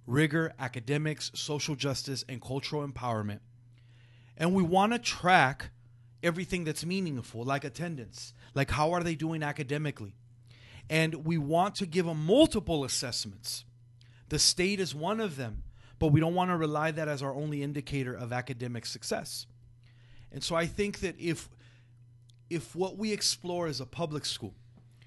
rigor, 0.06 0.52
academics, 0.58 1.30
social 1.34 1.74
justice, 1.74 2.24
and 2.28 2.40
cultural 2.40 2.86
empowerment? 2.86 3.40
And 4.36 4.54
we 4.54 4.62
want 4.62 4.92
to 4.92 4.98
track 4.98 5.70
everything 6.22 6.64
that's 6.64 6.84
meaningful, 6.84 7.44
like 7.44 7.64
attendance, 7.64 8.34
like 8.54 8.70
how 8.70 8.92
are 8.92 9.02
they 9.02 9.14
doing 9.14 9.42
academically. 9.42 10.14
And 10.90 11.24
we 11.24 11.38
want 11.38 11.76
to 11.76 11.86
give 11.86 12.06
them 12.06 12.26
multiple 12.26 12.84
assessments. 12.84 13.64
The 14.28 14.38
state 14.38 14.80
is 14.80 14.94
one 14.94 15.20
of 15.20 15.36
them 15.36 15.64
but 15.98 16.08
we 16.08 16.20
don't 16.20 16.34
want 16.34 16.50
to 16.50 16.56
rely 16.56 16.90
that 16.90 17.08
as 17.08 17.22
our 17.22 17.34
only 17.34 17.62
indicator 17.62 18.14
of 18.14 18.32
academic 18.32 18.86
success. 18.86 19.46
And 20.32 20.42
so 20.42 20.54
I 20.54 20.66
think 20.66 21.00
that 21.00 21.18
if 21.18 21.48
if 22.50 22.76
what 22.76 22.98
we 22.98 23.12
explore 23.12 23.68
is 23.68 23.80
a 23.80 23.86
public 23.86 24.26
school, 24.26 24.54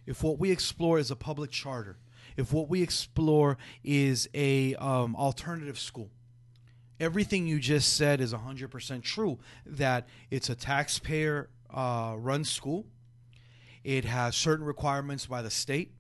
if 0.08 0.24
what 0.24 0.40
we 0.40 0.50
explore 0.50 0.98
is 0.98 1.12
a 1.12 1.16
public 1.16 1.52
charter, 1.52 1.98
if 2.38 2.54
what 2.54 2.70
we 2.70 2.82
explore 2.82 3.58
is 3.84 4.30
a 4.34 4.76
um, 4.76 5.16
alternative 5.16 5.78
school, 5.78 6.10
everything 7.00 7.46
you 7.48 7.60
just 7.60 7.98
said 7.98 8.22
is 8.22 8.34
100% 8.34 9.02
true 9.04 9.40
that 9.66 10.08
it's 10.32 10.50
a 10.50 10.56
taxpayer 10.56 11.50
uh, 11.70 12.16
run 12.18 12.46
school 12.46 12.86
it 13.84 14.04
has 14.04 14.36
certain 14.36 14.66
requirements 14.66 15.26
by 15.26 15.42
the 15.42 15.50
state 15.50 15.94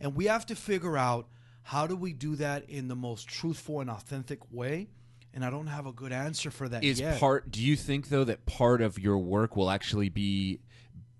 and 0.00 0.16
we 0.16 0.26
have 0.26 0.44
to 0.46 0.56
figure 0.56 0.96
out 0.96 1.28
how 1.62 1.86
do 1.86 1.94
we 1.94 2.12
do 2.12 2.34
that 2.36 2.68
in 2.68 2.88
the 2.88 2.96
most 2.96 3.28
truthful 3.28 3.80
and 3.80 3.90
authentic 3.90 4.40
way? 4.50 4.88
And 5.34 5.44
I 5.44 5.50
don't 5.50 5.66
have 5.66 5.86
a 5.86 5.92
good 5.92 6.12
answer 6.12 6.50
for 6.50 6.68
that 6.68 6.82
is 6.82 6.98
yet. 6.98 7.20
part 7.20 7.50
do 7.50 7.62
you 7.62 7.76
think 7.76 8.08
though 8.08 8.24
that 8.24 8.46
part 8.46 8.80
of 8.80 8.98
your 8.98 9.18
work 9.18 9.54
will 9.54 9.70
actually 9.70 10.08
be 10.08 10.60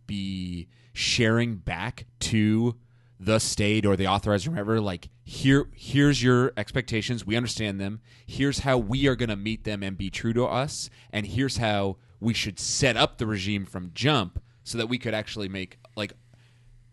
be 0.07 0.66
sharing 0.93 1.57
back 1.57 2.07
to 2.20 2.74
the 3.20 3.39
state 3.39 3.85
or 3.85 3.97
the 3.97 4.07
authorized 4.07 4.47
whoever 4.47 4.81
like 4.81 5.09
here 5.24 5.69
here's 5.74 6.23
your 6.23 6.53
expectations 6.57 7.27
we 7.27 7.36
understand 7.36 7.81
them 7.81 8.01
here's 8.27 8.61
how 8.61 8.78
we 8.78 9.09
are 9.09 9.16
going 9.16 9.28
to 9.28 9.36
meet 9.36 9.65
them 9.65 9.82
and 9.82 9.99
be 9.99 10.09
true 10.09 10.32
to 10.32 10.45
us 10.45 10.89
and 11.12 11.27
here's 11.27 11.57
how 11.57 11.97
we 12.20 12.32
should 12.32 12.61
set 12.61 12.97
up 12.97 13.19
the 13.19 13.27
regime 13.27 13.66
from 13.66 13.90
jump 13.93 14.40
so 14.62 14.78
that 14.78 14.86
we 14.86 14.99
could 14.99 15.15
actually 15.15 15.49
make 15.49 15.78
like 15.97 16.12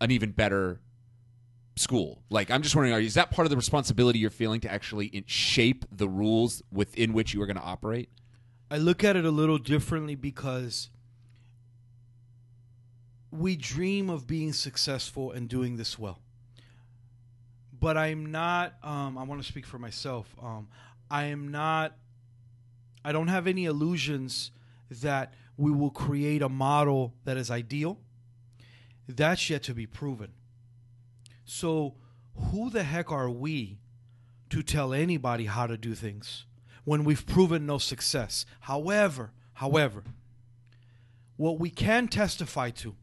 an 0.00 0.10
even 0.10 0.32
better 0.32 0.80
school. 1.76 2.22
Like, 2.30 2.50
I'm 2.50 2.62
just 2.62 2.74
wondering, 2.74 2.94
are, 2.94 3.00
is 3.00 3.14
that 3.14 3.30
part 3.30 3.46
of 3.46 3.50
the 3.50 3.56
responsibility 3.56 4.18
you're 4.18 4.30
feeling 4.30 4.60
to 4.60 4.72
actually 4.72 5.24
shape 5.26 5.84
the 5.92 6.08
rules 6.08 6.62
within 6.72 7.12
which 7.12 7.34
you 7.34 7.42
are 7.42 7.46
going 7.46 7.56
to 7.56 7.62
operate? 7.62 8.08
I 8.70 8.78
look 8.78 9.04
at 9.04 9.14
it 9.14 9.24
a 9.24 9.30
little 9.30 9.58
differently 9.58 10.14
because 10.14 10.90
we 13.30 13.56
dream 13.56 14.08
of 14.10 14.26
being 14.26 14.52
successful 14.52 15.32
and 15.32 15.48
doing 15.48 15.76
this 15.76 15.98
well. 15.98 16.20
But 17.78 17.96
I'm 17.96 18.26
not, 18.26 18.74
um, 18.82 19.18
I 19.18 19.24
want 19.24 19.42
to 19.42 19.46
speak 19.46 19.66
for 19.66 19.78
myself. 19.78 20.34
Um, 20.42 20.68
I 21.10 21.24
am 21.24 21.48
not, 21.48 21.96
I 23.04 23.12
don't 23.12 23.28
have 23.28 23.46
any 23.46 23.66
illusions 23.66 24.50
that 24.90 25.34
we 25.56 25.70
will 25.70 25.90
create 25.90 26.42
a 26.42 26.48
model 26.48 27.14
that 27.24 27.36
is 27.36 27.50
ideal. 27.50 27.98
That's 29.08 29.48
yet 29.50 29.62
to 29.64 29.74
be 29.74 29.86
proven. 29.86 30.32
So, 31.44 31.94
who 32.50 32.70
the 32.70 32.82
heck 32.82 33.10
are 33.10 33.30
we 33.30 33.78
to 34.50 34.62
tell 34.62 34.92
anybody 34.92 35.46
how 35.46 35.66
to 35.66 35.76
do 35.76 35.94
things 35.94 36.44
when 36.84 37.04
we've 37.04 37.24
proven 37.24 37.66
no 37.66 37.78
success? 37.78 38.44
However, 38.60 39.32
however, 39.54 40.02
what 41.36 41.58
we 41.58 41.70
can 41.70 42.08
testify 42.08 42.70
to 42.70 42.96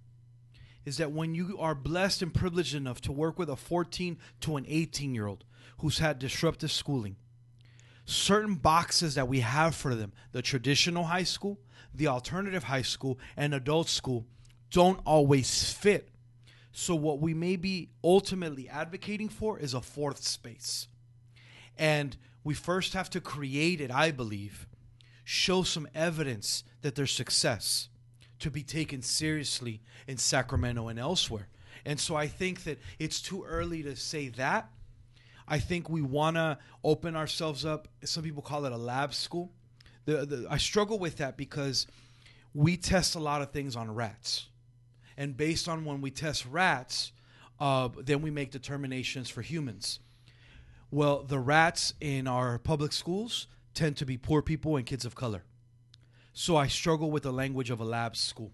is 0.86 0.98
that 0.98 1.12
when 1.12 1.34
you 1.36 1.58
are 1.60 1.76
blessed 1.76 2.22
and 2.22 2.34
privileged 2.34 2.76
enough 2.76 3.02
to 3.02 3.12
work 3.12 3.40
with 3.40 3.50
a 3.50 3.56
14 3.56 4.18
to 4.42 4.58
an 4.58 4.66
18 4.68 5.16
year 5.16 5.28
old 5.28 5.44
who's 5.80 6.00
had 6.00 6.20
disruptive 6.20 6.72
schooling, 6.72 7.16
certain 8.06 8.56
boxes 8.56 9.16
that 9.16 9.28
we 9.28 9.40
have 9.40 9.76
for 9.76 9.96
them, 9.96 10.12
the 10.32 10.42
traditional 10.42 11.06
high 11.06 11.24
school, 11.24 11.60
the 11.94 12.08
alternative 12.08 12.66
high 12.66 12.82
school, 12.82 13.18
and 13.38 13.54
adult 13.54 13.88
school, 13.88 14.26
don't 14.70 15.00
always 15.06 15.72
fit 15.72 16.10
so, 16.76 16.96
what 16.96 17.20
we 17.20 17.36
may 17.36 17.56
be 17.56 17.92
ultimately 18.04 18.68
advocating 18.68 19.30
for 19.30 19.60
is 19.60 19.76
a 19.76 19.82
fourth 19.82 20.24
space. 20.24 20.88
And 21.78 22.18
we 22.44 22.56
first 22.56 22.94
have 22.94 23.12
to 23.12 23.22
create 23.22 23.80
it, 23.80 23.92
I 23.92 24.10
believe, 24.10 24.68
show 25.24 25.62
some 25.62 25.88
evidence 25.94 26.64
that 26.82 26.96
there's 26.96 27.12
success 27.12 27.90
to 28.44 28.52
be 28.52 28.64
taken 28.64 29.02
seriously 29.02 29.82
in 30.08 30.18
Sacramento 30.18 30.88
and 30.88 31.00
elsewhere. 31.00 31.48
And 31.86 32.00
so 32.00 32.16
I 32.16 32.28
think 32.28 32.64
that 32.64 32.80
it's 33.00 33.22
too 33.22 33.44
early 33.44 33.84
to 33.84 33.96
say 33.96 34.30
that. 34.30 34.70
I 35.48 35.60
think 35.60 35.90
we 35.90 36.02
want 36.02 36.38
to 36.38 36.58
open 36.84 37.16
ourselves 37.16 37.66
up. 37.66 37.88
Some 38.06 38.24
people 38.24 38.42
call 38.42 38.66
it 38.66 38.72
a 38.72 38.78
lab 38.78 39.14
school. 39.14 39.52
The, 40.06 40.26
the, 40.26 40.48
I 40.50 40.58
struggle 40.58 41.00
with 41.00 41.18
that 41.18 41.36
because 41.36 41.88
we 42.54 42.78
test 42.78 43.16
a 43.16 43.20
lot 43.20 43.42
of 43.42 43.52
things 43.52 43.76
on 43.76 43.94
rats 43.94 44.48
and 45.18 45.36
based 45.36 45.68
on 45.68 45.86
when 45.86 46.02
we 46.02 46.12
test 46.12 46.46
rats, 46.46 47.12
uh, 47.60 47.90
then 47.98 48.22
we 48.22 48.32
make 48.32 48.52
determinations 48.52 49.30
for 49.30 49.42
humans. 49.42 50.00
Well, 50.92 51.24
the 51.24 51.40
rats 51.40 51.94
in 52.02 52.28
our 52.28 52.60
public 52.60 52.92
schools 52.92 53.48
tend 53.74 53.98
to 53.98 54.06
be 54.06 54.18
poor 54.18 54.42
people 54.42 54.78
and 54.78 54.86
kids 54.86 55.06
of 55.06 55.16
color. 55.16 55.44
So 56.34 56.58
I 56.58 56.68
struggle 56.68 57.12
with 57.12 57.24
the 57.24 57.32
language 57.32 57.70
of 57.70 57.80
a 57.80 57.86
lab 57.86 58.16
school. 58.16 58.52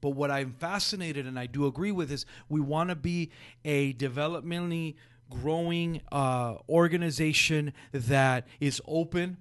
But 0.00 0.10
what 0.10 0.30
I'm 0.30 0.52
fascinated 0.52 1.26
and 1.26 1.38
I 1.38 1.46
do 1.46 1.66
agree 1.66 1.92
with 1.92 2.12
is 2.12 2.26
we 2.48 2.60
want 2.60 2.90
to 2.90 2.96
be 2.96 3.30
a 3.64 3.94
developmentally 3.94 4.96
growing 5.30 6.02
uh, 6.12 6.56
organization 6.68 7.72
that 7.92 8.46
is 8.60 8.80
open, 8.86 9.38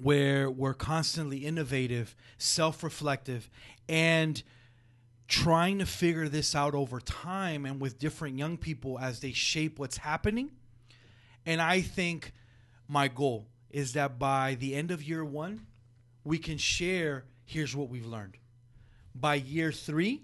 where 0.00 0.50
we're 0.50 0.74
constantly 0.74 1.38
innovative, 1.38 2.14
self 2.38 2.82
reflective, 2.82 3.48
and 3.88 4.42
trying 5.28 5.78
to 5.78 5.86
figure 5.86 6.28
this 6.28 6.54
out 6.54 6.74
over 6.74 7.00
time 7.00 7.64
and 7.64 7.80
with 7.80 7.98
different 7.98 8.36
young 8.38 8.56
people 8.56 8.98
as 8.98 9.20
they 9.20 9.32
shape 9.32 9.78
what's 9.78 9.96
happening. 9.98 10.50
And 11.46 11.62
I 11.62 11.80
think 11.80 12.32
my 12.86 13.08
goal 13.08 13.46
is 13.70 13.94
that 13.94 14.18
by 14.18 14.56
the 14.60 14.74
end 14.74 14.90
of 14.90 15.02
year 15.02 15.24
one, 15.24 15.66
we 16.24 16.38
can 16.38 16.58
share 16.58 17.24
here's 17.44 17.74
what 17.74 17.88
we've 17.88 18.06
learned. 18.06 18.36
By 19.14 19.36
year 19.36 19.72
three, 19.72 20.22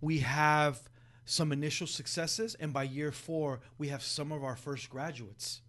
we 0.00 0.18
have 0.18 0.80
some 1.24 1.52
initial 1.52 1.86
successes, 1.86 2.54
and 2.60 2.72
by 2.72 2.84
year 2.84 3.10
four, 3.10 3.60
we 3.78 3.88
have 3.88 4.02
some 4.02 4.30
of 4.30 4.44
our 4.44 4.56
first 4.56 4.90
graduates. 4.90 5.62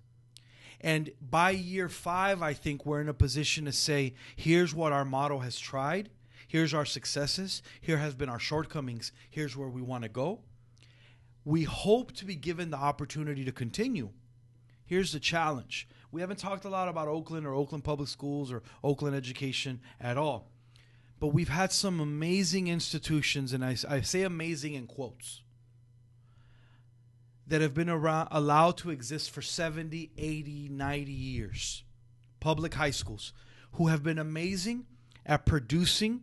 And 0.81 1.11
by 1.21 1.51
year 1.51 1.89
five, 1.89 2.41
I 2.41 2.53
think 2.53 2.85
we're 2.85 3.01
in 3.01 3.09
a 3.09 3.13
position 3.13 3.65
to 3.65 3.71
say, 3.71 4.13
here's 4.35 4.75
what 4.75 4.93
our 4.93 5.05
model 5.05 5.39
has 5.39 5.57
tried, 5.57 6.09
Here's 6.47 6.73
our 6.73 6.85
successes. 6.85 7.61
Here 7.81 7.97
has 7.97 8.15
been 8.15 8.29
our 8.29 8.39
shortcomings. 8.39 9.11
Here's 9.29 9.57
where 9.57 9.67
we 9.67 9.81
want 9.81 10.03
to 10.03 10.09
go. 10.09 10.39
We 11.43 11.63
hope 11.63 12.13
to 12.13 12.25
be 12.25 12.35
given 12.35 12.71
the 12.71 12.77
opportunity 12.77 13.43
to 13.45 13.51
continue. 13.51 14.09
Here's 14.85 15.11
the 15.11 15.19
challenge. 15.19 15.87
We 16.11 16.21
haven't 16.21 16.39
talked 16.39 16.65
a 16.65 16.69
lot 16.69 16.88
about 16.88 17.07
Oakland 17.07 17.45
or 17.45 17.53
Oakland 17.53 17.84
Public 17.84 18.07
Schools 18.07 18.51
or 18.51 18.63
Oakland 18.84 19.15
education 19.15 19.81
at 19.99 20.17
all. 20.17 20.49
But 21.19 21.27
we've 21.27 21.49
had 21.49 21.71
some 21.71 21.99
amazing 21.99 22.67
institutions, 22.67 23.51
and 23.51 23.65
I, 23.65 23.75
I 23.89 24.01
say 24.01 24.21
amazing 24.21 24.75
in 24.75 24.88
quotes, 24.88 25.41
that 27.47 27.61
have 27.61 27.73
been 27.73 27.89
around, 27.89 28.27
allowed 28.31 28.77
to 28.77 28.91
exist 28.91 29.31
for 29.31 29.41
70, 29.41 30.11
80, 30.17 30.69
90 30.69 31.11
years. 31.11 31.84
Public 32.39 32.75
high 32.75 32.91
schools 32.91 33.34
who 33.73 33.88
have 33.88 34.03
been 34.03 34.19
amazing 34.19 34.85
at 35.25 35.45
producing 35.45 36.21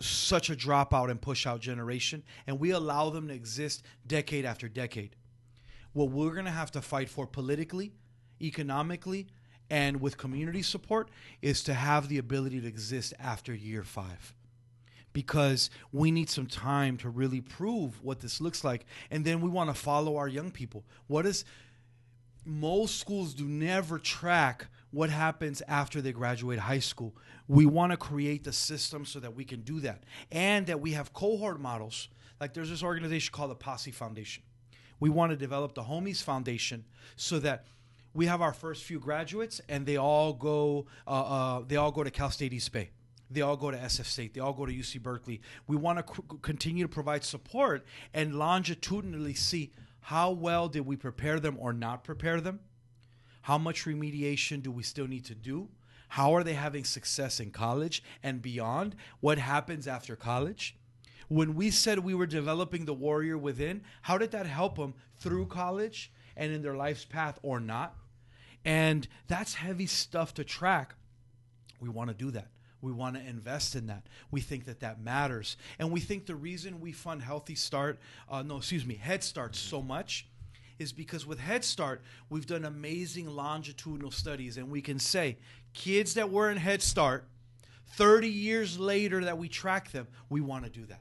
such 0.00 0.50
a 0.50 0.56
dropout 0.56 1.10
and 1.10 1.20
pushout 1.20 1.60
generation, 1.60 2.22
and 2.46 2.58
we 2.58 2.70
allow 2.70 3.10
them 3.10 3.28
to 3.28 3.34
exist 3.34 3.82
decade 4.06 4.44
after 4.44 4.68
decade. 4.68 5.16
What 5.92 6.10
we're 6.10 6.32
going 6.32 6.44
to 6.44 6.50
have 6.50 6.72
to 6.72 6.82
fight 6.82 7.08
for 7.08 7.26
politically 7.26 7.92
economically 8.40 9.26
and 9.70 10.00
with 10.00 10.16
community 10.16 10.62
support 10.62 11.08
is 11.42 11.62
to 11.64 11.74
have 11.74 12.08
the 12.08 12.18
ability 12.18 12.60
to 12.60 12.66
exist 12.66 13.14
after 13.18 13.54
year 13.54 13.82
five. 13.82 14.34
Because 15.12 15.70
we 15.92 16.10
need 16.10 16.28
some 16.28 16.46
time 16.46 16.98
to 16.98 17.08
really 17.08 17.40
prove 17.40 18.02
what 18.02 18.20
this 18.20 18.40
looks 18.40 18.62
like. 18.62 18.84
And 19.10 19.24
then 19.24 19.40
we 19.40 19.48
want 19.48 19.70
to 19.70 19.74
follow 19.74 20.16
our 20.18 20.28
young 20.28 20.50
people. 20.50 20.84
What 21.06 21.24
is 21.24 21.44
most 22.44 23.00
schools 23.00 23.34
do 23.34 23.44
never 23.44 23.98
track 23.98 24.66
what 24.90 25.10
happens 25.10 25.62
after 25.66 26.00
they 26.00 26.12
graduate 26.12 26.58
high 26.58 26.78
school. 26.78 27.16
We 27.48 27.66
want 27.66 27.92
to 27.92 27.96
create 27.96 28.44
the 28.44 28.52
system 28.52 29.04
so 29.04 29.18
that 29.20 29.34
we 29.34 29.44
can 29.44 29.62
do 29.62 29.80
that. 29.80 30.04
And 30.30 30.66
that 30.66 30.80
we 30.80 30.92
have 30.92 31.12
cohort 31.12 31.60
models. 31.60 32.08
Like 32.40 32.54
there's 32.54 32.70
this 32.70 32.82
organization 32.82 33.32
called 33.32 33.50
the 33.50 33.56
posse 33.56 33.90
foundation. 33.90 34.42
We 35.00 35.10
want 35.10 35.30
to 35.30 35.36
develop 35.36 35.74
the 35.74 35.82
homies 35.82 36.22
foundation 36.22 36.84
so 37.16 37.38
that 37.40 37.64
we 38.16 38.26
have 38.26 38.40
our 38.40 38.52
first 38.52 38.84
few 38.84 38.98
graduates 38.98 39.60
and 39.68 39.86
they 39.86 39.96
all 39.96 40.32
go 40.32 40.86
uh, 41.06 41.10
uh, 41.10 41.62
they 41.66 41.76
all 41.76 41.92
go 41.92 42.02
to 42.02 42.10
cal 42.10 42.30
state 42.30 42.52
east 42.52 42.72
bay 42.72 42.90
they 43.30 43.40
all 43.40 43.56
go 43.56 43.70
to 43.70 43.76
SF 43.76 44.04
State. 44.04 44.34
They 44.34 44.40
all 44.40 44.52
go 44.52 44.66
to 44.66 44.72
UC 44.72 45.02
Berkeley. 45.02 45.40
We 45.66 45.76
want 45.76 45.98
to 46.06 46.14
c- 46.14 46.22
continue 46.42 46.84
to 46.84 46.88
provide 46.88 47.24
support 47.24 47.84
and 48.14 48.36
longitudinally 48.36 49.34
see 49.34 49.72
how 50.00 50.30
well 50.30 50.68
did 50.68 50.86
we 50.86 50.96
prepare 50.96 51.40
them 51.40 51.56
or 51.58 51.72
not 51.72 52.04
prepare 52.04 52.40
them? 52.40 52.60
How 53.42 53.58
much 53.58 53.84
remediation 53.84 54.62
do 54.62 54.70
we 54.70 54.82
still 54.82 55.08
need 55.08 55.24
to 55.24 55.34
do? 55.34 55.68
How 56.08 56.34
are 56.34 56.44
they 56.44 56.52
having 56.52 56.84
success 56.84 57.40
in 57.40 57.50
college 57.50 58.02
and 58.22 58.40
beyond? 58.40 58.94
What 59.20 59.38
happens 59.38 59.88
after 59.88 60.14
college? 60.14 60.76
When 61.28 61.56
we 61.56 61.72
said 61.72 61.98
we 61.98 62.14
were 62.14 62.26
developing 62.26 62.84
the 62.84 62.94
warrior 62.94 63.36
within, 63.36 63.82
how 64.02 64.16
did 64.16 64.30
that 64.30 64.46
help 64.46 64.76
them 64.76 64.94
through 65.18 65.46
college 65.46 66.12
and 66.36 66.52
in 66.52 66.62
their 66.62 66.76
life's 66.76 67.04
path 67.04 67.40
or 67.42 67.58
not? 67.58 67.96
And 68.66 69.06
that's 69.28 69.54
heavy 69.54 69.86
stuff 69.86 70.34
to 70.34 70.44
track. 70.44 70.96
We 71.80 71.88
want 71.88 72.08
to 72.10 72.14
do 72.14 72.32
that. 72.32 72.48
We 72.82 72.90
want 72.92 73.14
to 73.14 73.26
invest 73.26 73.76
in 73.76 73.86
that. 73.86 74.06
We 74.30 74.40
think 74.40 74.66
that 74.66 74.80
that 74.80 75.00
matters. 75.00 75.56
And 75.78 75.92
we 75.92 76.00
think 76.00 76.26
the 76.26 76.34
reason 76.34 76.80
we 76.80 76.92
fund 76.92 77.22
Healthy 77.22 77.54
Start, 77.54 77.98
uh, 78.28 78.42
no, 78.42 78.58
excuse 78.58 78.84
me, 78.84 78.96
Head 78.96 79.22
Start 79.22 79.54
so 79.54 79.80
much 79.80 80.26
is 80.78 80.92
because 80.92 81.24
with 81.24 81.38
Head 81.38 81.64
Start, 81.64 82.02
we've 82.28 82.46
done 82.46 82.64
amazing 82.64 83.28
longitudinal 83.28 84.10
studies, 84.10 84.56
and 84.56 84.68
we 84.68 84.82
can 84.82 84.98
say 84.98 85.36
kids 85.72 86.14
that 86.14 86.30
were 86.30 86.50
in 86.50 86.56
Head 86.56 86.82
Start, 86.82 87.24
30 87.92 88.28
years 88.28 88.78
later 88.78 89.24
that 89.24 89.38
we 89.38 89.48
track 89.48 89.92
them, 89.92 90.08
we 90.28 90.40
want 90.40 90.64
to 90.64 90.70
do 90.70 90.84
that. 90.86 91.00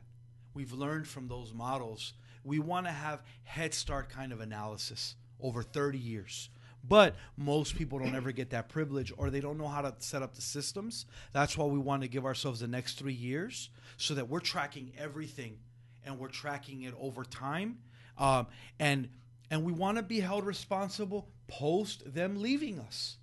We've 0.53 0.71
learned 0.71 1.07
from 1.07 1.27
those 1.27 1.51
models. 1.51 2.13
We 2.43 2.59
want 2.59 2.85
to 2.85 2.91
have 2.91 3.23
Head 3.43 3.73
Start 3.73 4.09
kind 4.09 4.31
of 4.31 4.39
analysis 4.39 5.15
over 5.41 5.63
30 5.63 5.97
years. 5.97 6.49
But 6.87 7.15
most 7.37 7.75
people 7.75 7.99
don't 7.99 8.15
ever 8.15 8.31
get 8.31 8.51
that 8.51 8.69
privilege 8.69 9.11
or 9.17 9.29
they 9.29 9.39
don't 9.39 9.57
know 9.57 9.67
how 9.67 9.81
to 9.81 9.93
set 9.99 10.21
up 10.21 10.35
the 10.35 10.41
systems. 10.41 11.05
That's 11.33 11.57
why 11.57 11.65
we 11.65 11.79
want 11.79 12.03
to 12.03 12.07
give 12.07 12.25
ourselves 12.25 12.59
the 12.59 12.67
next 12.67 12.99
three 12.99 13.13
years 13.13 13.69
so 13.97 14.13
that 14.15 14.29
we're 14.29 14.39
tracking 14.39 14.91
everything 14.97 15.57
and 16.05 16.19
we're 16.19 16.27
tracking 16.27 16.83
it 16.83 16.93
over 16.99 17.23
time. 17.23 17.79
Um, 18.17 18.47
and 18.79 19.09
and 19.51 19.63
we 19.63 19.71
want 19.71 19.97
to 19.97 20.03
be 20.03 20.19
held 20.19 20.45
responsible 20.45 21.29
post 21.47 22.13
them 22.13 22.41
leaving 22.41 22.79
us. 22.79 23.17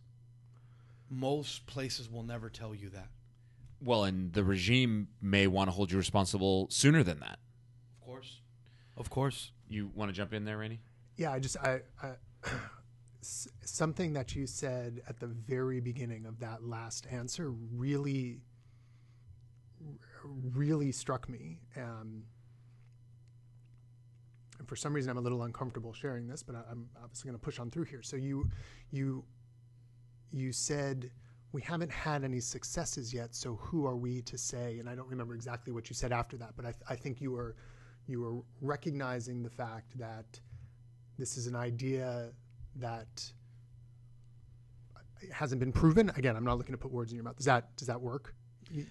Most 1.11 1.67
places 1.67 2.11
will 2.11 2.23
never 2.23 2.49
tell 2.49 2.75
you 2.75 2.89
that. 2.91 3.09
Well, 3.85 4.05
and 4.05 4.33
the 4.33 4.45
regime 4.45 5.09
may 5.21 5.47
want 5.47 5.69
to 5.69 5.73
hold 5.73 5.91
you 5.91 5.99
responsible 5.99 6.69
sooner 6.71 7.03
than 7.03 7.21
that. 7.21 7.39
Of 8.01 8.07
course. 8.07 8.41
Of 8.97 9.11
course. 9.11 9.51
You 9.69 9.91
want 9.95 10.11
to 10.11 10.13
jump 10.13 10.33
in 10.33 10.45
there, 10.45 10.59
Rainey? 10.59 10.81
Yeah, 11.17 11.33
I 11.33 11.41
just 11.41 11.57
I, 11.59 11.81
I 12.03 12.13
something 13.23 14.13
that 14.13 14.35
you 14.35 14.47
said 14.47 15.03
at 15.09 15.21
the 15.21 15.29
very 15.29 15.81
beginning 15.81 16.27
of 16.27 16.41
that 16.41 16.65
last 16.65 17.07
answer 17.11 17.51
really 17.51 18.41
really 20.25 20.93
struck 20.93 21.29
me. 21.29 21.59
Um, 21.77 22.23
and 24.59 24.69
for 24.69 24.77
some 24.77 24.93
reason, 24.93 25.11
I'm 25.11 25.19
a 25.19 25.21
little 25.21 25.43
uncomfortable 25.43 25.93
sharing 25.93 26.29
this, 26.29 26.43
but 26.43 26.55
I, 26.55 26.63
I'm 26.71 26.89
obviously 27.03 27.29
going 27.29 27.39
to 27.39 27.45
push 27.45 27.59
on 27.59 27.71
through 27.71 27.85
here. 27.85 28.03
So 28.03 28.17
you 28.17 28.49
you 28.91 29.25
you 30.31 30.53
said 30.53 31.11
we 31.53 31.61
haven't 31.63 31.91
had 31.91 32.25
any 32.25 32.41
successes 32.41 33.13
yet, 33.13 33.35
so 33.35 33.57
who 33.57 33.87
are 33.87 33.97
we 33.97 34.23
to 34.23 34.39
say? 34.39 34.79
And 34.79 34.89
I 34.89 34.95
don't 34.95 35.09
remember 35.09 35.35
exactly 35.35 35.73
what 35.73 35.91
you 35.91 35.95
said 35.95 36.13
after 36.13 36.37
that, 36.39 36.53
but 36.57 36.65
I, 36.65 36.75
I 36.89 36.97
think 36.97 37.21
you 37.21 37.33
were 37.33 37.57
you 38.07 38.21
were 38.21 38.43
recognizing 38.61 39.43
the 39.43 39.51
fact 39.51 39.99
that 39.99 40.41
this 41.19 41.37
is 41.37 41.47
an 41.47 41.57
idea 41.57 42.31
that 42.77 43.33
hasn't 45.33 45.61
been 45.61 45.73
proven. 45.73 46.11
Again, 46.17 46.37
I'm 46.37 46.45
not 46.45 46.59
looking 46.59 46.73
to 46.75 46.79
put 46.79 46.91
words 46.91 47.13
in 47.13 47.17
your 47.17 47.25
mouth. 47.25 47.37
Does 47.37 47.47
that 47.47 47.77
does 47.77 47.89
that 47.89 48.01
work? 48.01 48.35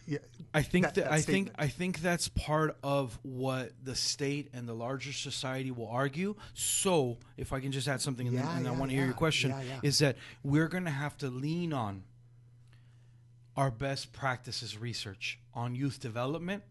Yeah. 0.05 0.19
I 0.53 0.61
think 0.61 0.85
That- 0.85 0.95
that, 0.95 1.03
that 1.05 1.11
I 1.11 1.21
think. 1.21 1.51
I 1.57 1.67
think 1.67 2.01
that's 2.01 2.27
part 2.27 2.77
of 2.83 3.17
what 3.23 3.71
the 3.83 3.95
state 3.95 4.49
and 4.53 4.67
the 4.67 4.75
larger 4.75 5.11
society 5.11 5.71
will 5.71 5.87
argue. 5.89 6.35
So, 6.53 7.17
if 7.35 7.51
I 7.51 7.59
can 7.59 7.71
just 7.71 7.87
add 7.87 7.99
something, 7.99 8.27
and, 8.27 8.35
Yeah, 8.35 8.57
and 8.57 8.67
I 8.67 8.71
want 8.71 8.91
to 8.91 8.95
hear 8.95 9.05
your 9.05 9.15
question, 9.15 9.53
is 9.81 9.97
that 9.99 10.17
we're 10.43 10.67
going 10.67 10.85
to 10.85 10.91
have 10.91 11.17
to 11.19 11.29
lean 11.29 11.73
on 11.73 12.03
our 13.57 13.71
best 13.71 14.13
practices 14.13 14.77
research 14.77 15.39
on 15.53 15.73
youth 15.73 15.99
development, 15.99 16.63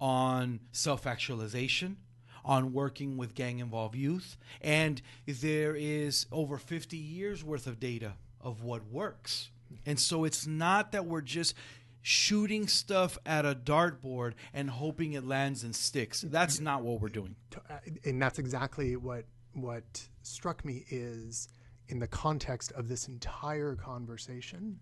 on 0.00 0.60
self 0.72 1.06
actualization, 1.06 1.98
on 2.44 2.72
working 2.72 3.16
with 3.16 3.34
gang 3.34 3.58
involved 3.58 3.94
youth. 3.94 4.36
And 4.60 5.00
there 5.26 5.74
is 5.74 6.26
over 6.32 6.58
50 6.58 6.96
years 6.96 7.44
worth 7.44 7.66
of 7.66 7.80
data 7.80 8.14
of 8.40 8.62
what 8.62 8.86
works. 8.86 9.50
And 9.86 9.98
so 9.98 10.24
it's 10.24 10.46
not 10.46 10.92
that 10.92 11.06
we're 11.06 11.20
just 11.20 11.54
shooting 12.02 12.66
stuff 12.66 13.18
at 13.26 13.44
a 13.44 13.54
dartboard 13.54 14.32
and 14.54 14.70
hoping 14.70 15.12
it 15.12 15.24
lands 15.24 15.64
and 15.64 15.74
sticks. 15.74 16.22
That's 16.22 16.60
not 16.60 16.82
what 16.82 17.00
we're 17.00 17.08
doing. 17.08 17.36
Uh, 17.54 17.74
and 18.04 18.20
that's 18.20 18.38
exactly 18.38 18.96
what 18.96 19.24
what 19.52 20.08
struck 20.22 20.64
me 20.64 20.84
is 20.90 21.48
in 21.88 21.98
the 21.98 22.06
context 22.06 22.72
of 22.72 22.88
this 22.88 23.08
entire 23.08 23.74
conversation 23.74 24.78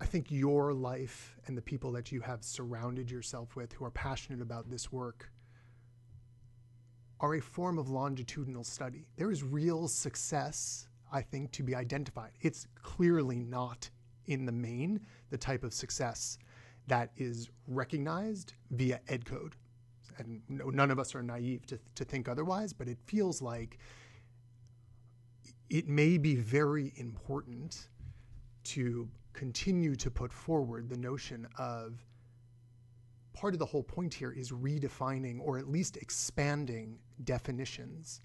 i 0.00 0.04
think 0.04 0.30
your 0.30 0.72
life 0.72 1.36
and 1.46 1.56
the 1.56 1.62
people 1.62 1.92
that 1.92 2.10
you 2.12 2.20
have 2.20 2.42
surrounded 2.42 3.10
yourself 3.10 3.56
with 3.56 3.72
who 3.72 3.84
are 3.84 3.90
passionate 3.90 4.40
about 4.40 4.68
this 4.70 4.90
work 4.92 5.30
are 7.20 7.36
a 7.36 7.40
form 7.40 7.78
of 7.78 7.88
longitudinal 7.88 8.64
study. 8.64 9.06
There 9.16 9.30
is 9.30 9.42
real 9.42 9.88
success 9.88 10.88
i 11.12 11.22
think 11.22 11.52
to 11.52 11.62
be 11.62 11.74
identified. 11.74 12.32
It's 12.40 12.66
clearly 12.82 13.38
not 13.38 13.88
in 14.26 14.46
the 14.46 14.52
main 14.52 15.00
the 15.30 15.38
type 15.38 15.64
of 15.64 15.72
success 15.72 16.38
that 16.86 17.12
is 17.16 17.50
recognized 17.66 18.54
via 18.70 19.00
ed 19.08 19.24
code. 19.24 19.56
And 20.18 20.42
no, 20.48 20.70
none 20.70 20.90
of 20.90 20.98
us 20.98 21.14
are 21.14 21.22
naive 21.22 21.66
to, 21.66 21.78
to 21.94 22.04
think 22.04 22.28
otherwise, 22.28 22.72
but 22.72 22.88
it 22.88 22.98
feels 23.06 23.40
like 23.40 23.78
it 25.70 25.88
may 25.88 26.18
be 26.18 26.34
very 26.34 26.92
important 26.96 27.88
to 28.64 29.08
continue 29.34 29.94
to 29.96 30.10
put 30.10 30.32
forward 30.32 30.88
the 30.88 30.96
notion 30.96 31.46
of 31.58 32.02
part 33.34 33.52
of 33.52 33.58
the 33.58 33.66
whole 33.66 33.82
point 33.82 34.14
here 34.14 34.32
is 34.32 34.50
redefining 34.52 35.40
or 35.40 35.58
at 35.58 35.68
least 35.68 35.96
expanding 35.96 36.98
definitions. 37.24 38.22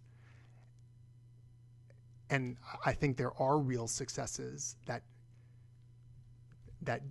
And 2.29 2.57
I 2.85 2.93
think 2.93 3.17
there 3.17 3.33
are 3.41 3.57
real 3.57 3.87
successes 3.87 4.77
that 4.85 5.01
that 6.81 7.01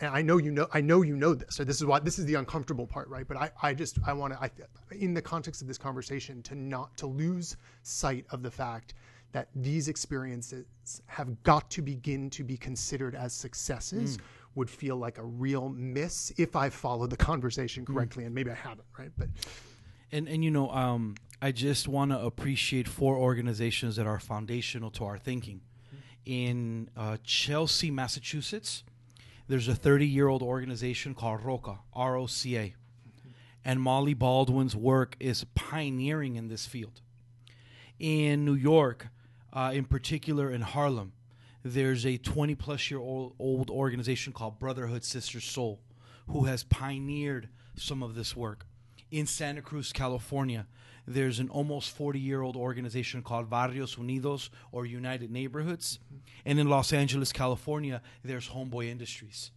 I 0.00 0.22
know 0.22 0.38
you 0.38 0.50
know 0.50 0.68
I 0.72 0.80
know 0.80 1.02
you 1.02 1.14
know 1.14 1.34
this 1.34 1.56
so 1.56 1.62
this 1.64 1.76
is 1.76 1.84
why 1.84 1.98
this 1.98 2.18
is 2.18 2.24
the 2.24 2.34
uncomfortable 2.34 2.86
part 2.86 3.08
right 3.10 3.28
but 3.28 3.36
I, 3.36 3.50
I 3.62 3.74
just 3.74 3.98
I 4.06 4.14
want 4.14 4.32
to 4.32 4.42
I 4.42 4.50
in 4.92 5.12
the 5.12 5.20
context 5.20 5.60
of 5.60 5.68
this 5.68 5.76
conversation 5.76 6.42
to 6.44 6.54
not 6.54 6.96
to 6.96 7.06
lose 7.06 7.56
sight 7.82 8.24
of 8.30 8.42
the 8.42 8.50
fact 8.50 8.94
that 9.32 9.48
these 9.54 9.88
experiences 9.88 10.64
have 11.06 11.42
got 11.42 11.70
to 11.70 11.82
begin 11.82 12.30
to 12.30 12.42
be 12.44 12.56
considered 12.56 13.14
as 13.14 13.32
successes 13.34 14.18
would 14.54 14.70
feel 14.70 14.96
like 14.96 15.18
a 15.18 15.24
real 15.24 15.68
miss 15.68 16.32
if 16.38 16.56
I 16.56 16.70
followed 16.70 17.10
the 17.10 17.16
conversation 17.16 17.84
correctly 17.84 18.24
and 18.24 18.34
maybe 18.34 18.50
I 18.50 18.54
haven't 18.54 18.86
right 18.98 19.10
but 19.16 19.28
And 20.10 20.28
and 20.28 20.42
you 20.42 20.50
know, 20.50 20.70
um, 20.70 21.14
I 21.40 21.52
just 21.52 21.86
want 21.86 22.10
to 22.10 22.18
appreciate 22.18 22.88
four 22.88 23.16
organizations 23.16 23.96
that 23.96 24.06
are 24.06 24.18
foundational 24.18 24.90
to 24.92 25.04
our 25.04 25.18
thinking. 25.18 25.60
In 26.24 26.90
uh, 26.96 27.18
Chelsea, 27.24 27.90
Massachusetts, 27.90 28.84
there's 29.48 29.68
a 29.68 29.74
30 29.74 30.06
year 30.06 30.28
old 30.28 30.42
organization 30.42 31.14
called 31.14 31.42
ROCA, 31.42 31.78
R 31.92 32.16
O 32.16 32.26
C 32.26 32.56
A. 32.56 32.74
And 33.64 33.80
Molly 33.82 34.14
Baldwin's 34.14 34.74
work 34.74 35.16
is 35.20 35.44
pioneering 35.54 36.36
in 36.36 36.48
this 36.48 36.64
field. 36.66 37.00
In 37.98 38.44
New 38.44 38.54
York, 38.54 39.08
uh, 39.52 39.72
in 39.74 39.84
particular 39.84 40.50
in 40.50 40.60
Harlem, 40.60 41.12
there's 41.64 42.06
a 42.06 42.16
20 42.16 42.54
plus 42.54 42.90
year 42.90 43.00
old, 43.00 43.34
old 43.38 43.70
organization 43.70 44.32
called 44.32 44.58
Brotherhood 44.58 45.04
Sister 45.04 45.40
Sol 45.40 45.80
who 46.28 46.44
has 46.44 46.62
pioneered 46.62 47.48
some 47.76 48.02
of 48.02 48.14
this 48.14 48.36
work. 48.36 48.66
in 49.10 49.26
Santa 49.26 49.62
Cruz, 49.62 49.90
California, 49.90 50.66
there's 51.06 51.38
an 51.38 51.48
almost 51.48 51.96
40 51.96 52.20
year 52.20 52.42
old 52.42 52.56
organization 52.56 53.22
called 53.22 53.48
Barrios 53.48 53.96
Unidos 53.96 54.50
or 54.70 54.84
United 54.84 55.30
Neighborhoods. 55.30 55.98
And 56.44 56.60
in 56.60 56.68
Los 56.68 56.92
Angeles, 56.92 57.32
California, 57.32 58.02
there's 58.22 58.50
Homeboy 58.50 58.90
Industries. 58.90 59.50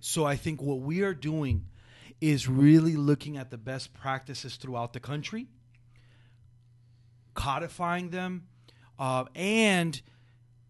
So 0.00 0.26
I 0.26 0.36
think 0.36 0.60
what 0.60 0.80
we 0.80 1.02
are 1.02 1.14
doing 1.14 1.66
is 2.20 2.46
really 2.48 2.96
looking 2.96 3.38
at 3.38 3.50
the 3.50 3.56
best 3.56 3.94
practices 3.94 4.56
throughout 4.56 4.92
the 4.92 5.00
country, 5.00 5.46
codifying 7.32 8.10
them, 8.10 8.46
uh, 9.00 9.24
and 9.34 10.02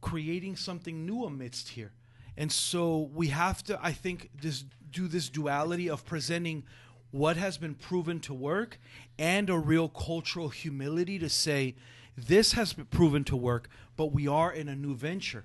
creating 0.01 0.57
something 0.57 1.05
new 1.05 1.25
amidst 1.25 1.71
here. 1.71 1.93
And 2.37 2.51
so 2.51 3.11
we 3.13 3.27
have 3.27 3.63
to, 3.65 3.79
I 3.83 3.93
think, 3.93 4.31
this 4.41 4.65
do 4.91 5.09
this 5.09 5.29
duality 5.29 5.91
of 5.91 6.05
presenting 6.05 6.65
what 7.11 7.37
has 7.37 7.59
been 7.59 7.75
proven 7.75 8.21
to 8.21 8.33
work 8.33 8.79
and 9.19 9.51
a 9.51 9.59
real 9.59 9.89
cultural 9.89 10.49
humility 10.49 11.19
to 11.19 11.29
say 11.29 11.75
this 12.17 12.53
has 12.53 12.73
been 12.73 12.87
proven 12.87 13.25
to 13.25 13.37
work, 13.37 13.69
but 13.97 14.07
we 14.13 14.27
are 14.27 14.53
in 14.53 14.69
a 14.69 14.75
new 14.75 14.95
venture. 14.95 15.45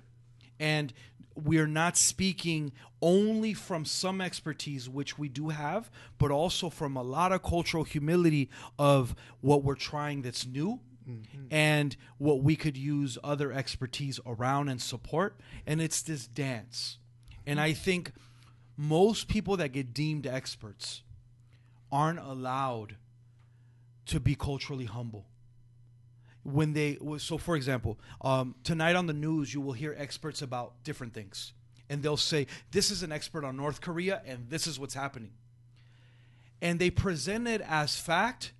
And 0.58 0.92
we 1.34 1.58
are 1.58 1.66
not 1.66 1.96
speaking 1.96 2.72
only 3.02 3.52
from 3.52 3.84
some 3.84 4.20
expertise, 4.20 4.88
which 4.88 5.18
we 5.18 5.28
do 5.28 5.50
have, 5.50 5.90
but 6.18 6.30
also 6.30 6.70
from 6.70 6.96
a 6.96 7.02
lot 7.02 7.30
of 7.30 7.42
cultural 7.42 7.84
humility 7.84 8.48
of 8.78 9.14
what 9.40 9.62
we're 9.62 9.74
trying 9.74 10.22
that's 10.22 10.46
new 10.46 10.80
mm-hmm. 11.08 11.46
and 11.50 11.96
what 12.18 12.42
we 12.42 12.56
could 12.56 12.76
use 12.76 13.18
other 13.22 13.52
expertise 13.52 14.20
around 14.26 14.68
and 14.68 14.80
support. 14.80 15.40
And 15.66 15.80
it's 15.80 16.02
this 16.02 16.26
dance. 16.26 16.98
And 17.46 17.60
I 17.60 17.72
think 17.72 18.12
most 18.76 19.28
people 19.28 19.56
that 19.58 19.68
get 19.68 19.94
deemed 19.94 20.26
experts 20.26 21.02
aren't 21.90 22.18
allowed 22.18 22.96
to 24.06 24.20
be 24.20 24.34
culturally 24.34 24.84
humble 24.84 25.26
when 26.42 26.74
they 26.74 26.96
so 27.18 27.38
for 27.38 27.56
example 27.56 27.98
um, 28.20 28.54
tonight 28.62 28.94
on 28.94 29.06
the 29.06 29.12
news 29.12 29.52
you 29.52 29.60
will 29.60 29.72
hear 29.72 29.94
experts 29.98 30.42
about 30.42 30.74
different 30.84 31.12
things 31.12 31.52
and 31.90 32.02
they'll 32.02 32.16
say 32.16 32.46
this 32.70 32.90
is 32.90 33.02
an 33.02 33.10
expert 33.10 33.44
on 33.44 33.56
north 33.56 33.80
korea 33.80 34.22
and 34.24 34.48
this 34.48 34.66
is 34.66 34.78
what's 34.78 34.94
happening 34.94 35.32
and 36.62 36.78
they 36.78 36.90
present 36.90 37.48
it 37.48 37.60
as 37.62 37.98
fact 37.98 38.52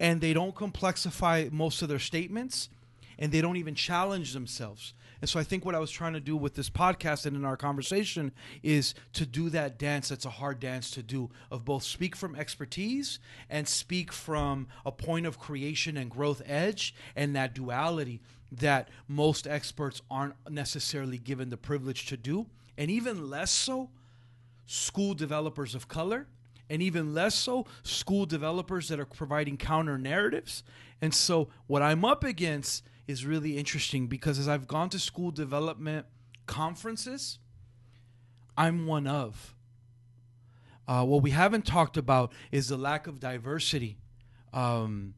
and 0.00 0.20
they 0.20 0.32
don't 0.32 0.54
complexify 0.54 1.52
most 1.52 1.82
of 1.82 1.88
their 1.88 1.98
statements 1.98 2.70
and 3.18 3.30
they 3.30 3.42
don't 3.42 3.58
even 3.58 3.74
challenge 3.74 4.32
themselves. 4.32 4.94
And 5.20 5.28
so 5.28 5.38
I 5.38 5.44
think 5.44 5.66
what 5.66 5.74
I 5.74 5.78
was 5.78 5.90
trying 5.90 6.14
to 6.14 6.20
do 6.20 6.34
with 6.34 6.54
this 6.54 6.70
podcast 6.70 7.26
and 7.26 7.36
in 7.36 7.44
our 7.44 7.58
conversation 7.58 8.32
is 8.62 8.94
to 9.12 9.26
do 9.26 9.50
that 9.50 9.78
dance 9.78 10.08
that's 10.08 10.24
a 10.24 10.30
hard 10.30 10.58
dance 10.58 10.90
to 10.92 11.02
do 11.02 11.28
of 11.50 11.66
both 11.66 11.82
speak 11.82 12.16
from 12.16 12.34
expertise 12.34 13.18
and 13.50 13.68
speak 13.68 14.10
from 14.10 14.66
a 14.86 14.90
point 14.90 15.26
of 15.26 15.38
creation 15.38 15.98
and 15.98 16.10
growth 16.10 16.40
edge 16.46 16.94
and 17.14 17.36
that 17.36 17.54
duality 17.54 18.22
that 18.50 18.88
most 19.06 19.46
experts 19.46 20.00
aren't 20.10 20.34
necessarily 20.48 21.18
given 21.18 21.50
the 21.50 21.58
privilege 21.58 22.06
to 22.06 22.16
do. 22.16 22.46
And 22.78 22.90
even 22.90 23.28
less 23.28 23.50
so 23.50 23.90
school 24.66 25.12
developers 25.12 25.74
of 25.74 25.88
color 25.88 26.26
and 26.70 26.80
even 26.80 27.12
less 27.12 27.34
so 27.34 27.66
school 27.82 28.24
developers 28.24 28.88
that 28.88 28.98
are 28.98 29.04
providing 29.04 29.58
counter 29.58 29.98
narratives 29.98 30.62
and 31.02 31.12
so 31.14 31.48
what 31.66 31.82
i'm 31.82 32.04
up 32.04 32.24
against 32.24 32.82
is 33.10 33.26
really 33.26 33.58
interesting 33.58 34.06
because 34.06 34.38
as 34.38 34.48
I've 34.48 34.66
gone 34.66 34.88
to 34.90 34.98
school 34.98 35.30
development 35.30 36.06
conferences, 36.46 37.38
I'm 38.56 38.86
one 38.86 39.06
of. 39.06 39.54
Uh, 40.88 41.04
what 41.04 41.22
we 41.22 41.30
haven't 41.30 41.66
talked 41.66 41.96
about 41.96 42.32
is 42.50 42.68
the 42.68 42.76
lack 42.76 43.06
of 43.06 43.20
diversity, 43.20 43.98
um, 44.52 45.14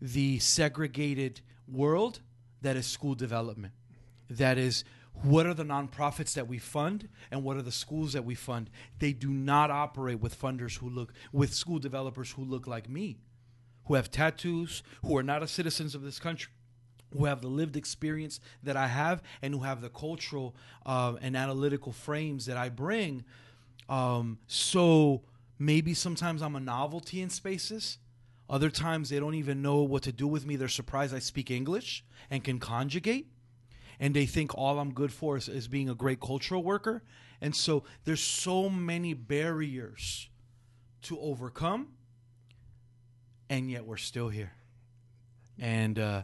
the 0.00 0.38
segregated 0.38 1.40
world 1.68 2.20
that 2.62 2.76
is 2.76 2.86
school 2.86 3.14
development. 3.14 3.74
That 4.28 4.58
is, 4.58 4.84
what 5.22 5.46
are 5.46 5.54
the 5.54 5.64
nonprofits 5.64 6.34
that 6.34 6.48
we 6.48 6.58
fund 6.58 7.08
and 7.30 7.42
what 7.42 7.56
are 7.56 7.62
the 7.62 7.72
schools 7.72 8.12
that 8.14 8.24
we 8.24 8.34
fund? 8.34 8.70
They 8.98 9.12
do 9.12 9.30
not 9.30 9.70
operate 9.70 10.20
with 10.20 10.40
funders 10.40 10.78
who 10.78 10.88
look, 10.88 11.12
with 11.32 11.52
school 11.52 11.78
developers 11.78 12.32
who 12.32 12.44
look 12.44 12.66
like 12.66 12.88
me, 12.88 13.18
who 13.86 13.94
have 13.94 14.10
tattoos, 14.10 14.82
who 15.02 15.16
are 15.16 15.22
not 15.22 15.48
citizens 15.48 15.94
of 15.94 16.02
this 16.02 16.18
country 16.18 16.52
who 17.16 17.24
have 17.24 17.40
the 17.40 17.48
lived 17.48 17.76
experience 17.76 18.40
that 18.62 18.76
I 18.76 18.86
have 18.86 19.22
and 19.42 19.54
who 19.54 19.60
have 19.60 19.80
the 19.80 19.88
cultural 19.88 20.54
uh, 20.86 21.14
and 21.20 21.36
analytical 21.36 21.92
frames 21.92 22.46
that 22.46 22.56
I 22.56 22.68
bring. 22.68 23.24
Um, 23.88 24.38
so 24.46 25.22
maybe 25.58 25.94
sometimes 25.94 26.42
I'm 26.42 26.56
a 26.56 26.60
novelty 26.60 27.20
in 27.20 27.30
spaces. 27.30 27.98
Other 28.48 28.70
times 28.70 29.10
they 29.10 29.20
don't 29.20 29.34
even 29.34 29.62
know 29.62 29.82
what 29.82 30.02
to 30.04 30.12
do 30.12 30.26
with 30.26 30.46
me. 30.46 30.56
They're 30.56 30.68
surprised 30.68 31.14
I 31.14 31.18
speak 31.18 31.50
English 31.50 32.04
and 32.30 32.42
can 32.42 32.58
conjugate. 32.58 33.28
And 34.00 34.14
they 34.14 34.26
think 34.26 34.56
all 34.56 34.80
I'm 34.80 34.92
good 34.92 35.12
for 35.12 35.36
is, 35.36 35.48
is 35.48 35.68
being 35.68 35.88
a 35.88 35.94
great 35.94 36.20
cultural 36.20 36.64
worker. 36.64 37.04
And 37.40 37.54
so 37.54 37.84
there's 38.04 38.22
so 38.22 38.68
many 38.68 39.14
barriers 39.14 40.28
to 41.02 41.20
overcome. 41.20 41.88
And 43.48 43.70
yet 43.70 43.84
we're 43.84 43.98
still 43.98 44.28
here. 44.28 44.52
And, 45.58 45.98
uh, 45.98 46.22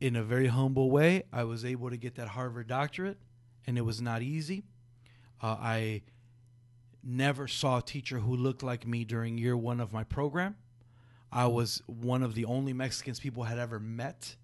in 0.00 0.16
a 0.16 0.22
very 0.22 0.46
humble 0.46 0.90
way, 0.90 1.24
I 1.32 1.44
was 1.44 1.64
able 1.64 1.90
to 1.90 1.96
get 1.96 2.14
that 2.14 2.28
Harvard 2.28 2.68
doctorate, 2.68 3.18
and 3.66 3.76
it 3.76 3.82
was 3.82 4.00
not 4.00 4.22
easy. 4.22 4.64
Uh, 5.42 5.56
I 5.60 6.02
never 7.04 7.46
saw 7.46 7.78
a 7.78 7.82
teacher 7.82 8.18
who 8.18 8.34
looked 8.34 8.62
like 8.62 8.86
me 8.86 9.04
during 9.04 9.36
year 9.36 9.56
one 9.56 9.80
of 9.80 9.92
my 9.92 10.04
program. 10.04 10.56
I 11.30 11.46
was 11.46 11.82
one 11.86 12.22
of 12.22 12.34
the 12.34 12.46
only 12.46 12.72
Mexicans 12.72 13.20
people 13.20 13.44
had 13.44 13.58
ever 13.58 13.78
met. 13.78 14.36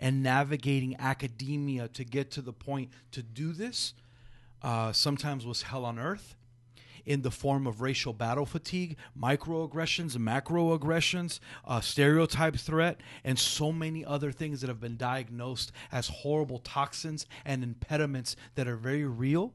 And 0.00 0.22
navigating 0.22 0.96
academia 0.98 1.86
to 1.88 2.04
get 2.04 2.32
to 2.32 2.42
the 2.42 2.54
point 2.54 2.90
to 3.12 3.22
do 3.22 3.52
this 3.52 3.94
uh, 4.62 4.92
sometimes 4.92 5.46
was 5.46 5.62
hell 5.62 5.84
on 5.84 5.98
earth 5.98 6.34
in 7.04 7.22
the 7.22 7.30
form 7.30 7.66
of 7.66 7.80
racial 7.80 8.12
battle 8.12 8.46
fatigue, 8.46 8.96
microaggressions, 9.18 10.16
macroaggressions, 10.16 11.40
uh, 11.64 11.80
stereotype 11.80 12.56
threat, 12.56 13.00
and 13.24 13.38
so 13.38 13.72
many 13.72 14.04
other 14.04 14.32
things 14.32 14.60
that 14.60 14.68
have 14.68 14.80
been 14.80 14.96
diagnosed 14.96 15.72
as 15.92 16.08
horrible 16.08 16.58
toxins 16.58 17.26
and 17.44 17.62
impediments 17.62 18.36
that 18.54 18.66
are 18.66 18.76
very 18.76 19.04
real 19.04 19.52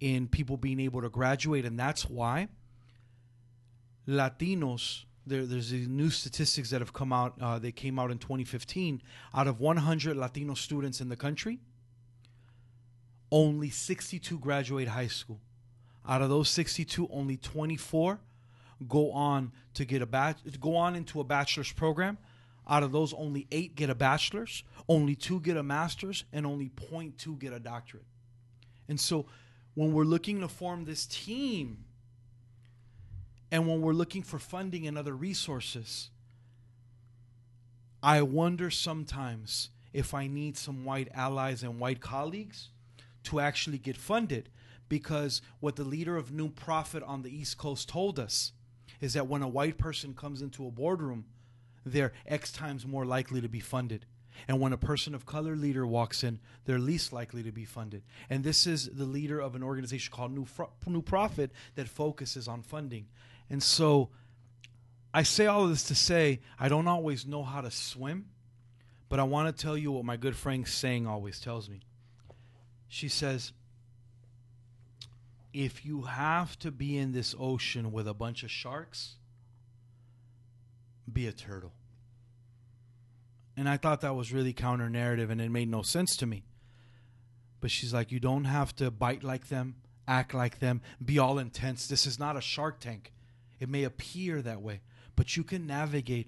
in 0.00 0.26
people 0.26 0.56
being 0.56 0.80
able 0.80 1.02
to 1.02 1.08
graduate. 1.08 1.64
And 1.64 1.78
that's 1.78 2.08
why 2.08 2.48
Latinos. 4.08 5.04
There, 5.30 5.46
there's 5.46 5.70
these 5.70 5.86
new 5.86 6.10
statistics 6.10 6.70
that 6.70 6.80
have 6.80 6.92
come 6.92 7.12
out. 7.12 7.34
Uh, 7.40 7.60
they 7.60 7.70
came 7.70 8.00
out 8.00 8.10
in 8.10 8.18
2015. 8.18 9.00
Out 9.32 9.46
of 9.46 9.60
100 9.60 10.16
Latino 10.16 10.54
students 10.54 11.00
in 11.00 11.08
the 11.08 11.14
country, 11.14 11.60
only 13.30 13.70
62 13.70 14.40
graduate 14.40 14.88
high 14.88 15.06
school. 15.06 15.40
Out 16.08 16.20
of 16.20 16.30
those 16.30 16.48
62, 16.48 17.08
only 17.12 17.36
24 17.36 18.18
go 18.88 19.12
on 19.12 19.52
to 19.74 19.84
get 19.84 20.02
a 20.02 20.06
batch 20.06 20.38
go 20.58 20.74
on 20.74 20.96
into 20.96 21.20
a 21.20 21.24
bachelor's 21.24 21.70
program. 21.70 22.18
Out 22.68 22.82
of 22.82 22.90
those, 22.90 23.14
only 23.14 23.46
eight 23.52 23.76
get 23.76 23.88
a 23.88 23.94
bachelor's, 23.94 24.64
only 24.88 25.14
two 25.14 25.38
get 25.38 25.56
a 25.56 25.62
master's, 25.62 26.24
and 26.32 26.44
only 26.44 26.70
0.2 26.70 27.38
get 27.38 27.52
a 27.52 27.60
doctorate. 27.60 28.04
And 28.88 28.98
so, 28.98 29.26
when 29.74 29.92
we're 29.92 30.04
looking 30.04 30.40
to 30.40 30.48
form 30.48 30.86
this 30.86 31.06
team, 31.06 31.84
and 33.50 33.66
when 33.66 33.80
we're 33.80 33.92
looking 33.92 34.22
for 34.22 34.38
funding 34.38 34.86
and 34.86 34.96
other 34.96 35.14
resources, 35.14 36.10
I 38.02 38.22
wonder 38.22 38.70
sometimes 38.70 39.70
if 39.92 40.14
I 40.14 40.26
need 40.26 40.56
some 40.56 40.84
white 40.84 41.08
allies 41.12 41.62
and 41.62 41.78
white 41.78 42.00
colleagues 42.00 42.68
to 43.24 43.40
actually 43.40 43.78
get 43.78 43.96
funded 43.96 44.48
because 44.88 45.42
what 45.60 45.76
the 45.76 45.84
leader 45.84 46.16
of 46.16 46.32
New 46.32 46.48
Profit 46.48 47.02
on 47.02 47.22
the 47.22 47.34
East 47.34 47.58
Coast 47.58 47.88
told 47.88 48.18
us 48.18 48.52
is 49.00 49.14
that 49.14 49.28
when 49.28 49.42
a 49.42 49.48
white 49.48 49.78
person 49.78 50.14
comes 50.14 50.42
into 50.42 50.66
a 50.66 50.70
boardroom, 50.70 51.24
they're 51.84 52.12
X 52.26 52.52
times 52.52 52.86
more 52.86 53.04
likely 53.04 53.40
to 53.40 53.48
be 53.48 53.60
funded. 53.60 54.06
And 54.48 54.60
when 54.60 54.72
a 54.72 54.78
person 54.78 55.14
of 55.14 55.26
color 55.26 55.56
leader 55.56 55.86
walks 55.86 56.24
in, 56.24 56.40
they're 56.64 56.78
least 56.78 57.12
likely 57.12 57.42
to 57.42 57.52
be 57.52 57.64
funded. 57.64 58.02
And 58.28 58.42
this 58.42 58.66
is 58.66 58.88
the 58.88 59.04
leader 59.04 59.40
of 59.40 59.54
an 59.54 59.62
organization 59.62 60.12
called 60.12 60.32
New, 60.32 60.44
Fro- 60.44 60.70
New 60.86 61.02
Profit 61.02 61.50
that 61.74 61.88
focuses 61.88 62.48
on 62.48 62.62
funding. 62.62 63.06
And 63.50 63.62
so 63.62 64.10
I 65.12 65.24
say 65.24 65.46
all 65.46 65.64
of 65.64 65.70
this 65.70 65.82
to 65.84 65.94
say 65.94 66.40
I 66.58 66.68
don't 66.68 66.88
always 66.88 67.26
know 67.26 67.42
how 67.42 67.60
to 67.60 67.70
swim, 67.70 68.26
but 69.08 69.18
I 69.18 69.24
want 69.24 69.54
to 69.54 69.62
tell 69.62 69.76
you 69.76 69.92
what 69.92 70.04
my 70.04 70.16
good 70.16 70.36
friend 70.36 70.66
saying 70.66 71.06
always 71.06 71.40
tells 71.40 71.68
me. 71.68 71.80
She 72.88 73.08
says, 73.08 73.52
if 75.52 75.84
you 75.84 76.02
have 76.02 76.58
to 76.60 76.70
be 76.70 76.96
in 76.96 77.12
this 77.12 77.34
ocean 77.38 77.90
with 77.90 78.06
a 78.06 78.14
bunch 78.14 78.44
of 78.44 78.50
sharks, 78.50 79.16
be 81.12 81.26
a 81.26 81.32
turtle. 81.32 81.72
And 83.56 83.68
I 83.68 83.76
thought 83.76 84.00
that 84.02 84.14
was 84.14 84.32
really 84.32 84.52
counter 84.52 84.88
narrative 84.88 85.28
and 85.28 85.40
it 85.40 85.50
made 85.50 85.68
no 85.68 85.82
sense 85.82 86.16
to 86.16 86.26
me. 86.26 86.44
But 87.60 87.70
she's 87.70 87.92
like, 87.92 88.12
you 88.12 88.20
don't 88.20 88.44
have 88.44 88.74
to 88.76 88.90
bite 88.90 89.24
like 89.24 89.48
them, 89.48 89.74
act 90.06 90.32
like 90.32 90.60
them, 90.60 90.80
be 91.04 91.18
all 91.18 91.38
intense. 91.38 91.86
This 91.86 92.06
is 92.06 92.18
not 92.18 92.36
a 92.36 92.40
shark 92.40 92.78
tank. 92.80 93.12
It 93.60 93.68
may 93.68 93.84
appear 93.84 94.42
that 94.42 94.62
way, 94.62 94.80
but 95.14 95.36
you 95.36 95.44
can 95.44 95.66
navigate 95.66 96.26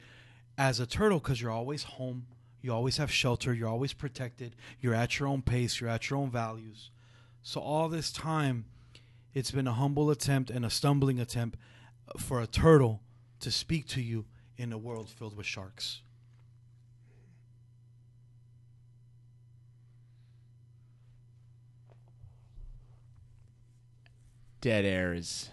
as 0.58 0.78
a 0.78 0.86
turtle 0.86 1.18
because 1.18 1.40
you're 1.40 1.50
always 1.50 1.82
home. 1.82 2.26
You 2.60 2.72
always 2.72 2.98
have 2.98 3.10
shelter. 3.10 3.52
You're 3.52 3.68
always 3.68 3.94
protected. 3.94 4.54
You're 4.80 4.94
at 4.94 5.18
your 5.18 5.28
own 5.28 5.42
pace. 5.42 5.80
You're 5.80 5.90
at 5.90 6.10
your 6.10 6.18
own 6.18 6.30
values. 6.30 6.90
So, 7.42 7.60
all 7.60 7.88
this 7.88 8.12
time, 8.12 8.66
it's 9.34 9.50
been 9.50 9.66
a 9.66 9.72
humble 9.72 10.10
attempt 10.10 10.50
and 10.50 10.64
a 10.64 10.70
stumbling 10.70 11.18
attempt 11.18 11.58
for 12.18 12.40
a 12.40 12.46
turtle 12.46 13.00
to 13.40 13.50
speak 13.50 13.88
to 13.88 14.02
you 14.02 14.26
in 14.56 14.72
a 14.72 14.78
world 14.78 15.08
filled 15.08 15.36
with 15.36 15.46
sharks. 15.46 16.02
Dead 24.60 24.84
air 24.84 25.12
is 25.12 25.50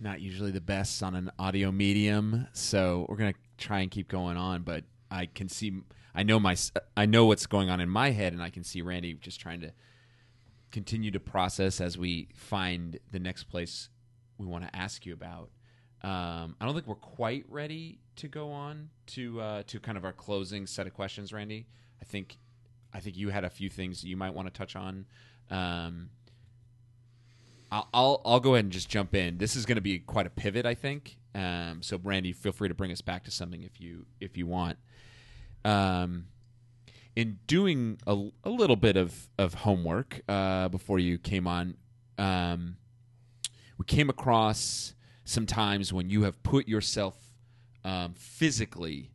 not 0.00 0.20
usually 0.20 0.50
the 0.50 0.60
best 0.60 1.02
on 1.02 1.14
an 1.14 1.30
audio 1.38 1.72
medium, 1.72 2.46
so 2.52 3.06
we're 3.08 3.16
gonna 3.16 3.34
try 3.56 3.80
and 3.80 3.90
keep 3.90 4.08
going 4.08 4.36
on. 4.36 4.62
But 4.62 4.84
I 5.10 5.26
can 5.26 5.48
see, 5.48 5.80
I 6.14 6.22
know 6.22 6.38
my, 6.38 6.56
I 6.96 7.06
know 7.06 7.26
what's 7.26 7.46
going 7.46 7.70
on 7.70 7.80
in 7.80 7.88
my 7.88 8.10
head, 8.10 8.32
and 8.32 8.42
I 8.42 8.50
can 8.50 8.64
see 8.64 8.82
Randy 8.82 9.14
just 9.14 9.40
trying 9.40 9.60
to 9.60 9.72
continue 10.70 11.10
to 11.10 11.20
process 11.20 11.80
as 11.80 11.96
we 11.96 12.28
find 12.34 12.98
the 13.10 13.18
next 13.18 13.44
place 13.44 13.88
we 14.36 14.46
want 14.46 14.64
to 14.64 14.76
ask 14.76 15.06
you 15.06 15.12
about. 15.12 15.50
Um, 16.02 16.54
I 16.60 16.64
don't 16.64 16.74
think 16.74 16.86
we're 16.86 16.94
quite 16.94 17.44
ready 17.48 17.98
to 18.16 18.28
go 18.28 18.52
on 18.52 18.90
to 19.08 19.40
uh, 19.40 19.62
to 19.66 19.80
kind 19.80 19.98
of 19.98 20.04
our 20.04 20.12
closing 20.12 20.66
set 20.66 20.86
of 20.86 20.94
questions, 20.94 21.32
Randy. 21.32 21.66
I 22.00 22.04
think 22.04 22.38
I 22.92 23.00
think 23.00 23.16
you 23.16 23.30
had 23.30 23.44
a 23.44 23.50
few 23.50 23.68
things 23.68 24.04
you 24.04 24.16
might 24.16 24.34
want 24.34 24.46
to 24.46 24.56
touch 24.56 24.76
on. 24.76 25.06
Um, 25.50 26.10
I'll, 27.70 28.22
I'll, 28.24 28.40
go 28.40 28.54
ahead 28.54 28.64
and 28.64 28.72
just 28.72 28.88
jump 28.88 29.14
in. 29.14 29.38
This 29.38 29.54
is 29.54 29.66
going 29.66 29.76
to 29.76 29.82
be 29.82 29.98
quite 29.98 30.26
a 30.26 30.30
pivot, 30.30 30.64
I 30.64 30.74
think. 30.74 31.18
Um, 31.34 31.82
so, 31.82 32.00
Randy, 32.02 32.32
feel 32.32 32.52
free 32.52 32.68
to 32.68 32.74
bring 32.74 32.90
us 32.92 33.00
back 33.00 33.24
to 33.24 33.30
something 33.30 33.62
if 33.62 33.80
you 33.80 34.06
if 34.20 34.36
you 34.36 34.46
want. 34.46 34.78
Um, 35.64 36.26
in 37.14 37.38
doing 37.46 37.98
a, 38.06 38.28
a 38.44 38.50
little 38.50 38.76
bit 38.76 38.96
of 38.96 39.28
of 39.38 39.54
homework 39.54 40.22
uh, 40.28 40.68
before 40.68 40.98
you 40.98 41.18
came 41.18 41.46
on, 41.46 41.76
um, 42.16 42.76
we 43.76 43.84
came 43.84 44.08
across 44.08 44.94
some 45.24 45.44
times 45.44 45.92
when 45.92 46.08
you 46.08 46.22
have 46.22 46.42
put 46.42 46.66
yourself 46.66 47.16
um, 47.84 48.14
physically, 48.14 49.10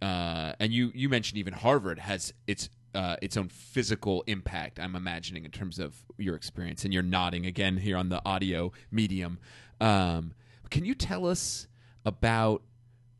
uh, 0.00 0.54
and 0.58 0.72
you 0.72 0.92
you 0.94 1.08
mentioned 1.08 1.38
even 1.38 1.52
Harvard 1.52 1.98
has 1.98 2.32
its 2.46 2.70
uh, 2.94 3.16
its 3.22 3.36
own 3.36 3.48
physical 3.48 4.22
impact. 4.26 4.78
I'm 4.78 4.94
imagining 4.94 5.44
in 5.44 5.50
terms 5.50 5.78
of 5.78 5.96
your 6.18 6.34
experience, 6.34 6.84
and 6.84 6.92
you're 6.92 7.02
nodding 7.02 7.46
again 7.46 7.78
here 7.78 7.96
on 7.96 8.08
the 8.08 8.22
audio 8.24 8.72
medium. 8.90 9.38
Um, 9.80 10.34
can 10.70 10.84
you 10.84 10.94
tell 10.94 11.26
us 11.26 11.66
about 12.04 12.62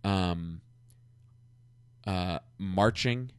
um, 0.05 0.61
uh, 2.07 2.39
marching 2.59 3.31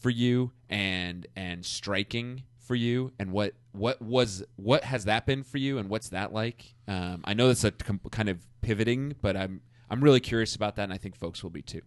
for 0.00 0.10
you 0.10 0.52
and 0.68 1.26
and 1.36 1.64
striking 1.64 2.44
for 2.58 2.74
you, 2.74 3.12
and 3.18 3.32
what 3.32 3.54
what 3.72 4.00
was 4.00 4.42
what 4.56 4.84
has 4.84 5.04
that 5.04 5.26
been 5.26 5.42
for 5.42 5.58
you, 5.58 5.78
and 5.78 5.88
what's 5.88 6.08
that 6.10 6.32
like? 6.32 6.74
Um, 6.88 7.22
I 7.24 7.34
know 7.34 7.48
that's 7.48 7.64
a 7.64 7.70
com- 7.70 8.00
kind 8.10 8.28
of 8.28 8.38
pivoting, 8.62 9.14
but 9.20 9.36
I'm 9.36 9.60
I'm 9.90 10.02
really 10.02 10.20
curious 10.20 10.56
about 10.56 10.76
that, 10.76 10.84
and 10.84 10.92
I 10.92 10.98
think 10.98 11.16
folks 11.16 11.42
will 11.42 11.50
be 11.50 11.62
too. 11.62 11.82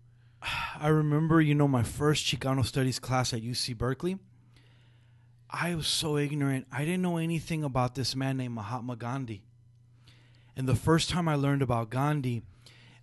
I 0.79 0.87
remember, 0.87 1.41
you 1.41 1.55
know, 1.55 1.67
my 1.67 1.83
first 1.83 2.25
Chicano 2.25 2.65
studies 2.65 2.99
class 2.99 3.33
at 3.33 3.41
UC 3.41 3.77
Berkeley. 3.77 4.17
I 5.49 5.75
was 5.75 5.87
so 5.87 6.17
ignorant. 6.17 6.67
I 6.71 6.85
didn't 6.85 7.01
know 7.01 7.17
anything 7.17 7.63
about 7.63 7.95
this 7.95 8.15
man 8.15 8.37
named 8.37 8.55
Mahatma 8.55 8.95
Gandhi. 8.95 9.43
And 10.55 10.67
the 10.67 10.75
first 10.75 11.09
time 11.09 11.27
I 11.27 11.35
learned 11.35 11.61
about 11.61 11.89
Gandhi, 11.89 12.43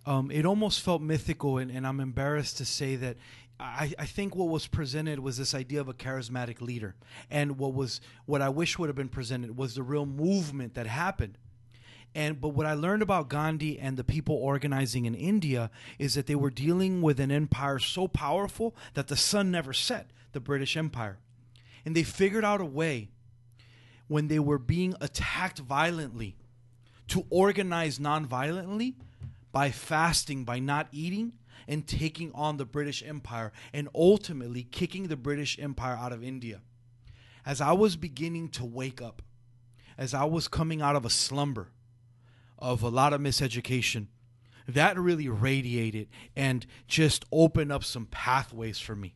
um, 0.05 0.29
it 0.31 0.45
almost 0.45 0.81
felt 0.81 1.01
mythical, 1.01 1.57
and, 1.57 1.71
and 1.71 1.87
I'm 1.87 1.99
embarrassed 1.99 2.57
to 2.57 2.65
say 2.65 2.95
that 2.97 3.17
I, 3.59 3.93
I, 3.97 4.05
think 4.05 4.35
what 4.35 4.49
was 4.49 4.67
presented 4.67 5.19
was 5.19 5.37
this 5.37 5.53
idea 5.53 5.79
of 5.79 5.87
a 5.87 5.93
charismatic 5.93 6.59
leader, 6.59 6.95
and 7.29 7.57
what 7.57 7.73
was 7.73 8.01
what 8.25 8.41
I 8.41 8.49
wish 8.49 8.77
would 8.77 8.89
have 8.89 8.95
been 8.95 9.09
presented 9.09 9.55
was 9.55 9.75
the 9.75 9.83
real 9.83 10.05
movement 10.05 10.73
that 10.73 10.87
happened. 10.87 11.37
And 12.15 12.39
but 12.39 12.49
what 12.49 12.67
I 12.67 12.73
learned 12.73 13.01
about 13.01 13.29
Gandhi 13.29 13.79
and 13.79 13.97
the 13.97 14.03
people 14.03 14.35
organizing 14.35 15.05
in 15.05 15.15
India 15.15 15.71
is 15.97 16.13
that 16.13 16.27
they 16.27 16.35
were 16.35 16.51
dealing 16.51 17.01
with 17.01 17.19
an 17.19 17.31
empire 17.31 17.79
so 17.79 18.07
powerful 18.07 18.75
that 18.93 19.07
the 19.07 19.15
sun 19.15 19.49
never 19.49 19.73
set, 19.73 20.11
the 20.31 20.39
British 20.39 20.77
Empire. 20.77 21.17
And 21.85 21.95
they 21.95 22.03
figured 22.03 22.45
out 22.45 22.61
a 22.61 22.65
way 22.65 23.09
when 24.07 24.27
they 24.27 24.39
were 24.39 24.59
being 24.59 24.95
attacked 25.01 25.59
violently 25.59 26.35
to 27.07 27.25
organize 27.29 27.99
non-violently 27.99 28.95
by 29.51 29.71
fasting, 29.71 30.43
by 30.43 30.59
not 30.59 30.87
eating 30.91 31.33
and 31.67 31.87
taking 31.87 32.31
on 32.33 32.57
the 32.57 32.65
British 32.65 33.03
Empire 33.03 33.51
and 33.73 33.89
ultimately 33.95 34.63
kicking 34.63 35.07
the 35.07 35.17
British 35.17 35.57
Empire 35.59 35.95
out 35.95 36.11
of 36.11 36.23
India. 36.23 36.61
As 37.45 37.59
I 37.59 37.71
was 37.71 37.95
beginning 37.95 38.49
to 38.49 38.65
wake 38.65 39.01
up, 39.01 39.21
as 39.97 40.13
I 40.13 40.25
was 40.25 40.47
coming 40.47 40.81
out 40.81 40.95
of 40.95 41.05
a 41.05 41.09
slumber, 41.09 41.69
of 42.63 42.81
a 42.81 42.89
lot 42.89 43.11
of 43.11 43.19
miseducation, 43.19 44.07
that 44.67 44.97
really 44.97 45.27
radiated 45.27 46.07
and 46.33 46.65
just 46.87 47.25
opened 47.29 47.73
up 47.73 47.83
some 47.83 48.05
pathways 48.05 48.79
for 48.79 48.95
me. 48.95 49.15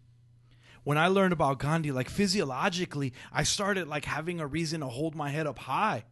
When 0.84 0.98
I 0.98 1.08
learned 1.08 1.32
about 1.32 1.60
Gandhi, 1.60 1.92
like 1.92 2.10
physiologically, 2.10 3.14
I 3.32 3.44
started 3.44 3.88
like 3.88 4.04
having 4.04 4.42
a 4.42 4.48
reason 4.48 4.82
to 4.82 4.88
hold 4.88 5.16
my 5.16 5.30
head 5.30 5.48
up 5.48 5.60
high. 5.60 6.04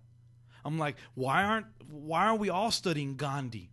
I'm 0.64 0.80
like, 0.80 0.96
why 1.14 1.44
aren't 1.44 1.68
why 1.90 2.26
aren't 2.26 2.40
we 2.40 2.50
all 2.50 2.72
studying 2.72 3.18
Gandhi? 3.18 3.70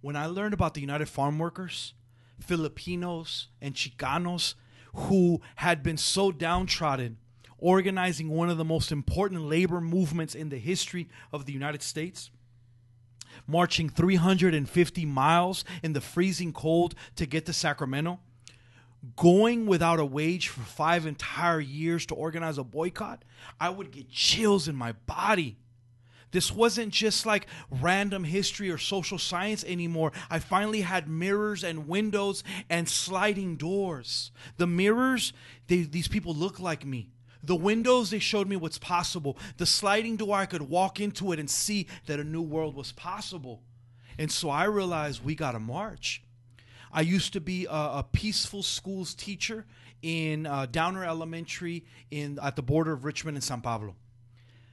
When 0.00 0.14
I 0.16 0.26
learned 0.26 0.54
about 0.54 0.74
the 0.74 0.80
United 0.80 1.08
Farm 1.08 1.40
Workers, 1.40 1.94
Filipinos 2.40 3.48
and 3.60 3.74
Chicanos 3.74 4.54
who 4.94 5.40
had 5.56 5.82
been 5.82 5.96
so 5.96 6.30
downtrodden 6.30 7.18
organizing 7.58 8.28
one 8.28 8.50
of 8.50 8.58
the 8.58 8.64
most 8.64 8.92
important 8.92 9.42
labor 9.42 9.80
movements 9.80 10.34
in 10.34 10.48
the 10.48 10.58
history 10.58 11.08
of 11.32 11.46
the 11.46 11.52
United 11.52 11.82
States, 11.82 12.30
marching 13.46 13.88
350 13.88 15.06
miles 15.06 15.64
in 15.82 15.92
the 15.92 16.00
freezing 16.00 16.52
cold 16.52 16.94
to 17.16 17.26
get 17.26 17.46
to 17.46 17.52
Sacramento, 17.52 18.20
going 19.14 19.66
without 19.66 20.00
a 20.00 20.04
wage 20.04 20.48
for 20.48 20.62
five 20.62 21.06
entire 21.06 21.60
years 21.60 22.06
to 22.06 22.14
organize 22.14 22.58
a 22.58 22.64
boycott, 22.64 23.24
I 23.60 23.70
would 23.70 23.90
get 23.90 24.10
chills 24.10 24.68
in 24.68 24.74
my 24.74 24.92
body. 24.92 25.58
This 26.32 26.52
wasn't 26.52 26.92
just 26.92 27.24
like 27.24 27.46
random 27.70 28.24
history 28.24 28.70
or 28.70 28.78
social 28.78 29.18
science 29.18 29.64
anymore. 29.64 30.12
I 30.28 30.38
finally 30.38 30.80
had 30.80 31.08
mirrors 31.08 31.62
and 31.62 31.88
windows 31.88 32.42
and 32.68 32.88
sliding 32.88 33.56
doors. 33.56 34.32
The 34.56 34.66
mirrors, 34.66 35.32
they, 35.68 35.82
these 35.82 36.08
people 36.08 36.34
look 36.34 36.58
like 36.58 36.84
me. 36.84 37.08
The 37.46 37.56
windows, 37.56 38.10
they 38.10 38.18
showed 38.18 38.48
me 38.48 38.56
what's 38.56 38.78
possible. 38.78 39.38
The 39.56 39.66
sliding 39.66 40.16
door, 40.16 40.36
I 40.36 40.46
could 40.46 40.62
walk 40.62 41.00
into 41.00 41.32
it 41.32 41.38
and 41.38 41.48
see 41.48 41.86
that 42.06 42.20
a 42.20 42.24
new 42.24 42.42
world 42.42 42.74
was 42.74 42.92
possible. 42.92 43.62
And 44.18 44.30
so 44.30 44.50
I 44.50 44.64
realized 44.64 45.24
we 45.24 45.34
got 45.34 45.52
to 45.52 45.60
march. 45.60 46.22
I 46.92 47.02
used 47.02 47.32
to 47.34 47.40
be 47.40 47.66
a, 47.66 47.70
a 47.70 48.06
peaceful 48.12 48.62
schools 48.62 49.14
teacher 49.14 49.66
in 50.02 50.46
uh, 50.46 50.66
Downer 50.66 51.04
Elementary 51.04 51.84
in 52.10 52.38
at 52.42 52.56
the 52.56 52.62
border 52.62 52.92
of 52.92 53.04
Richmond 53.04 53.36
and 53.36 53.44
San 53.44 53.60
Pablo 53.60 53.96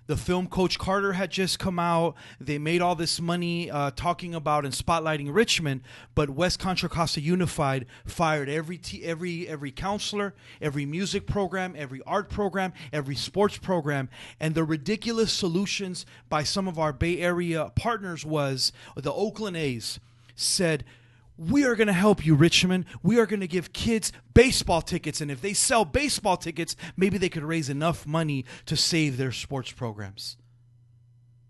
the 0.07 0.17
film 0.17 0.47
Coach 0.47 0.77
Carter 0.77 1.13
had 1.13 1.31
just 1.31 1.59
come 1.59 1.79
out. 1.79 2.15
They 2.39 2.57
made 2.57 2.81
all 2.81 2.95
this 2.95 3.21
money 3.21 3.71
uh, 3.71 3.91
talking 3.91 4.35
about 4.35 4.65
and 4.65 4.73
spotlighting 4.73 5.33
Richmond, 5.33 5.81
but 6.15 6.29
West 6.29 6.59
Contra 6.59 6.89
Costa 6.89 7.21
Unified 7.21 7.85
fired 8.05 8.49
every 8.49 8.77
t- 8.77 9.03
every 9.03 9.47
every 9.47 9.71
counselor, 9.71 10.33
every 10.61 10.85
music 10.85 11.27
program, 11.27 11.73
every 11.77 12.01
art 12.05 12.29
program, 12.29 12.73
every 12.91 13.15
sports 13.15 13.57
program, 13.57 14.09
and 14.39 14.55
the 14.55 14.63
ridiculous 14.63 15.31
solutions 15.31 16.05
by 16.29 16.43
some 16.43 16.67
of 16.67 16.77
our 16.77 16.93
Bay 16.93 17.19
Area 17.19 17.71
partners 17.75 18.25
was 18.25 18.71
the 18.95 19.13
Oakland 19.13 19.57
A's 19.57 19.99
said 20.35 20.83
we 21.37 21.65
are 21.65 21.75
going 21.75 21.87
to 21.87 21.93
help 21.93 22.25
you, 22.25 22.35
Richmond. 22.35 22.85
We 23.01 23.19
are 23.19 23.25
going 23.25 23.39
to 23.39 23.47
give 23.47 23.73
kids 23.73 24.11
baseball 24.33 24.81
tickets. 24.81 25.19
And 25.19 25.31
if 25.31 25.41
they 25.41 25.53
sell 25.53 25.83
baseball 25.83 26.37
tickets, 26.37 26.75
maybe 26.95 27.17
they 27.17 27.29
could 27.29 27.43
raise 27.43 27.69
enough 27.69 28.05
money 28.05 28.45
to 28.67 28.75
save 28.75 29.17
their 29.17 29.31
sports 29.31 29.71
programs. 29.71 30.37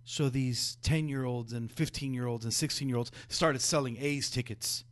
So 0.05 0.29
these 0.29 0.77
10 0.83 1.07
year 1.07 1.25
olds 1.25 1.53
and 1.53 1.71
15 1.71 2.13
year 2.13 2.27
olds 2.27 2.45
and 2.45 2.53
16 2.53 2.87
year 2.87 2.97
olds 2.97 3.11
started 3.27 3.61
selling 3.61 3.97
A's 3.99 4.29
tickets. 4.29 4.83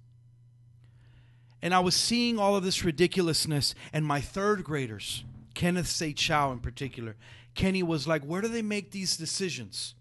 And 1.61 1.73
I 1.73 1.79
was 1.79 1.95
seeing 1.95 2.39
all 2.39 2.55
of 2.55 2.63
this 2.63 2.83
ridiculousness, 2.83 3.75
and 3.93 4.03
my 4.03 4.19
third 4.19 4.63
graders, 4.63 5.23
Kenneth 5.53 5.87
Say 5.87 6.11
Chow 6.11 6.51
in 6.51 6.59
particular, 6.59 7.17
Kenny 7.53 7.83
was 7.83 8.07
like, 8.07 8.23
Where 8.23 8.41
do 8.41 8.47
they 8.47 8.63
make 8.63 8.91
these 8.91 9.15
decisions? 9.15 9.93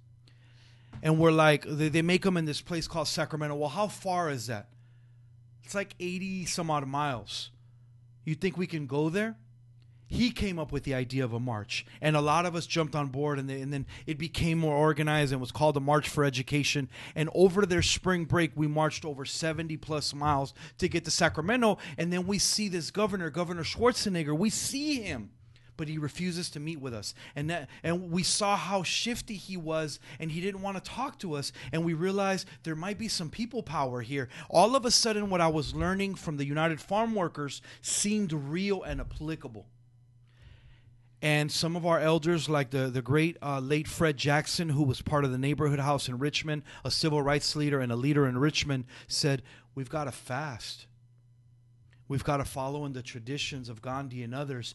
And 1.03 1.19
we're 1.19 1.33
like, 1.33 1.65
they, 1.67 1.89
they 1.89 2.03
make 2.03 2.23
them 2.23 2.37
in 2.37 2.45
this 2.45 2.61
place 2.61 2.87
called 2.87 3.09
Sacramento. 3.09 3.57
Well, 3.57 3.69
how 3.71 3.89
far 3.89 4.31
is 4.31 4.47
that? 4.47 4.69
It's 5.71 5.75
like 5.77 5.95
80 6.01 6.47
some 6.47 6.69
odd 6.69 6.85
miles. 6.89 7.53
You 8.25 8.35
think 8.35 8.59
we 8.59 8.67
can 8.67 8.89
go 8.89 9.09
there? 9.09 9.37
he 10.09 10.33
came 10.33 10.59
up 10.59 10.73
with 10.73 10.83
the 10.83 10.93
idea 10.93 11.25
of 11.25 11.33
a 11.33 11.39
march 11.39 11.87
and 12.01 12.17
a 12.17 12.21
lot 12.21 12.45
of 12.45 12.57
us 12.57 12.67
jumped 12.67 12.97
on 12.97 13.07
board 13.07 13.39
and, 13.39 13.49
and 13.49 13.73
then 13.73 13.87
it 14.09 14.19
became 14.19 14.59
more 14.59 14.75
organized 14.75 15.31
and 15.31 15.41
was 15.41 15.53
called 15.53 15.77
the 15.77 15.81
march 15.81 16.09
for 16.09 16.25
education 16.25 16.91
and 17.15 17.31
over 17.33 17.65
their 17.65 17.81
spring 17.81 18.25
break 18.25 18.51
we 18.57 18.67
marched 18.67 19.05
over 19.05 19.25
70 19.25 19.77
plus 19.77 20.13
miles 20.13 20.53
to 20.79 20.89
get 20.89 21.05
to 21.05 21.13
sacramento 21.13 21.79
and 21.97 22.13
then 22.13 22.27
we 22.27 22.39
see 22.39 22.67
this 22.67 22.91
governor 22.91 23.31
governor 23.31 23.63
schwarzenegger 23.63 24.37
we 24.37 24.51
see 24.51 25.01
him 25.01 25.31
but 25.81 25.89
he 25.89 25.97
refuses 25.97 26.51
to 26.51 26.61
meet 26.61 26.79
with 26.79 26.93
us 26.93 27.15
and 27.35 27.49
that 27.49 27.71
and 27.83 28.11
we 28.11 28.23
saw 28.23 28.55
how 28.55 28.83
shifty 28.83 29.35
he 29.35 29.57
was 29.57 29.99
and 30.19 30.31
he 30.31 30.39
didn't 30.43 30.61
want 30.61 30.77
to 30.77 30.91
talk 30.91 31.19
to 31.19 31.33
us 31.33 31.53
and 31.73 31.83
we 31.83 31.95
realized 31.95 32.47
there 32.65 32.77
might 32.77 32.99
be 32.99 33.09
some 33.09 33.31
people 33.31 33.63
power 33.63 34.03
here 34.03 34.29
all 34.51 34.77
of 34.77 34.85
a 34.85 34.91
sudden 34.91 35.31
what 35.31 35.41
i 35.41 35.49
was 35.49 35.75
learning 35.75 36.15
from 36.15 36.37
the 36.37 36.45
united 36.45 36.79
farm 36.79 37.15
workers 37.15 37.63
seemed 37.81 38.31
real 38.31 38.83
and 38.83 39.01
applicable 39.01 39.65
and 41.23 41.53
some 41.53 41.77
of 41.77 41.85
our 41.85 42.01
elders, 42.01 42.49
like 42.49 42.71
the 42.71 42.89
the 42.89 43.03
great 43.03 43.37
uh, 43.43 43.61
late 43.61 43.87
Fred 43.87 44.17
Jackson, 44.17 44.71
who 44.71 44.83
was 44.83 45.03
part 45.03 45.25
of 45.25 45.33
the 45.33 45.39
neighborhood 45.39 45.79
house 45.79 46.09
in 46.09 46.19
Richmond, 46.19 46.63
a 46.83 46.91
civil 46.91 47.21
rights 47.21 47.55
leader 47.55 47.81
and 47.81 47.93
a 47.93 47.97
leader 47.97 48.27
in 48.27 48.39
Richmond, 48.39 48.87
said, 49.07 49.43
"We've 49.75 49.91
got 49.91 50.05
to 50.05 50.13
fast. 50.13 50.87
We've 52.09 52.25
got 52.25 52.39
to 52.39 52.45
follow 52.47 52.87
in 52.87 52.95
the 52.95 53.03
traditions 53.03 53.69
of 53.69 53.83
Gandhi 53.83 54.23
and 54.23 54.35
others." 54.35 54.75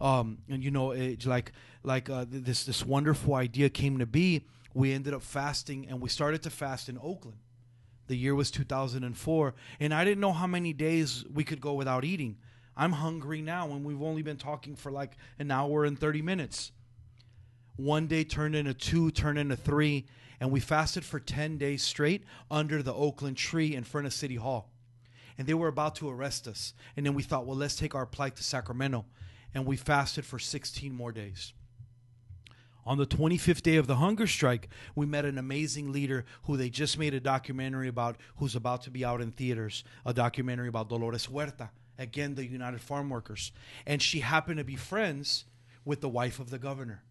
Um, 0.00 0.38
and 0.48 0.62
you 0.62 0.70
know, 0.70 0.88
like 1.24 1.52
like 1.82 2.10
uh, 2.10 2.26
this 2.28 2.64
this 2.64 2.84
wonderful 2.84 3.34
idea 3.34 3.68
came 3.68 3.98
to 3.98 4.06
be. 4.06 4.44
We 4.74 4.92
ended 4.92 5.14
up 5.14 5.22
fasting, 5.22 5.86
and 5.88 6.00
we 6.00 6.08
started 6.08 6.42
to 6.42 6.50
fast 6.50 6.88
in 6.88 6.98
Oakland. 7.02 7.38
The 8.08 8.16
year 8.16 8.34
was 8.34 8.50
2004, 8.50 9.54
and 9.80 9.94
I 9.94 10.04
didn't 10.04 10.20
know 10.20 10.32
how 10.32 10.46
many 10.46 10.72
days 10.72 11.24
we 11.32 11.44
could 11.44 11.60
go 11.60 11.72
without 11.72 12.04
eating. 12.04 12.36
I'm 12.76 12.92
hungry 12.92 13.40
now, 13.40 13.70
and 13.70 13.84
we've 13.84 14.02
only 14.02 14.22
been 14.22 14.36
talking 14.36 14.76
for 14.76 14.92
like 14.92 15.16
an 15.38 15.50
hour 15.50 15.84
and 15.84 15.98
30 15.98 16.20
minutes. 16.22 16.72
One 17.76 18.06
day 18.06 18.22
turned 18.22 18.54
into 18.54 18.74
two, 18.74 19.10
turned 19.10 19.38
into 19.38 19.56
three, 19.56 20.06
and 20.40 20.50
we 20.50 20.60
fasted 20.60 21.04
for 21.04 21.18
10 21.18 21.56
days 21.56 21.82
straight 21.82 22.24
under 22.50 22.82
the 22.82 22.94
Oakland 22.94 23.38
tree 23.38 23.74
in 23.74 23.82
front 23.82 24.06
of 24.06 24.12
City 24.12 24.36
Hall. 24.36 24.70
And 25.38 25.46
they 25.46 25.54
were 25.54 25.68
about 25.68 25.96
to 25.96 26.08
arrest 26.08 26.48
us. 26.48 26.72
And 26.96 27.04
then 27.04 27.14
we 27.14 27.22
thought, 27.22 27.46
well, 27.46 27.56
let's 27.56 27.76
take 27.76 27.94
our 27.94 28.06
plight 28.06 28.36
to 28.36 28.44
Sacramento. 28.44 29.04
And 29.54 29.66
we 29.66 29.76
fasted 29.76 30.24
for 30.24 30.38
16 30.38 30.94
more 30.94 31.12
days. 31.12 31.52
On 32.84 32.98
the 32.98 33.06
25th 33.06 33.62
day 33.62 33.76
of 33.76 33.88
the 33.88 33.96
hunger 33.96 34.26
strike, 34.26 34.68
we 34.94 35.06
met 35.06 35.24
an 35.24 35.38
amazing 35.38 35.92
leader 35.92 36.24
who 36.44 36.56
they 36.56 36.70
just 36.70 36.98
made 36.98 37.14
a 37.14 37.20
documentary 37.20 37.88
about, 37.88 38.16
who's 38.36 38.54
about 38.54 38.82
to 38.82 38.90
be 38.90 39.04
out 39.04 39.20
in 39.20 39.32
theaters, 39.32 39.82
a 40.04 40.14
documentary 40.14 40.68
about 40.68 40.88
Dolores 40.88 41.26
Huerta 41.26 41.70
again 41.98 42.34
the 42.34 42.46
United 42.46 42.80
Farm 42.80 43.10
Workers, 43.10 43.52
and 43.86 44.02
she 44.02 44.20
happened 44.20 44.58
to 44.58 44.64
be 44.64 44.76
friends 44.76 45.44
with 45.84 46.00
the 46.00 46.08
wife 46.08 46.38
of 46.38 46.50
the 46.50 46.58
governor, 46.58 47.02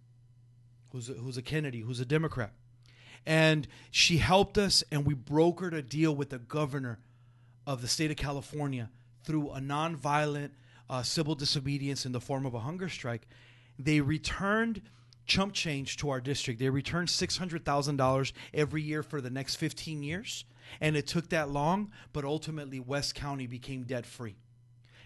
who's 0.91 1.09
a, 1.09 1.13
who's 1.13 1.37
a 1.37 1.41
Kennedy, 1.41 1.81
who's 1.81 1.99
a 1.99 2.05
Democrat, 2.05 2.53
and 3.25 3.67
she 3.91 4.17
helped 4.17 4.57
us, 4.57 4.83
and 4.91 5.05
we 5.05 5.15
brokered 5.15 5.73
a 5.73 5.81
deal 5.81 6.15
with 6.15 6.29
the 6.29 6.39
governor 6.39 6.99
of 7.65 7.81
the 7.81 7.87
state 7.87 8.11
of 8.11 8.17
California 8.17 8.89
through 9.23 9.51
a 9.51 9.59
nonviolent 9.59 10.51
uh, 10.89 11.01
civil 11.03 11.35
disobedience 11.35 12.05
in 12.05 12.11
the 12.11 12.21
form 12.21 12.45
of 12.45 12.53
a 12.53 12.59
hunger 12.59 12.89
strike. 12.89 13.27
They 13.79 14.01
returned 14.01 14.81
chump 15.25 15.53
change 15.53 15.97
to 15.97 16.09
our 16.09 16.21
district. 16.21 16.59
They 16.59 16.69
returned 16.69 17.07
$600,000 17.07 18.31
every 18.53 18.81
year 18.81 19.03
for 19.03 19.21
the 19.21 19.29
next 19.29 19.55
15 19.55 20.03
years. 20.03 20.45
And 20.81 20.95
it 20.95 21.07
took 21.07 21.29
that 21.29 21.49
long, 21.49 21.91
but 22.13 22.25
ultimately 22.25 22.79
West 22.79 23.15
County 23.15 23.47
became 23.47 23.83
debt 23.83 24.05
free. 24.05 24.35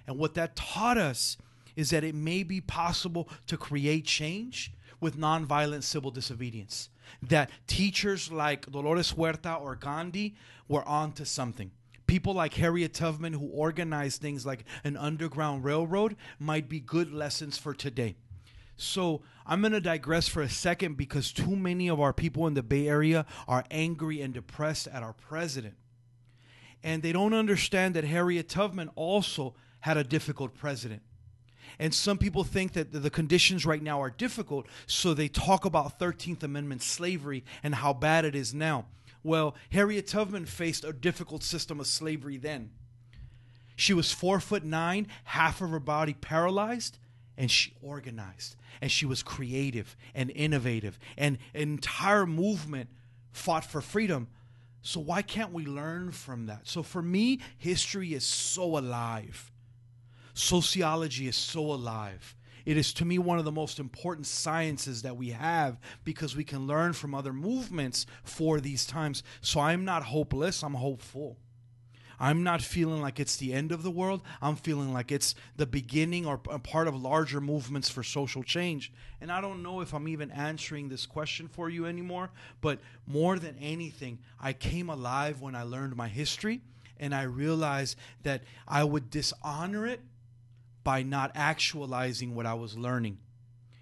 And 0.08 0.18
what 0.18 0.34
that 0.36 0.56
taught 0.56 0.98
us 0.98 1.38
is 1.76 1.92
that 1.92 2.04
it 2.04 2.16
may 2.16 2.44
be 2.44 2.62
possible 2.62 3.30
to 3.48 3.58
create 3.58 4.06
change 4.06 4.74
with 5.00 5.18
nonviolent 5.18 5.84
civil 5.84 6.12
disobedience. 6.12 6.90
That 7.22 7.50
teachers 7.68 8.32
like 8.32 8.70
Dolores 8.72 9.12
Huerta 9.12 9.56
or 9.56 9.76
Gandhi 9.76 10.36
were 10.68 10.84
onto 10.88 11.26
something. 11.26 11.72
People 12.10 12.34
like 12.34 12.56
Harriet 12.56 12.96
Tubman, 12.96 13.34
who 13.34 13.46
organized 13.50 14.20
things 14.20 14.44
like 14.44 14.66
an 14.84 14.98
underground 14.98 15.64
railroad, 15.64 16.16
might 16.40 16.68
be 16.68 16.80
good 16.80 17.14
lessons 17.14 17.60
for 17.60 17.72
today. 17.72 18.16
So 18.78 19.22
I'm 19.46 19.62
going 19.62 19.74
to 19.74 19.80
digress 19.80 20.28
for 20.28 20.42
a 20.42 20.50
second 20.50 20.98
because 20.98 21.32
too 21.32 21.56
many 21.56 21.88
of 21.88 22.00
our 22.00 22.12
people 22.12 22.48
in 22.48 22.56
the 22.56 22.64
Bay 22.64 22.88
Area 22.88 23.28
are 23.48 23.64
angry 23.70 24.22
and 24.22 24.34
depressed 24.34 24.88
at 24.88 25.04
our 25.04 25.14
president. 25.14 25.76
And 26.84 27.04
they 27.04 27.12
don't 27.12 27.36
understand 27.36 27.94
that 27.94 28.06
Harriet 28.06 28.50
Tubman 28.50 28.90
also 28.96 29.54
had 29.82 29.96
a 29.96 30.04
difficult 30.04 30.56
president. 30.56 31.04
And 31.78 31.94
some 31.94 32.18
people 32.18 32.44
think 32.44 32.74
that 32.74 32.92
the 32.92 33.12
conditions 33.12 33.68
right 33.68 33.84
now 33.84 34.02
are 34.02 34.10
difficult, 34.10 34.66
so 34.88 35.14
they 35.14 35.28
talk 35.28 35.64
about 35.64 36.00
13th 36.00 36.42
Amendment 36.42 36.82
slavery 36.82 37.44
and 37.62 37.76
how 37.76 37.94
bad 37.94 38.26
it 38.26 38.34
is 38.34 38.52
now. 38.52 38.88
Well, 39.24 39.56
Harriet 39.72 40.08
Tubman 40.08 40.46
faced 40.46 40.84
a 40.84 40.94
difficult 40.94 41.44
system 41.44 41.80
of 41.80 41.88
slavery 41.88 42.38
then. 42.38 42.72
She 43.76 43.94
was 43.94 44.12
four 44.12 44.40
foot 44.40 44.64
nine, 44.64 45.08
half 45.26 45.62
of 45.62 45.70
her 45.70 45.80
body 45.80 46.14
paralyzed, 46.14 46.98
and 47.38 47.50
she 47.50 47.74
organized. 47.82 48.56
And 48.82 48.92
she 48.92 49.06
was 49.06 49.24
creative 49.24 49.96
and 50.14 50.32
innovative. 50.32 51.00
And 51.18 51.38
an 51.54 51.62
entire 51.62 52.26
movement 52.26 52.90
fought 53.32 53.66
for 53.66 53.82
freedom. 53.82 54.28
So, 54.82 55.00
why 55.00 55.22
can't 55.22 55.52
we 55.52 55.66
learn 55.66 56.12
from 56.12 56.46
that? 56.46 56.68
So, 56.68 56.84
for 56.84 57.02
me, 57.02 57.40
history 57.58 58.14
is 58.14 58.26
so 58.26 58.78
alive 58.78 59.52
sociology 60.40 61.28
is 61.28 61.36
so 61.36 61.72
alive. 61.72 62.36
It 62.70 62.78
is 62.78 62.94
to 62.94 63.06
me 63.06 63.18
one 63.18 63.40
of 63.40 63.46
the 63.46 63.52
most 63.52 63.80
important 63.80 64.28
sciences 64.28 65.02
that 65.02 65.18
we 65.18 65.32
have 65.32 65.80
because 66.04 66.36
we 66.36 66.44
can 66.44 66.68
learn 66.68 66.94
from 66.94 67.16
other 67.16 67.34
movements 67.34 68.06
for 68.24 68.60
these 68.60 68.86
times. 68.86 69.24
So 69.42 69.60
I'm 69.60 69.86
not 69.86 70.04
hopeless, 70.04 70.62
I'm 70.62 70.76
hopeful. 70.76 71.38
I'm 72.20 72.44
not 72.44 72.62
feeling 72.62 73.02
like 73.02 73.20
it's 73.20 73.38
the 73.38 73.54
end 73.54 73.72
of 73.72 73.82
the 73.82 73.90
world. 73.90 74.22
I'm 74.40 74.56
feeling 74.56 74.94
like 74.94 75.12
it's 75.12 75.34
the 75.56 75.66
beginning 75.66 76.28
or 76.28 76.40
a 76.48 76.60
part 76.60 76.88
of 76.88 76.94
larger 77.02 77.42
movements 77.42 77.90
for 77.90 78.04
social 78.04 78.44
change. 78.44 78.94
And 79.20 79.32
I 79.32 79.42
don't 79.42 79.64
know 79.64 79.82
if 79.82 79.92
I'm 79.92 80.08
even 80.08 80.30
answering 80.30 80.90
this 80.90 81.08
question 81.08 81.48
for 81.48 81.72
you 81.72 81.88
anymore, 81.88 82.30
but 82.62 82.78
more 83.08 83.40
than 83.40 83.58
anything, 83.58 84.20
I 84.40 84.54
came 84.54 84.92
alive 84.92 85.42
when 85.42 85.56
I 85.56 85.64
learned 85.64 85.96
my 85.96 86.08
history 86.08 86.62
and 87.00 87.16
I 87.16 87.24
realized 87.24 87.98
that 88.22 88.44
I 88.68 88.84
would 88.84 89.10
dishonor 89.10 89.88
it 89.88 90.02
by 90.84 91.04
not 91.04 91.32
actualizing 91.36 92.36
what 92.36 92.46
I 92.46 92.54
was 92.54 92.78
learning. 92.78 93.20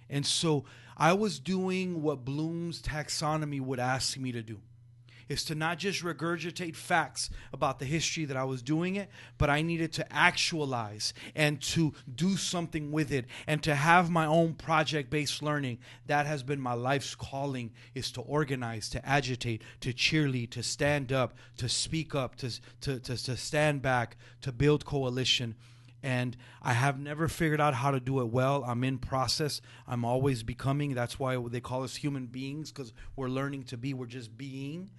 And 0.10 0.26
so 0.26 0.66
I 0.96 1.14
was 1.14 1.40
doing 1.40 2.02
what 2.02 2.26
Bloom's 2.26 2.82
taxonomy 2.82 3.62
would 3.62 3.80
ask 3.80 4.18
me 4.18 4.32
to 4.32 4.42
do 4.42 4.60
is 5.30 5.44
to 5.46 5.56
not 5.56 5.78
just 5.78 6.04
regurgitate 6.04 6.76
facts 6.76 7.30
about 7.52 7.80
the 7.80 7.86
history 7.86 8.26
that 8.26 8.38
I 8.38 8.44
was 8.44 8.62
doing 8.62 8.96
it, 8.96 9.10
but 9.38 9.50
I 9.50 9.62
needed 9.62 9.94
to 9.94 10.14
actualize 10.14 11.14
and 11.36 11.62
to 11.64 11.94
do 12.14 12.38
something 12.38 12.92
with 12.92 13.12
it 13.12 13.26
and 13.46 13.62
to 13.64 13.76
have 13.76 14.10
my 14.10 14.26
own 14.26 14.54
project 14.54 15.10
based 15.10 15.42
learning. 15.44 15.80
That 16.06 16.26
has 16.26 16.44
been 16.44 16.62
my 16.62 16.74
life's 16.74 17.16
calling 17.16 17.72
is 17.94 18.12
to 18.14 18.22
organize, 18.22 18.90
to 18.90 19.06
agitate, 19.06 19.64
to 19.82 19.94
cheerlead, 19.94 20.52
to 20.52 20.64
stand 20.64 21.12
up, 21.12 21.34
to 21.58 21.68
speak 21.68 22.16
up, 22.16 22.36
to, 22.38 22.60
to, 22.82 23.00
to, 23.00 23.24
to 23.24 23.38
stand 23.38 23.82
back, 23.82 24.18
to 24.42 24.52
build 24.52 24.86
coalition 24.86 25.56
and 26.04 26.38
I 26.62 26.74
have 26.74 27.00
never 27.00 27.28
figured 27.28 27.60
out 27.60 27.74
how 27.74 27.92
to 27.92 28.00
do 28.00 28.22
it 28.22 28.28
well. 28.28 28.64
I'm 28.66 28.84
in 28.84 28.98
process. 28.98 29.62
I'm 29.88 30.06
always 30.06 30.44
becoming. 30.44 30.94
That's 30.94 31.20
why 31.20 31.38
they 31.50 31.60
call 31.60 31.84
us 31.84 31.96
human 31.96 32.28
beings 32.28 32.72
because 32.72 32.94
we're 33.16 33.30
learning 33.30 33.64
to 33.66 33.78
be. 33.78 33.94
We're 33.94 34.06
just 34.06 34.38
being. 34.38 34.92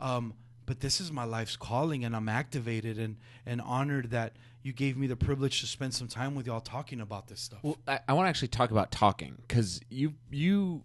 Um, 0.00 0.34
but 0.66 0.80
this 0.80 1.00
is 1.00 1.12
my 1.12 1.24
life's 1.24 1.56
calling, 1.56 2.04
and 2.04 2.14
I'm 2.14 2.28
activated 2.28 2.98
and 2.98 3.16
and 3.46 3.60
honored 3.60 4.10
that 4.10 4.36
you 4.62 4.72
gave 4.72 4.96
me 4.96 5.06
the 5.06 5.16
privilege 5.16 5.60
to 5.60 5.66
spend 5.66 5.94
some 5.94 6.08
time 6.08 6.34
with 6.34 6.46
y'all 6.46 6.60
talking 6.60 7.00
about 7.00 7.28
this 7.28 7.40
stuff. 7.40 7.60
Well, 7.62 7.78
I, 7.86 8.00
I 8.08 8.12
want 8.14 8.26
to 8.26 8.28
actually 8.28 8.48
talk 8.48 8.70
about 8.70 8.90
talking 8.90 9.36
because 9.46 9.80
you 9.88 10.14
you. 10.30 10.82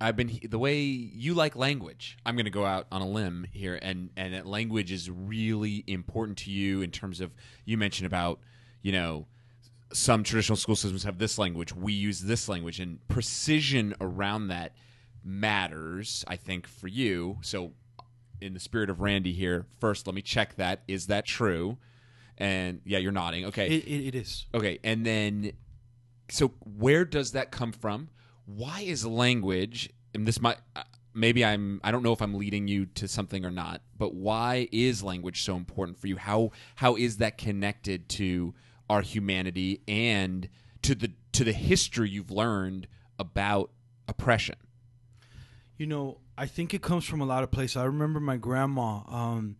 I've 0.00 0.16
been 0.16 0.38
the 0.48 0.58
way 0.58 0.80
you 0.80 1.34
like 1.34 1.56
language. 1.56 2.18
I'm 2.26 2.34
going 2.36 2.44
to 2.44 2.50
go 2.50 2.64
out 2.66 2.86
on 2.92 3.00
a 3.00 3.08
limb 3.08 3.46
here, 3.52 3.78
and 3.80 4.10
and 4.16 4.34
that 4.34 4.46
language 4.46 4.92
is 4.92 5.10
really 5.10 5.82
important 5.86 6.38
to 6.38 6.50
you 6.50 6.82
in 6.82 6.90
terms 6.90 7.20
of 7.20 7.32
you 7.64 7.76
mentioned 7.76 8.06
about 8.06 8.38
you 8.84 8.92
know, 8.92 9.26
some 9.92 10.22
traditional 10.22 10.56
school 10.56 10.76
systems 10.76 11.04
have 11.04 11.18
this 11.18 11.38
language. 11.38 11.74
We 11.74 11.94
use 11.94 12.20
this 12.20 12.48
language, 12.48 12.78
and 12.78 12.98
precision 13.08 13.94
around 14.00 14.48
that 14.48 14.76
matters. 15.24 16.24
I 16.28 16.36
think 16.36 16.68
for 16.68 16.86
you. 16.86 17.38
So, 17.40 17.72
in 18.40 18.52
the 18.52 18.60
spirit 18.60 18.90
of 18.90 19.00
Randy 19.00 19.32
here, 19.32 19.66
first 19.80 20.06
let 20.06 20.14
me 20.14 20.20
check 20.20 20.56
that. 20.56 20.82
Is 20.86 21.06
that 21.06 21.24
true? 21.24 21.78
And 22.36 22.82
yeah, 22.84 22.98
you're 22.98 23.10
nodding. 23.10 23.46
Okay, 23.46 23.68
it, 23.68 23.84
it, 23.84 24.08
it 24.08 24.14
is. 24.14 24.46
Okay, 24.54 24.78
and 24.84 25.06
then 25.06 25.52
so 26.28 26.48
where 26.78 27.06
does 27.06 27.32
that 27.32 27.50
come 27.50 27.72
from? 27.72 28.10
Why 28.44 28.82
is 28.82 29.06
language? 29.06 29.88
And 30.12 30.26
this 30.26 30.42
might 30.42 30.58
uh, 30.76 30.82
maybe 31.14 31.42
I'm 31.42 31.80
I 31.82 31.90
don't 31.90 32.02
know 32.02 32.12
if 32.12 32.20
I'm 32.20 32.34
leading 32.34 32.68
you 32.68 32.84
to 32.86 33.08
something 33.08 33.46
or 33.46 33.50
not, 33.50 33.80
but 33.96 34.14
why 34.14 34.68
is 34.72 35.02
language 35.02 35.42
so 35.42 35.56
important 35.56 35.98
for 35.98 36.06
you? 36.06 36.16
How 36.18 36.50
how 36.74 36.96
is 36.96 37.16
that 37.18 37.38
connected 37.38 38.10
to 38.10 38.52
our 38.88 39.02
humanity 39.02 39.80
and 39.88 40.48
to 40.82 40.94
the 40.94 41.12
to 41.32 41.44
the 41.44 41.52
history 41.52 42.10
you've 42.10 42.30
learned 42.30 42.86
about 43.18 43.70
oppression? 44.08 44.56
You 45.76 45.86
know, 45.86 46.18
I 46.38 46.46
think 46.46 46.72
it 46.74 46.82
comes 46.82 47.04
from 47.04 47.20
a 47.20 47.24
lot 47.24 47.42
of 47.42 47.50
places. 47.50 47.76
I 47.76 47.84
remember 47.84 48.20
my 48.20 48.36
grandma 48.36 49.02
um, 49.08 49.56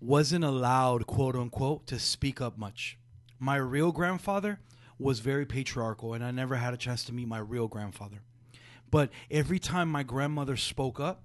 wasn't 0.00 0.44
allowed, 0.44 1.06
quote 1.06 1.36
unquote, 1.36 1.86
to 1.88 1.98
speak 1.98 2.40
up 2.40 2.58
much. 2.58 2.98
My 3.38 3.56
real 3.56 3.92
grandfather 3.92 4.60
was 4.98 5.20
very 5.20 5.44
patriarchal, 5.44 6.14
and 6.14 6.24
I 6.24 6.30
never 6.30 6.56
had 6.56 6.72
a 6.72 6.76
chance 6.76 7.04
to 7.04 7.12
meet 7.12 7.28
my 7.28 7.38
real 7.38 7.68
grandfather. 7.68 8.22
But 8.90 9.10
every 9.30 9.58
time 9.58 9.88
my 9.88 10.02
grandmother 10.02 10.56
spoke 10.56 11.00
up, 11.00 11.22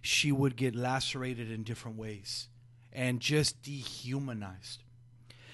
she 0.00 0.32
would 0.32 0.56
get 0.56 0.74
lacerated 0.74 1.50
in 1.50 1.62
different 1.62 1.96
ways 1.96 2.48
and 2.92 3.20
just 3.20 3.62
dehumanized. 3.62 4.82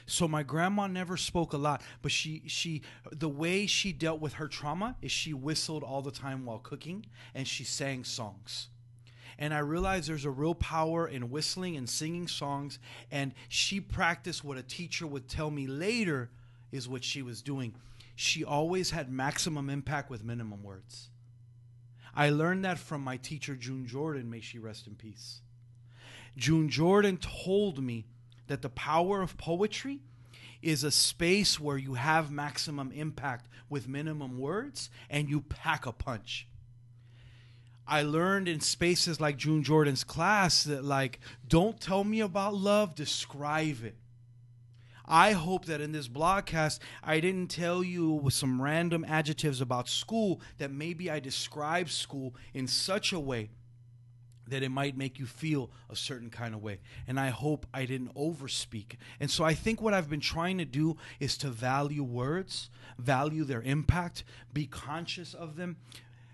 So 0.08 0.26
my 0.26 0.42
grandma 0.42 0.86
never 0.86 1.18
spoke 1.18 1.52
a 1.52 1.58
lot, 1.58 1.82
but 2.00 2.10
she 2.10 2.42
she 2.46 2.80
the 3.12 3.28
way 3.28 3.66
she 3.66 3.92
dealt 3.92 4.20
with 4.20 4.34
her 4.34 4.48
trauma 4.48 4.96
is 5.02 5.12
she 5.12 5.34
whistled 5.34 5.84
all 5.84 6.00
the 6.00 6.10
time 6.10 6.46
while 6.46 6.58
cooking 6.58 7.04
and 7.34 7.46
she 7.46 7.62
sang 7.62 8.04
songs. 8.04 8.68
And 9.38 9.52
I 9.52 9.58
realized 9.58 10.08
there's 10.08 10.24
a 10.24 10.30
real 10.30 10.54
power 10.54 11.06
in 11.06 11.30
whistling 11.30 11.76
and 11.76 11.88
singing 11.88 12.26
songs 12.26 12.78
and 13.10 13.34
she 13.50 13.80
practiced 13.80 14.42
what 14.42 14.56
a 14.56 14.62
teacher 14.62 15.06
would 15.06 15.28
tell 15.28 15.50
me 15.50 15.66
later 15.66 16.30
is 16.72 16.88
what 16.88 17.04
she 17.04 17.20
was 17.20 17.42
doing. 17.42 17.74
She 18.16 18.42
always 18.42 18.90
had 18.90 19.12
maximum 19.12 19.68
impact 19.68 20.08
with 20.08 20.24
minimum 20.24 20.62
words. 20.62 21.10
I 22.14 22.30
learned 22.30 22.64
that 22.64 22.78
from 22.78 23.02
my 23.02 23.18
teacher 23.18 23.54
June 23.54 23.86
Jordan, 23.86 24.30
may 24.30 24.40
she 24.40 24.58
rest 24.58 24.86
in 24.86 24.94
peace. 24.94 25.42
June 26.34 26.70
Jordan 26.70 27.18
told 27.18 27.82
me 27.82 28.06
that 28.48 28.62
the 28.62 28.68
power 28.68 29.22
of 29.22 29.36
poetry 29.36 30.00
is 30.60 30.82
a 30.82 30.90
space 30.90 31.60
where 31.60 31.78
you 31.78 31.94
have 31.94 32.30
maximum 32.30 32.90
impact 32.92 33.48
with 33.70 33.88
minimum 33.88 34.38
words 34.38 34.90
and 35.08 35.28
you 35.28 35.40
pack 35.40 35.86
a 35.86 35.92
punch. 35.92 36.48
I 37.86 38.02
learned 38.02 38.48
in 38.48 38.60
spaces 38.60 39.20
like 39.20 39.38
June 39.38 39.62
Jordan's 39.62 40.04
class 40.04 40.64
that, 40.64 40.84
like, 40.84 41.20
don't 41.46 41.80
tell 41.80 42.04
me 42.04 42.20
about 42.20 42.54
love, 42.54 42.94
describe 42.94 43.82
it. 43.82 43.96
I 45.06 45.32
hope 45.32 45.64
that 45.64 45.80
in 45.80 45.92
this 45.92 46.06
broadcast, 46.06 46.82
I 47.02 47.20
didn't 47.20 47.48
tell 47.48 47.82
you 47.82 48.10
with 48.10 48.34
some 48.34 48.60
random 48.60 49.06
adjectives 49.08 49.62
about 49.62 49.88
school 49.88 50.42
that 50.58 50.70
maybe 50.70 51.10
I 51.10 51.18
describe 51.18 51.88
school 51.88 52.34
in 52.52 52.66
such 52.66 53.10
a 53.14 53.18
way 53.18 53.48
that 54.50 54.62
it 54.62 54.70
might 54.70 54.96
make 54.96 55.18
you 55.18 55.26
feel 55.26 55.70
a 55.90 55.96
certain 55.96 56.30
kind 56.30 56.54
of 56.54 56.62
way. 56.62 56.80
And 57.06 57.18
I 57.18 57.28
hope 57.28 57.66
I 57.72 57.84
didn't 57.84 58.14
overspeak. 58.14 58.96
And 59.20 59.30
so 59.30 59.44
I 59.44 59.54
think 59.54 59.80
what 59.80 59.94
I've 59.94 60.10
been 60.10 60.20
trying 60.20 60.58
to 60.58 60.64
do 60.64 60.96
is 61.20 61.36
to 61.38 61.48
value 61.48 62.02
words, 62.02 62.70
value 62.98 63.44
their 63.44 63.62
impact, 63.62 64.24
be 64.52 64.66
conscious 64.66 65.34
of 65.34 65.56
them, 65.56 65.76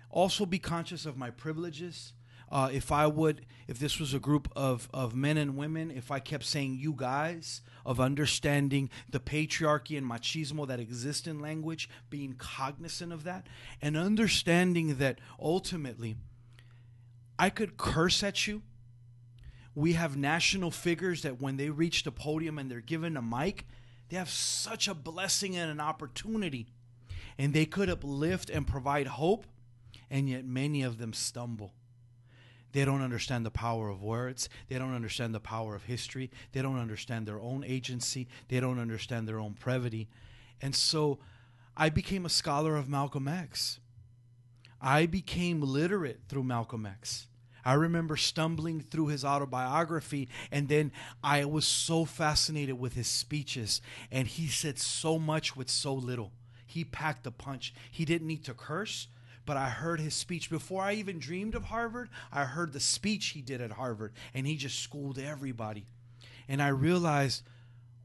also 0.09 0.45
be 0.45 0.59
conscious 0.59 1.05
of 1.05 1.17
my 1.17 1.29
privileges. 1.29 2.13
Uh, 2.51 2.69
if 2.71 2.91
I 2.91 3.07
would, 3.07 3.45
if 3.67 3.79
this 3.79 3.99
was 3.99 4.13
a 4.13 4.19
group 4.19 4.51
of, 4.55 4.87
of 4.93 5.15
men 5.15 5.35
and 5.37 5.57
women, 5.57 5.89
if 5.89 6.11
I 6.11 6.19
kept 6.19 6.45
saying 6.45 6.75
you 6.75 6.93
guys, 6.95 7.61
of 7.85 7.99
understanding 7.99 8.89
the 9.09 9.19
patriarchy 9.19 9.97
and 9.97 10.09
machismo 10.09 10.67
that 10.67 10.79
exist 10.79 11.27
in 11.27 11.39
language, 11.39 11.89
being 12.09 12.35
cognizant 12.37 13.11
of 13.11 13.23
that, 13.23 13.47
and 13.81 13.97
understanding 13.97 14.97
that 14.97 15.19
ultimately, 15.39 16.15
I 17.37 17.49
could 17.49 17.77
curse 17.77 18.23
at 18.23 18.47
you. 18.47 18.61
We 19.73 19.93
have 19.93 20.15
national 20.15 20.71
figures 20.71 21.21
that 21.23 21.41
when 21.41 21.57
they 21.57 21.69
reach 21.69 22.03
the 22.03 22.11
podium 22.11 22.57
and 22.57 22.71
they're 22.71 22.79
given 22.79 23.17
a 23.17 23.21
mic, 23.21 23.65
they 24.09 24.17
have 24.17 24.29
such 24.29 24.87
a 24.87 24.93
blessing 24.93 25.55
and 25.55 25.69
an 25.69 25.81
opportunity. 25.81 26.67
And 27.37 27.53
they 27.53 27.65
could 27.65 27.89
uplift 27.89 28.49
and 28.49 28.65
provide 28.65 29.07
hope, 29.07 29.45
and 30.09 30.29
yet 30.29 30.45
many 30.45 30.83
of 30.83 30.97
them 30.97 31.11
stumble. 31.11 31.73
They 32.71 32.85
don't 32.85 33.01
understand 33.01 33.45
the 33.45 33.51
power 33.51 33.89
of 33.89 34.01
words. 34.01 34.49
They 34.67 34.77
don't 34.77 34.93
understand 34.93 35.33
the 35.33 35.39
power 35.39 35.75
of 35.75 35.83
history. 35.83 36.29
They 36.51 36.61
don't 36.61 36.79
understand 36.79 37.25
their 37.25 37.39
own 37.39 37.63
agency. 37.65 38.27
They 38.49 38.59
don't 38.59 38.79
understand 38.79 39.27
their 39.27 39.39
own 39.39 39.55
brevity. 39.57 40.09
And 40.61 40.75
so 40.75 41.19
I 41.77 41.89
became 41.89 42.25
a 42.25 42.29
scholar 42.29 42.75
of 42.75 42.89
Malcolm 42.89 43.27
X. 43.27 43.79
I 44.85 45.07
became 45.07 45.61
literate 45.61 46.19
through 46.29 46.43
Malcolm 46.43 46.85
X. 46.85 47.25
I 47.65 47.73
remember 47.73 48.15
stumbling 48.15 48.81
through 48.81 49.07
his 49.07 49.25
autobiography, 49.25 50.29
and 50.51 50.69
then 50.69 50.91
I 51.23 51.45
was 51.45 51.65
so 51.65 52.05
fascinated 52.05 52.79
with 52.79 52.93
his 52.93 53.07
speeches. 53.07 53.81
And 54.11 54.27
he 54.27 54.45
said 54.45 54.77
so 54.77 55.17
much 55.17 55.55
with 55.55 55.71
so 55.71 55.95
little. 55.95 56.33
He 56.67 56.83
packed 56.83 57.25
a 57.25 57.31
punch. 57.31 57.73
He 57.89 58.05
didn't 58.05 58.27
need 58.27 58.45
to 58.45 58.53
curse, 58.53 59.07
but 59.47 59.57
I 59.57 59.69
heard 59.69 59.99
his 59.99 60.13
speech. 60.13 60.51
Before 60.51 60.83
I 60.83 60.93
even 60.93 61.17
dreamed 61.17 61.55
of 61.55 61.63
Harvard, 61.63 62.09
I 62.31 62.43
heard 62.43 62.71
the 62.71 62.79
speech 62.79 63.29
he 63.29 63.41
did 63.41 63.61
at 63.61 63.71
Harvard, 63.71 64.13
and 64.35 64.45
he 64.45 64.55
just 64.55 64.79
schooled 64.81 65.17
everybody. 65.17 65.87
And 66.47 66.61
I 66.61 66.67
realized 66.67 67.41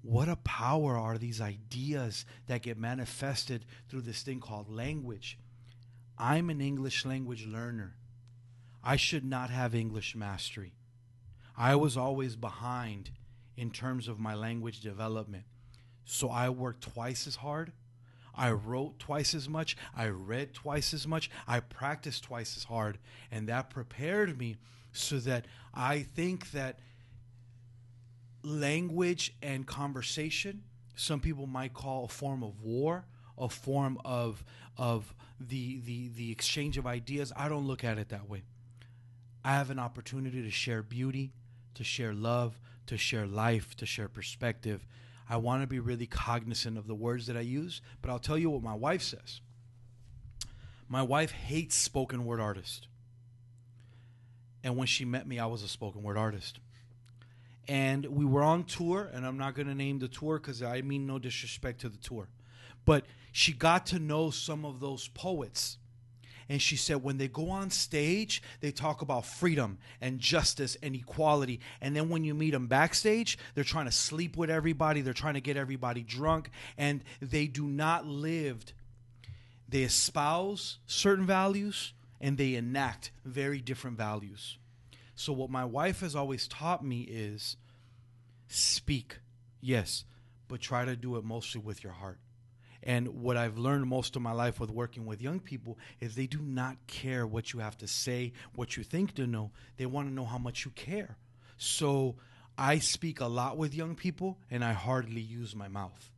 what 0.01 0.31
a 0.31 0.37
power 0.37 0.97
are 0.97 1.19
these 1.19 1.43
ideas 1.43 2.25
that 2.47 2.63
get 2.63 2.79
manifested 2.79 3.67
through 3.91 4.01
this 4.01 4.23
thing 4.23 4.41
called 4.41 4.71
language. 4.71 5.37
I'm 6.21 6.51
an 6.51 6.61
English 6.61 7.07
language 7.07 7.47
learner. 7.47 7.95
I 8.85 8.97
should 8.97 9.25
not 9.25 9.49
have 9.49 9.75
English 9.75 10.15
mastery. 10.15 10.75
I 11.57 11.77
was 11.77 11.97
always 11.97 12.37
behind 12.37 13.11
in 13.57 13.71
terms 13.71 14.07
of 14.07 14.21
my 14.21 14.35
language 14.35 14.81
development. 14.81 15.45
So 16.05 16.29
I 16.29 16.51
worked 16.51 16.83
twice 16.83 17.27
as 17.27 17.37
hard. 17.37 17.73
I 18.35 18.51
wrote 18.51 18.99
twice 18.99 19.35
as 19.35 19.49
much. 19.49 19.79
I 19.97 20.09
read 20.09 20.53
twice 20.53 20.93
as 20.93 21.07
much. 21.07 21.31
I 21.49 21.61
practiced 21.61 22.25
twice 22.25 22.55
as 22.55 22.65
hard. 22.65 22.99
And 23.31 23.49
that 23.49 23.71
prepared 23.71 24.39
me 24.39 24.57
so 24.93 25.19
that 25.21 25.47
I 25.73 26.01
think 26.03 26.51
that 26.51 26.81
language 28.43 29.35
and 29.41 29.67
conversation, 29.67 30.65
some 30.97 31.21
people 31.21 31.47
might 31.47 31.73
call 31.73 32.05
a 32.05 32.09
form 32.09 32.43
of 32.43 32.61
war, 32.61 33.07
a 33.41 33.49
form 33.49 33.99
of 34.05 34.45
of 34.77 35.15
the 35.41 35.81
the 35.81 36.09
the 36.09 36.31
exchange 36.31 36.79
of 36.79 36.87
ideas. 36.87 37.33
I 37.37 37.49
don't 37.49 37.67
look 37.67 37.83
at 37.83 37.99
it 37.99 38.11
that 38.11 38.29
way. 38.29 38.43
I 39.45 39.55
have 39.55 39.71
an 39.71 39.79
opportunity 39.79 40.43
to 40.43 40.51
share 40.51 40.83
beauty, 40.83 41.33
to 41.75 41.83
share 41.83 42.13
love, 42.13 42.59
to 42.87 42.99
share 42.99 43.27
life, 43.27 43.75
to 43.77 43.87
share 43.87 44.09
perspective. 44.09 44.87
I 45.29 45.37
want 45.37 45.63
to 45.63 45.67
be 45.67 45.79
really 45.79 46.07
cognizant 46.07 46.77
of 46.77 46.87
the 46.87 46.95
words 46.95 47.27
that 47.27 47.37
I 47.37 47.41
use, 47.41 47.81
but 48.03 48.11
I'll 48.11 48.19
tell 48.19 48.37
you 48.37 48.51
what 48.51 48.63
my 48.63 48.75
wife 48.75 49.03
says. 49.03 49.41
My 50.89 51.03
wife 51.03 51.31
hates 51.31 51.77
spoken 51.77 52.25
word 52.25 52.41
artists. 52.41 52.89
And 54.63 54.77
when 54.77 54.89
she 54.89 55.05
met 55.05 55.27
me, 55.27 55.39
I 55.39 55.47
was 55.47 55.63
a 55.63 55.69
spoken 55.69 56.03
word 56.03 56.19
artist. 56.19 56.59
And 57.69 58.07
we 58.07 58.25
were 58.25 58.43
on 58.43 58.65
tour, 58.65 59.09
and 59.13 59.25
I'm 59.25 59.39
not 59.39 59.55
going 59.55 59.69
to 59.69 59.75
name 59.75 60.01
the 60.01 60.09
tour 60.09 60.39
because 60.39 60.63
I 60.63 60.81
mean 60.83 61.07
no 61.07 61.21
disrespect 61.21 61.83
to 61.83 61.89
the 61.89 61.97
tour. 61.99 62.29
But 62.85 63.05
she 63.33 63.53
got 63.53 63.87
to 63.87 63.99
know 63.99 64.31
some 64.31 64.65
of 64.65 64.81
those 64.81 65.09
poets. 65.09 65.79
And 66.49 66.61
she 66.61 66.75
said, 66.75 67.05
when 67.05 67.17
they 67.17 67.29
go 67.29 67.51
on 67.51 67.71
stage, 67.71 68.43
they 68.61 68.73
talk 68.73 69.03
about 69.03 69.25
freedom 69.25 69.79
and 70.01 70.19
justice 70.19 70.77
and 70.83 70.97
equality. 70.97 71.61
And 71.81 71.95
then 71.95 72.09
when 72.09 72.25
you 72.25 72.35
meet 72.35 72.51
them 72.51 72.67
backstage, 72.67 73.39
they're 73.55 73.63
trying 73.63 73.85
to 73.85 73.93
sleep 73.93 74.37
with 74.37 74.51
everybody, 74.51 75.01
they're 75.01 75.13
trying 75.13 75.35
to 75.35 75.41
get 75.41 75.57
everybody 75.57 76.03
drunk, 76.03 76.51
and 76.77 77.05
they 77.23 77.47
do 77.47 77.69
not 77.69 78.05
live. 78.05 78.65
They 79.69 79.83
espouse 79.83 80.79
certain 80.87 81.25
values 81.25 81.93
and 82.21 82.37
they 82.37 82.57
enact 82.57 83.13
very 83.25 83.61
different 83.61 83.97
values. 83.97 84.59
So, 85.15 85.33
what 85.33 85.51
my 85.51 85.65
wife 85.65 86.01
has 86.01 86.17
always 86.17 86.49
taught 86.49 86.85
me 86.85 87.03
is 87.03 87.57
speak, 88.49 89.19
yes, 89.61 90.05
but 90.49 90.61
try 90.61 90.85
to 90.85 90.97
do 90.97 91.17
it 91.17 91.25
mostly 91.25 91.61
with 91.61 91.85
your 91.85 91.93
heart. 91.93 92.19
And 92.83 93.23
what 93.23 93.37
I've 93.37 93.59
learned 93.59 93.87
most 93.87 94.17
of 94.17 94.23
my 94.23 94.33
life 94.33 94.59
with 94.59 94.71
working 94.71 95.05
with 95.05 95.21
young 95.21 95.41
people 95.41 95.79
is 96.01 96.15
they 96.15 96.27
do 96.27 96.41
not 96.41 96.77
care 96.87 97.27
what 97.27 97.53
you 97.53 97.61
have 97.61 97.77
to 97.79 97.87
say, 97.87 98.33
what 98.55 98.77
you 98.77 98.83
think 98.83 99.15
to 99.17 99.27
know. 99.27 99.51
They 99.77 99.87
want 99.87 100.09
to 100.09 100.15
know 100.15 100.25
how 100.25 100.39
much 100.39 100.65
you 100.65 100.71
care. 100.71 101.17
So 101.59 102.17
I 102.57 102.79
speak 102.79 103.21
a 103.21 103.27
lot 103.27 103.59
with 103.59 103.75
young 103.75 103.95
people 103.95 104.39
and 104.51 104.65
I 104.65 104.73
hardly 104.73 105.21
use 105.21 105.55
my 105.55 105.69
mouth. 105.69 106.11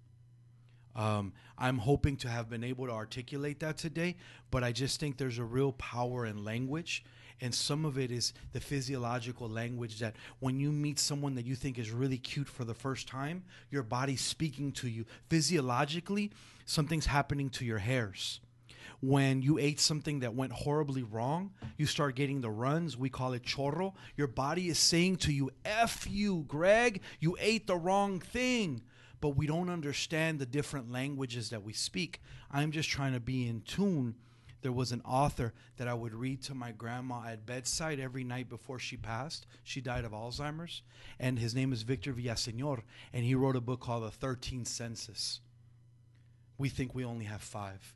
Um, 0.95 1.33
I'm 1.59 1.79
hoping 1.79 2.17
to 2.19 2.29
have 2.29 2.51
been 2.51 2.65
able 2.65 2.87
to 2.87 2.93
articulate 2.93 3.61
that 3.61 3.79
today, 3.79 4.17
but 4.51 4.63
I 4.63 4.73
just 4.73 5.01
think 5.01 5.17
there's 5.17 5.39
a 5.39 5.45
real 5.45 5.73
power 5.73 6.27
in 6.27 6.45
language. 6.45 7.05
And 7.43 7.53
some 7.53 7.85
of 7.85 7.99
it 7.99 8.13
is 8.13 8.33
the 8.53 8.61
physiological 8.61 9.49
language 9.49 9.99
that 9.99 10.15
when 10.39 10.61
you 10.61 10.71
meet 10.71 11.01
someone 11.01 11.35
that 11.35 11.45
you 11.45 11.57
think 11.57 11.77
is 11.77 11.91
really 11.91 12.17
cute 12.17 12.49
for 12.49 12.65
the 12.65 12.73
first 12.73 13.09
time, 13.09 13.43
your 13.69 13.83
body's 13.83 14.21
speaking 14.21 14.71
to 14.73 14.89
you. 14.89 15.05
Physiologically, 15.29 16.31
something's 16.67 17.07
happening 17.07 17.51
to 17.51 17.65
your 17.65 17.79
hairs. 17.79 18.41
When 19.01 19.43
you 19.43 19.59
ate 19.59 19.81
something 19.81 20.21
that 20.21 20.37
went 20.37 20.53
horribly 20.53 21.03
wrong, 21.03 21.51
you 21.77 21.87
start 21.87 22.15
getting 22.15 22.43
the 22.43 22.51
runs. 22.53 22.97
We 22.97 23.11
call 23.11 23.33
it 23.33 23.43
chorro. 23.43 23.95
Your 24.17 24.29
body 24.29 24.69
is 24.69 24.79
saying 24.79 25.17
to 25.17 25.33
you, 25.33 25.51
F 25.65 26.07
you, 26.09 26.45
Greg, 26.47 27.03
you 27.19 27.37
ate 27.41 27.67
the 27.67 27.77
wrong 27.77 28.21
thing. 28.21 28.83
but 29.23 29.37
we 29.37 29.47
don't 29.47 29.71
understand 29.71 30.39
the 30.39 30.45
different 30.45 30.91
languages 30.91 31.51
that 31.51 31.63
we 31.63 31.73
speak. 31.73 32.21
I'm 32.51 32.73
just 32.73 32.91
trying 32.91 33.15
to 33.15 33.21
be 33.21 33.49
in 33.49 33.63
tune. 33.63 34.17
There 34.63 34.73
was 34.73 34.93
an 34.93 35.03
author 35.05 35.53
that 35.77 35.89
I 35.89 35.95
would 35.95 36.15
read 36.15 36.43
to 36.45 36.55
my 36.55 36.73
grandma 36.73 37.25
at 37.27 37.45
bedside 37.45 37.99
every 38.01 38.25
night 38.25 38.49
before 38.49 38.79
she 38.79 38.97
passed. 38.97 39.47
She 39.65 39.81
died 39.81 40.05
of 40.05 40.13
Alzheimer's, 40.13 40.83
and 41.19 41.39
his 41.39 41.55
name 41.55 41.73
is 41.73 41.83
Victor 41.83 42.13
Villaseñor, 42.13 42.83
and 43.13 43.25
he 43.25 43.35
wrote 43.35 43.57
a 43.57 43.61
book 43.61 43.81
called 43.81 44.05
The 44.05 44.27
13th 44.27 44.69
Senses. 44.69 45.41
We 46.59 46.69
think 46.69 46.95
we 46.95 47.05
only 47.05 47.25
have 47.25 47.43
five. 47.43 47.95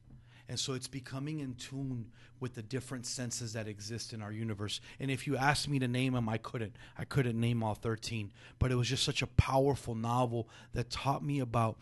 And 0.49 0.59
so 0.59 0.75
it's 0.75 0.89
becoming 0.89 1.41
in 1.41 1.55
tune 1.55 2.13
with 2.39 2.55
the 2.55 2.63
different 2.63 3.07
senses 3.07 3.53
that 3.55 3.67
exist 3.67 4.13
in 4.13 4.23
our 4.23 4.31
universe. 4.31 4.81
And 5.01 5.11
if 5.11 5.27
you 5.27 5.37
asked 5.37 5.69
me 5.69 5.79
to 5.81 5.89
name 5.89 6.13
them, 6.13 6.29
I 6.29 6.39
couldn't. 6.39 6.77
I 6.97 7.05
couldn't 7.05 7.39
name 7.39 7.63
all 7.63 7.75
13. 7.75 8.31
But 8.59 8.71
it 8.71 8.77
was 8.77 8.89
just 8.89 9.03
such 9.03 9.23
a 9.23 9.27
powerful 9.27 9.95
novel 9.95 10.49
that 10.73 10.91
taught 10.91 11.25
me 11.25 11.41
about. 11.41 11.79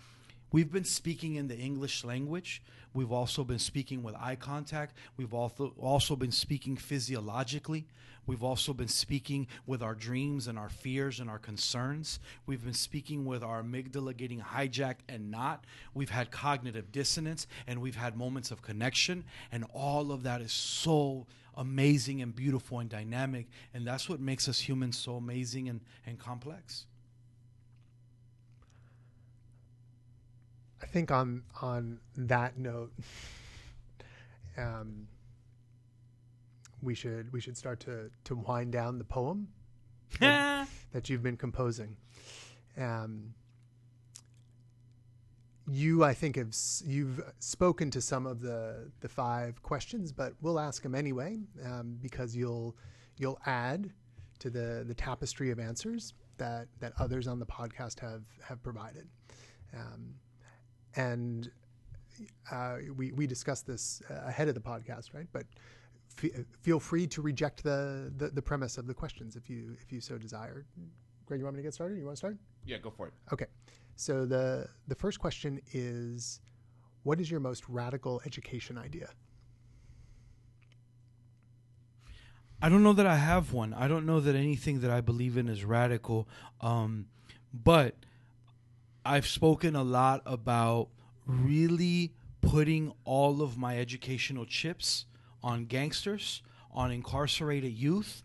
We've 0.54 0.70
been 0.70 0.84
speaking 0.84 1.34
in 1.34 1.48
the 1.48 1.58
English 1.58 2.04
language. 2.04 2.62
We've 2.92 3.10
also 3.10 3.42
been 3.42 3.58
speaking 3.58 4.04
with 4.04 4.14
eye 4.14 4.36
contact. 4.36 4.96
We've 5.16 5.34
also 5.34 5.74
also 5.80 6.14
been 6.14 6.30
speaking 6.30 6.76
physiologically. 6.76 7.88
We've 8.24 8.44
also 8.44 8.72
been 8.72 8.86
speaking 8.86 9.48
with 9.66 9.82
our 9.82 9.96
dreams 9.96 10.46
and 10.46 10.56
our 10.56 10.68
fears 10.68 11.18
and 11.18 11.28
our 11.28 11.40
concerns. 11.40 12.20
We've 12.46 12.62
been 12.62 12.72
speaking 12.72 13.24
with 13.24 13.42
our 13.42 13.64
amygdala 13.64 14.16
getting 14.16 14.40
hijacked 14.40 15.02
and 15.08 15.28
not. 15.28 15.64
We've 15.92 16.10
had 16.10 16.30
cognitive 16.30 16.92
dissonance 16.92 17.48
and 17.66 17.82
we've 17.82 17.96
had 17.96 18.16
moments 18.16 18.52
of 18.52 18.62
connection. 18.62 19.24
And 19.50 19.64
all 19.74 20.12
of 20.12 20.22
that 20.22 20.40
is 20.40 20.52
so 20.52 21.26
amazing 21.56 22.22
and 22.22 22.32
beautiful 22.32 22.78
and 22.78 22.88
dynamic. 22.88 23.48
And 23.74 23.84
that's 23.84 24.08
what 24.08 24.20
makes 24.20 24.48
us 24.48 24.60
humans 24.60 24.96
so 24.96 25.16
amazing 25.16 25.68
and, 25.68 25.80
and 26.06 26.16
complex. 26.16 26.86
I 30.84 30.86
think 30.86 31.10
on 31.10 31.42
on 31.62 31.98
that 32.18 32.58
note, 32.58 32.92
um, 34.58 35.08
we 36.82 36.94
should 36.94 37.32
we 37.32 37.40
should 37.40 37.56
start 37.56 37.80
to 37.80 38.10
to 38.24 38.36
wind 38.36 38.72
down 38.72 38.98
the 38.98 39.04
poem 39.04 39.48
that, 40.20 40.68
that 40.92 41.08
you've 41.08 41.22
been 41.22 41.38
composing. 41.38 41.96
Um, 42.76 43.32
you, 45.66 46.04
I 46.04 46.12
think, 46.12 46.36
have 46.36 46.54
you've 46.84 47.18
spoken 47.38 47.90
to 47.90 48.02
some 48.02 48.26
of 48.26 48.42
the 48.42 48.90
the 49.00 49.08
five 49.08 49.62
questions, 49.62 50.12
but 50.12 50.34
we'll 50.42 50.60
ask 50.60 50.82
them 50.82 50.94
anyway 50.94 51.38
um, 51.64 51.98
because 52.02 52.36
you'll 52.36 52.76
you'll 53.16 53.40
add 53.46 53.90
to 54.40 54.50
the 54.50 54.84
the 54.86 54.94
tapestry 54.94 55.50
of 55.50 55.58
answers 55.58 56.12
that 56.36 56.68
that 56.80 56.92
others 56.98 57.26
on 57.26 57.38
the 57.38 57.46
podcast 57.46 58.00
have 58.00 58.24
have 58.46 58.62
provided. 58.62 59.08
Um, 59.74 60.16
and 60.96 61.50
uh, 62.50 62.76
we 62.96 63.12
we 63.12 63.26
discussed 63.26 63.66
this 63.66 64.02
uh, 64.10 64.26
ahead 64.26 64.48
of 64.48 64.54
the 64.54 64.60
podcast, 64.60 65.14
right? 65.14 65.26
But 65.32 65.46
f- 66.22 66.44
feel 66.60 66.80
free 66.80 67.06
to 67.08 67.22
reject 67.22 67.62
the, 67.62 68.12
the 68.16 68.28
the 68.28 68.42
premise 68.42 68.78
of 68.78 68.86
the 68.86 68.94
questions 68.94 69.36
if 69.36 69.50
you 69.50 69.76
if 69.82 69.92
you 69.92 70.00
so 70.00 70.18
desire. 70.18 70.66
Greg, 71.26 71.40
you 71.40 71.44
want 71.44 71.56
me 71.56 71.62
to 71.62 71.66
get 71.66 71.74
started? 71.74 71.98
You 71.98 72.04
want 72.04 72.16
to 72.16 72.18
start? 72.18 72.36
Yeah, 72.66 72.78
go 72.78 72.90
for 72.90 73.08
it. 73.08 73.14
Okay. 73.32 73.46
So 73.96 74.26
the 74.26 74.68
the 74.88 74.94
first 74.94 75.18
question 75.18 75.60
is, 75.72 76.40
what 77.02 77.20
is 77.20 77.30
your 77.30 77.40
most 77.40 77.68
radical 77.68 78.20
education 78.26 78.78
idea? 78.78 79.10
I 82.62 82.68
don't 82.70 82.82
know 82.82 82.94
that 82.94 83.06
I 83.06 83.16
have 83.16 83.52
one. 83.52 83.74
I 83.74 83.88
don't 83.88 84.06
know 84.06 84.20
that 84.20 84.34
anything 84.34 84.80
that 84.80 84.90
I 84.90 85.02
believe 85.02 85.36
in 85.36 85.48
is 85.48 85.64
radical. 85.64 86.28
Um, 86.62 87.06
but 87.52 87.94
I've 89.04 89.26
spoken 89.26 89.76
a 89.76 89.82
lot 89.82 90.22
about 90.24 90.88
really 91.26 92.14
putting 92.40 92.92
all 93.04 93.42
of 93.42 93.58
my 93.58 93.78
educational 93.78 94.46
chips 94.46 95.04
on 95.42 95.66
gangsters, 95.66 96.42
on 96.72 96.90
incarcerated 96.90 97.72
youth, 97.72 98.22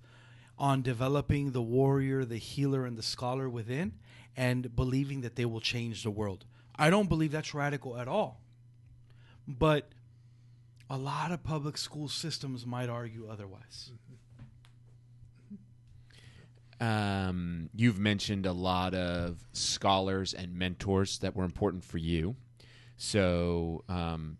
on 0.57 0.81
developing 0.81 1.51
the 1.51 1.61
warrior, 1.61 2.25
the 2.25 2.37
healer, 2.37 2.85
and 2.85 2.97
the 2.97 3.03
scholar 3.03 3.49
within, 3.49 3.93
and 4.35 4.75
believing 4.75 5.21
that 5.21 5.35
they 5.35 5.45
will 5.45 5.61
change 5.61 6.03
the 6.03 6.11
world. 6.11 6.45
I 6.75 6.89
don't 6.89 7.09
believe 7.09 7.31
that's 7.31 7.53
radical 7.53 7.97
at 7.97 8.07
all. 8.07 8.41
But 9.47 9.89
a 10.89 10.97
lot 10.97 11.31
of 11.31 11.43
public 11.43 11.77
school 11.77 12.07
systems 12.07 12.65
might 12.65 12.89
argue 12.89 13.27
otherwise. 13.29 13.91
Um, 16.79 17.69
you've 17.75 17.99
mentioned 17.99 18.45
a 18.45 18.53
lot 18.53 18.93
of 18.93 19.39
scholars 19.51 20.33
and 20.33 20.55
mentors 20.55 21.19
that 21.19 21.35
were 21.35 21.43
important 21.43 21.83
for 21.83 21.97
you. 21.97 22.35
So 22.95 23.83
um, 23.89 24.37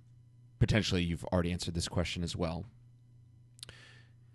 potentially 0.59 1.03
you've 1.03 1.25
already 1.25 1.51
answered 1.51 1.73
this 1.73 1.87
question 1.87 2.23
as 2.23 2.35
well. 2.35 2.65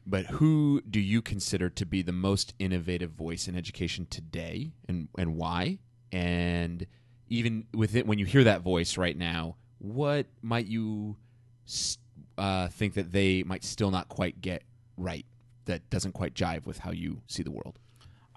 But 0.07 0.27
who 0.27 0.83
do 0.83 1.01
you 1.01 1.23
consider 1.23 1.71
to 1.71 1.87
be 1.87 2.03
the 2.03 2.13
most 2.13 2.55
innovative 2.59 3.13
voice 3.13 3.49
in 3.49 3.57
education 3.57 4.07
today, 4.11 4.73
and 4.87 5.09
and 5.17 5.37
why? 5.37 5.79
And 6.13 6.87
even 7.29 7.67
with 7.73 7.97
it, 7.97 8.07
when 8.07 8.19
you 8.19 8.27
hear 8.27 8.45
that 8.45 8.61
voice 8.61 8.99
right 8.99 9.17
now, 9.17 9.57
what 9.79 10.27
might 10.43 10.67
you 10.67 11.17
uh, 12.37 12.69
think 12.69 12.95
that 12.95 13.13
they 13.13 13.43
might 13.45 13.65
still 13.65 13.91
not 13.91 14.09
quite 14.09 14.43
get 14.43 14.63
right? 14.99 15.25
That 15.65 15.89
doesn't 15.89 16.13
quite 16.13 16.35
jive 16.35 16.67
with 16.67 16.79
how 16.79 16.91
you 16.91 17.23
see 17.27 17.43
the 17.43 17.51
world. 17.51 17.79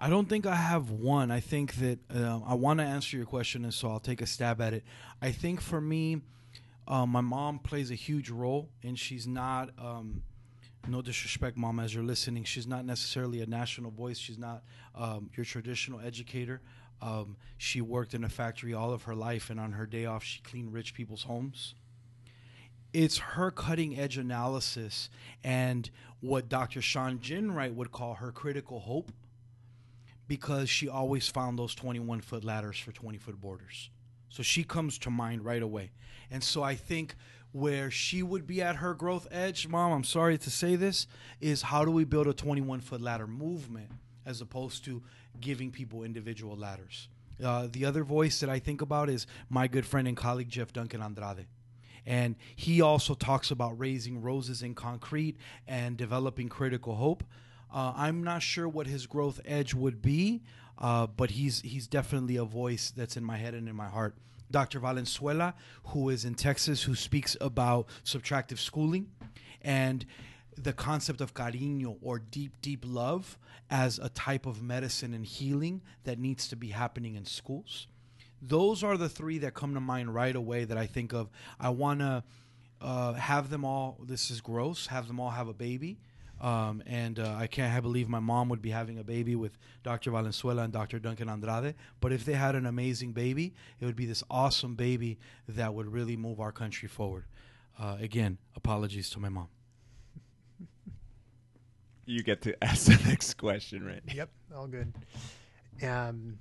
I 0.00 0.08
don't 0.08 0.28
think 0.28 0.46
I 0.46 0.54
have 0.54 0.90
one. 0.90 1.30
I 1.30 1.40
think 1.40 1.74
that 1.76 1.98
um, 2.14 2.44
I 2.46 2.54
want 2.54 2.78
to 2.78 2.84
answer 2.84 3.16
your 3.16 3.26
question, 3.26 3.64
and 3.64 3.74
so 3.74 3.90
I'll 3.90 3.98
take 3.98 4.22
a 4.22 4.26
stab 4.26 4.60
at 4.60 4.72
it. 4.72 4.84
I 5.20 5.32
think 5.32 5.60
for 5.60 5.80
me, 5.80 6.22
uh, 6.86 7.04
my 7.04 7.20
mom 7.20 7.58
plays 7.58 7.90
a 7.90 7.96
huge 7.96 8.30
role, 8.30 8.68
and 8.82 8.98
she's 8.98 9.26
not. 9.26 9.70
Um, 9.78 10.22
no 10.86 11.02
disrespect, 11.02 11.56
mom, 11.56 11.80
as 11.80 11.94
you're 11.94 12.04
listening. 12.04 12.44
She's 12.44 12.66
not 12.66 12.84
necessarily 12.84 13.42
a 13.42 13.46
national 13.46 13.90
voice. 13.90 14.16
She's 14.16 14.38
not 14.38 14.62
um, 14.94 15.28
your 15.36 15.44
traditional 15.44 16.00
educator. 16.00 16.62
Um, 17.02 17.36
she 17.58 17.80
worked 17.80 18.14
in 18.14 18.24
a 18.24 18.28
factory 18.28 18.72
all 18.72 18.92
of 18.92 19.02
her 19.02 19.14
life, 19.14 19.50
and 19.50 19.60
on 19.60 19.72
her 19.72 19.84
day 19.84 20.06
off, 20.06 20.22
she 20.22 20.40
cleaned 20.40 20.72
rich 20.72 20.94
people's 20.94 21.24
homes 21.24 21.74
it's 22.92 23.18
her 23.18 23.50
cutting 23.50 23.98
edge 23.98 24.16
analysis 24.16 25.10
and 25.44 25.90
what 26.20 26.48
Dr. 26.48 26.80
Shawn 26.80 27.18
Ginwright 27.18 27.74
would 27.74 27.92
call 27.92 28.14
her 28.14 28.32
critical 28.32 28.80
hope 28.80 29.12
because 30.28 30.68
she 30.70 30.88
always 30.88 31.26
found 31.26 31.58
those 31.58 31.74
21 31.74 32.20
foot 32.20 32.44
ladders 32.44 32.78
for 32.78 32.92
20 32.92 33.18
foot 33.18 33.40
borders. 33.40 33.90
So 34.28 34.42
she 34.42 34.62
comes 34.62 34.98
to 34.98 35.10
mind 35.10 35.44
right 35.44 35.62
away. 35.62 35.90
And 36.30 36.44
so 36.44 36.62
I 36.62 36.74
think 36.74 37.16
where 37.52 37.90
she 37.90 38.22
would 38.22 38.46
be 38.46 38.60
at 38.60 38.76
her 38.76 38.94
growth 38.94 39.26
edge, 39.30 39.66
mom, 39.66 39.92
I'm 39.92 40.04
sorry 40.04 40.36
to 40.38 40.50
say 40.50 40.76
this, 40.76 41.06
is 41.40 41.62
how 41.62 41.84
do 41.84 41.90
we 41.90 42.04
build 42.04 42.26
a 42.26 42.34
21 42.34 42.80
foot 42.80 43.00
ladder 43.00 43.26
movement 43.26 43.90
as 44.26 44.42
opposed 44.42 44.84
to 44.84 45.02
giving 45.40 45.70
people 45.70 46.04
individual 46.04 46.56
ladders? 46.56 47.08
Uh, 47.42 47.68
the 47.70 47.84
other 47.84 48.04
voice 48.04 48.40
that 48.40 48.50
I 48.50 48.58
think 48.58 48.82
about 48.82 49.08
is 49.08 49.26
my 49.48 49.66
good 49.66 49.86
friend 49.86 50.06
and 50.06 50.16
colleague 50.16 50.50
Jeff 50.50 50.72
Duncan 50.72 51.00
Andrade. 51.00 51.46
And 52.04 52.36
he 52.56 52.80
also 52.80 53.14
talks 53.14 53.50
about 53.50 53.78
raising 53.78 54.22
roses 54.22 54.62
in 54.62 54.74
concrete 54.74 55.36
and 55.66 55.96
developing 55.96 56.48
critical 56.48 56.96
hope. 56.96 57.22
Uh, 57.72 57.92
I'm 57.96 58.22
not 58.22 58.42
sure 58.42 58.68
what 58.68 58.86
his 58.86 59.06
growth 59.06 59.40
edge 59.44 59.74
would 59.74 60.00
be, 60.00 60.42
uh, 60.78 61.06
but 61.06 61.30
he's 61.32 61.60
he's 61.60 61.86
definitely 61.86 62.36
a 62.36 62.44
voice 62.44 62.92
that's 62.96 63.16
in 63.16 63.24
my 63.24 63.36
head 63.36 63.54
and 63.54 63.68
in 63.68 63.76
my 63.76 63.88
heart. 63.88 64.16
Dr. 64.50 64.80
Valenzuela, 64.80 65.54
who 65.88 66.08
is 66.08 66.24
in 66.24 66.34
Texas, 66.34 66.82
who 66.82 66.94
speaks 66.94 67.36
about 67.40 67.86
subtractive 68.04 68.58
schooling 68.58 69.10
and 69.60 70.06
the 70.56 70.72
concept 70.72 71.20
of 71.20 71.34
cariño 71.34 71.98
or 72.00 72.18
deep, 72.18 72.52
deep 72.62 72.82
love 72.86 73.38
as 73.70 73.98
a 73.98 74.08
type 74.08 74.46
of 74.46 74.62
medicine 74.62 75.12
and 75.12 75.26
healing 75.26 75.82
that 76.04 76.18
needs 76.18 76.48
to 76.48 76.56
be 76.56 76.68
happening 76.68 77.14
in 77.14 77.26
schools 77.26 77.88
those 78.40 78.82
are 78.84 78.96
the 78.96 79.08
three 79.08 79.38
that 79.38 79.54
come 79.54 79.74
to 79.74 79.80
mind 79.80 80.14
right 80.14 80.34
away 80.34 80.64
that 80.64 80.78
I 80.78 80.86
think 80.86 81.12
of. 81.12 81.28
I 81.58 81.70
want 81.70 82.00
to 82.00 82.22
uh, 82.80 83.14
have 83.14 83.50
them 83.50 83.64
all. 83.64 83.98
This 84.04 84.30
is 84.30 84.40
gross. 84.40 84.86
Have 84.88 85.08
them 85.08 85.18
all 85.20 85.30
have 85.30 85.48
a 85.48 85.54
baby. 85.54 85.98
Um, 86.40 86.82
and 86.86 87.18
uh, 87.18 87.34
I 87.36 87.46
can't 87.46 87.82
believe 87.82 88.08
my 88.08 88.20
mom 88.20 88.48
would 88.48 88.62
be 88.62 88.70
having 88.70 88.98
a 88.98 89.04
baby 89.04 89.34
with 89.34 89.58
Dr. 89.82 90.10
Valenzuela 90.10 90.62
and 90.62 90.72
Dr. 90.72 90.98
Duncan 90.98 91.28
Andrade. 91.28 91.74
But 92.00 92.12
if 92.12 92.24
they 92.24 92.34
had 92.34 92.54
an 92.54 92.66
amazing 92.66 93.12
baby, 93.12 93.54
it 93.80 93.86
would 93.86 93.96
be 93.96 94.06
this 94.06 94.22
awesome 94.30 94.74
baby 94.74 95.18
that 95.48 95.74
would 95.74 95.92
really 95.92 96.16
move 96.16 96.40
our 96.40 96.52
country 96.52 96.88
forward. 96.88 97.24
Uh, 97.78 97.96
again, 98.00 98.38
apologies 98.56 99.10
to 99.10 99.20
my 99.20 99.28
mom. 99.28 99.48
You 102.06 102.22
get 102.22 102.42
to 102.42 102.64
ask 102.64 102.86
the 102.86 103.08
next 103.08 103.34
question, 103.34 103.84
right? 103.84 104.02
Yep, 104.14 104.30
all 104.54 104.66
good. 104.66 104.94
Um, 105.82 106.38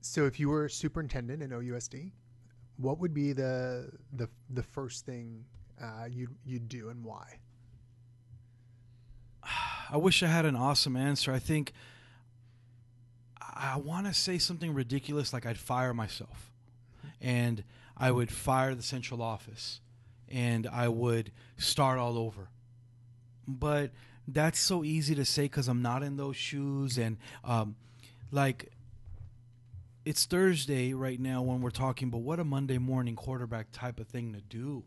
so 0.00 0.26
if 0.26 0.38
you 0.38 0.48
were 0.48 0.68
superintendent 0.68 1.42
in 1.42 1.50
OUSD, 1.50 2.12
what 2.76 2.98
would 2.98 3.12
be 3.12 3.32
the 3.32 3.90
the 4.12 4.28
the 4.50 4.62
first 4.62 5.04
thing 5.04 5.44
uh, 5.80 6.06
you 6.10 6.28
you'd 6.44 6.68
do 6.68 6.88
and 6.88 7.04
why? 7.04 7.38
I 9.90 9.96
wish 9.96 10.22
I 10.22 10.26
had 10.26 10.44
an 10.44 10.56
awesome 10.56 10.96
answer. 10.96 11.32
I 11.32 11.38
think 11.38 11.72
I 13.40 13.76
want 13.76 14.06
to 14.06 14.14
say 14.14 14.38
something 14.38 14.72
ridiculous 14.74 15.32
like 15.32 15.46
I'd 15.46 15.58
fire 15.58 15.92
myself, 15.92 16.52
and 17.20 17.64
I 17.96 18.10
would 18.10 18.30
fire 18.30 18.74
the 18.74 18.82
central 18.82 19.22
office, 19.22 19.80
and 20.28 20.66
I 20.66 20.88
would 20.88 21.32
start 21.56 21.98
all 21.98 22.16
over. 22.16 22.50
But 23.46 23.90
that's 24.26 24.60
so 24.60 24.84
easy 24.84 25.14
to 25.14 25.24
say 25.24 25.44
because 25.44 25.68
I'm 25.68 25.82
not 25.82 26.02
in 26.02 26.16
those 26.16 26.36
shoes, 26.36 26.98
and 26.98 27.16
um, 27.44 27.76
like 28.30 28.70
it's 30.04 30.24
Thursday 30.24 30.94
right 30.94 31.20
now 31.20 31.42
when 31.42 31.60
we're 31.60 31.70
talking, 31.70 32.10
but 32.10 32.18
what 32.18 32.38
a 32.38 32.44
Monday 32.44 32.78
morning 32.78 33.16
quarterback 33.16 33.70
type 33.72 34.00
of 34.00 34.06
thing 34.06 34.32
to 34.32 34.40
do. 34.40 34.84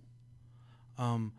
Um, 0.97 1.33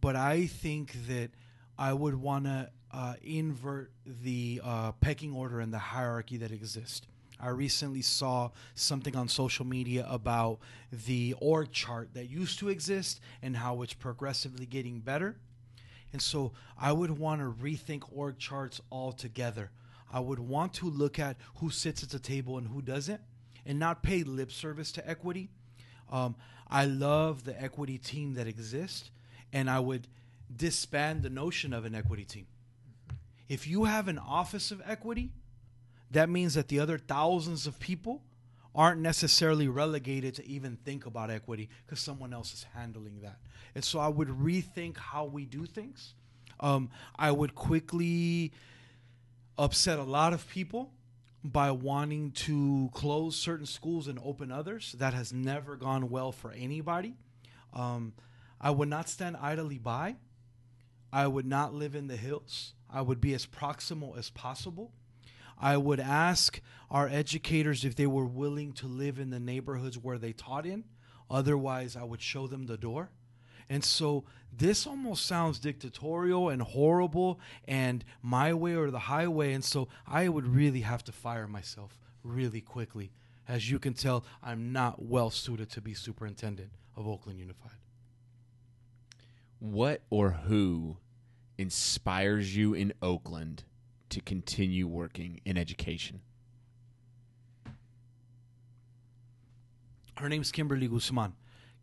but 0.00 0.16
I 0.16 0.46
think 0.46 0.92
that 1.08 1.30
I 1.78 1.92
would 1.92 2.14
want 2.14 2.44
to 2.44 2.70
uh, 2.92 3.14
invert 3.22 3.92
the 4.06 4.60
uh, 4.64 4.92
pecking 4.92 5.32
order 5.32 5.60
and 5.60 5.72
the 5.72 5.78
hierarchy 5.78 6.36
that 6.38 6.50
exists. 6.50 7.06
I 7.40 7.50
recently 7.50 8.02
saw 8.02 8.50
something 8.74 9.14
on 9.14 9.28
social 9.28 9.64
media 9.64 10.06
about 10.08 10.58
the 11.06 11.34
org 11.40 11.70
chart 11.70 12.10
that 12.14 12.28
used 12.28 12.58
to 12.60 12.68
exist 12.68 13.20
and 13.42 13.56
how 13.56 13.82
it's 13.82 13.94
progressively 13.94 14.66
getting 14.66 14.98
better. 15.00 15.36
And 16.12 16.20
so 16.20 16.52
I 16.76 16.92
would 16.92 17.16
want 17.16 17.40
to 17.40 17.62
rethink 17.62 18.02
org 18.12 18.38
charts 18.38 18.80
altogether. 18.90 19.70
I 20.12 20.20
would 20.20 20.38
want 20.38 20.72
to 20.74 20.86
look 20.86 21.18
at 21.18 21.36
who 21.56 21.70
sits 21.70 22.02
at 22.02 22.08
the 22.08 22.18
table 22.18 22.58
and 22.58 22.66
who 22.66 22.82
doesn't 22.82 23.20
and 23.66 23.78
not 23.78 24.02
pay 24.02 24.24
lip 24.24 24.50
service 24.50 24.90
to 24.92 25.08
equity. 25.08 25.50
Um, 26.10 26.34
I 26.70 26.84
love 26.84 27.44
the 27.44 27.60
equity 27.60 27.98
team 27.98 28.34
that 28.34 28.46
exists, 28.46 29.10
and 29.52 29.70
I 29.70 29.80
would 29.80 30.06
disband 30.54 31.22
the 31.22 31.30
notion 31.30 31.72
of 31.72 31.84
an 31.84 31.94
equity 31.94 32.24
team. 32.24 32.46
If 33.48 33.66
you 33.66 33.84
have 33.84 34.08
an 34.08 34.18
office 34.18 34.70
of 34.70 34.82
equity, 34.84 35.30
that 36.10 36.28
means 36.28 36.54
that 36.54 36.68
the 36.68 36.80
other 36.80 36.98
thousands 36.98 37.66
of 37.66 37.78
people 37.78 38.22
aren't 38.74 39.00
necessarily 39.00 39.68
relegated 39.68 40.34
to 40.34 40.46
even 40.46 40.76
think 40.84 41.06
about 41.06 41.30
equity 41.30 41.68
because 41.84 42.00
someone 42.00 42.32
else 42.32 42.52
is 42.52 42.66
handling 42.74 43.20
that. 43.22 43.38
And 43.74 43.82
so 43.82 43.98
I 43.98 44.08
would 44.08 44.28
rethink 44.28 44.96
how 44.96 45.24
we 45.24 45.46
do 45.46 45.64
things. 45.66 46.14
Um, 46.60 46.90
I 47.16 47.30
would 47.30 47.54
quickly 47.54 48.52
upset 49.56 49.98
a 49.98 50.04
lot 50.04 50.32
of 50.32 50.48
people 50.48 50.92
by 51.44 51.70
wanting 51.70 52.32
to 52.32 52.90
close 52.92 53.36
certain 53.36 53.66
schools 53.66 54.08
and 54.08 54.18
open 54.24 54.50
others. 54.50 54.94
That 54.98 55.14
has 55.14 55.32
never 55.32 55.76
gone 55.76 56.10
well 56.10 56.32
for 56.32 56.50
anybody. 56.52 57.14
Um, 57.72 58.12
I 58.60 58.70
would 58.70 58.88
not 58.88 59.08
stand 59.08 59.36
idly 59.40 59.78
by. 59.78 60.16
I 61.12 61.26
would 61.26 61.46
not 61.46 61.72
live 61.72 61.94
in 61.94 62.08
the 62.08 62.16
hills. 62.16 62.74
I 62.90 63.02
would 63.02 63.20
be 63.20 63.34
as 63.34 63.46
proximal 63.46 64.18
as 64.18 64.30
possible. 64.30 64.92
I 65.60 65.76
would 65.76 66.00
ask 66.00 66.60
our 66.90 67.08
educators 67.08 67.84
if 67.84 67.96
they 67.96 68.06
were 68.06 68.24
willing 68.24 68.72
to 68.74 68.86
live 68.86 69.18
in 69.18 69.30
the 69.30 69.40
neighborhoods 69.40 69.98
where 69.98 70.18
they 70.18 70.32
taught 70.32 70.66
in. 70.66 70.84
Otherwise, 71.30 71.96
I 71.96 72.04
would 72.04 72.22
show 72.22 72.46
them 72.46 72.66
the 72.66 72.78
door. 72.78 73.10
And 73.70 73.84
so 73.84 74.24
this 74.56 74.86
almost 74.86 75.26
sounds 75.26 75.58
dictatorial 75.58 76.48
and 76.48 76.62
horrible 76.62 77.38
and 77.66 78.04
my 78.22 78.54
way 78.54 78.74
or 78.74 78.90
the 78.90 78.98
highway. 78.98 79.52
And 79.52 79.64
so 79.64 79.88
I 80.06 80.28
would 80.28 80.46
really 80.46 80.80
have 80.80 81.04
to 81.04 81.12
fire 81.12 81.46
myself 81.46 81.98
really 82.22 82.60
quickly. 82.60 83.12
As 83.46 83.70
you 83.70 83.78
can 83.78 83.94
tell, 83.94 84.24
I'm 84.42 84.72
not 84.72 85.02
well 85.02 85.30
suited 85.30 85.70
to 85.70 85.80
be 85.80 85.94
superintendent 85.94 86.70
of 86.96 87.06
Oakland 87.06 87.38
Unified. 87.38 87.72
What 89.60 90.02
or 90.10 90.30
who 90.30 90.98
inspires 91.56 92.54
you 92.54 92.74
in 92.74 92.92
Oakland 93.02 93.64
to 94.10 94.20
continue 94.20 94.86
working 94.86 95.40
in 95.44 95.56
education? 95.56 96.20
Her 100.16 100.28
name's 100.28 100.52
Kimberly 100.52 100.88
Guzman. 100.88 101.34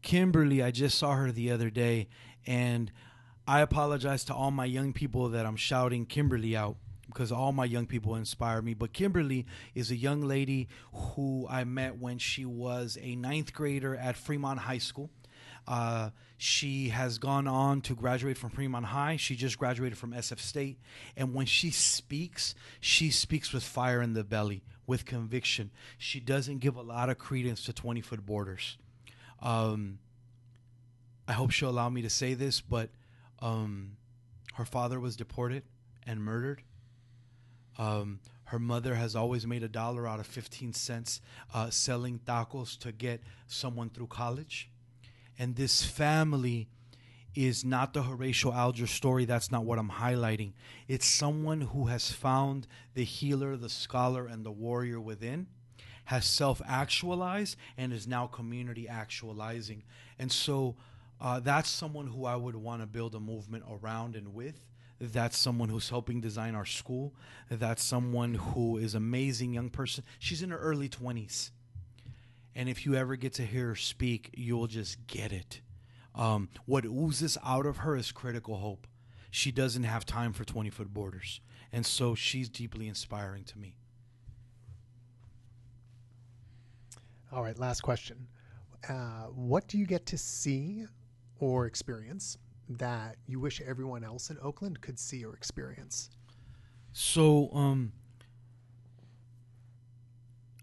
Kimberly, 0.06 0.61
I 0.61 0.69
just 0.69 0.99
saw 0.99 1.15
her 1.15 1.32
the 1.32 1.49
other 1.49 1.72
day, 1.72 2.10
and 2.45 2.91
I 3.48 3.61
apologize 3.61 4.23
to 4.26 4.36
all 4.36 4.52
my 4.52 4.65
young 4.65 4.94
people 4.94 5.30
that 5.30 5.48
I'm 5.48 5.56
shouting 5.56 6.06
Kimberly 6.06 6.56
out 6.56 6.77
because 7.07 7.32
all 7.32 7.52
my 7.52 7.65
young 7.65 7.88
people 7.88 8.15
inspire 8.15 8.61
me. 8.61 8.76
But 8.76 8.94
Kimberly 8.94 9.48
is 9.73 9.90
a 9.90 9.95
young 9.95 10.22
lady 10.22 10.68
who 10.94 11.48
I 11.49 11.64
met 11.64 11.98
when 11.98 12.19
she 12.19 12.45
was 12.45 12.99
a 13.02 13.15
ninth 13.15 13.52
grader 13.52 13.95
at 13.95 14.15
Fremont 14.15 14.60
High 14.60 14.77
School. 14.77 15.10
Uh, 15.68 16.11
she 16.38 16.90
has 16.90 17.18
gone 17.18 17.48
on 17.48 17.82
to 17.82 17.95
graduate 17.95 18.38
from 18.38 18.52
Fremont 18.52 18.86
High. 18.86 19.15
She 19.15 19.36
just 19.36 19.57
graduated 19.57 19.98
from 19.98 20.11
SF 20.11 20.40
State. 20.40 20.77
And 21.18 21.34
when 21.34 21.48
she 21.48 21.72
speaks, 21.72 22.53
she 22.80 23.10
speaks 23.10 23.52
with 23.52 23.64
fire 23.64 24.03
in 24.03 24.14
the 24.14 24.23
belly, 24.23 24.61
with 24.86 25.03
conviction. 25.03 25.72
She 25.98 26.19
doesn't 26.19 26.60
give 26.60 26.76
a 26.76 26.84
lot 26.84 27.10
of 27.10 27.18
credence 27.18 27.64
to 27.64 27.73
20 27.73 28.02
foot 28.02 28.23
borders. 28.23 28.77
Um, 29.41 29.99
I 31.28 31.34
hope 31.34 31.52
she'll 31.52 31.70
allow 31.70 31.90
me 31.90 32.02
to 32.02 32.10
say 32.10 32.34
this, 32.34 32.62
but 32.62 32.90
um, 33.40 33.98
her 34.53 34.66
father 34.66 34.99
was 34.99 35.16
deported 35.16 35.64
and 36.06 36.22
murdered. 36.22 36.62
Um, 37.78 38.20
her 38.45 38.60
mother 38.60 38.95
has 38.95 39.16
always 39.16 39.45
made 39.48 39.64
a 39.64 39.68
dollar 39.68 40.07
out 40.07 40.20
of 40.20 40.28
15 40.28 40.74
cents 40.74 41.20
uh, 41.53 41.70
selling 41.70 42.20
tacos 42.26 42.78
to 42.80 42.91
get 42.91 43.22
someone 43.48 43.90
through 43.90 44.07
college. 44.07 44.70
And 45.38 45.56
this 45.56 45.84
family 45.84 46.70
is 47.34 47.66
not 47.66 47.94
the 47.94 48.03
Horatio 48.03 48.53
Alger 48.53 48.88
story. 48.88 49.26
That's 49.26 49.52
not 49.52 49.66
what 49.66 49.78
I'm 49.78 49.90
highlighting. 49.90 50.53
It's 50.88 51.06
someone 51.06 51.62
who 51.62 51.88
has 51.88 52.12
found 52.12 52.68
the 52.94 53.03
healer, 53.03 53.57
the 53.57 53.68
scholar, 53.68 54.26
and 54.26 54.45
the 54.45 54.52
warrior 54.52 55.02
within 55.02 55.48
has 56.06 56.26
self 56.26 56.61
actualized 56.68 57.57
and 57.77 57.91
is 57.94 58.07
now 58.07 58.27
community 58.27 58.88
actualizing. 58.88 59.84
And 60.18 60.32
so 60.32 60.76
uh, 61.19 61.40
that's 61.40 61.69
someone 61.69 62.07
who 62.07 62.26
I 62.26 62.36
would 62.36 62.56
want 62.56 62.82
to 62.82 62.88
build 62.88 63.15
a 63.15 63.19
movement 63.19 63.64
around 63.69 64.15
and 64.15 64.34
with. 64.34 64.61
That's 64.99 65.38
someone 65.38 65.69
who's 65.69 65.90
helping 65.90 66.22
design 66.22 66.56
our 66.56 66.65
school. 66.65 67.14
That's 67.49 67.84
someone 67.84 68.36
who 68.36 68.77
is 68.77 68.95
amazing 68.95 69.53
young 69.53 69.69
person. 69.69 70.03
She's 70.19 70.41
in 70.41 70.52
her 70.52 70.57
early 70.57 70.88
20s. 70.88 71.52
And 72.56 72.69
if 72.69 72.86
you 72.86 72.95
ever 72.95 73.18
get 73.18 73.34
to 73.34 73.45
hear 73.45 73.69
her 73.69 73.76
speak, 73.76 74.30
you'll 74.34 74.68
just 74.68 75.06
get 75.07 75.34
it. 75.34 75.60
Um, 76.15 76.48
what 76.65 76.86
oozes 76.86 77.38
out 77.44 77.65
of 77.65 77.77
her 77.77 77.98
is 77.98 78.14
critical 78.14 78.57
hope. 78.57 78.88
She 79.30 79.52
doesn't 79.52 79.84
have 79.84 80.06
time 80.06 80.32
for 80.32 80.45
20 80.45 80.69
foot 80.69 80.94
borders. 80.94 81.41
And 81.73 81.86
so 81.86 82.15
she's 82.15 82.48
deeply 82.48 82.88
inspiring 82.88 83.44
to 83.45 83.60
me. 83.60 83.76
All 87.36 87.44
right, 87.44 87.60
last 87.60 87.82
question. 87.82 88.28
Uh, 88.88 89.26
what 89.36 89.68
do 89.68 89.78
you 89.78 89.86
get 89.86 90.06
to 90.06 90.18
see 90.18 90.86
or 91.38 91.66
experience 91.66 92.38
that 92.70 93.18
you 93.28 93.41
wish 93.41 93.60
everyone 93.60 94.06
else 94.06 94.30
in 94.30 94.38
Oakland 94.41 94.80
could 94.80 94.98
see 94.98 95.26
or 95.26 95.34
experience? 95.34 96.10
So, 96.94 97.49
um, 97.52 97.91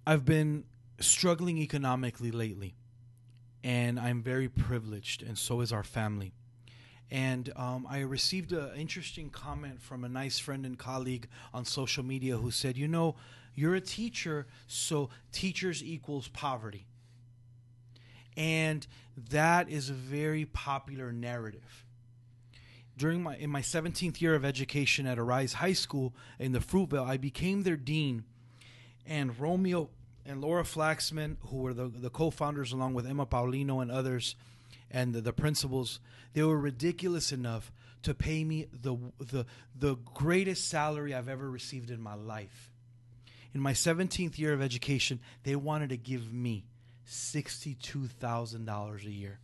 I've 0.07 0.25
been 0.25 0.65
struggling 0.99 1.59
economically 1.59 2.31
lately, 2.31 2.75
and 3.63 4.01
I'm 4.01 4.23
very 4.23 4.49
privileged, 4.49 5.23
and 5.23 5.37
so 5.37 5.61
is 5.61 5.75
our 5.75 5.85
family. 5.85 6.33
And 7.11 7.53
um, 7.55 7.87
I 7.87 7.99
received 7.99 8.53
an 8.53 8.71
interesting 8.77 9.29
comment 9.29 9.83
from 9.83 10.05
a 10.05 10.09
nice 10.09 10.39
friend 10.39 10.65
and 10.65 10.79
colleague 10.79 11.29
on 11.53 11.67
social 11.67 12.03
media 12.03 12.39
who 12.39 12.51
said, 12.51 12.79
You 12.79 12.89
know, 12.89 13.17
you're 13.55 13.75
a 13.75 13.81
teacher, 13.81 14.47
so 14.67 15.11
teachers 15.31 15.83
equals 15.83 16.29
poverty. 16.29 16.87
And 18.37 18.87
that 19.31 19.69
is 19.69 19.91
a 19.91 19.95
very 19.95 20.47
popular 20.47 21.13
narrative. 21.13 21.85
During 22.97 23.23
my 23.23 23.37
in 23.37 23.51
my 23.51 23.63
17th 23.63 24.21
year 24.21 24.35
of 24.35 24.45
education 24.45 25.07
at 25.07 25.19
Arise 25.19 25.55
High 25.55 25.73
School 25.73 26.15
in 26.39 26.53
the 26.53 26.61
Fruitvale, 26.61 27.07
I 27.07 27.17
became 27.17 27.63
their 27.63 27.77
dean, 27.77 28.25
and 29.07 29.39
Romeo 29.39 29.91
and 30.25 30.41
Laura 30.41 30.63
Flaxman, 30.63 31.37
who 31.47 31.59
were 31.59 31.75
the, 31.75 31.89
the 31.89 32.11
co-founders 32.11 32.71
along 32.71 32.95
with 32.95 33.07
Emma 33.07 33.27
Paulino 33.27 33.83
and 33.83 33.91
others, 33.91 34.37
and 34.91 35.15
the, 35.15 35.21
the 35.21 35.33
principals, 35.33 36.01
they 36.33 36.43
were 36.43 36.59
ridiculous 36.59 37.33
enough 37.33 37.73
to 38.03 38.15
pay 38.15 38.45
me 38.45 38.67
the 38.73 38.97
the 39.19 39.47
the 39.75 39.97
greatest 40.15 40.69
salary 40.69 41.15
I've 41.15 41.29
ever 41.29 41.51
received 41.51 41.91
in 41.91 42.01
my 42.01 42.15
life 42.15 42.72
in 43.55 43.61
my 43.61 43.73
17th 43.73 44.39
year 44.39 44.53
of 44.53 44.63
education, 44.63 45.21
they 45.43 45.57
wanted 45.57 45.91
to 45.91 45.97
give 45.97 46.33
me 46.33 46.65
$62,000 47.07 49.05
a 49.05 49.11
year. 49.11 49.41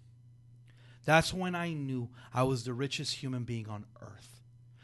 That's 1.05 1.33
when 1.33 1.55
I 1.55 1.73
knew 1.73 2.11
I 2.33 2.43
was 2.43 2.65
the 2.65 2.75
richest 2.75 3.17
human 3.17 3.45
being 3.45 3.69
on 3.69 3.87
earth. 4.01 4.43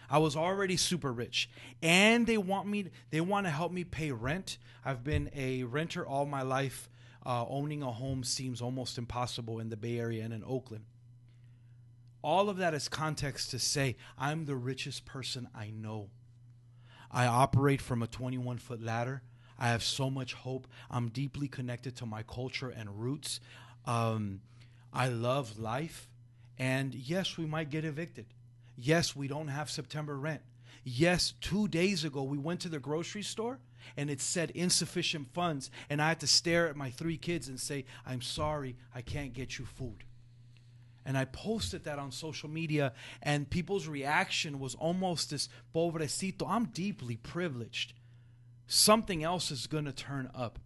I 0.09 0.19
was 0.19 0.37
already 0.37 0.77
super 0.77 1.13
rich, 1.13 1.51
and 1.83 2.27
they 2.27 2.39
want 2.39 2.69
me. 2.69 2.91
They 3.11 3.21
want 3.21 3.47
to 3.47 3.51
help 3.51 3.73
me 3.73 3.85
pay 3.85 4.13
rent. 4.13 4.59
I've 4.85 5.03
been 5.03 5.31
a 5.35 5.65
renter 5.65 6.07
all 6.07 6.27
my 6.27 6.43
life. 6.43 6.89
Uh, 7.27 7.47
owning 7.49 7.83
a 7.83 7.91
home 7.91 8.23
seems 8.23 8.61
almost 8.61 8.99
impossible 8.99 9.59
in 9.59 9.71
the 9.71 9.77
Bay 9.77 9.99
Area 9.99 10.23
and 10.25 10.35
in 10.35 10.45
Oakland. 10.45 10.85
All 12.23 12.49
of 12.51 12.59
that 12.59 12.75
is 12.75 12.89
context 12.89 13.51
to 13.51 13.59
say 13.59 13.97
I'm 14.19 14.45
the 14.45 14.57
richest 14.57 15.05
person 15.05 15.49
I 15.55 15.71
know. 15.71 16.11
I 17.15 17.27
operate 17.27 17.81
from 17.81 18.03
a 18.03 18.09
21 18.09 18.59
foot 18.59 18.83
ladder. 18.83 19.23
I 19.57 19.69
have 19.69 19.85
so 19.85 20.11
much 20.11 20.35
hope. 20.35 20.67
I'm 20.91 21.09
deeply 21.09 21.47
connected 21.47 21.95
to 21.97 22.07
my 22.07 22.25
culture 22.25 22.71
and 22.71 23.01
roots. 23.01 23.39
Um, 23.87 24.41
I 24.93 25.09
love 25.09 25.59
life. 25.59 26.09
And 26.59 26.93
yes, 26.93 27.39
we 27.39 27.47
might 27.47 27.71
get 27.71 27.85
evicted. 27.85 28.27
Yes, 28.77 29.15
we 29.15 29.29
don't 29.29 29.49
have 29.49 29.71
September 29.71 30.17
rent. 30.19 30.43
Yes, 30.83 31.35
two 31.41 31.69
days 31.69 32.05
ago, 32.05 32.25
we 32.25 32.37
went 32.37 32.61
to 32.61 32.69
the 32.69 32.81
grocery 32.81 33.23
store 33.23 33.61
and 33.97 34.11
it 34.11 34.21
said 34.21 34.51
insufficient 34.51 35.33
funds. 35.33 35.71
And 35.89 36.03
I 36.03 36.09
had 36.09 36.21
to 36.21 36.27
stare 36.27 36.69
at 36.69 36.77
my 36.77 36.91
three 36.91 37.17
kids 37.17 37.49
and 37.49 37.61
say, 37.61 37.85
I'm 38.05 38.23
sorry, 38.23 38.77
I 38.93 39.03
can't 39.03 39.33
get 39.33 39.59
you 39.59 39.65
food. 39.65 40.05
And 41.07 41.19
I 41.19 41.25
posted 41.27 41.85
that 41.85 41.99
on 41.99 42.11
social 42.13 42.49
media, 42.49 42.93
and 43.23 43.49
people's 43.49 43.87
reaction 43.87 44.59
was 44.59 44.75
almost 44.75 45.31
this 45.31 45.49
pobrecito. 45.75 46.47
I'm 46.49 46.67
deeply 46.67 47.17
privileged. 47.17 47.93
Something 48.67 49.23
else 49.23 49.51
is 49.51 49.67
going 49.67 49.85
to 49.85 49.93
turn 49.93 50.31
up. 50.35 50.59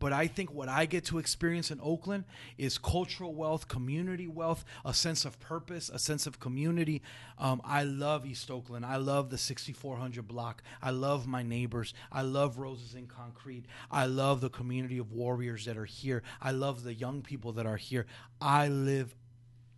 But 0.00 0.12
I 0.12 0.28
think 0.28 0.52
what 0.52 0.68
I 0.68 0.86
get 0.86 1.04
to 1.06 1.18
experience 1.18 1.70
in 1.70 1.80
Oakland 1.82 2.24
is 2.56 2.78
cultural 2.78 3.34
wealth, 3.34 3.66
community 3.68 4.28
wealth, 4.28 4.64
a 4.84 4.94
sense 4.94 5.24
of 5.24 5.40
purpose, 5.40 5.90
a 5.92 5.98
sense 5.98 6.26
of 6.26 6.38
community. 6.38 7.02
Um, 7.36 7.60
I 7.64 7.82
love 7.82 8.24
East 8.24 8.50
Oakland. 8.50 8.86
I 8.86 8.96
love 8.96 9.30
the 9.30 9.38
6400 9.38 10.26
block. 10.26 10.62
I 10.80 10.90
love 10.90 11.26
my 11.26 11.42
neighbors. 11.42 11.94
I 12.12 12.22
love 12.22 12.58
Roses 12.58 12.94
in 12.94 13.06
Concrete. 13.06 13.64
I 13.90 14.06
love 14.06 14.40
the 14.40 14.50
community 14.50 14.98
of 14.98 15.12
warriors 15.12 15.64
that 15.64 15.76
are 15.76 15.84
here. 15.84 16.22
I 16.40 16.52
love 16.52 16.84
the 16.84 16.94
young 16.94 17.22
people 17.22 17.52
that 17.54 17.66
are 17.66 17.76
here. 17.76 18.06
I 18.40 18.68
live 18.68 19.16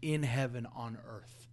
in 0.03 0.23
heaven 0.23 0.67
on 0.75 0.99
earth. 1.09 1.49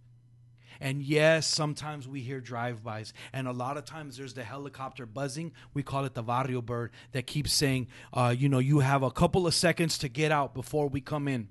And 0.80 1.02
yes, 1.02 1.46
sometimes 1.46 2.06
we 2.06 2.20
hear 2.20 2.40
drive-bys, 2.40 3.12
and 3.32 3.48
a 3.48 3.52
lot 3.52 3.76
of 3.76 3.84
times 3.84 4.16
there's 4.16 4.34
the 4.34 4.44
helicopter 4.44 5.06
buzzing. 5.06 5.52
We 5.74 5.82
call 5.82 6.04
it 6.04 6.14
the 6.14 6.22
barrio 6.22 6.62
bird 6.62 6.92
that 7.10 7.26
keeps 7.26 7.52
saying, 7.52 7.88
uh, 8.12 8.32
you 8.36 8.48
know, 8.48 8.60
you 8.60 8.78
have 8.78 9.02
a 9.02 9.10
couple 9.10 9.46
of 9.46 9.54
seconds 9.54 9.98
to 9.98 10.08
get 10.08 10.30
out 10.30 10.54
before 10.54 10.88
we 10.88 11.00
come 11.00 11.26
in, 11.26 11.48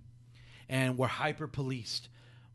and 0.69 0.98
we're 0.98 1.07
hyper 1.07 1.48
policed. 1.48 2.07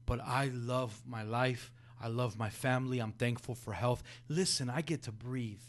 But 0.06 0.20
I 0.20 0.50
love 0.54 1.02
my 1.06 1.22
life. 1.22 1.70
I 2.00 2.08
love 2.08 2.38
my 2.38 2.48
family. 2.48 3.00
I'm 3.00 3.12
thankful 3.12 3.54
for 3.54 3.74
health. 3.74 4.02
Listen, 4.28 4.70
I 4.70 4.80
get 4.80 5.02
to 5.02 5.12
breathe. 5.12 5.60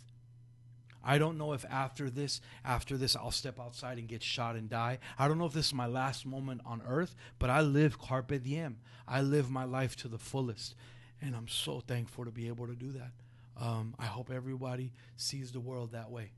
I 1.04 1.18
don't 1.18 1.38
know 1.38 1.54
if 1.54 1.66
after 1.66 2.10
this, 2.10 2.40
after 2.64 2.98
this, 2.98 3.16
I'll 3.16 3.32
step 3.32 3.60
outside 3.60 3.98
and 3.98 4.08
get 4.08 4.24
shot 4.24 4.56
and 4.56 4.70
die. 4.70 5.00
I 5.20 5.28
don't 5.28 5.38
know 5.38 5.46
if 5.46 5.54
this 5.54 5.68
is 5.68 5.74
my 5.74 5.88
last 5.88 6.26
moment 6.26 6.62
on 6.66 6.82
earth, 6.88 7.16
but 7.40 7.50
I 7.50 7.62
live 7.62 8.00
carpe 8.00 8.42
diem. 8.42 8.78
I 9.08 9.22
live 9.22 9.52
my 9.52 9.66
life 9.66 9.96
to 9.98 10.08
the 10.08 10.18
fullest. 10.18 10.76
And 11.22 11.36
I'm 11.36 11.48
so 11.48 11.82
thankful 11.82 12.26
to 12.26 12.32
be 12.32 12.48
able 12.48 12.68
to 12.68 12.76
do 12.76 12.92
that. 12.94 13.12
Um, 13.58 13.96
I 14.00 14.06
hope 14.06 14.32
everybody 14.32 14.94
sees 15.16 15.52
the 15.52 15.60
world 15.60 15.92
that 15.92 16.10
way. 16.10 16.32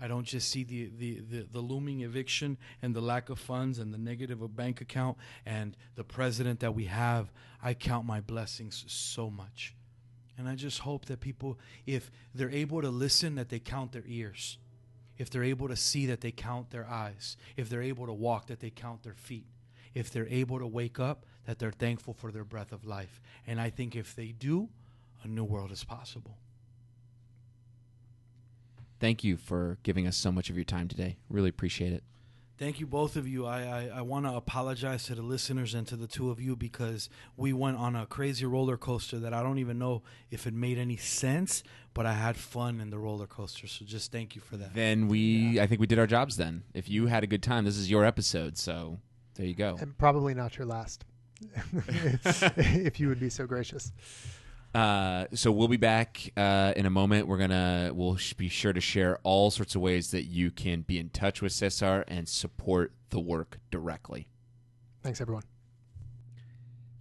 I 0.00 0.08
don't 0.08 0.24
just 0.24 0.48
see 0.48 0.64
the, 0.64 0.90
the, 0.98 1.20
the, 1.20 1.46
the, 1.52 1.60
looming 1.60 2.00
eviction 2.00 2.56
and 2.80 2.94
the 2.94 3.00
lack 3.00 3.28
of 3.28 3.38
funds 3.38 3.78
and 3.78 3.94
the 3.94 3.98
negative 3.98 4.42
of 4.42 4.56
bank 4.56 4.80
account 4.80 5.16
and 5.46 5.76
the 5.94 6.02
president 6.02 6.60
that 6.60 6.74
we 6.74 6.86
have. 6.86 7.30
I 7.62 7.74
count 7.74 8.04
my 8.06 8.20
blessings 8.20 8.84
so 8.88 9.30
much. 9.30 9.76
And 10.38 10.48
I 10.48 10.54
just 10.54 10.80
hope 10.80 11.06
that 11.06 11.20
people, 11.20 11.58
if 11.86 12.10
they're 12.34 12.50
able 12.50 12.80
to 12.82 12.88
listen, 12.88 13.34
that 13.34 13.48
they 13.48 13.58
count 13.58 13.92
their 13.92 14.04
ears. 14.06 14.58
If 15.18 15.30
they're 15.30 15.44
able 15.44 15.68
to 15.68 15.76
see, 15.76 16.06
that 16.06 16.20
they 16.20 16.32
count 16.32 16.70
their 16.70 16.88
eyes. 16.88 17.36
If 17.56 17.68
they're 17.68 17.82
able 17.82 18.06
to 18.06 18.12
walk, 18.12 18.46
that 18.46 18.60
they 18.60 18.70
count 18.70 19.02
their 19.02 19.14
feet. 19.14 19.46
If 19.94 20.10
they're 20.10 20.28
able 20.28 20.58
to 20.58 20.66
wake 20.66 20.98
up, 20.98 21.26
that 21.44 21.58
they're 21.58 21.70
thankful 21.70 22.14
for 22.14 22.32
their 22.32 22.44
breath 22.44 22.72
of 22.72 22.86
life. 22.86 23.20
And 23.46 23.60
I 23.60 23.68
think 23.70 23.94
if 23.94 24.16
they 24.16 24.28
do, 24.28 24.68
a 25.22 25.28
new 25.28 25.44
world 25.44 25.70
is 25.70 25.84
possible. 25.84 26.38
Thank 29.00 29.22
you 29.22 29.36
for 29.36 29.78
giving 29.82 30.06
us 30.06 30.16
so 30.16 30.32
much 30.32 30.48
of 30.48 30.56
your 30.56 30.64
time 30.64 30.88
today. 30.88 31.16
Really 31.28 31.50
appreciate 31.50 31.92
it. 31.92 32.04
Thank 32.58 32.80
you, 32.80 32.86
both 32.86 33.16
of 33.16 33.26
you. 33.26 33.46
I, 33.46 33.62
I, 33.62 33.90
I 33.96 34.02
want 34.02 34.26
to 34.26 34.34
apologize 34.34 35.04
to 35.04 35.14
the 35.14 35.22
listeners 35.22 35.74
and 35.74 35.86
to 35.88 35.96
the 35.96 36.06
two 36.06 36.30
of 36.30 36.40
you 36.40 36.54
because 36.54 37.08
we 37.36 37.52
went 37.52 37.78
on 37.78 37.96
a 37.96 38.06
crazy 38.06 38.44
roller 38.44 38.76
coaster 38.76 39.18
that 39.18 39.32
I 39.32 39.42
don't 39.42 39.58
even 39.58 39.78
know 39.78 40.02
if 40.30 40.46
it 40.46 40.54
made 40.54 40.78
any 40.78 40.96
sense, 40.96 41.62
but 41.94 42.06
I 42.06 42.12
had 42.12 42.36
fun 42.36 42.80
in 42.80 42.90
the 42.90 42.98
roller 42.98 43.26
coaster. 43.26 43.66
So 43.66 43.84
just 43.84 44.12
thank 44.12 44.36
you 44.36 44.42
for 44.42 44.56
that. 44.58 44.74
Then 44.74 45.08
we, 45.08 45.18
yeah. 45.18 45.62
I 45.62 45.66
think 45.66 45.80
we 45.80 45.86
did 45.86 45.98
our 45.98 46.06
jobs 46.06 46.36
then. 46.36 46.62
If 46.74 46.88
you 46.88 47.06
had 47.06 47.24
a 47.24 47.26
good 47.26 47.42
time, 47.42 47.64
this 47.64 47.78
is 47.78 47.90
your 47.90 48.04
episode. 48.04 48.58
So 48.58 48.98
there 49.34 49.46
you 49.46 49.54
go. 49.54 49.76
And 49.80 49.96
probably 49.96 50.34
not 50.34 50.56
your 50.56 50.66
last. 50.66 51.04
if 51.72 53.00
you 53.00 53.08
would 53.08 53.18
be 53.18 53.30
so 53.30 53.46
gracious. 53.46 53.92
Uh, 54.74 55.26
so 55.34 55.52
we'll 55.52 55.68
be 55.68 55.76
back 55.76 56.32
uh, 56.36 56.72
in 56.76 56.86
a 56.86 56.90
moment. 56.90 57.26
We're 57.26 57.38
gonna 57.38 57.90
we'll 57.94 58.16
sh- 58.16 58.32
be 58.32 58.48
sure 58.48 58.72
to 58.72 58.80
share 58.80 59.18
all 59.22 59.50
sorts 59.50 59.74
of 59.74 59.82
ways 59.82 60.10
that 60.12 60.24
you 60.24 60.50
can 60.50 60.80
be 60.82 60.98
in 60.98 61.10
touch 61.10 61.42
with 61.42 61.52
Cesar 61.52 62.04
and 62.08 62.26
support 62.28 62.92
the 63.10 63.20
work 63.20 63.58
directly. 63.70 64.28
Thanks, 65.02 65.20
everyone. 65.20 65.42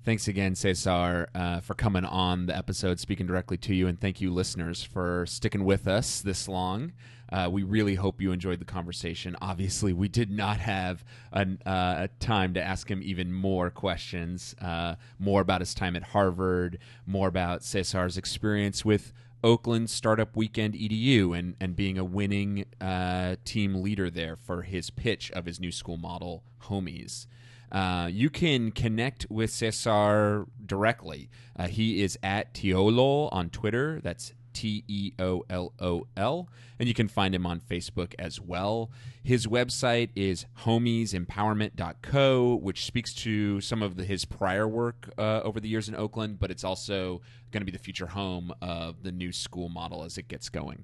Thanks 0.03 0.27
again, 0.27 0.55
Cesar, 0.55 1.29
uh, 1.35 1.59
for 1.59 1.75
coming 1.75 2.05
on 2.05 2.47
the 2.47 2.57
episode, 2.57 2.99
speaking 2.99 3.27
directly 3.27 3.55
to 3.57 3.75
you, 3.75 3.87
and 3.87 4.01
thank 4.01 4.19
you, 4.19 4.33
listeners, 4.33 4.81
for 4.81 5.27
sticking 5.27 5.63
with 5.63 5.87
us 5.87 6.21
this 6.21 6.47
long. 6.47 6.93
Uh, 7.31 7.47
we 7.51 7.61
really 7.61 7.93
hope 7.93 8.19
you 8.19 8.31
enjoyed 8.31 8.57
the 8.57 8.65
conversation. 8.65 9.35
Obviously, 9.43 9.93
we 9.93 10.07
did 10.07 10.31
not 10.31 10.57
have 10.57 11.05
a, 11.31 11.45
uh, 11.67 12.07
time 12.19 12.55
to 12.55 12.63
ask 12.63 12.89
him 12.89 13.03
even 13.03 13.31
more 13.31 13.69
questions, 13.69 14.55
uh, 14.59 14.95
more 15.19 15.39
about 15.39 15.61
his 15.61 15.75
time 15.75 15.95
at 15.95 16.01
Harvard, 16.01 16.79
more 17.05 17.27
about 17.27 17.63
Cesar's 17.63 18.17
experience 18.17 18.83
with 18.83 19.13
Oakland 19.43 19.87
Startup 19.87 20.35
Weekend 20.35 20.73
EDU 20.73 21.37
and, 21.37 21.55
and 21.59 21.75
being 21.75 21.99
a 21.99 22.03
winning 22.03 22.65
uh, 22.81 23.35
team 23.45 23.75
leader 23.83 24.09
there 24.09 24.35
for 24.35 24.63
his 24.63 24.89
pitch 24.89 25.29
of 25.33 25.45
his 25.45 25.59
new 25.59 25.71
school 25.71 25.97
model, 25.97 26.43
Homies. 26.63 27.27
Uh, 27.71 28.09
you 28.11 28.29
can 28.29 28.71
connect 28.71 29.25
with 29.29 29.49
Cesar 29.49 30.47
directly. 30.65 31.29
Uh, 31.57 31.67
he 31.67 32.01
is 32.03 32.17
at 32.21 32.53
Teolol 32.53 33.29
on 33.31 33.49
Twitter. 33.49 34.01
That's 34.03 34.33
T 34.53 34.83
E 34.87 35.13
O 35.19 35.43
L 35.49 35.73
O 35.79 36.07
L. 36.17 36.49
And 36.77 36.89
you 36.89 36.93
can 36.93 37.07
find 37.07 37.33
him 37.33 37.45
on 37.45 37.59
Facebook 37.61 38.13
as 38.19 38.41
well. 38.41 38.91
His 39.23 39.47
website 39.47 40.09
is 40.15 40.45
homiesempowerment.co, 40.65 42.55
which 42.55 42.85
speaks 42.85 43.13
to 43.15 43.61
some 43.61 43.81
of 43.83 43.95
the, 43.95 44.03
his 44.03 44.25
prior 44.25 44.67
work 44.67 45.09
uh, 45.17 45.41
over 45.43 45.59
the 45.59 45.69
years 45.69 45.87
in 45.87 45.95
Oakland, 45.95 46.39
but 46.39 46.51
it's 46.51 46.63
also 46.63 47.21
going 47.51 47.61
to 47.61 47.65
be 47.65 47.71
the 47.71 47.77
future 47.77 48.07
home 48.07 48.51
of 48.61 49.03
the 49.03 49.11
new 49.11 49.31
school 49.31 49.69
model 49.69 50.03
as 50.03 50.17
it 50.17 50.27
gets 50.27 50.49
going. 50.49 50.83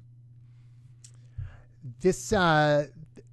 This 2.02 2.32
uh, 2.32 2.88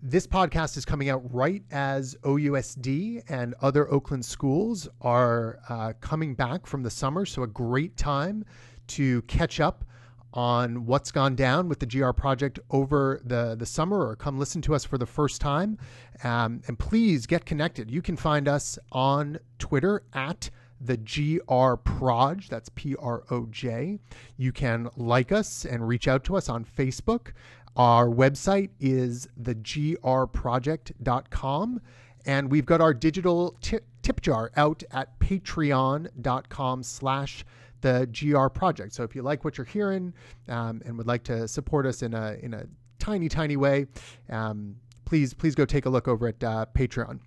this 0.06 0.26
podcast 0.26 0.76
is 0.76 0.84
coming 0.84 1.08
out 1.08 1.22
right 1.32 1.62
as 1.70 2.14
OUSD 2.24 3.22
and 3.30 3.54
other 3.62 3.90
Oakland 3.90 4.22
schools 4.22 4.86
are 5.00 5.58
uh, 5.70 5.94
coming 6.02 6.34
back 6.34 6.66
from 6.66 6.82
the 6.82 6.90
summer. 6.90 7.24
So, 7.24 7.42
a 7.42 7.46
great 7.46 7.96
time 7.96 8.44
to 8.88 9.22
catch 9.22 9.60
up 9.60 9.86
on 10.34 10.84
what's 10.84 11.10
gone 11.10 11.34
down 11.34 11.70
with 11.70 11.78
the 11.78 11.86
GR 11.86 12.10
project 12.10 12.58
over 12.70 13.22
the, 13.24 13.54
the 13.54 13.64
summer 13.64 14.06
or 14.06 14.14
come 14.14 14.38
listen 14.38 14.60
to 14.60 14.74
us 14.74 14.84
for 14.84 14.98
the 14.98 15.06
first 15.06 15.40
time. 15.40 15.78
Um, 16.22 16.60
and 16.66 16.78
please 16.78 17.24
get 17.24 17.46
connected. 17.46 17.90
You 17.90 18.02
can 18.02 18.16
find 18.16 18.46
us 18.46 18.78
on 18.92 19.38
Twitter 19.58 20.02
at 20.12 20.50
the 20.82 20.98
GR 20.98 21.76
Proj. 21.76 22.48
That's 22.48 22.68
P 22.74 22.94
R 22.96 23.24
O 23.30 23.46
J. 23.46 23.98
You 24.36 24.52
can 24.52 24.90
like 24.96 25.32
us 25.32 25.64
and 25.64 25.88
reach 25.88 26.08
out 26.08 26.24
to 26.24 26.36
us 26.36 26.50
on 26.50 26.64
Facebook. 26.64 27.32
Our 27.76 28.08
website 28.08 28.70
is 28.78 29.26
thegrproject.com. 29.40 31.80
And 32.26 32.50
we've 32.50 32.64
got 32.64 32.80
our 32.80 32.94
digital 32.94 33.54
t- 33.60 33.80
tip 34.02 34.22
jar 34.22 34.50
out 34.56 34.82
at 34.92 35.18
patreon.com 35.18 36.82
slash 36.82 37.44
the 37.82 38.08
GR 38.18 38.46
project. 38.46 38.94
So 38.94 39.02
if 39.02 39.14
you 39.14 39.20
like 39.22 39.44
what 39.44 39.58
you're 39.58 39.66
hearing 39.66 40.14
um, 40.48 40.80
and 40.86 40.96
would 40.96 41.06
like 41.06 41.22
to 41.24 41.46
support 41.46 41.84
us 41.84 42.02
in 42.02 42.14
a, 42.14 42.38
in 42.40 42.54
a 42.54 42.64
tiny, 42.98 43.28
tiny 43.28 43.56
way, 43.56 43.84
um, 44.30 44.76
please, 45.04 45.34
please 45.34 45.54
go 45.54 45.66
take 45.66 45.84
a 45.84 45.90
look 45.90 46.08
over 46.08 46.28
at 46.28 46.42
uh, 46.42 46.64
Patreon. 46.74 47.20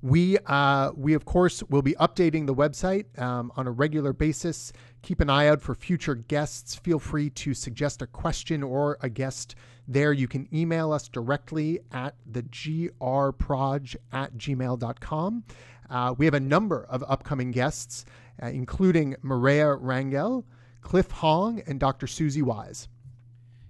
We, 0.00 0.38
uh, 0.46 0.92
we 0.94 1.14
of 1.14 1.24
course 1.24 1.62
will 1.64 1.82
be 1.82 1.94
updating 1.94 2.46
the 2.46 2.54
website 2.54 3.18
um, 3.20 3.50
on 3.56 3.66
a 3.66 3.70
regular 3.70 4.12
basis. 4.12 4.72
Keep 5.02 5.20
an 5.20 5.30
eye 5.30 5.48
out 5.48 5.60
for 5.60 5.74
future 5.74 6.14
guests. 6.14 6.76
Feel 6.76 6.98
free 6.98 7.30
to 7.30 7.54
suggest 7.54 8.00
a 8.02 8.06
question 8.06 8.62
or 8.62 8.96
a 9.00 9.08
guest 9.08 9.56
there. 9.88 10.12
You 10.12 10.28
can 10.28 10.48
email 10.54 10.92
us 10.92 11.08
directly 11.08 11.80
at 11.90 12.14
thegrproj 12.30 13.96
at 14.12 14.36
gmail.com. 14.36 15.44
Uh, 15.90 16.14
we 16.16 16.24
have 16.26 16.34
a 16.34 16.40
number 16.40 16.84
of 16.84 17.02
upcoming 17.08 17.50
guests, 17.50 18.04
uh, 18.42 18.46
including 18.46 19.16
Maria 19.22 19.76
Rangel, 19.76 20.44
Cliff 20.80 21.10
Hong, 21.10 21.60
and 21.66 21.80
Dr. 21.80 22.06
Susie 22.06 22.42
Wise. 22.42 22.88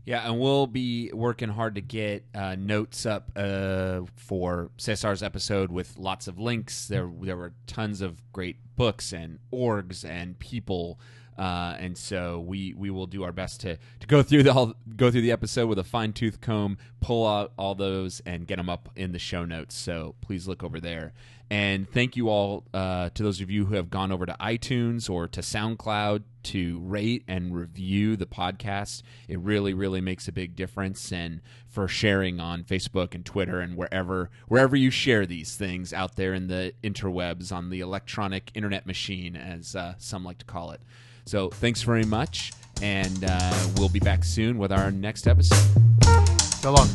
Yeah, 0.09 0.27
and 0.27 0.41
we'll 0.41 0.67
be 0.67 1.11
working 1.13 1.51
hard 1.51 1.75
to 1.75 1.83
get 1.83 2.25
uh, 2.35 2.57
notes 2.59 3.05
up 3.05 3.31
uh, 3.37 4.01
for 4.17 4.71
Cesar's 4.79 5.23
episode 5.23 5.71
with 5.71 5.99
lots 5.99 6.29
of 6.29 6.39
links. 6.39 6.89
There, 6.89 7.13
there 7.21 7.37
were 7.37 7.53
tons 7.67 8.01
of 8.01 8.23
great 8.33 8.57
books 8.75 9.13
and 9.13 9.39
orgs 9.53 10.09
and 10.09 10.39
people 10.39 10.99
Uh, 11.39 11.77
and 11.79 11.97
so 11.97 12.41
we 12.41 12.75
we 12.75 12.91
will 12.91 13.07
do 13.07 13.23
our 13.23 13.33
best 13.33 13.61
to 13.61 13.79
to 14.01 14.07
go 14.07 14.23
through 14.23 14.43
the 14.43 14.75
go 14.97 15.11
through 15.11 15.21
the 15.21 15.33
episode 15.33 15.69
with 15.69 15.79
a 15.79 15.85
fine 15.85 16.13
tooth 16.13 16.41
comb, 16.41 16.77
pull 17.01 17.27
out 17.27 17.53
all 17.57 17.75
those, 17.75 18.21
and 18.27 18.47
get 18.47 18.57
them 18.57 18.69
up 18.69 18.89
in 18.97 19.13
the 19.13 19.19
show 19.19 19.45
notes. 19.45 19.77
So 19.77 20.17
please 20.21 20.49
look 20.49 20.65
over 20.65 20.81
there. 20.81 21.13
And 21.51 21.89
thank 21.89 22.15
you 22.15 22.29
all 22.29 22.65
uh, 22.75 23.09
to 23.15 23.23
those 23.23 23.41
of 23.41 23.51
you 23.51 23.67
who 23.67 23.75
have 23.75 23.89
gone 23.89 24.13
over 24.13 24.27
to 24.27 24.37
iTunes 24.39 25.09
or 25.09 25.27
to 25.29 25.41
SoundCloud 25.41 26.25
to 26.43 26.79
rate 26.81 27.25
and 27.27 27.55
review 27.55 28.17
the 28.17 28.27
podcast. 28.27 29.03
It 29.29 29.39
really, 29.39 29.73
really 29.73 30.03
makes 30.03 30.29
a 30.29 30.33
big 30.33 30.57
difference. 30.57 31.11
And 31.11 31.41
for 31.67 31.89
sharing 31.89 32.39
on 32.39 32.65
Facebook 32.65 33.15
and 33.15 33.25
Twitter 33.25 33.61
and 33.61 33.77
wherever 33.77 34.31
wherever 34.49 34.77
you 34.77 34.91
share 34.91 35.25
these 35.25 35.55
things 35.55 35.93
out 35.93 36.17
there 36.17 36.35
in 36.35 36.49
the 36.49 36.75
interwebs 36.83 37.51
on 37.51 37.71
the 37.71 37.81
electronic 37.81 38.51
internet 38.55 38.87
machine, 38.87 39.35
as 39.35 39.75
uh, 39.75 39.95
some 39.97 40.25
like 40.25 40.39
to 40.39 40.45
call 40.45 40.73
it. 40.73 40.81
So 41.29 41.51
thanks 41.51 41.83
very 41.83 42.05
much, 42.05 42.55
and 42.81 43.23
uh, 43.23 43.69
we'll 43.77 43.91
be 43.91 44.01
back 44.01 44.25
soon 44.25 44.57
with 44.57 44.73
our 44.73 44.91
next 44.91 45.29
episode. 45.29 45.59
So 46.63 46.73
long. 46.73 46.89